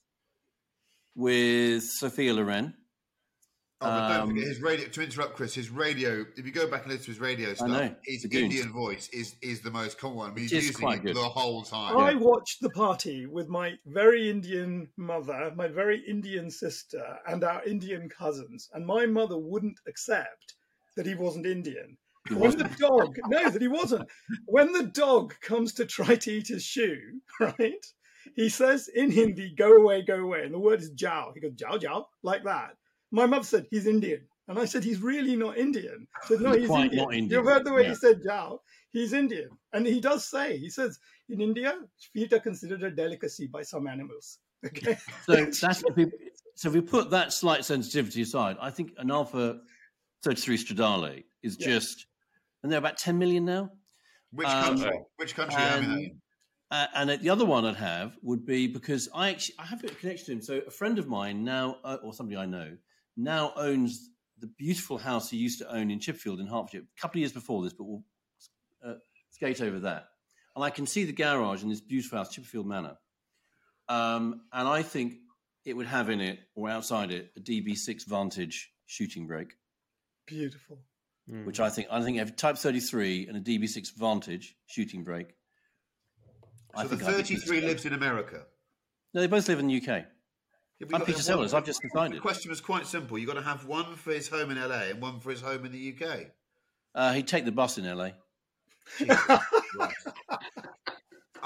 with 1.17 1.83
Sophia 1.83 2.33
Loren. 2.33 2.75
Oh, 3.85 3.91
but 3.91 4.09
don't 4.09 4.21
Um, 4.23 4.29
forget 4.31 4.45
his 4.49 4.61
radio. 4.61 4.89
To 4.89 5.03
interrupt, 5.03 5.35
Chris, 5.37 5.55
his 5.55 5.71
radio. 5.71 6.25
If 6.37 6.45
you 6.47 6.53
go 6.53 6.69
back 6.71 6.83
and 6.83 6.93
listen 6.93 7.05
to 7.07 7.11
his 7.13 7.21
radio 7.21 7.55
stuff, 7.55 7.69
know, 7.69 7.95
his. 8.05 8.25
Indian 8.25 8.73
voice 8.73 9.09
is 9.11 9.37
is 9.43 9.61
the 9.61 9.71
most 9.71 9.99
common 9.99 10.17
one. 10.17 10.31
I 10.31 10.35
mean, 10.35 10.43
he's 10.45 10.53
is 10.53 10.67
using 10.69 10.81
quite 10.81 11.05
it 11.05 11.15
the 11.15 11.23
whole 11.23 11.63
time. 11.63 11.97
I 11.97 12.15
watched 12.15 12.61
the 12.61 12.71
party 12.71 13.27
with 13.27 13.49
my 13.49 13.75
very 13.87 14.31
Indian 14.31 14.89
mother, 14.97 15.53
my 15.57 15.69
very 15.69 16.01
Indian 16.09 16.51
sister, 16.51 17.19
and 17.27 17.45
our 17.45 17.63
Indian 17.65 18.09
cousins. 18.09 18.69
And 18.73 18.87
my 18.87 19.07
mother 19.07 19.39
wouldn't 19.39 19.79
accept 19.87 20.55
that 20.97 21.07
he 21.07 21.15
wasn't 21.15 21.47
Indian. 21.47 21.97
He 22.29 22.35
when 22.35 22.53
the 22.57 22.65
wasn't. 22.65 22.79
dog, 22.79 23.19
no, 23.29 23.51
that 23.51 23.61
he 23.61 23.69
wasn't. 23.69 24.09
When 24.47 24.73
the 24.73 24.85
dog 24.85 25.35
comes 25.43 25.75
to 25.75 25.85
try 25.85 26.15
to 26.17 26.31
eat 26.33 26.49
his 26.49 26.65
shoe, 26.65 27.21
right? 27.41 27.85
He 28.37 28.49
says 28.49 28.89
in 28.89 29.11
Hindi, 29.11 29.55
"Go 29.55 29.73
away, 29.77 30.01
go 30.03 30.17
away," 30.17 30.45
and 30.45 30.55
the 30.55 30.59
word 30.59 30.81
is 30.81 30.91
"jao." 30.91 31.33
He 31.35 31.41
goes 31.41 31.53
"jao, 31.53 31.77
jao," 31.77 32.07
like 32.23 32.45
that. 32.45 32.77
My 33.15 33.27
mother 33.27 33.45
said 33.45 33.67
he's 33.71 33.87
Indian, 33.87 34.23
and 34.49 34.59
I 34.59 34.65
said 34.65 34.83
he's 34.83 35.01
really 35.01 35.37
not 35.37 35.57
Indian. 35.57 36.07
I 36.21 36.27
said 36.27 36.41
no, 36.41 36.51
He's 36.51 36.63
he's 36.63 36.69
quite 36.69 36.85
Indian. 36.87 37.05
not 37.05 37.15
Indian, 37.15 37.31
You've 37.31 37.47
heard 37.53 37.65
the 37.65 37.73
way 37.73 37.83
yeah. 37.83 37.91
he 37.91 37.95
said 37.95 38.23
"jao." 38.25 38.61
He's 38.91 39.13
Indian, 39.13 39.51
and 39.73 39.87
he 39.87 40.01
does 40.01 40.29
say 40.29 40.57
he 40.59 40.69
says 40.69 40.99
in 41.29 41.41
India, 41.41 41.79
feet 42.13 42.33
are 42.33 42.41
considered 42.41 42.83
a 42.83 42.91
delicacy 42.91 43.47
by 43.47 43.63
some 43.63 43.87
animals. 43.87 44.39
Okay, 44.67 44.97
So 45.27 45.35
that's 45.61 45.85
if 45.85 45.95
we, 45.95 46.11
so 46.55 46.69
if 46.69 46.75
we 46.75 46.81
put 46.81 47.11
that 47.11 47.33
slight 47.35 47.65
sensitivity 47.67 48.23
aside, 48.23 48.57
I 48.61 48.71
think 48.71 48.93
an 48.97 49.11
Alfa 49.11 49.61
33 50.23 50.57
Stradale 50.57 51.25
is 51.43 51.57
Yeah. 51.61 51.67
just, 51.67 52.07
and 52.63 52.73
they're 52.73 52.79
about 52.79 52.97
10 52.97 53.19
million 53.19 53.45
now. 53.45 53.71
Which 54.33 54.49
Um, 54.49 54.65
country? 54.79 54.99
Which 55.17 55.35
country? 55.35 55.63
I 55.63 55.81
mean, 55.81 56.21
and, 56.71 56.89
uh, 57.05 57.11
and 57.13 57.21
the 57.23 57.29
other 57.29 57.45
one 57.45 57.67
I'd 57.67 57.77
have 57.77 58.17
would 58.23 58.47
be 58.47 58.67
because 58.67 59.09
I 59.15 59.29
actually 59.31 59.57
I 59.59 59.67
have 59.67 59.85
a 59.85 59.89
connection 59.89 60.25
to 60.27 60.33
him. 60.33 60.41
So 60.41 60.55
a 60.67 60.71
friend 60.71 60.99
of 60.99 61.07
mine 61.09 61.45
now, 61.45 61.77
uh, 61.85 61.99
or 62.03 62.15
somebody 62.15 62.39
I 62.39 62.47
know, 62.47 62.75
now 63.17 63.53
owns 63.57 64.11
the 64.39 64.47
beautiful 64.47 64.99
house 64.99 65.31
he 65.31 65.37
used 65.37 65.59
to 65.61 65.73
own 65.73 65.91
in 65.91 65.99
Chipperfield 65.99 66.41
in 66.41 66.47
Hertfordshire. 66.47 66.83
A 66.83 67.01
couple 67.01 67.19
of 67.19 67.21
years 67.21 67.33
before 67.33 67.63
this, 67.63 67.73
but 67.73 67.85
we'll 67.85 68.05
uh, 68.85 68.95
skate 69.31 69.61
over 69.61 69.81
that. 69.81 70.09
And 70.55 70.65
I 70.65 70.71
can 70.71 70.87
see 70.87 71.05
the 71.05 71.13
garage 71.13 71.63
in 71.63 71.69
this 71.69 71.81
beautiful 71.81 72.19
house, 72.19 72.37
Chipperfield 72.37 72.67
Manor. 72.67 72.97
Um, 73.89 74.43
and 74.53 74.69
I 74.69 74.83
think 74.83 75.15
it 75.65 75.75
would 75.75 75.87
have 75.87 76.11
in 76.11 76.21
it 76.21 76.39
or 76.55 76.69
outside 76.69 77.11
it 77.11 77.31
a 77.37 77.41
DB6 77.41 78.07
Vantage 78.07 78.71
shooting 78.87 79.27
brake, 79.27 79.55
beautiful. 80.27 80.79
Mm. 81.31 81.47
which 81.47 81.59
I 81.59 81.71
think 81.71 81.89
I 81.91 82.03
think 82.03 82.19
have 82.19 82.37
Type 82.37 82.57
33 82.57 83.29
and 83.29 83.37
a 83.37 83.41
DB6 83.41 83.97
Vantage 83.97 84.55
shooting 84.67 85.05
brake. 85.05 85.35
I 86.75 86.83
so 86.83 86.89
the 86.89 86.97
think 86.97 87.09
I'd 87.09 87.27
33 87.27 87.61
lives 87.63 87.87
in 87.87 87.95
America. 87.95 88.43
No, 89.15 89.21
they 89.21 89.27
both 89.27 89.49
live 89.49 89.59
in 89.59 89.69
the 89.69 89.77
UK. 89.77 90.05
Yeah, 90.81 90.89
I'm 90.93 91.01
Peter 91.03 91.13
one- 91.13 91.23
Sellers. 91.23 91.55
I've 91.55 91.65
just 91.65 91.83
defined 91.83 92.13
it. 92.15 92.17
The 92.17 92.23
question 92.23 92.51
was 92.51 92.61
quite 92.61 92.87
simple. 92.87 93.19
You've 93.19 93.29
got 93.29 93.35
to 93.35 93.43
have 93.43 93.65
one 93.67 93.95
for 93.97 94.13
his 94.13 94.29
home 94.29 94.51
in 94.51 94.59
LA 94.59 94.91
and 94.91 95.01
one 95.01 95.21
for 95.21 95.31
his 95.31 95.41
home 95.41 95.65
in 95.65 95.73
the 95.73 95.95
UK. 95.97 96.27
Uh, 96.95 97.13
he'd 97.13 97.27
take 97.27 97.45
the 97.45 97.53
bus 97.53 97.79
in 97.79 97.85
LA. 97.85 98.11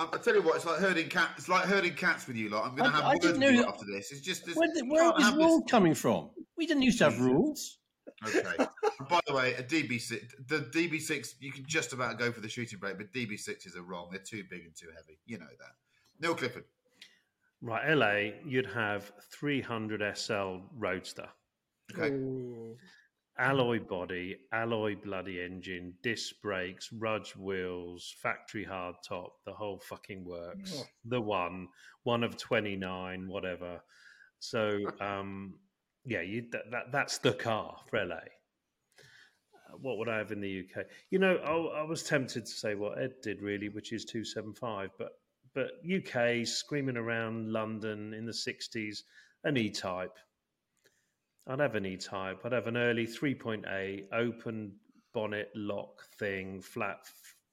I, 0.00 0.06
tell 0.22 0.34
you 0.34 0.42
what, 0.42 0.56
it's 0.56 0.64
like 0.66 0.78
herding 0.78 1.08
cats. 1.08 1.32
It's 1.38 1.48
like 1.48 1.64
herding 1.64 1.94
cats 1.94 2.26
with 2.26 2.36
you. 2.36 2.48
Like 2.50 2.64
I'm 2.64 2.76
going 2.76 2.90
to 2.90 2.96
have 2.96 3.04
I 3.04 3.14
words 3.14 3.38
with 3.38 3.52
you 3.52 3.64
after 3.64 3.84
this. 3.84 4.12
It's 4.12 4.20
just 4.20 4.46
this, 4.46 4.56
Where, 4.56 4.68
you 4.74 4.84
where 4.88 5.12
these 5.16 5.26
have 5.26 5.36
this- 5.36 5.60
coming 5.68 5.94
from? 5.94 6.30
We 6.56 6.66
didn't 6.66 6.82
used 6.82 6.98
to 6.98 7.04
have 7.04 7.20
rules. 7.20 7.78
Okay. 8.26 8.66
By 9.08 9.20
the 9.26 9.34
way, 9.34 9.54
a 9.54 9.62
DB6, 9.62 10.20
the 10.48 10.58
DB6, 10.58 11.34
you 11.40 11.52
can 11.52 11.64
just 11.66 11.92
about 11.92 12.18
go 12.18 12.32
for 12.32 12.40
the 12.40 12.48
shooting 12.48 12.78
brake, 12.80 12.98
but 12.98 13.12
DB6s 13.12 13.76
are 13.76 13.82
wrong. 13.82 14.08
They're 14.10 14.20
too 14.20 14.42
big 14.50 14.64
and 14.64 14.74
too 14.74 14.88
heavy. 14.94 15.18
You 15.26 15.38
know 15.38 15.46
that. 15.46 15.74
Neil 16.20 16.34
Clifford. 16.34 16.64
Right, 17.60 17.92
LA, 17.92 18.38
you'd 18.46 18.66
have 18.66 19.10
300 19.32 20.16
SL 20.16 20.58
Roadster. 20.76 21.28
Okay. 21.92 22.14
Ooh. 22.14 22.76
Alloy 23.40 23.78
body, 23.78 24.36
alloy 24.52 24.96
bloody 24.96 25.40
engine, 25.40 25.94
disc 26.02 26.34
brakes, 26.42 26.92
Rudge 26.92 27.36
wheels, 27.36 28.14
factory 28.20 28.64
hard 28.64 28.96
top, 29.06 29.34
the 29.46 29.52
whole 29.52 29.78
fucking 29.78 30.24
works. 30.24 30.74
Oh. 30.76 30.84
The 31.04 31.20
one, 31.20 31.68
one 32.02 32.24
of 32.24 32.36
29, 32.36 33.28
whatever. 33.28 33.80
So, 34.40 34.80
um, 35.00 35.54
yeah, 36.04 36.22
you, 36.22 36.46
that, 36.50 36.70
that 36.70 36.92
that's 36.92 37.18
the 37.18 37.32
car 37.32 37.76
for 37.88 38.04
LA. 38.04 38.16
Uh, 38.16 39.76
What 39.80 39.98
would 39.98 40.08
I 40.08 40.18
have 40.18 40.32
in 40.32 40.40
the 40.40 40.64
UK? 40.64 40.86
You 41.10 41.20
know, 41.20 41.36
I, 41.36 41.80
I 41.80 41.82
was 41.84 42.02
tempted 42.02 42.44
to 42.44 42.52
say 42.52 42.74
what 42.74 43.00
Ed 43.00 43.14
did 43.22 43.40
really, 43.40 43.68
which 43.68 43.92
is 43.92 44.04
275, 44.04 44.90
but 44.98 45.12
but 45.58 45.72
UK 45.84 46.46
screaming 46.46 46.96
around 46.96 47.52
London 47.52 48.14
in 48.14 48.24
the 48.24 48.32
60s, 48.32 48.98
an 49.42 49.56
E 49.56 49.68
type. 49.70 50.16
I'd 51.48 51.58
have 51.58 51.74
an 51.74 51.84
E 51.84 51.96
type. 51.96 52.42
I'd 52.44 52.52
have 52.52 52.68
an 52.68 52.76
early 52.76 53.06
3.8 53.06 54.04
open 54.12 54.72
bonnet 55.12 55.50
lock 55.56 56.04
thing, 56.16 56.60
flat 56.60 56.98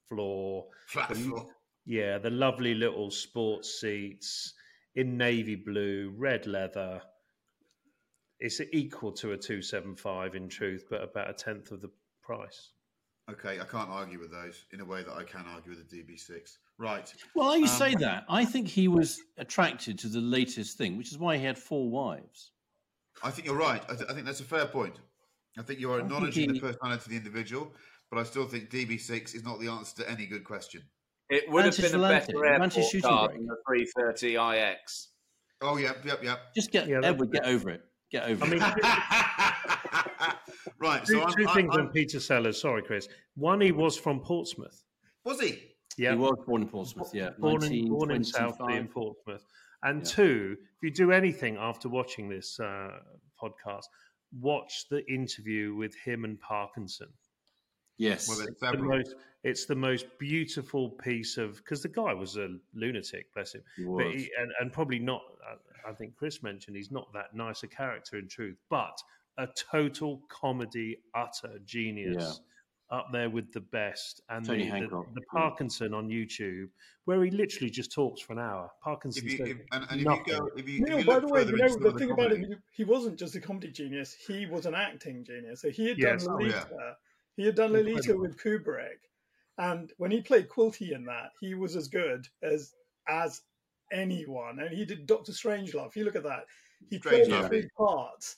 floor. 0.07 0.67
Flat 0.87 1.09
The- 1.09 1.15
floor. 1.15 1.47
Yeah, 1.87 2.17
the 2.19 2.29
lovely 2.29 2.73
little 2.75 3.09
sports 3.09 3.79
seats 3.79 4.53
in 4.95 5.17
navy 5.17 5.55
blue, 5.55 6.13
red 6.15 6.45
leather. 6.47 7.01
It's 8.39 8.59
equal 8.71 9.13
to 9.13 9.31
a 9.31 9.37
275 9.37 10.35
in 10.35 10.47
truth, 10.49 10.85
but 10.89 11.01
about 11.03 11.29
a 11.29 11.33
tenth 11.33 11.71
of 11.71 11.81
the 11.81 11.91
price. 12.21 12.71
Okay, 13.31 13.59
I 13.59 13.65
can't 13.65 13.89
argue 13.89 14.19
with 14.19 14.31
those 14.31 14.65
in 14.71 14.81
a 14.81 14.85
way 14.85 15.01
that 15.03 15.13
I 15.13 15.23
can 15.23 15.45
argue 15.47 15.71
with 15.75 15.89
the 15.89 16.03
DB6. 16.03 16.57
Right. 16.77 17.13
Well, 17.35 17.55
you 17.55 17.63
Um, 17.63 17.69
say 17.69 17.95
that. 17.95 18.25
I 18.27 18.43
think 18.45 18.67
he 18.67 18.87
was 18.87 19.21
attracted 19.37 19.97
to 19.99 20.07
the 20.09 20.19
latest 20.19 20.77
thing, 20.77 20.97
which 20.97 21.11
is 21.11 21.17
why 21.17 21.37
he 21.37 21.43
had 21.43 21.57
four 21.57 21.89
wives. 21.89 22.51
I 23.23 23.31
think 23.31 23.47
you're 23.47 23.55
right. 23.57 23.81
I, 23.89 23.95
th- 23.95 24.09
I 24.09 24.13
think 24.13 24.25
that's 24.25 24.41
a 24.41 24.45
fair 24.45 24.65
point. 24.65 24.99
I 25.57 25.61
think 25.61 25.79
you 25.79 25.89
are 25.93 25.99
acknowledging 25.99 26.49
he- 26.53 26.59
the 26.59 26.67
personality 26.67 27.01
of 27.03 27.09
the 27.09 27.15
individual, 27.15 27.73
but 28.11 28.19
I 28.19 28.23
still 28.23 28.45
think 28.45 28.69
DB6 28.69 29.35
is 29.35 29.43
not 29.45 29.59
the 29.61 29.69
answer 29.69 30.03
to 30.03 30.09
any 30.11 30.25
good 30.25 30.43
question. 30.43 30.81
It 31.29 31.49
would 31.49 31.63
have 31.65 31.73
Mantis 31.77 31.91
been 31.91 32.01
a 32.01 32.03
Volante, 32.03 32.27
better 32.27 32.59
Mantis 32.59 32.77
airport 32.77 32.91
shooting 32.91 33.09
car 33.09 33.27
brake. 33.29 33.37
than 33.39 33.47
the 33.47 33.55
330 33.67 34.35
IX. 34.35 35.07
Oh, 35.61 35.77
yep, 35.77 36.03
yep, 36.05 36.21
yep. 36.23 36.39
Just 36.53 36.71
get 36.71 36.87
Yeah, 36.89 36.99
Edward, 37.03 37.31
get 37.31 37.45
over 37.45 37.69
it. 37.69 37.81
Get 38.11 38.25
over 38.29 38.45
I 38.45 38.49
mean, 38.49 38.61
it. 38.61 40.35
right. 40.79 41.03
two, 41.05 41.13
So 41.13 41.23
I'm, 41.23 41.33
two 41.33 41.47
I'm- 41.47 41.55
things 41.55 41.75
I'm- 41.75 41.87
on 41.87 41.91
Peter 41.93 42.19
Sellers. 42.19 42.59
Sorry, 42.61 42.81
Chris. 42.83 43.07
One, 43.35 43.61
he 43.61 43.71
was 43.71 43.97
from 43.97 44.19
Portsmouth. 44.19 44.83
was 45.23 45.39
he? 45.39 45.64
Yeah, 45.97 46.11
He 46.11 46.17
was 46.17 46.37
born 46.45 46.61
in 46.63 46.67
Portsmouth, 46.69 47.11
yeah. 47.13 47.29
born 47.39 47.63
in, 47.63 47.87
born 47.89 48.11
in 48.11 48.21
1925. 48.21 48.25
Southsea 48.25 48.79
in 48.79 48.87
Portsmouth. 48.87 49.45
And 49.83 49.99
Yeah. 49.99 50.03
two, 50.11 50.57
if 50.59 50.83
you 50.83 50.91
do 50.91 51.11
anything 51.11 51.57
after 51.57 51.87
watching 51.89 52.27
this 52.29 52.59
uh, 52.59 52.99
podcast, 53.41 53.83
watch 54.39 54.87
the 54.89 55.05
interview 55.11 55.73
with 55.75 55.95
him 55.95 56.25
and 56.25 56.39
Parkinson. 56.39 57.07
Yes. 57.97 58.27
Well, 58.27 58.45
It's 58.45 58.59
the 58.59 58.77
most, 58.77 59.15
it's 59.43 59.65
the 59.65 59.75
most 59.75 60.05
beautiful 60.19 60.89
piece 60.89 61.37
of 61.37 61.55
because 61.57 61.81
the 61.81 61.87
guy 61.89 62.13
was 62.13 62.35
a 62.35 62.57
lunatic, 62.73 63.33
bless 63.33 63.53
him, 63.55 63.63
He 63.77 63.85
but 63.85 64.07
he, 64.07 64.29
and, 64.37 64.51
and 64.59 64.73
probably 64.73 64.99
not. 64.99 65.21
I- 65.49 65.55
I 65.87 65.93
think 65.93 66.15
Chris 66.15 66.41
mentioned 66.41 66.75
he's 66.75 66.89
not 66.89 67.13
that 67.13 67.35
nice 67.35 67.61
a 67.61 67.67
character 67.67 68.17
in 68.17 68.27
truth, 68.27 68.57
but 68.71 68.97
a 69.37 69.45
total 69.55 70.23
comedy, 70.29 70.97
utter 71.13 71.59
genius. 71.63 72.41
Up 72.91 73.07
there 73.11 73.31
with 73.31 73.51
the 73.51 73.61
best, 73.61 74.21
and 74.29 74.45
Tony 74.45 74.59
the, 74.65 74.65
the, 74.65 74.77
Hancock, 74.77 75.07
the 75.15 75.21
yeah. 75.21 75.39
Parkinson 75.39 75.93
on 75.95 76.07
YouTube, 76.07 76.69
where 77.05 77.23
he 77.23 77.31
literally 77.31 77.69
just 77.71 77.91
talks 77.91 78.21
for 78.21 78.33
an 78.33 78.39
hour. 78.39 78.69
Parkinson 78.83 79.25
If 79.25 79.39
you, 79.39 79.45
if, 79.45 79.57
and, 79.71 79.85
and 79.89 80.01
if 80.01 80.05
you 80.05 80.23
go, 80.37 80.49
if 80.55 80.69
you, 80.69 80.75
if 80.83 80.89
Neil, 80.89 80.99
you 80.99 81.05
by 81.05 81.13
look 81.15 81.21
the 81.23 81.27
way, 81.33 81.45
you 81.45 81.57
know 81.57 81.67
the 81.79 81.91
the 81.91 81.97
thing 81.97 82.11
about 82.11 82.29
comedy- 82.29 82.43
him, 82.53 82.61
he 82.71 82.83
wasn't 82.83 83.17
just 83.17 83.33
a 83.35 83.41
comedy 83.41 83.71
genius; 83.71 84.13
he 84.27 84.45
was 84.45 84.67
an 84.67 84.75
acting 84.75 85.23
genius. 85.23 85.61
So 85.61 85.71
he 85.71 85.87
had 85.89 85.97
Yes. 85.97 86.25
done 86.25 86.33
Oh, 86.33 86.37
Lolita. 86.37 86.67
yeah. 86.71 86.91
He 87.37 87.45
had 87.47 87.55
done 87.55 87.73
Lolita 87.73 87.97
Incredible. 88.11 88.21
with 88.21 88.37
Kubrick, 88.37 88.99
and 89.57 89.91
when 89.97 90.11
he 90.11 90.21
played 90.21 90.47
Quilty 90.47 90.91
in 90.93 91.05
that, 91.05 91.31
he 91.41 91.55
was 91.55 91.75
as 91.75 91.87
good 91.87 92.27
as 92.43 92.75
as 93.09 93.41
anyone. 93.91 94.59
And 94.59 94.69
he 94.77 94.85
did 94.85 95.07
Doctor 95.07 95.31
Strangelove. 95.31 95.87
If 95.87 95.95
you 95.95 96.03
look 96.03 96.15
at 96.15 96.23
that, 96.23 96.45
he 96.89 96.99
played 96.99 97.27
Strangelove. 97.29 97.49
big 97.49 97.67
parts. 97.75 98.37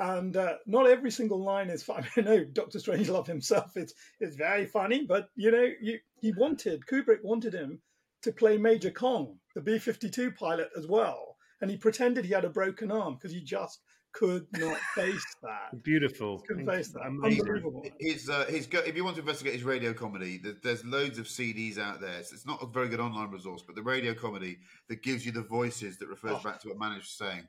And 0.00 0.34
uh, 0.36 0.54
not 0.66 0.88
every 0.88 1.10
single 1.10 1.44
line 1.44 1.68
is 1.68 1.82
funny. 1.82 2.08
I 2.16 2.22
know 2.22 2.42
Doctor 2.44 2.78
Strangelove 2.78 3.26
himself 3.26 3.76
is 3.76 3.94
is 4.20 4.34
very 4.34 4.64
funny, 4.66 5.04
but 5.06 5.28
you 5.36 5.50
know, 5.50 5.68
you, 5.80 5.98
he 6.22 6.32
wanted 6.36 6.86
Kubrick 6.90 7.22
wanted 7.22 7.52
him 7.52 7.80
to 8.22 8.32
play 8.32 8.56
Major 8.56 8.90
Kong, 8.90 9.36
the 9.54 9.60
B 9.60 9.78
fifty 9.78 10.08
two 10.08 10.30
pilot, 10.32 10.70
as 10.76 10.86
well, 10.86 11.36
and 11.60 11.70
he 11.70 11.76
pretended 11.76 12.24
he 12.24 12.32
had 12.32 12.46
a 12.46 12.50
broken 12.50 12.90
arm 12.90 13.14
because 13.14 13.30
he 13.32 13.42
just 13.42 13.80
could 14.12 14.46
not 14.54 14.76
face 14.96 15.24
that. 15.42 15.82
beautiful, 15.84 16.42
Couldn't 16.48 16.66
face 16.66 16.88
that. 16.92 17.02
amazing. 17.06 17.42
Unbelievable. 17.42 17.84
His, 18.00 18.28
uh, 18.28 18.44
his 18.48 18.66
go- 18.66 18.80
if 18.80 18.96
you 18.96 19.04
want 19.04 19.14
to 19.16 19.20
investigate 19.20 19.52
his 19.54 19.62
radio 19.62 19.92
comedy, 19.92 20.40
there's 20.64 20.84
loads 20.84 21.18
of 21.20 21.26
CDs 21.26 21.78
out 21.78 22.00
there. 22.00 22.20
So 22.24 22.34
it's 22.34 22.44
not 22.46 22.60
a 22.60 22.66
very 22.66 22.88
good 22.88 22.98
online 22.98 23.30
resource, 23.30 23.62
but 23.64 23.76
the 23.76 23.82
radio 23.82 24.12
comedy 24.12 24.58
that 24.88 25.02
gives 25.04 25.24
you 25.24 25.30
the 25.30 25.42
voices 25.42 25.96
that 25.98 26.08
refers 26.08 26.38
Oh. 26.40 26.42
back 26.42 26.60
to 26.62 26.68
what 26.70 26.78
Manish 26.78 26.96
was 27.02 27.10
saying. 27.10 27.46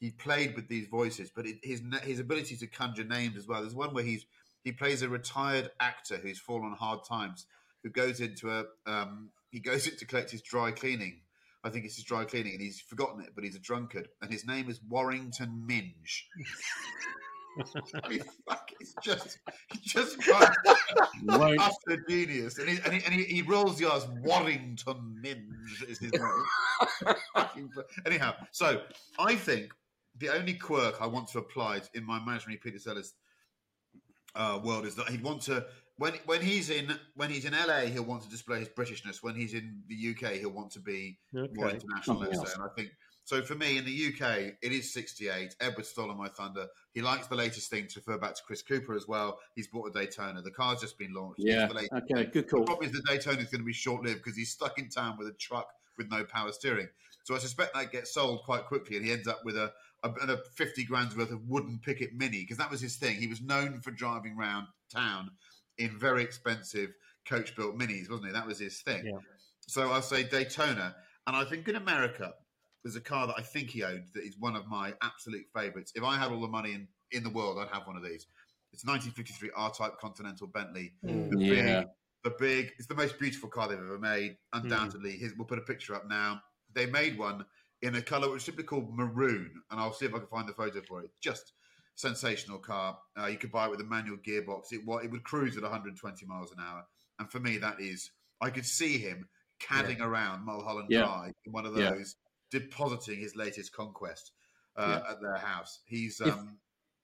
He 0.00 0.10
played 0.10 0.56
with 0.56 0.66
these 0.66 0.88
voices, 0.88 1.30
but 1.34 1.46
it, 1.46 1.56
his 1.62 1.82
his 2.02 2.20
ability 2.20 2.56
to 2.56 2.66
conjure 2.66 3.04
names 3.04 3.36
as 3.36 3.46
well. 3.46 3.60
There's 3.60 3.74
one 3.74 3.94
where 3.94 4.04
he's 4.04 4.24
he 4.64 4.72
plays 4.72 5.02
a 5.02 5.08
retired 5.08 5.70
actor 5.78 6.16
who's 6.16 6.38
fallen 6.38 6.72
hard 6.72 7.04
times, 7.04 7.46
who 7.82 7.90
goes 7.90 8.20
into 8.20 8.50
a 8.50 8.64
um, 8.86 9.30
he 9.50 9.60
goes 9.60 9.86
in 9.86 9.96
to 9.96 10.06
collect 10.06 10.30
his 10.30 10.42
dry 10.42 10.70
cleaning. 10.70 11.20
I 11.62 11.68
think 11.68 11.84
it's 11.84 11.96
his 11.96 12.04
dry 12.04 12.24
cleaning, 12.24 12.54
and 12.54 12.62
he's 12.62 12.80
forgotten 12.80 13.20
it, 13.22 13.32
but 13.34 13.44
he's 13.44 13.56
a 13.56 13.60
drunkard, 13.60 14.08
and 14.22 14.32
his 14.32 14.46
name 14.46 14.70
is 14.70 14.80
Warrington 14.88 15.66
Minge. 15.66 16.28
I 18.04 18.08
mean, 18.08 18.22
fuck, 18.48 18.70
it's 18.80 18.94
just 19.02 19.38
he 19.72 19.78
just 19.82 20.20
can't 20.22 20.54
genius, 22.08 22.58
and 22.58 22.68
he 22.68 22.78
and 22.84 22.94
he, 22.94 23.04
and 23.04 23.14
he, 23.14 23.24
he 23.24 23.42
rolls 23.42 23.78
the 23.78 23.90
R's. 23.90 24.06
Warrington 24.22 25.20
Minge 25.20 25.84
is 25.88 25.98
his 25.98 26.12
name. 26.12 27.46
Anyhow, 28.06 28.34
so 28.52 28.82
I 29.18 29.34
think 29.34 29.72
the 30.18 30.28
only 30.30 30.54
quirk 30.54 30.96
I 31.00 31.06
want 31.06 31.28
to 31.28 31.38
apply 31.38 31.82
in 31.94 32.04
my 32.04 32.18
imaginary 32.18 32.58
Peter 32.58 32.78
Sellers 32.78 33.14
uh, 34.34 34.60
world 34.62 34.86
is 34.86 34.94
that 34.94 35.08
he'd 35.08 35.22
want 35.22 35.42
to 35.42 35.64
when 35.98 36.14
when 36.26 36.40
he's 36.40 36.70
in 36.70 36.92
when 37.14 37.30
he's 37.30 37.44
in 37.44 37.52
LA 37.52 37.80
he'll 37.86 38.04
want 38.04 38.22
to 38.22 38.28
display 38.30 38.60
his 38.60 38.68
Britishness. 38.68 39.22
When 39.22 39.34
he's 39.34 39.54
in 39.54 39.82
the 39.88 40.10
UK 40.14 40.34
he'll 40.34 40.50
want 40.50 40.70
to 40.72 40.80
be 40.80 41.18
more 41.32 41.44
Okay. 41.66 41.74
international. 41.76 42.02
Something 42.02 42.26
Let's 42.28 42.38
else. 42.38 42.48
say, 42.50 42.54
and 42.54 42.64
I 42.70 42.74
think 42.74 42.90
so. 43.24 43.42
For 43.42 43.54
me 43.54 43.76
in 43.78 43.84
the 43.84 44.06
UK, 44.08 44.54
it 44.62 44.72
is 44.72 44.92
'68. 44.92 45.56
Edward 45.60 45.84
stolen 45.84 46.16
my 46.16 46.28
thunder. 46.28 46.66
He 46.94 47.02
likes 47.02 47.26
the 47.26 47.34
latest 47.34 47.70
thing 47.70 47.86
to 47.88 47.98
refer 48.00 48.18
back 48.18 48.34
to 48.36 48.42
Chris 48.46 48.62
Cooper 48.62 48.94
as 48.94 49.08
well. 49.08 49.38
He's 49.56 49.66
bought 49.68 49.88
a 49.88 49.92
Daytona. 49.92 50.42
The 50.42 50.50
car's 50.52 50.80
just 50.80 50.96
been 50.98 51.12
launched. 51.12 51.40
Yeah. 51.40 51.66
the 51.66 51.74
latest 51.74 51.92
Okay. 52.10 52.24
Good 52.26 52.48
the 52.48 52.62
problem 52.62 52.84
is 52.88 52.92
the 52.92 53.02
Daytona 53.08 53.38
is 53.38 53.48
going 53.50 53.60
to 53.62 53.66
be 53.66 53.72
short 53.72 54.04
lived 54.04 54.18
because 54.22 54.36
he's 54.36 54.50
stuck 54.52 54.78
in 54.78 54.88
town 54.88 55.16
with 55.18 55.28
a 55.28 55.32
truck 55.32 55.68
with 55.98 56.08
no 56.10 56.24
power 56.24 56.52
steering. 56.52 56.88
So 57.24 57.34
I 57.34 57.38
suspect 57.38 57.74
that 57.74 57.92
gets 57.92 58.14
sold 58.14 58.42
quite 58.44 58.64
quickly, 58.64 58.96
and 58.96 59.04
he 59.04 59.12
ends 59.12 59.28
up 59.28 59.44
with 59.44 59.56
a 59.56 59.72
a, 60.02 60.10
and 60.22 60.30
a 60.30 60.38
fifty 60.56 60.84
grand's 60.84 61.16
worth 61.16 61.30
of 61.30 61.46
wooden 61.48 61.78
picket 61.84 62.14
mini 62.14 62.40
because 62.40 62.56
that 62.58 62.70
was 62.70 62.80
his 62.80 62.96
thing. 62.96 63.16
He 63.16 63.26
was 63.26 63.40
known 63.40 63.80
for 63.80 63.90
driving 63.90 64.36
around 64.38 64.66
town 64.92 65.30
in 65.78 65.98
very 65.98 66.22
expensive 66.22 66.90
coach 67.28 67.54
built 67.56 67.78
minis, 67.78 68.08
wasn't 68.10 68.28
he? 68.28 68.32
That 68.32 68.46
was 68.46 68.58
his 68.58 68.80
thing. 68.80 69.06
Yeah. 69.06 69.18
So 69.66 69.90
I'll 69.92 70.02
say 70.02 70.24
Daytona, 70.24 70.94
and 71.26 71.36
I 71.36 71.44
think 71.44 71.68
in 71.68 71.76
America 71.76 72.32
there's 72.82 72.96
a 72.96 73.00
car 73.00 73.26
that 73.26 73.36
I 73.38 73.42
think 73.42 73.68
he 73.70 73.84
owned 73.84 74.04
that 74.14 74.24
is 74.24 74.36
one 74.38 74.56
of 74.56 74.66
my 74.66 74.94
absolute 75.02 75.44
favourites. 75.54 75.92
If 75.94 76.02
I 76.02 76.16
had 76.16 76.30
all 76.32 76.40
the 76.40 76.48
money 76.48 76.72
in 76.72 76.88
in 77.12 77.22
the 77.22 77.30
world, 77.30 77.58
I'd 77.58 77.74
have 77.74 77.86
one 77.86 77.96
of 77.96 78.02
these. 78.02 78.26
It's 78.72 78.84
1953 78.84 79.50
R-Type 79.56 79.98
Continental 79.98 80.46
Bentley. 80.46 80.92
Mm. 81.04 81.30
The 81.30 81.38
Yeah. 81.44 81.80
big, 81.80 81.88
the 82.22 82.30
big. 82.38 82.72
It's 82.78 82.86
the 82.86 82.94
most 82.94 83.18
beautiful 83.18 83.48
car 83.48 83.68
they've 83.68 83.78
ever 83.78 83.98
made. 83.98 84.36
Undoubtedly, 84.52 85.16
His, 85.18 85.34
we'll 85.36 85.46
put 85.46 85.58
a 85.58 85.62
picture 85.62 85.94
up 85.94 86.08
now. 86.08 86.40
They 86.72 86.86
made 86.86 87.18
one 87.18 87.44
in 87.82 87.94
a 87.96 88.02
color 88.02 88.30
which 88.30 88.42
should 88.42 88.56
be 88.56 88.62
called 88.62 88.94
maroon, 88.94 89.50
and 89.70 89.80
I'll 89.80 89.92
see 89.92 90.06
if 90.06 90.14
I 90.14 90.18
can 90.18 90.26
find 90.28 90.48
the 90.48 90.52
photo 90.52 90.80
for 90.82 91.02
it. 91.02 91.10
Just 91.20 91.52
sensational 91.94 92.58
car. 92.58 92.98
Uh, 93.18 93.26
you 93.26 93.36
could 93.38 93.52
buy 93.52 93.66
it 93.66 93.70
with 93.70 93.80
a 93.80 93.84
manual 93.84 94.18
gearbox. 94.18 94.72
It 94.72 94.80
it 94.86 95.10
would 95.10 95.24
cruise 95.24 95.56
at 95.56 95.62
120 95.62 96.26
miles 96.26 96.52
an 96.52 96.58
hour, 96.60 96.84
and 97.18 97.30
for 97.30 97.40
me, 97.40 97.58
that 97.58 97.80
is. 97.80 98.10
I 98.42 98.48
could 98.48 98.64
see 98.64 98.96
him 98.96 99.28
cadding 99.58 100.00
around 100.00 100.46
Mulholland 100.46 100.88
Yeah. 100.90 101.00
Drive 101.04 101.34
in 101.44 101.52
one 101.52 101.66
of 101.66 101.76
Yeah. 101.76 101.90
those, 101.90 102.16
depositing 102.50 103.20
his 103.20 103.36
latest 103.36 103.72
conquest 103.72 104.32
uh, 104.76 105.02
at 105.10 105.20
their 105.20 105.36
house. 105.36 105.80
He's 105.84 106.20
If- 106.22 106.32
um, 106.32 106.58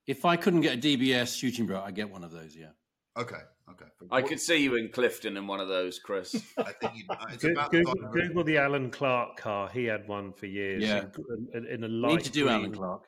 If 0.06 0.24
I 0.24 0.36
couldn't 0.36 0.62
get 0.62 0.78
a 0.78 0.80
DBS 0.80 1.36
shooting 1.36 1.66
bro, 1.66 1.82
I'd 1.82 1.94
get 1.94 2.08
one 2.08 2.24
of 2.24 2.30
those. 2.30 2.56
Yeah. 2.56 2.70
Okay. 3.16 3.36
Okay. 3.68 3.84
I 4.12 4.22
could 4.22 4.40
see 4.40 4.56
you 4.62 4.76
in 4.76 4.90
Clifton 4.90 5.36
in 5.36 5.46
one 5.46 5.58
of 5.60 5.68
those, 5.68 5.98
Chris. 5.98 6.34
I 6.58 6.72
think 6.72 6.92
you, 6.96 7.04
uh, 7.10 7.16
it's 7.32 7.42
Go- 7.42 7.50
about 7.50 7.72
Google, 7.72 7.94
size 7.94 8.04
of 8.04 8.10
a- 8.10 8.20
Google 8.20 8.44
the 8.44 8.58
Alan 8.58 8.90
Clark 8.90 9.36
car. 9.36 9.68
He 9.68 9.84
had 9.84 10.06
one 10.06 10.32
for 10.32 10.46
years. 10.46 10.82
Yeah. 10.82 11.04
in, 11.30 11.48
in, 11.52 11.66
in 11.66 11.84
a 11.84 11.88
We 11.88 11.92
light 11.92 12.16
need 12.16 12.24
to 12.24 12.30
do 12.30 12.44
green, 12.44 12.54
Alan 12.54 12.72
Clark. 12.72 13.02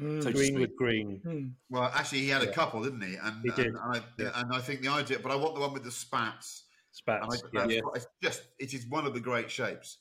Mm. 0.00 0.22
So 0.22 0.32
green 0.32 0.58
with 0.58 0.74
green. 0.76 1.20
Mm. 1.26 1.52
Well, 1.68 1.92
actually, 1.94 2.20
he 2.20 2.28
had 2.30 2.42
a 2.42 2.50
couple, 2.50 2.82
didn't 2.82 3.02
he? 3.02 3.16
And 3.16 3.36
He 3.44 3.50
did, 3.50 3.66
And, 3.66 3.78
I, 3.78 4.00
yeah. 4.18 4.30
and 4.36 4.52
I 4.54 4.60
think 4.60 4.80
the 4.80 4.88
idea, 4.88 5.18
but 5.18 5.30
I 5.30 5.36
want 5.36 5.54
the 5.54 5.60
one 5.60 5.74
with 5.74 5.84
the 5.84 5.90
spats. 5.90 6.64
And 7.06 7.24
I, 7.30 7.36
Spats. 7.36 7.72
Yeah. 7.72 7.80
It's 7.94 8.06
just, 8.22 8.42
it 8.58 8.72
is 8.72 8.86
one 8.86 9.06
of 9.06 9.12
the 9.14 9.20
great 9.20 9.50
shapes. 9.50 9.98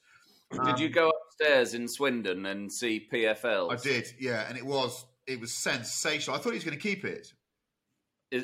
Did 0.66 0.80
you 0.80 0.90
go 0.90 1.10
upstairs 1.10 1.74
in 1.74 1.88
Swindon 1.88 2.46
and 2.46 2.72
see 2.72 3.08
PFL? 3.12 3.72
I 3.72 3.76
did, 3.78 4.08
yeah, 4.20 4.46
and 4.50 4.58
it 4.58 4.66
was 4.66 5.06
it 5.26 5.40
was 5.40 5.54
sensational. 5.54 6.36
I 6.36 6.40
thought 6.40 6.50
he 6.50 6.56
was 6.58 6.66
going 6.66 6.78
to 6.78 6.82
keep 6.82 7.06
it. 7.06 7.32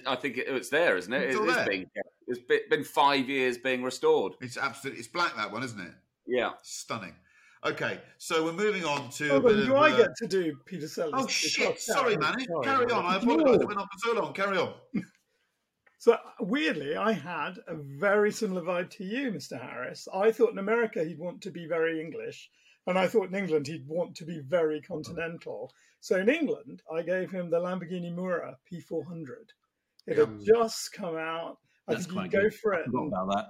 I 0.05 0.15
think 0.15 0.38
it, 0.38 0.47
it's 0.47 0.69
there, 0.69 0.97
isn't 0.97 1.11
it? 1.14 1.22
It's 1.23 1.35
It- 1.35 1.39
all 1.39 1.47
it's 1.47 1.55
there. 1.57 1.65
been 1.68 1.85
it's 2.27 2.39
been, 2.39 2.59
been 2.69 2.84
five 2.84 3.30
years 3.30 3.57
being 3.57 3.84
restored. 3.84 4.34
It's 4.41 4.57
absolutely, 4.57 4.99
it's 4.99 5.07
black 5.07 5.35
that 5.38 5.51
one, 5.51 5.64
isn't 5.64 5.80
it? 5.80 5.93
Yeah. 6.26 6.51
Stunning. 6.61 7.15
Okay, 7.65 7.99
so 8.18 8.43
we're 8.45 8.53
moving 8.53 8.85
on 8.85 9.09
to. 9.11 9.30
Oh, 9.31 9.39
but 9.39 9.53
do 9.55 9.76
I 9.76 9.91
uh, 9.91 9.97
get 9.97 10.15
to 10.18 10.27
do 10.27 10.55
Peter 10.65 10.88
Sellers? 10.88 11.14
Oh 11.15 11.27
shit! 11.27 11.80
Sorry, 11.80 12.15
man. 12.18 12.35
Sorry, 12.45 12.64
Carry 12.65 12.85
man. 12.85 12.95
on. 12.95 13.05
I 13.05 13.18
apologise. 13.18 13.61
It 13.61 13.68
went 13.68 13.80
on 13.80 13.88
for 13.88 13.97
so 14.07 14.14
long. 14.14 14.34
Carry 14.34 14.57
on. 14.57 14.73
So 15.99 16.15
weirdly, 16.39 16.95
I 16.95 17.11
had 17.11 17.57
a 17.68 17.73
very 17.76 18.31
similar 18.31 18.61
vibe 18.61 18.91
to 18.91 19.03
you, 19.03 19.31
Mr. 19.31 19.59
Harris. 19.59 20.07
I 20.14 20.31
thought 20.31 20.51
in 20.51 20.59
America 20.59 21.03
he'd 21.03 21.18
want 21.18 21.41
to 21.41 21.49
be 21.51 21.65
very 21.65 21.99
English, 21.99 22.51
and 22.85 22.99
I 22.99 23.07
thought 23.07 23.30
in 23.30 23.35
England 23.35 23.65
he'd 23.65 23.88
want 23.88 24.15
to 24.18 24.26
be 24.26 24.39
very 24.39 24.80
continental. 24.80 25.73
So 25.99 26.18
in 26.18 26.30
England, 26.30 26.84
I 26.93 27.01
gave 27.01 27.31
him 27.31 27.49
the 27.49 27.59
Lamborghini 27.59 28.14
Miura 28.14 28.57
P400. 28.72 29.49
It 30.07 30.17
had 30.17 30.39
just 30.45 30.93
come 30.93 31.17
out. 31.17 31.57
I 31.88 31.95
think 31.95 32.07
you 32.11 32.19
can 32.21 32.29
go 32.29 32.41
good. 32.43 32.55
for 32.55 32.73
it. 32.73 32.85
forgot 32.85 33.03
and- 33.03 33.13
about 33.13 33.27
that. 33.35 33.45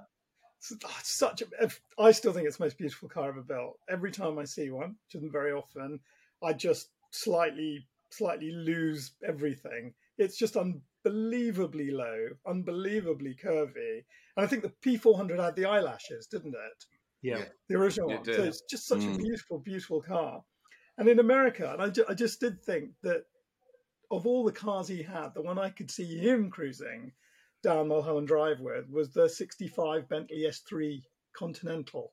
it's 0.58 0.72
oh, 0.84 0.96
it's 1.00 1.12
such 1.14 1.42
a. 1.42 1.70
I 1.98 2.10
still 2.12 2.32
think 2.32 2.46
it's 2.46 2.56
the 2.58 2.64
most 2.64 2.78
beautiful 2.78 3.08
car 3.08 3.28
ever 3.28 3.42
built. 3.42 3.78
Every 3.88 4.10
time 4.10 4.38
I 4.38 4.44
see 4.44 4.70
one, 4.70 4.96
which 5.06 5.14
isn't 5.16 5.32
very 5.32 5.52
often, 5.52 6.00
I 6.42 6.52
just 6.52 6.90
slightly, 7.10 7.86
slightly 8.10 8.50
lose 8.52 9.12
everything. 9.26 9.94
It's 10.18 10.36
just 10.36 10.56
unbelievably 10.56 11.90
low, 11.90 12.28
unbelievably 12.46 13.36
curvy. 13.42 14.04
And 14.36 14.44
I 14.44 14.46
think 14.46 14.62
the 14.62 14.72
P400 14.84 15.38
had 15.42 15.56
the 15.56 15.64
eyelashes, 15.66 16.26
didn't 16.26 16.54
it? 16.54 16.84
Yeah. 17.22 17.44
The 17.68 17.76
original 17.76 18.10
It 18.10 18.16
one. 18.16 18.24
So 18.24 18.32
did. 18.32 18.40
it's 18.46 18.62
just 18.70 18.86
such 18.86 19.00
Mm. 19.00 19.14
a 19.14 19.18
beautiful, 19.18 19.58
beautiful 19.58 20.02
car. 20.02 20.42
And 20.96 21.08
in 21.08 21.18
America, 21.20 21.72
and 21.72 21.80
I, 21.82 21.88
ju- 21.90 22.04
I 22.08 22.14
just 22.14 22.40
did 22.40 22.60
think 22.62 22.90
that 23.02 23.24
of 24.10 24.26
all 24.26 24.44
the 24.44 24.52
cars 24.52 24.88
he 24.88 25.02
had, 25.02 25.34
the 25.34 25.42
one 25.42 25.58
I 25.58 25.70
could 25.70 25.90
see 25.90 26.16
him 26.18 26.50
cruising 26.50 27.12
down 27.62 27.88
Mulholland 27.88 28.28
Drive 28.28 28.60
with 28.60 28.88
was 28.90 29.10
the 29.12 29.28
65 29.28 30.08
Bentley 30.08 30.44
S3 30.48 31.02
Continental. 31.36 32.12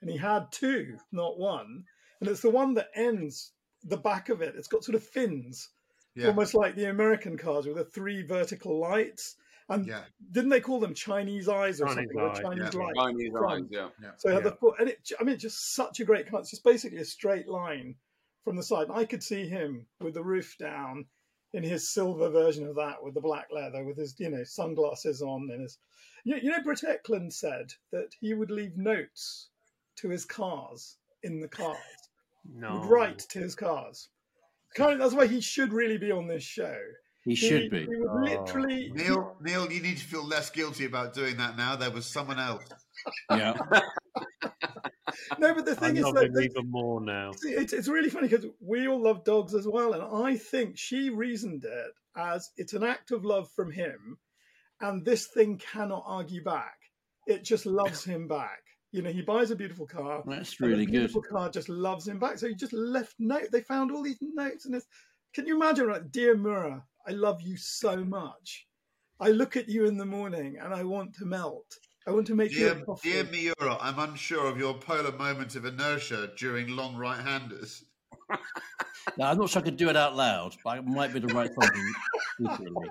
And 0.00 0.10
he 0.10 0.16
had 0.16 0.50
two, 0.52 0.98
not 1.12 1.38
one. 1.38 1.84
And 2.20 2.28
it's 2.28 2.42
the 2.42 2.50
one 2.50 2.74
that 2.74 2.88
ends 2.94 3.52
the 3.84 3.96
back 3.96 4.28
of 4.28 4.42
it. 4.42 4.54
It's 4.56 4.68
got 4.68 4.84
sort 4.84 4.94
of 4.94 5.04
fins, 5.04 5.70
Yeah. 6.14 6.28
almost 6.28 6.54
like 6.54 6.74
the 6.74 6.90
American 6.90 7.36
cars 7.36 7.66
with 7.66 7.76
the 7.76 7.84
three 7.84 8.22
vertical 8.22 8.78
lights. 8.78 9.36
And 9.68 9.86
Yeah. 9.86 10.04
didn't 10.30 10.50
they 10.50 10.60
call 10.60 10.80
them 10.80 10.94
Chinese 10.94 11.48
eyes 11.48 11.80
or 11.80 11.86
Chinese 11.86 11.96
something? 11.96 12.18
Or 12.20 12.30
eyes, 12.30 12.40
Chinese 12.40 12.74
yeah. 12.74 12.80
lights. 12.80 12.98
Chinese 12.98 13.32
eyes, 13.34 13.62
yeah. 13.70 13.90
Yeah. 14.00 14.12
So 14.18 14.28
it 14.28 14.34
had 14.34 14.44
Yeah. 14.44 14.50
the 14.50 14.56
foot, 14.56 14.74
and 14.80 14.88
it, 14.90 15.12
I 15.18 15.24
mean, 15.24 15.38
just 15.38 15.74
such 15.74 16.00
a 16.00 16.04
great 16.04 16.28
car. 16.28 16.40
It's 16.40 16.50
just 16.50 16.64
basically 16.64 16.98
a 16.98 17.04
straight 17.04 17.48
line 17.48 17.96
from 18.44 18.56
the 18.56 18.62
side. 18.62 18.88
I 18.90 19.04
could 19.04 19.22
see 19.22 19.48
him 19.48 19.86
with 20.00 20.14
the 20.14 20.22
roof 20.22 20.56
down 20.58 21.06
in 21.52 21.62
his 21.62 21.88
silver 21.90 22.30
version 22.30 22.66
of 22.66 22.74
that 22.76 23.02
with 23.02 23.14
the 23.14 23.20
black 23.20 23.48
leather, 23.52 23.84
with 23.84 23.96
his, 23.96 24.14
you 24.18 24.30
know, 24.30 24.44
sunglasses 24.44 25.22
on. 25.22 25.48
And 25.52 25.62
his, 25.62 25.78
you, 26.24 26.36
you 26.36 26.50
know, 26.50 26.62
Britt 26.62 26.82
Ekland 26.82 27.32
said 27.32 27.72
that 27.92 28.08
he 28.20 28.34
would 28.34 28.50
leave 28.50 28.76
notes 28.76 29.48
to 29.96 30.08
his 30.08 30.24
cars 30.24 30.96
in 31.22 31.40
the 31.40 31.48
cars. 31.48 31.76
No. 32.54 32.80
Would 32.80 32.88
write 32.88 33.18
to 33.18 33.38
his 33.38 33.54
cars. 33.54 34.08
Kind 34.74 34.94
of, 34.94 34.98
that's 34.98 35.14
why 35.14 35.26
he 35.26 35.40
should 35.40 35.72
really 35.72 35.98
be 35.98 36.10
on 36.10 36.26
this 36.26 36.42
show. 36.42 36.76
He 37.24 37.34
should 37.36 37.70
be. 37.70 37.80
He 37.80 37.86
would 37.86 38.08
Oh. 38.08 38.24
literally. 38.24 38.90
Neil, 38.94 39.36
Neil, 39.40 39.70
you 39.70 39.80
need 39.80 39.98
to 39.98 40.04
feel 40.04 40.24
less 40.26 40.50
guilty 40.50 40.86
about 40.86 41.14
doing 41.14 41.36
that 41.36 41.56
now. 41.56 41.76
There 41.76 41.90
was 41.90 42.06
someone 42.06 42.38
else. 42.40 42.64
Yeah. 43.30 43.54
No, 45.38 45.54
but 45.54 45.66
the 45.66 45.74
thing 45.74 45.96
is 45.96 46.04
that 46.04 46.32
the- 46.32 46.40
even 46.40 46.70
more 46.70 47.00
now. 47.00 47.32
It's, 47.44 47.72
it's 47.72 47.88
really 47.88 48.10
funny 48.10 48.28
because 48.28 48.46
we 48.60 48.88
all 48.88 49.02
love 49.02 49.24
dogs 49.24 49.54
as 49.54 49.66
well. 49.66 49.92
And 49.94 50.02
I 50.02 50.36
think 50.36 50.78
she 50.78 51.10
reasoned 51.10 51.64
it 51.64 51.92
as 52.16 52.50
it's 52.56 52.72
an 52.72 52.82
act 52.82 53.10
of 53.10 53.24
love 53.24 53.50
from 53.54 53.70
him. 53.70 54.18
And 54.80 55.04
this 55.04 55.26
thing 55.26 55.58
cannot 55.58 56.04
argue 56.06 56.42
back. 56.42 56.76
It 57.26 57.44
just 57.44 57.66
loves 57.66 58.04
him 58.12 58.26
back. 58.26 58.60
You 58.90 59.02
know, 59.02 59.10
he 59.10 59.22
buys 59.22 59.50
a 59.50 59.56
beautiful 59.56 59.86
car. 59.86 60.22
That's 60.26 60.60
really 60.60 60.84
good. 60.84 60.92
beautiful 60.92 61.22
car 61.22 61.48
just 61.50 61.68
loves 61.68 62.06
him 62.06 62.18
back. 62.18 62.38
So 62.38 62.48
he 62.48 62.54
just 62.54 62.72
left 62.74 63.14
note. 63.18 63.48
They 63.50 63.62
found 63.62 63.90
all 63.90 64.02
these 64.02 64.18
notes. 64.20 64.66
And 64.66 64.74
it's, 64.74 64.86
can 65.34 65.46
you 65.46 65.56
imagine, 65.56 65.88
like, 65.88 66.10
Dear 66.10 66.36
Miura, 66.36 66.84
I 67.06 67.12
love 67.12 67.40
you 67.40 67.56
so 67.56 68.04
much. 68.04 68.66
I 69.20 69.28
look 69.28 69.56
at 69.56 69.68
you 69.68 69.86
in 69.86 69.96
the 69.96 70.04
morning 70.06 70.58
and 70.60 70.74
I 70.74 70.84
want 70.84 71.14
to 71.16 71.24
melt. 71.24 71.78
I 72.06 72.10
want 72.10 72.26
to 72.28 72.34
make 72.34 72.52
you 72.52 72.58
Dear, 72.58 72.72
a 72.72 72.84
coffee. 72.84 73.12
dear 73.12 73.24
Miura, 73.24 73.76
I'm 73.80 73.98
unsure 73.98 74.46
of 74.46 74.58
your 74.58 74.74
polar 74.74 75.12
moment 75.12 75.54
of 75.54 75.64
inertia 75.64 76.30
during 76.36 76.68
long 76.68 76.96
right-handers. 76.96 77.84
Now, 79.18 79.30
I'm 79.30 79.38
not 79.38 79.50
sure 79.50 79.60
I 79.60 79.64
could 79.64 79.76
do 79.76 79.88
it 79.88 79.96
out 79.96 80.14
loud, 80.14 80.54
but 80.62 80.70
I 80.70 80.80
might 80.80 81.12
be 81.12 81.18
able 81.18 81.28
to 81.28 81.34
write 81.34 81.50
something 81.60 81.92
secretly. 82.38 82.88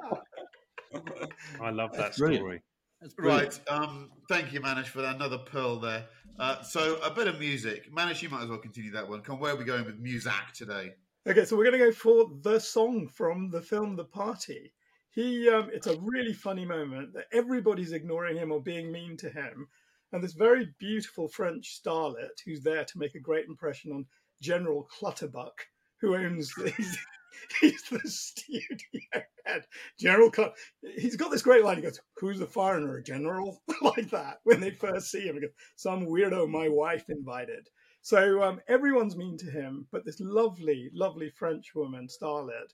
I 1.61 1.69
love 1.69 1.93
that 1.93 1.97
That's 1.97 2.17
story. 2.17 2.61
That's. 3.01 3.15
Right. 3.17 3.59
Um, 3.69 4.11
thank 4.29 4.51
you, 4.51 4.59
Manish, 4.59 4.87
for 4.87 5.03
another 5.03 5.37
pearl 5.37 5.79
there. 5.79 6.05
Uh, 6.37 6.61
so 6.63 6.97
a 6.97 7.09
bit 7.09 7.27
of 7.27 7.39
music. 7.39 7.91
Manish, 7.95 8.21
you 8.21 8.29
might 8.29 8.43
as 8.43 8.49
well 8.49 8.57
continue 8.59 8.91
that 8.91 9.07
one. 9.07 9.21
Come, 9.21 9.39
where 9.39 9.53
are 9.53 9.55
we 9.55 9.63
going 9.63 9.85
with 9.85 10.03
Muzak 10.03 10.51
today? 10.53 10.93
Okay, 11.27 11.45
so 11.45 11.55
we're 11.55 11.63
going 11.63 11.79
to 11.79 11.85
go 11.85 11.91
for 11.91 12.29
the 12.41 12.59
song 12.59 13.07
from 13.07 13.49
the 13.49 13.61
film 13.61 13.95
The 13.95 14.03
Party. 14.03 14.73
He, 15.13 15.49
um, 15.49 15.69
it's 15.73 15.87
a 15.87 15.99
really 15.99 16.33
funny 16.33 16.65
moment 16.65 17.13
that 17.13 17.27
everybody's 17.33 17.91
ignoring 17.91 18.37
him 18.37 18.51
or 18.51 18.61
being 18.61 18.91
mean 18.91 19.17
to 19.17 19.29
him, 19.29 19.67
and 20.13 20.23
this 20.23 20.33
very 20.33 20.73
beautiful 20.79 21.27
French 21.27 21.81
starlet 21.83 22.39
who's 22.45 22.61
there 22.61 22.85
to 22.85 22.99
make 22.99 23.15
a 23.15 23.19
great 23.19 23.47
impression 23.47 23.91
on 23.91 24.05
General 24.41 24.83
Clutterbuck, 24.83 25.67
who 25.99 26.15
owns 26.15 26.53
the, 26.55 26.71
he's, 27.61 27.83
the 27.83 27.99
studio 28.05 29.23
head. 29.45 29.65
General 29.99 30.31
Cut. 30.31 30.55
He's 30.81 31.17
got 31.17 31.29
this 31.29 31.41
great 31.41 31.63
line. 31.63 31.77
He 31.77 31.83
goes, 31.83 31.99
"Who's 32.17 32.39
the 32.39 32.47
foreigner, 32.47 33.01
General?" 33.01 33.61
like 33.81 34.09
that 34.11 34.39
when 34.43 34.61
they 34.61 34.71
first 34.71 35.11
see 35.11 35.27
him. 35.27 35.35
He 35.35 35.41
goes, 35.41 35.51
"Some 35.75 36.05
weirdo 36.07 36.49
my 36.49 36.69
wife 36.69 37.09
invited." 37.09 37.67
So 38.01 38.41
um, 38.41 38.61
everyone's 38.67 39.15
mean 39.15 39.37
to 39.37 39.51
him, 39.51 39.87
but 39.91 40.05
this 40.05 40.19
lovely, 40.19 40.89
lovely 40.93 41.29
French 41.29 41.75
woman, 41.75 42.07
Starlet, 42.07 42.73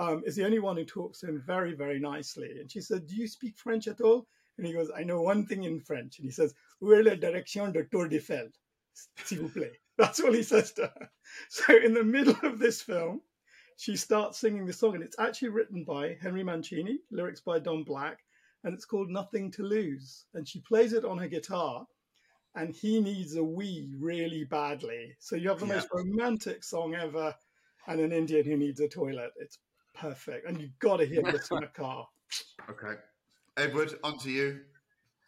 um, 0.00 0.22
is 0.24 0.34
the 0.34 0.46
only 0.46 0.60
one 0.60 0.78
who 0.78 0.84
talks 0.84 1.20
to 1.20 1.26
him 1.26 1.42
very, 1.46 1.74
very 1.74 2.00
nicely. 2.00 2.58
And 2.58 2.70
she 2.70 2.80
said, 2.80 3.06
Do 3.06 3.14
you 3.14 3.28
speak 3.28 3.58
French 3.58 3.86
at 3.86 4.00
all? 4.00 4.26
And 4.56 4.66
he 4.66 4.72
goes, 4.72 4.90
I 4.96 5.04
know 5.04 5.20
one 5.20 5.44
thing 5.46 5.64
in 5.64 5.78
French. 5.78 6.18
And 6.18 6.24
he 6.24 6.32
says, 6.32 6.54
Où 6.82 6.94
est 6.98 7.04
la 7.04 7.14
direction 7.16 7.70
de 7.70 7.84
Tour 7.84 8.08
d'Eiffel? 8.08 8.48
S'il 9.24 9.40
vous 9.40 9.50
plaît. 9.50 9.76
That's 9.98 10.20
all 10.20 10.32
he 10.32 10.42
says 10.42 10.72
to 10.72 10.82
her. 10.82 11.10
So 11.50 11.76
in 11.76 11.92
the 11.92 12.02
middle 12.02 12.36
of 12.42 12.58
this 12.58 12.80
film, 12.80 13.20
she 13.76 13.94
starts 13.96 14.38
singing 14.38 14.64
the 14.66 14.72
song, 14.72 14.94
and 14.94 15.04
it's 15.04 15.18
actually 15.18 15.50
written 15.50 15.84
by 15.84 16.16
Henry 16.20 16.42
Mancini, 16.42 16.98
lyrics 17.10 17.40
by 17.40 17.58
Don 17.58 17.84
Black, 17.84 18.18
and 18.64 18.74
it's 18.74 18.86
called 18.86 19.10
Nothing 19.10 19.50
to 19.52 19.62
Lose. 19.62 20.24
And 20.34 20.48
she 20.48 20.60
plays 20.60 20.92
it 20.94 21.04
on 21.04 21.18
her 21.18 21.28
guitar, 21.28 21.86
and 22.54 22.74
he 22.74 23.00
needs 23.00 23.36
a 23.36 23.44
wee 23.44 23.92
really 23.98 24.44
badly. 24.44 25.14
So 25.18 25.36
you 25.36 25.50
have 25.50 25.60
the 25.60 25.66
Yeah. 25.66 25.74
most 25.76 25.88
romantic 25.92 26.64
song 26.64 26.94
ever, 26.94 27.34
and 27.86 28.00
an 28.00 28.12
Indian 28.12 28.44
who 28.44 28.56
needs 28.56 28.80
a 28.80 28.88
toilet. 28.88 29.32
It's 29.36 29.58
perfect, 29.94 30.48
and 30.48 30.60
you've 30.60 30.78
got 30.78 30.98
to 30.98 31.06
hear 31.06 31.22
this 31.22 31.50
in 31.50 31.64
a 31.64 31.68
car. 31.68 32.06
Okay. 32.70 32.94
Edward, 33.56 33.92
on 34.04 34.16
to 34.20 34.30
you. 34.30 34.60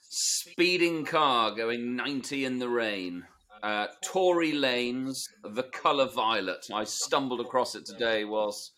Speeding 0.01 1.05
car 1.05 1.51
going 1.51 1.97
90 1.97 2.45
in 2.45 2.61
the 2.61 2.69
rain. 2.69 3.25
Uh, 3.61 3.89
Tory 4.05 4.53
Lanez, 4.53 5.19
The 5.43 5.65
Colour 5.65 6.07
Violet. 6.07 6.65
I 6.73 6.85
stumbled 6.85 7.41
across 7.41 7.75
it 7.75 7.87
today 7.87 8.25
whilst 8.25 8.73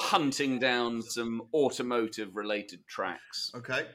hunting 0.00 0.58
down 0.58 1.02
some 1.02 1.42
automotive 1.52 2.36
related 2.36 2.86
tracks. 2.88 3.50
Okay. 3.54 3.86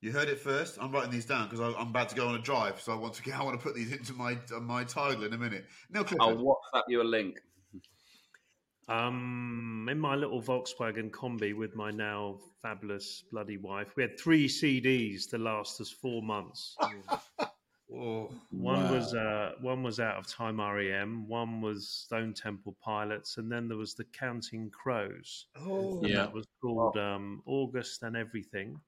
You 0.00 0.12
heard 0.12 0.28
it 0.28 0.38
first. 0.38 0.78
I'm 0.80 0.90
writing 0.92 1.10
these 1.10 1.26
down 1.26 1.48
because 1.48 1.60
I'm 1.60 1.88
about 1.88 2.08
to 2.08 2.16
go 2.16 2.28
on 2.28 2.34
a 2.34 2.42
drive, 2.42 2.80
so 2.80 2.92
I 2.92 2.96
want 2.96 3.14
to 3.14 3.22
get, 3.22 3.38
I 3.38 3.42
want 3.42 3.60
to 3.60 3.62
put 3.62 3.74
these 3.74 3.92
into 3.92 4.14
my 4.14 4.38
uh, 4.54 4.60
my 4.60 4.82
title 4.82 5.24
in 5.24 5.34
a 5.34 5.38
minute. 5.38 5.66
Neil 5.90 6.06
I'll 6.20 6.34
Clifford. 6.34 6.38
WhatsApp 6.38 6.82
you 6.88 7.02
a 7.02 7.04
link. 7.04 7.38
Um, 8.90 9.86
in 9.90 9.98
my 10.00 10.16
little 10.16 10.42
Volkswagen 10.42 11.10
Combi 11.10 11.56
with 11.56 11.76
my 11.76 11.90
now 11.92 12.38
fabulous 12.60 13.22
bloody 13.30 13.56
wife, 13.56 13.92
we 13.96 14.02
had 14.02 14.18
three 14.18 14.48
CDs 14.48 15.30
to 15.30 15.38
last 15.38 15.80
us 15.80 15.90
four 15.90 16.22
months. 16.22 16.76
Oh, 17.92 18.30
One 18.52 18.84
Wow. 18.84 18.92
was 18.92 19.14
uh, 19.14 19.52
one 19.62 19.82
was 19.82 19.98
out 19.98 20.16
of 20.16 20.26
time 20.28 20.60
REM, 20.60 21.26
one 21.26 21.60
was 21.60 21.88
Stone 21.88 22.34
Temple 22.34 22.76
Pilots, 22.80 23.36
and 23.38 23.50
then 23.50 23.66
there 23.66 23.76
was 23.76 23.94
the 23.94 24.04
Counting 24.04 24.70
Crows. 24.70 25.46
Oh, 25.56 25.98
and 26.00 26.04
Yeah. 26.04 26.16
that 26.18 26.32
was 26.32 26.46
called 26.62 26.96
um, 26.96 27.42
August 27.46 28.04
and 28.04 28.16
Everything. 28.16 28.80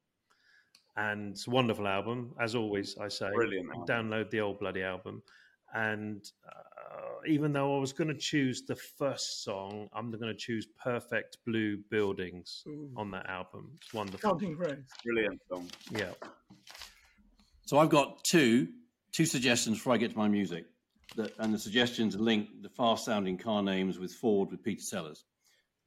And 0.96 1.32
it's 1.32 1.48
a 1.48 1.50
wonderful 1.50 1.88
album, 1.88 2.32
as 2.40 2.54
always. 2.54 2.96
I 2.98 3.08
say, 3.08 3.30
Brilliant. 3.34 3.88
Download 3.88 4.30
the 4.30 4.40
old 4.40 4.60
bloody 4.60 4.82
album. 4.84 5.20
And 5.74 6.22
uh, 6.46 6.62
even 7.26 7.52
though 7.52 7.76
I 7.76 7.80
was 7.80 7.92
going 7.92 8.08
to 8.08 8.18
choose 8.18 8.62
the 8.62 8.76
first 8.76 9.44
song, 9.44 9.88
I'm 9.94 10.10
going 10.10 10.32
to 10.32 10.34
choose 10.34 10.66
"Perfect 10.82 11.38
Blue 11.46 11.78
Buildings" 11.90 12.62
Ooh. 12.66 12.90
on 12.96 13.10
that 13.12 13.28
album. 13.28 13.72
It's 13.80 13.92
wonderful. 13.94 14.30
Counting 14.30 14.56
Brilliant 14.56 15.40
song. 15.48 15.68
Yeah. 15.90 16.12
So 17.66 17.78
I've 17.78 17.90
got 17.90 18.22
two 18.24 18.68
two 19.12 19.26
suggestions 19.26 19.78
before 19.78 19.92
I 19.92 19.98
get 19.98 20.12
to 20.12 20.18
my 20.18 20.28
music, 20.28 20.64
that, 21.16 21.32
and 21.38 21.52
the 21.54 21.58
suggestions 21.58 22.16
link 22.16 22.48
the 22.62 22.70
fast-sounding 22.70 23.38
car 23.38 23.62
names 23.62 23.98
with 23.98 24.12
Ford 24.12 24.50
with 24.50 24.62
Peter 24.62 24.82
Sellers. 24.82 25.24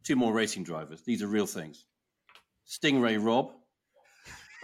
Two 0.04 0.16
more 0.16 0.34
racing 0.34 0.64
drivers. 0.64 1.02
These 1.04 1.24
are 1.24 1.28
real 1.28 1.48
things. 1.48 1.86
Stingray 2.68 3.24
Rob. 3.24 3.52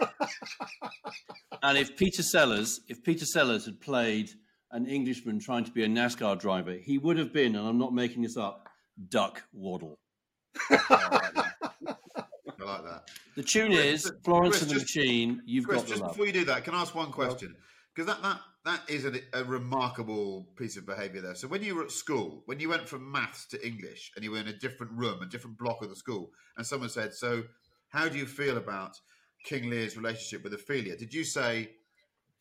and 1.62 1.78
if 1.78 1.96
Peter 1.96 2.22
Sellers, 2.22 2.80
if 2.88 3.02
Peter 3.02 3.26
Sellers 3.26 3.64
had 3.64 3.80
played 3.80 4.30
an 4.72 4.86
Englishman 4.86 5.38
trying 5.38 5.64
to 5.64 5.70
be 5.70 5.84
a 5.84 5.88
NASCAR 5.88 6.38
driver, 6.38 6.72
he 6.72 6.98
would 6.98 7.18
have 7.18 7.32
been, 7.32 7.54
and 7.54 7.66
I'm 7.66 7.78
not 7.78 7.94
making 7.94 8.22
this 8.22 8.36
up, 8.36 8.68
Duck 9.08 9.42
Waddle. 9.52 9.98
I 10.70 12.64
like 12.64 12.84
that. 12.84 13.10
The 13.36 13.42
tune 13.42 13.72
Chris, 13.72 14.06
is 14.06 14.12
Florence 14.24 14.58
Chris, 14.58 14.62
and 14.62 14.70
the 14.70 14.74
just- 14.74 14.96
Machine. 14.96 15.42
You've 15.44 15.66
Chris, 15.66 15.82
got 15.82 15.88
the 15.88 15.94
just 15.96 16.04
before 16.04 16.26
you 16.26 16.32
do 16.32 16.44
that, 16.46 16.64
can 16.64 16.74
I 16.74 16.82
ask 16.82 16.94
one 16.94 17.10
question? 17.10 17.54
Because 17.94 18.06
that, 18.06 18.22
that 18.22 18.40
that 18.64 18.80
is 18.88 19.04
a, 19.04 19.12
a 19.34 19.44
remarkable 19.44 20.48
piece 20.56 20.76
of 20.76 20.86
behaviour 20.86 21.20
there. 21.20 21.34
So 21.34 21.48
when 21.48 21.62
you 21.62 21.74
were 21.74 21.82
at 21.82 21.90
school, 21.90 22.42
when 22.46 22.60
you 22.60 22.68
went 22.68 22.88
from 22.88 23.10
maths 23.10 23.46
to 23.48 23.66
English, 23.66 24.12
and 24.14 24.24
you 24.24 24.30
were 24.30 24.38
in 24.38 24.48
a 24.48 24.52
different 24.52 24.92
room, 24.92 25.20
a 25.20 25.26
different 25.26 25.58
block 25.58 25.82
of 25.82 25.90
the 25.90 25.96
school, 25.96 26.30
and 26.56 26.66
someone 26.66 26.88
said, 26.88 27.12
"So, 27.12 27.42
how 27.88 28.08
do 28.08 28.16
you 28.16 28.26
feel 28.26 28.56
about 28.56 28.96
King 29.44 29.68
Lear's 29.68 29.96
relationship 29.96 30.44
with 30.44 30.54
Ophelia?" 30.54 30.96
Did 30.96 31.12
you 31.12 31.24
say 31.24 31.70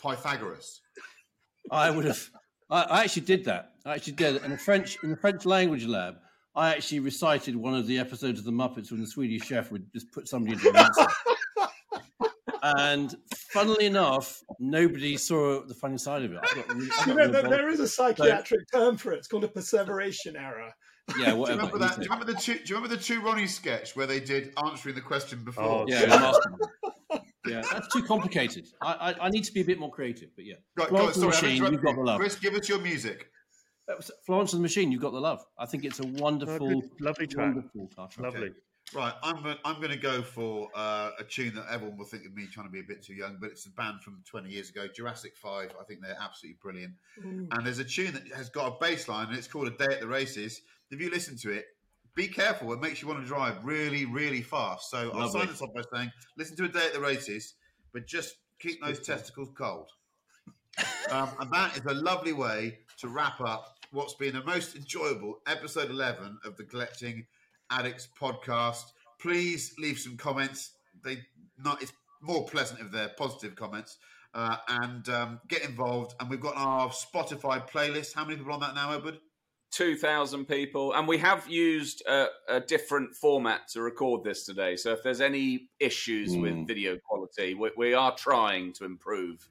Pythagoras? 0.02 0.82
I 1.70 1.92
would 1.92 2.06
have. 2.06 2.30
I, 2.70 2.84
I 2.84 3.04
actually 3.04 3.24
did 3.24 3.46
that. 3.46 3.74
I 3.86 3.96
actually 3.96 4.14
did 4.14 4.36
it 4.38 4.44
in 4.44 4.52
the 4.52 4.58
French 4.58 4.98
in 5.04 5.12
the 5.12 5.18
French 5.18 5.46
language 5.46 5.86
lab. 5.86 6.16
I 6.56 6.70
actually 6.76 7.00
recited 7.00 7.56
one 7.56 7.74
of 7.74 7.88
the 7.88 7.98
episodes 7.98 8.40
of 8.40 8.46
the 8.46 8.52
Muppets 8.52 8.92
when 8.92 9.00
the 9.02 9.08
Swedish 9.08 9.44
Chef 9.48 9.72
would 9.72 9.92
just 9.94 10.12
put 10.12 10.28
somebody 10.28 10.54
into 10.54 10.70
a 10.70 10.74
mixer. 10.74 11.08
and 12.64 13.16
funnily 13.52 13.86
enough, 13.86 14.42
nobody 14.60 15.18
saw 15.18 15.64
the 15.66 15.74
funny 15.74 15.98
side 15.98 16.24
of 16.24 16.34
it. 16.34 16.40
Really, 16.68 16.86
You 16.86 16.92
know, 17.08 17.16
real 17.16 17.32
there, 17.32 17.44
there 17.44 17.70
is 17.70 17.80
a 17.80 17.88
psychiatric 17.88 18.70
term 18.72 18.98
for 18.98 19.14
it. 19.14 19.18
It's 19.20 19.28
called 19.28 19.44
a 19.46 19.48
perseveration 19.48 20.36
error. 20.36 20.72
yeah, 21.18 21.32
Do 21.32 21.38
you 21.38 21.46
remember 21.46 21.78
that? 21.80 21.96
Do 21.96 22.04
you 22.04 22.10
remember 22.10 22.32
the 22.32 22.40
two? 22.40 22.56
Do 22.56 22.60
you 22.66 22.76
remember 22.76 22.96
the 22.96 23.02
two 23.02 23.22
Ronnie 23.22 23.48
sketch 23.48 23.96
where 23.96 24.06
they 24.08 24.20
did 24.20 24.54
answering 24.66 24.96
the 24.96 25.02
question 25.02 25.44
before? 25.44 25.64
Oh, 25.64 25.86
Yeah, 25.88 26.02
the 26.02 26.08
master. 26.08 26.52
Yeah, 27.48 27.62
that's 27.72 27.88
too 27.88 28.04
complicated. 28.04 28.68
I, 28.82 29.14
I, 29.20 29.26
I 29.26 29.30
need 29.30 29.44
to 29.46 29.54
be 29.54 29.62
a 29.62 29.66
bit 29.66 29.80
more 29.80 29.92
creative, 29.92 30.30
but 30.36 30.46
yeah. 30.46 30.56
Right, 30.78 30.90
go 30.90 30.98
on, 30.98 31.12
Florence 31.12 31.18
and 31.18 31.34
sorry, 31.34 31.54
I've 31.54 31.62
Machine, 31.62 31.74
you've 31.74 31.84
got 31.84 31.96
the 31.96 32.02
love. 32.02 32.20
Chris, 32.20 32.36
give 32.36 32.54
us 32.54 32.70
your 32.70 32.80
music. 32.80 33.28
Florence 34.26 34.54
and 34.54 34.60
the 34.60 34.64
Machine, 34.64 34.92
you've 34.92 35.02
got 35.02 35.12
the 35.12 35.20
love. 35.20 35.44
I 35.58 35.66
think 35.66 35.86
it's 35.86 36.00
a 36.00 36.08
wonderful, 36.08 36.82
good, 36.82 36.90
lovely 37.00 37.28
track. 37.28 37.56
wonderful 37.56 37.88
title. 37.96 38.24
Lovely. 38.24 38.52
Right, 38.94 39.14
I'm 39.24 39.36
gonna, 39.36 39.58
I'm 39.64 39.78
going 39.78 39.92
to 39.92 39.98
go 39.98 40.22
for 40.22 40.70
uh, 40.76 41.12
a 41.18 41.24
tune 41.24 41.56
that 41.56 41.66
everyone 41.72 41.98
will 41.98 42.06
think 42.06 42.26
of 42.26 42.34
me 42.34 42.48
trying 42.52 42.68
to 42.68 42.72
be 42.72 42.82
a 42.82 42.84
bit 42.84 43.02
too 43.02 43.14
young, 43.14 43.38
but 43.40 43.52
it's 43.52 43.66
a 43.66 43.70
band 43.72 44.02
from 44.02 44.22
20 44.30 44.50
years 44.50 44.70
ago, 44.70 44.86
Jurassic 44.94 45.34
Five. 45.38 45.72
I 45.80 45.84
think 45.86 46.02
they're 46.02 46.18
absolutely 46.20 46.58
brilliant. 46.62 46.94
And 47.24 47.66
there's 47.66 47.80
a 47.80 47.86
tune 47.86 48.14
that 48.14 48.28
has 48.36 48.50
got 48.50 48.68
a 48.68 48.76
bass 48.82 49.08
line, 49.08 49.28
and 49.28 49.38
it's 49.38 49.48
called 49.48 49.68
"A 49.68 49.72
Day 49.72 49.94
at 49.94 50.02
the 50.02 50.08
Races." 50.08 50.62
If 50.90 51.00
you 51.00 51.10
listen 51.10 51.38
to 51.38 51.52
it, 51.52 51.66
be 52.16 52.28
careful; 52.28 52.74
it 52.74 52.82
makes 52.82 53.02
you 53.02 53.08
want 53.08 53.22
to 53.22 53.26
drive 53.26 53.64
really, 53.64 54.06
really 54.06 54.42
fast. 54.42 54.90
So 54.90 55.12
I'll 55.14 55.30
sign 55.30 55.48
this 55.48 55.62
off 55.62 55.74
by 55.74 55.82
saying, 55.94 56.12
listen 56.38 56.56
to 56.58 56.66
"A 56.66 56.68
Day 56.70 56.88
at 56.88 56.94
the 56.94 57.00
Races," 57.00 57.56
but 57.94 58.06
just 58.06 58.36
keep 58.60 58.82
those 58.84 59.00
testicles 59.00 59.50
cold. 59.58 59.90
Um, 61.12 61.30
and 61.42 61.52
that 61.52 61.76
is 61.76 61.84
a 61.86 61.94
lovely 61.94 62.32
way 62.32 62.78
to 63.00 63.10
wrap 63.10 63.42
up 63.42 63.76
what's 63.92 64.14
been 64.14 64.38
a 64.38 64.44
most 64.46 64.78
enjoyable 64.78 65.42
episode 65.46 65.90
11 65.90 66.40
of 66.46 66.56
the 66.56 66.64
Collecting 66.64 67.26
Addicts 67.70 68.08
podcast. 68.18 68.84
Please 69.20 69.74
leave 69.78 70.00
some 70.00 70.16
comments. 70.16 70.72
They 71.04 71.18
not 71.64 71.82
it's 71.82 71.92
more 72.22 72.46
pleasant 72.46 72.80
if 72.80 72.92
they're 72.92 73.10
positive 73.10 73.56
comments. 73.56 73.98
Uh, 74.34 74.56
and 74.70 75.10
um, 75.10 75.42
get 75.50 75.64
involved. 75.66 76.16
And 76.20 76.30
we've 76.30 76.40
got 76.40 76.56
our 76.56 76.90
Spotify 76.90 77.70
playlist. 77.70 78.16
How 78.16 78.24
many 78.24 78.38
people 78.38 78.54
on 78.54 78.62
that 78.62 78.76
now, 78.76 78.94
Edward? 78.94 79.18
2,000 79.72 80.46
people. 80.46 80.94
And 80.94 81.08
we 81.08 81.18
have 81.20 81.48
used 81.50 82.04
a, 82.08 82.28
a 82.48 82.60
different 82.60 83.16
format 83.16 83.68
to 83.70 83.82
record 83.82 84.24
this 84.24 84.46
today. 84.46 84.76
So 84.76 84.92
if 84.92 85.02
there's 85.04 85.22
any 85.22 85.70
issues 85.80 86.34
Hmm. 86.34 86.42
with 86.42 86.68
video 86.68 86.98
quality, 86.98 87.54
we, 87.56 87.72
we 87.78 87.94
are 87.94 88.16
trying 88.16 88.74
to 88.74 88.86
improve 88.86 89.48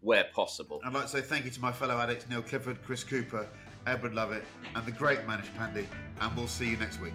where 0.00 0.24
possible. 0.32 0.80
I'd 0.84 0.92
like 0.92 1.04
to 1.04 1.08
say 1.08 1.20
thank 1.20 1.44
you 1.44 1.50
to 1.50 1.60
my 1.60 1.72
fellow 1.72 1.98
addicts, 1.98 2.28
Neil 2.28 2.42
Clifford, 2.42 2.82
Chris 2.84 3.04
Cooper, 3.04 3.46
Edward 3.86 4.14
Lovett, 4.14 4.44
and 4.74 4.84
the 4.86 4.92
great 4.92 5.20
Manish 5.26 5.48
Pandey. 5.58 5.86
And 6.20 6.36
we'll 6.36 6.46
see 6.46 6.70
you 6.70 6.76
next 6.76 7.00
week. 7.00 7.14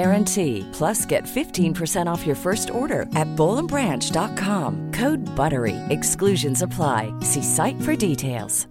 guarantee. 0.00 0.66
Plus, 0.72 1.04
get 1.12 1.24
15% 1.24 2.12
off 2.12 2.26
your 2.26 2.36
first 2.36 2.70
order 2.70 3.02
at 3.22 3.28
bollandbranch.com. 3.36 4.92
Code 4.92 5.20
BUTTERY. 5.36 5.76
Exclusions 5.90 6.62
apply. 6.62 7.02
See 7.20 7.42
site 7.42 7.80
for 7.82 7.94
details. 8.08 8.66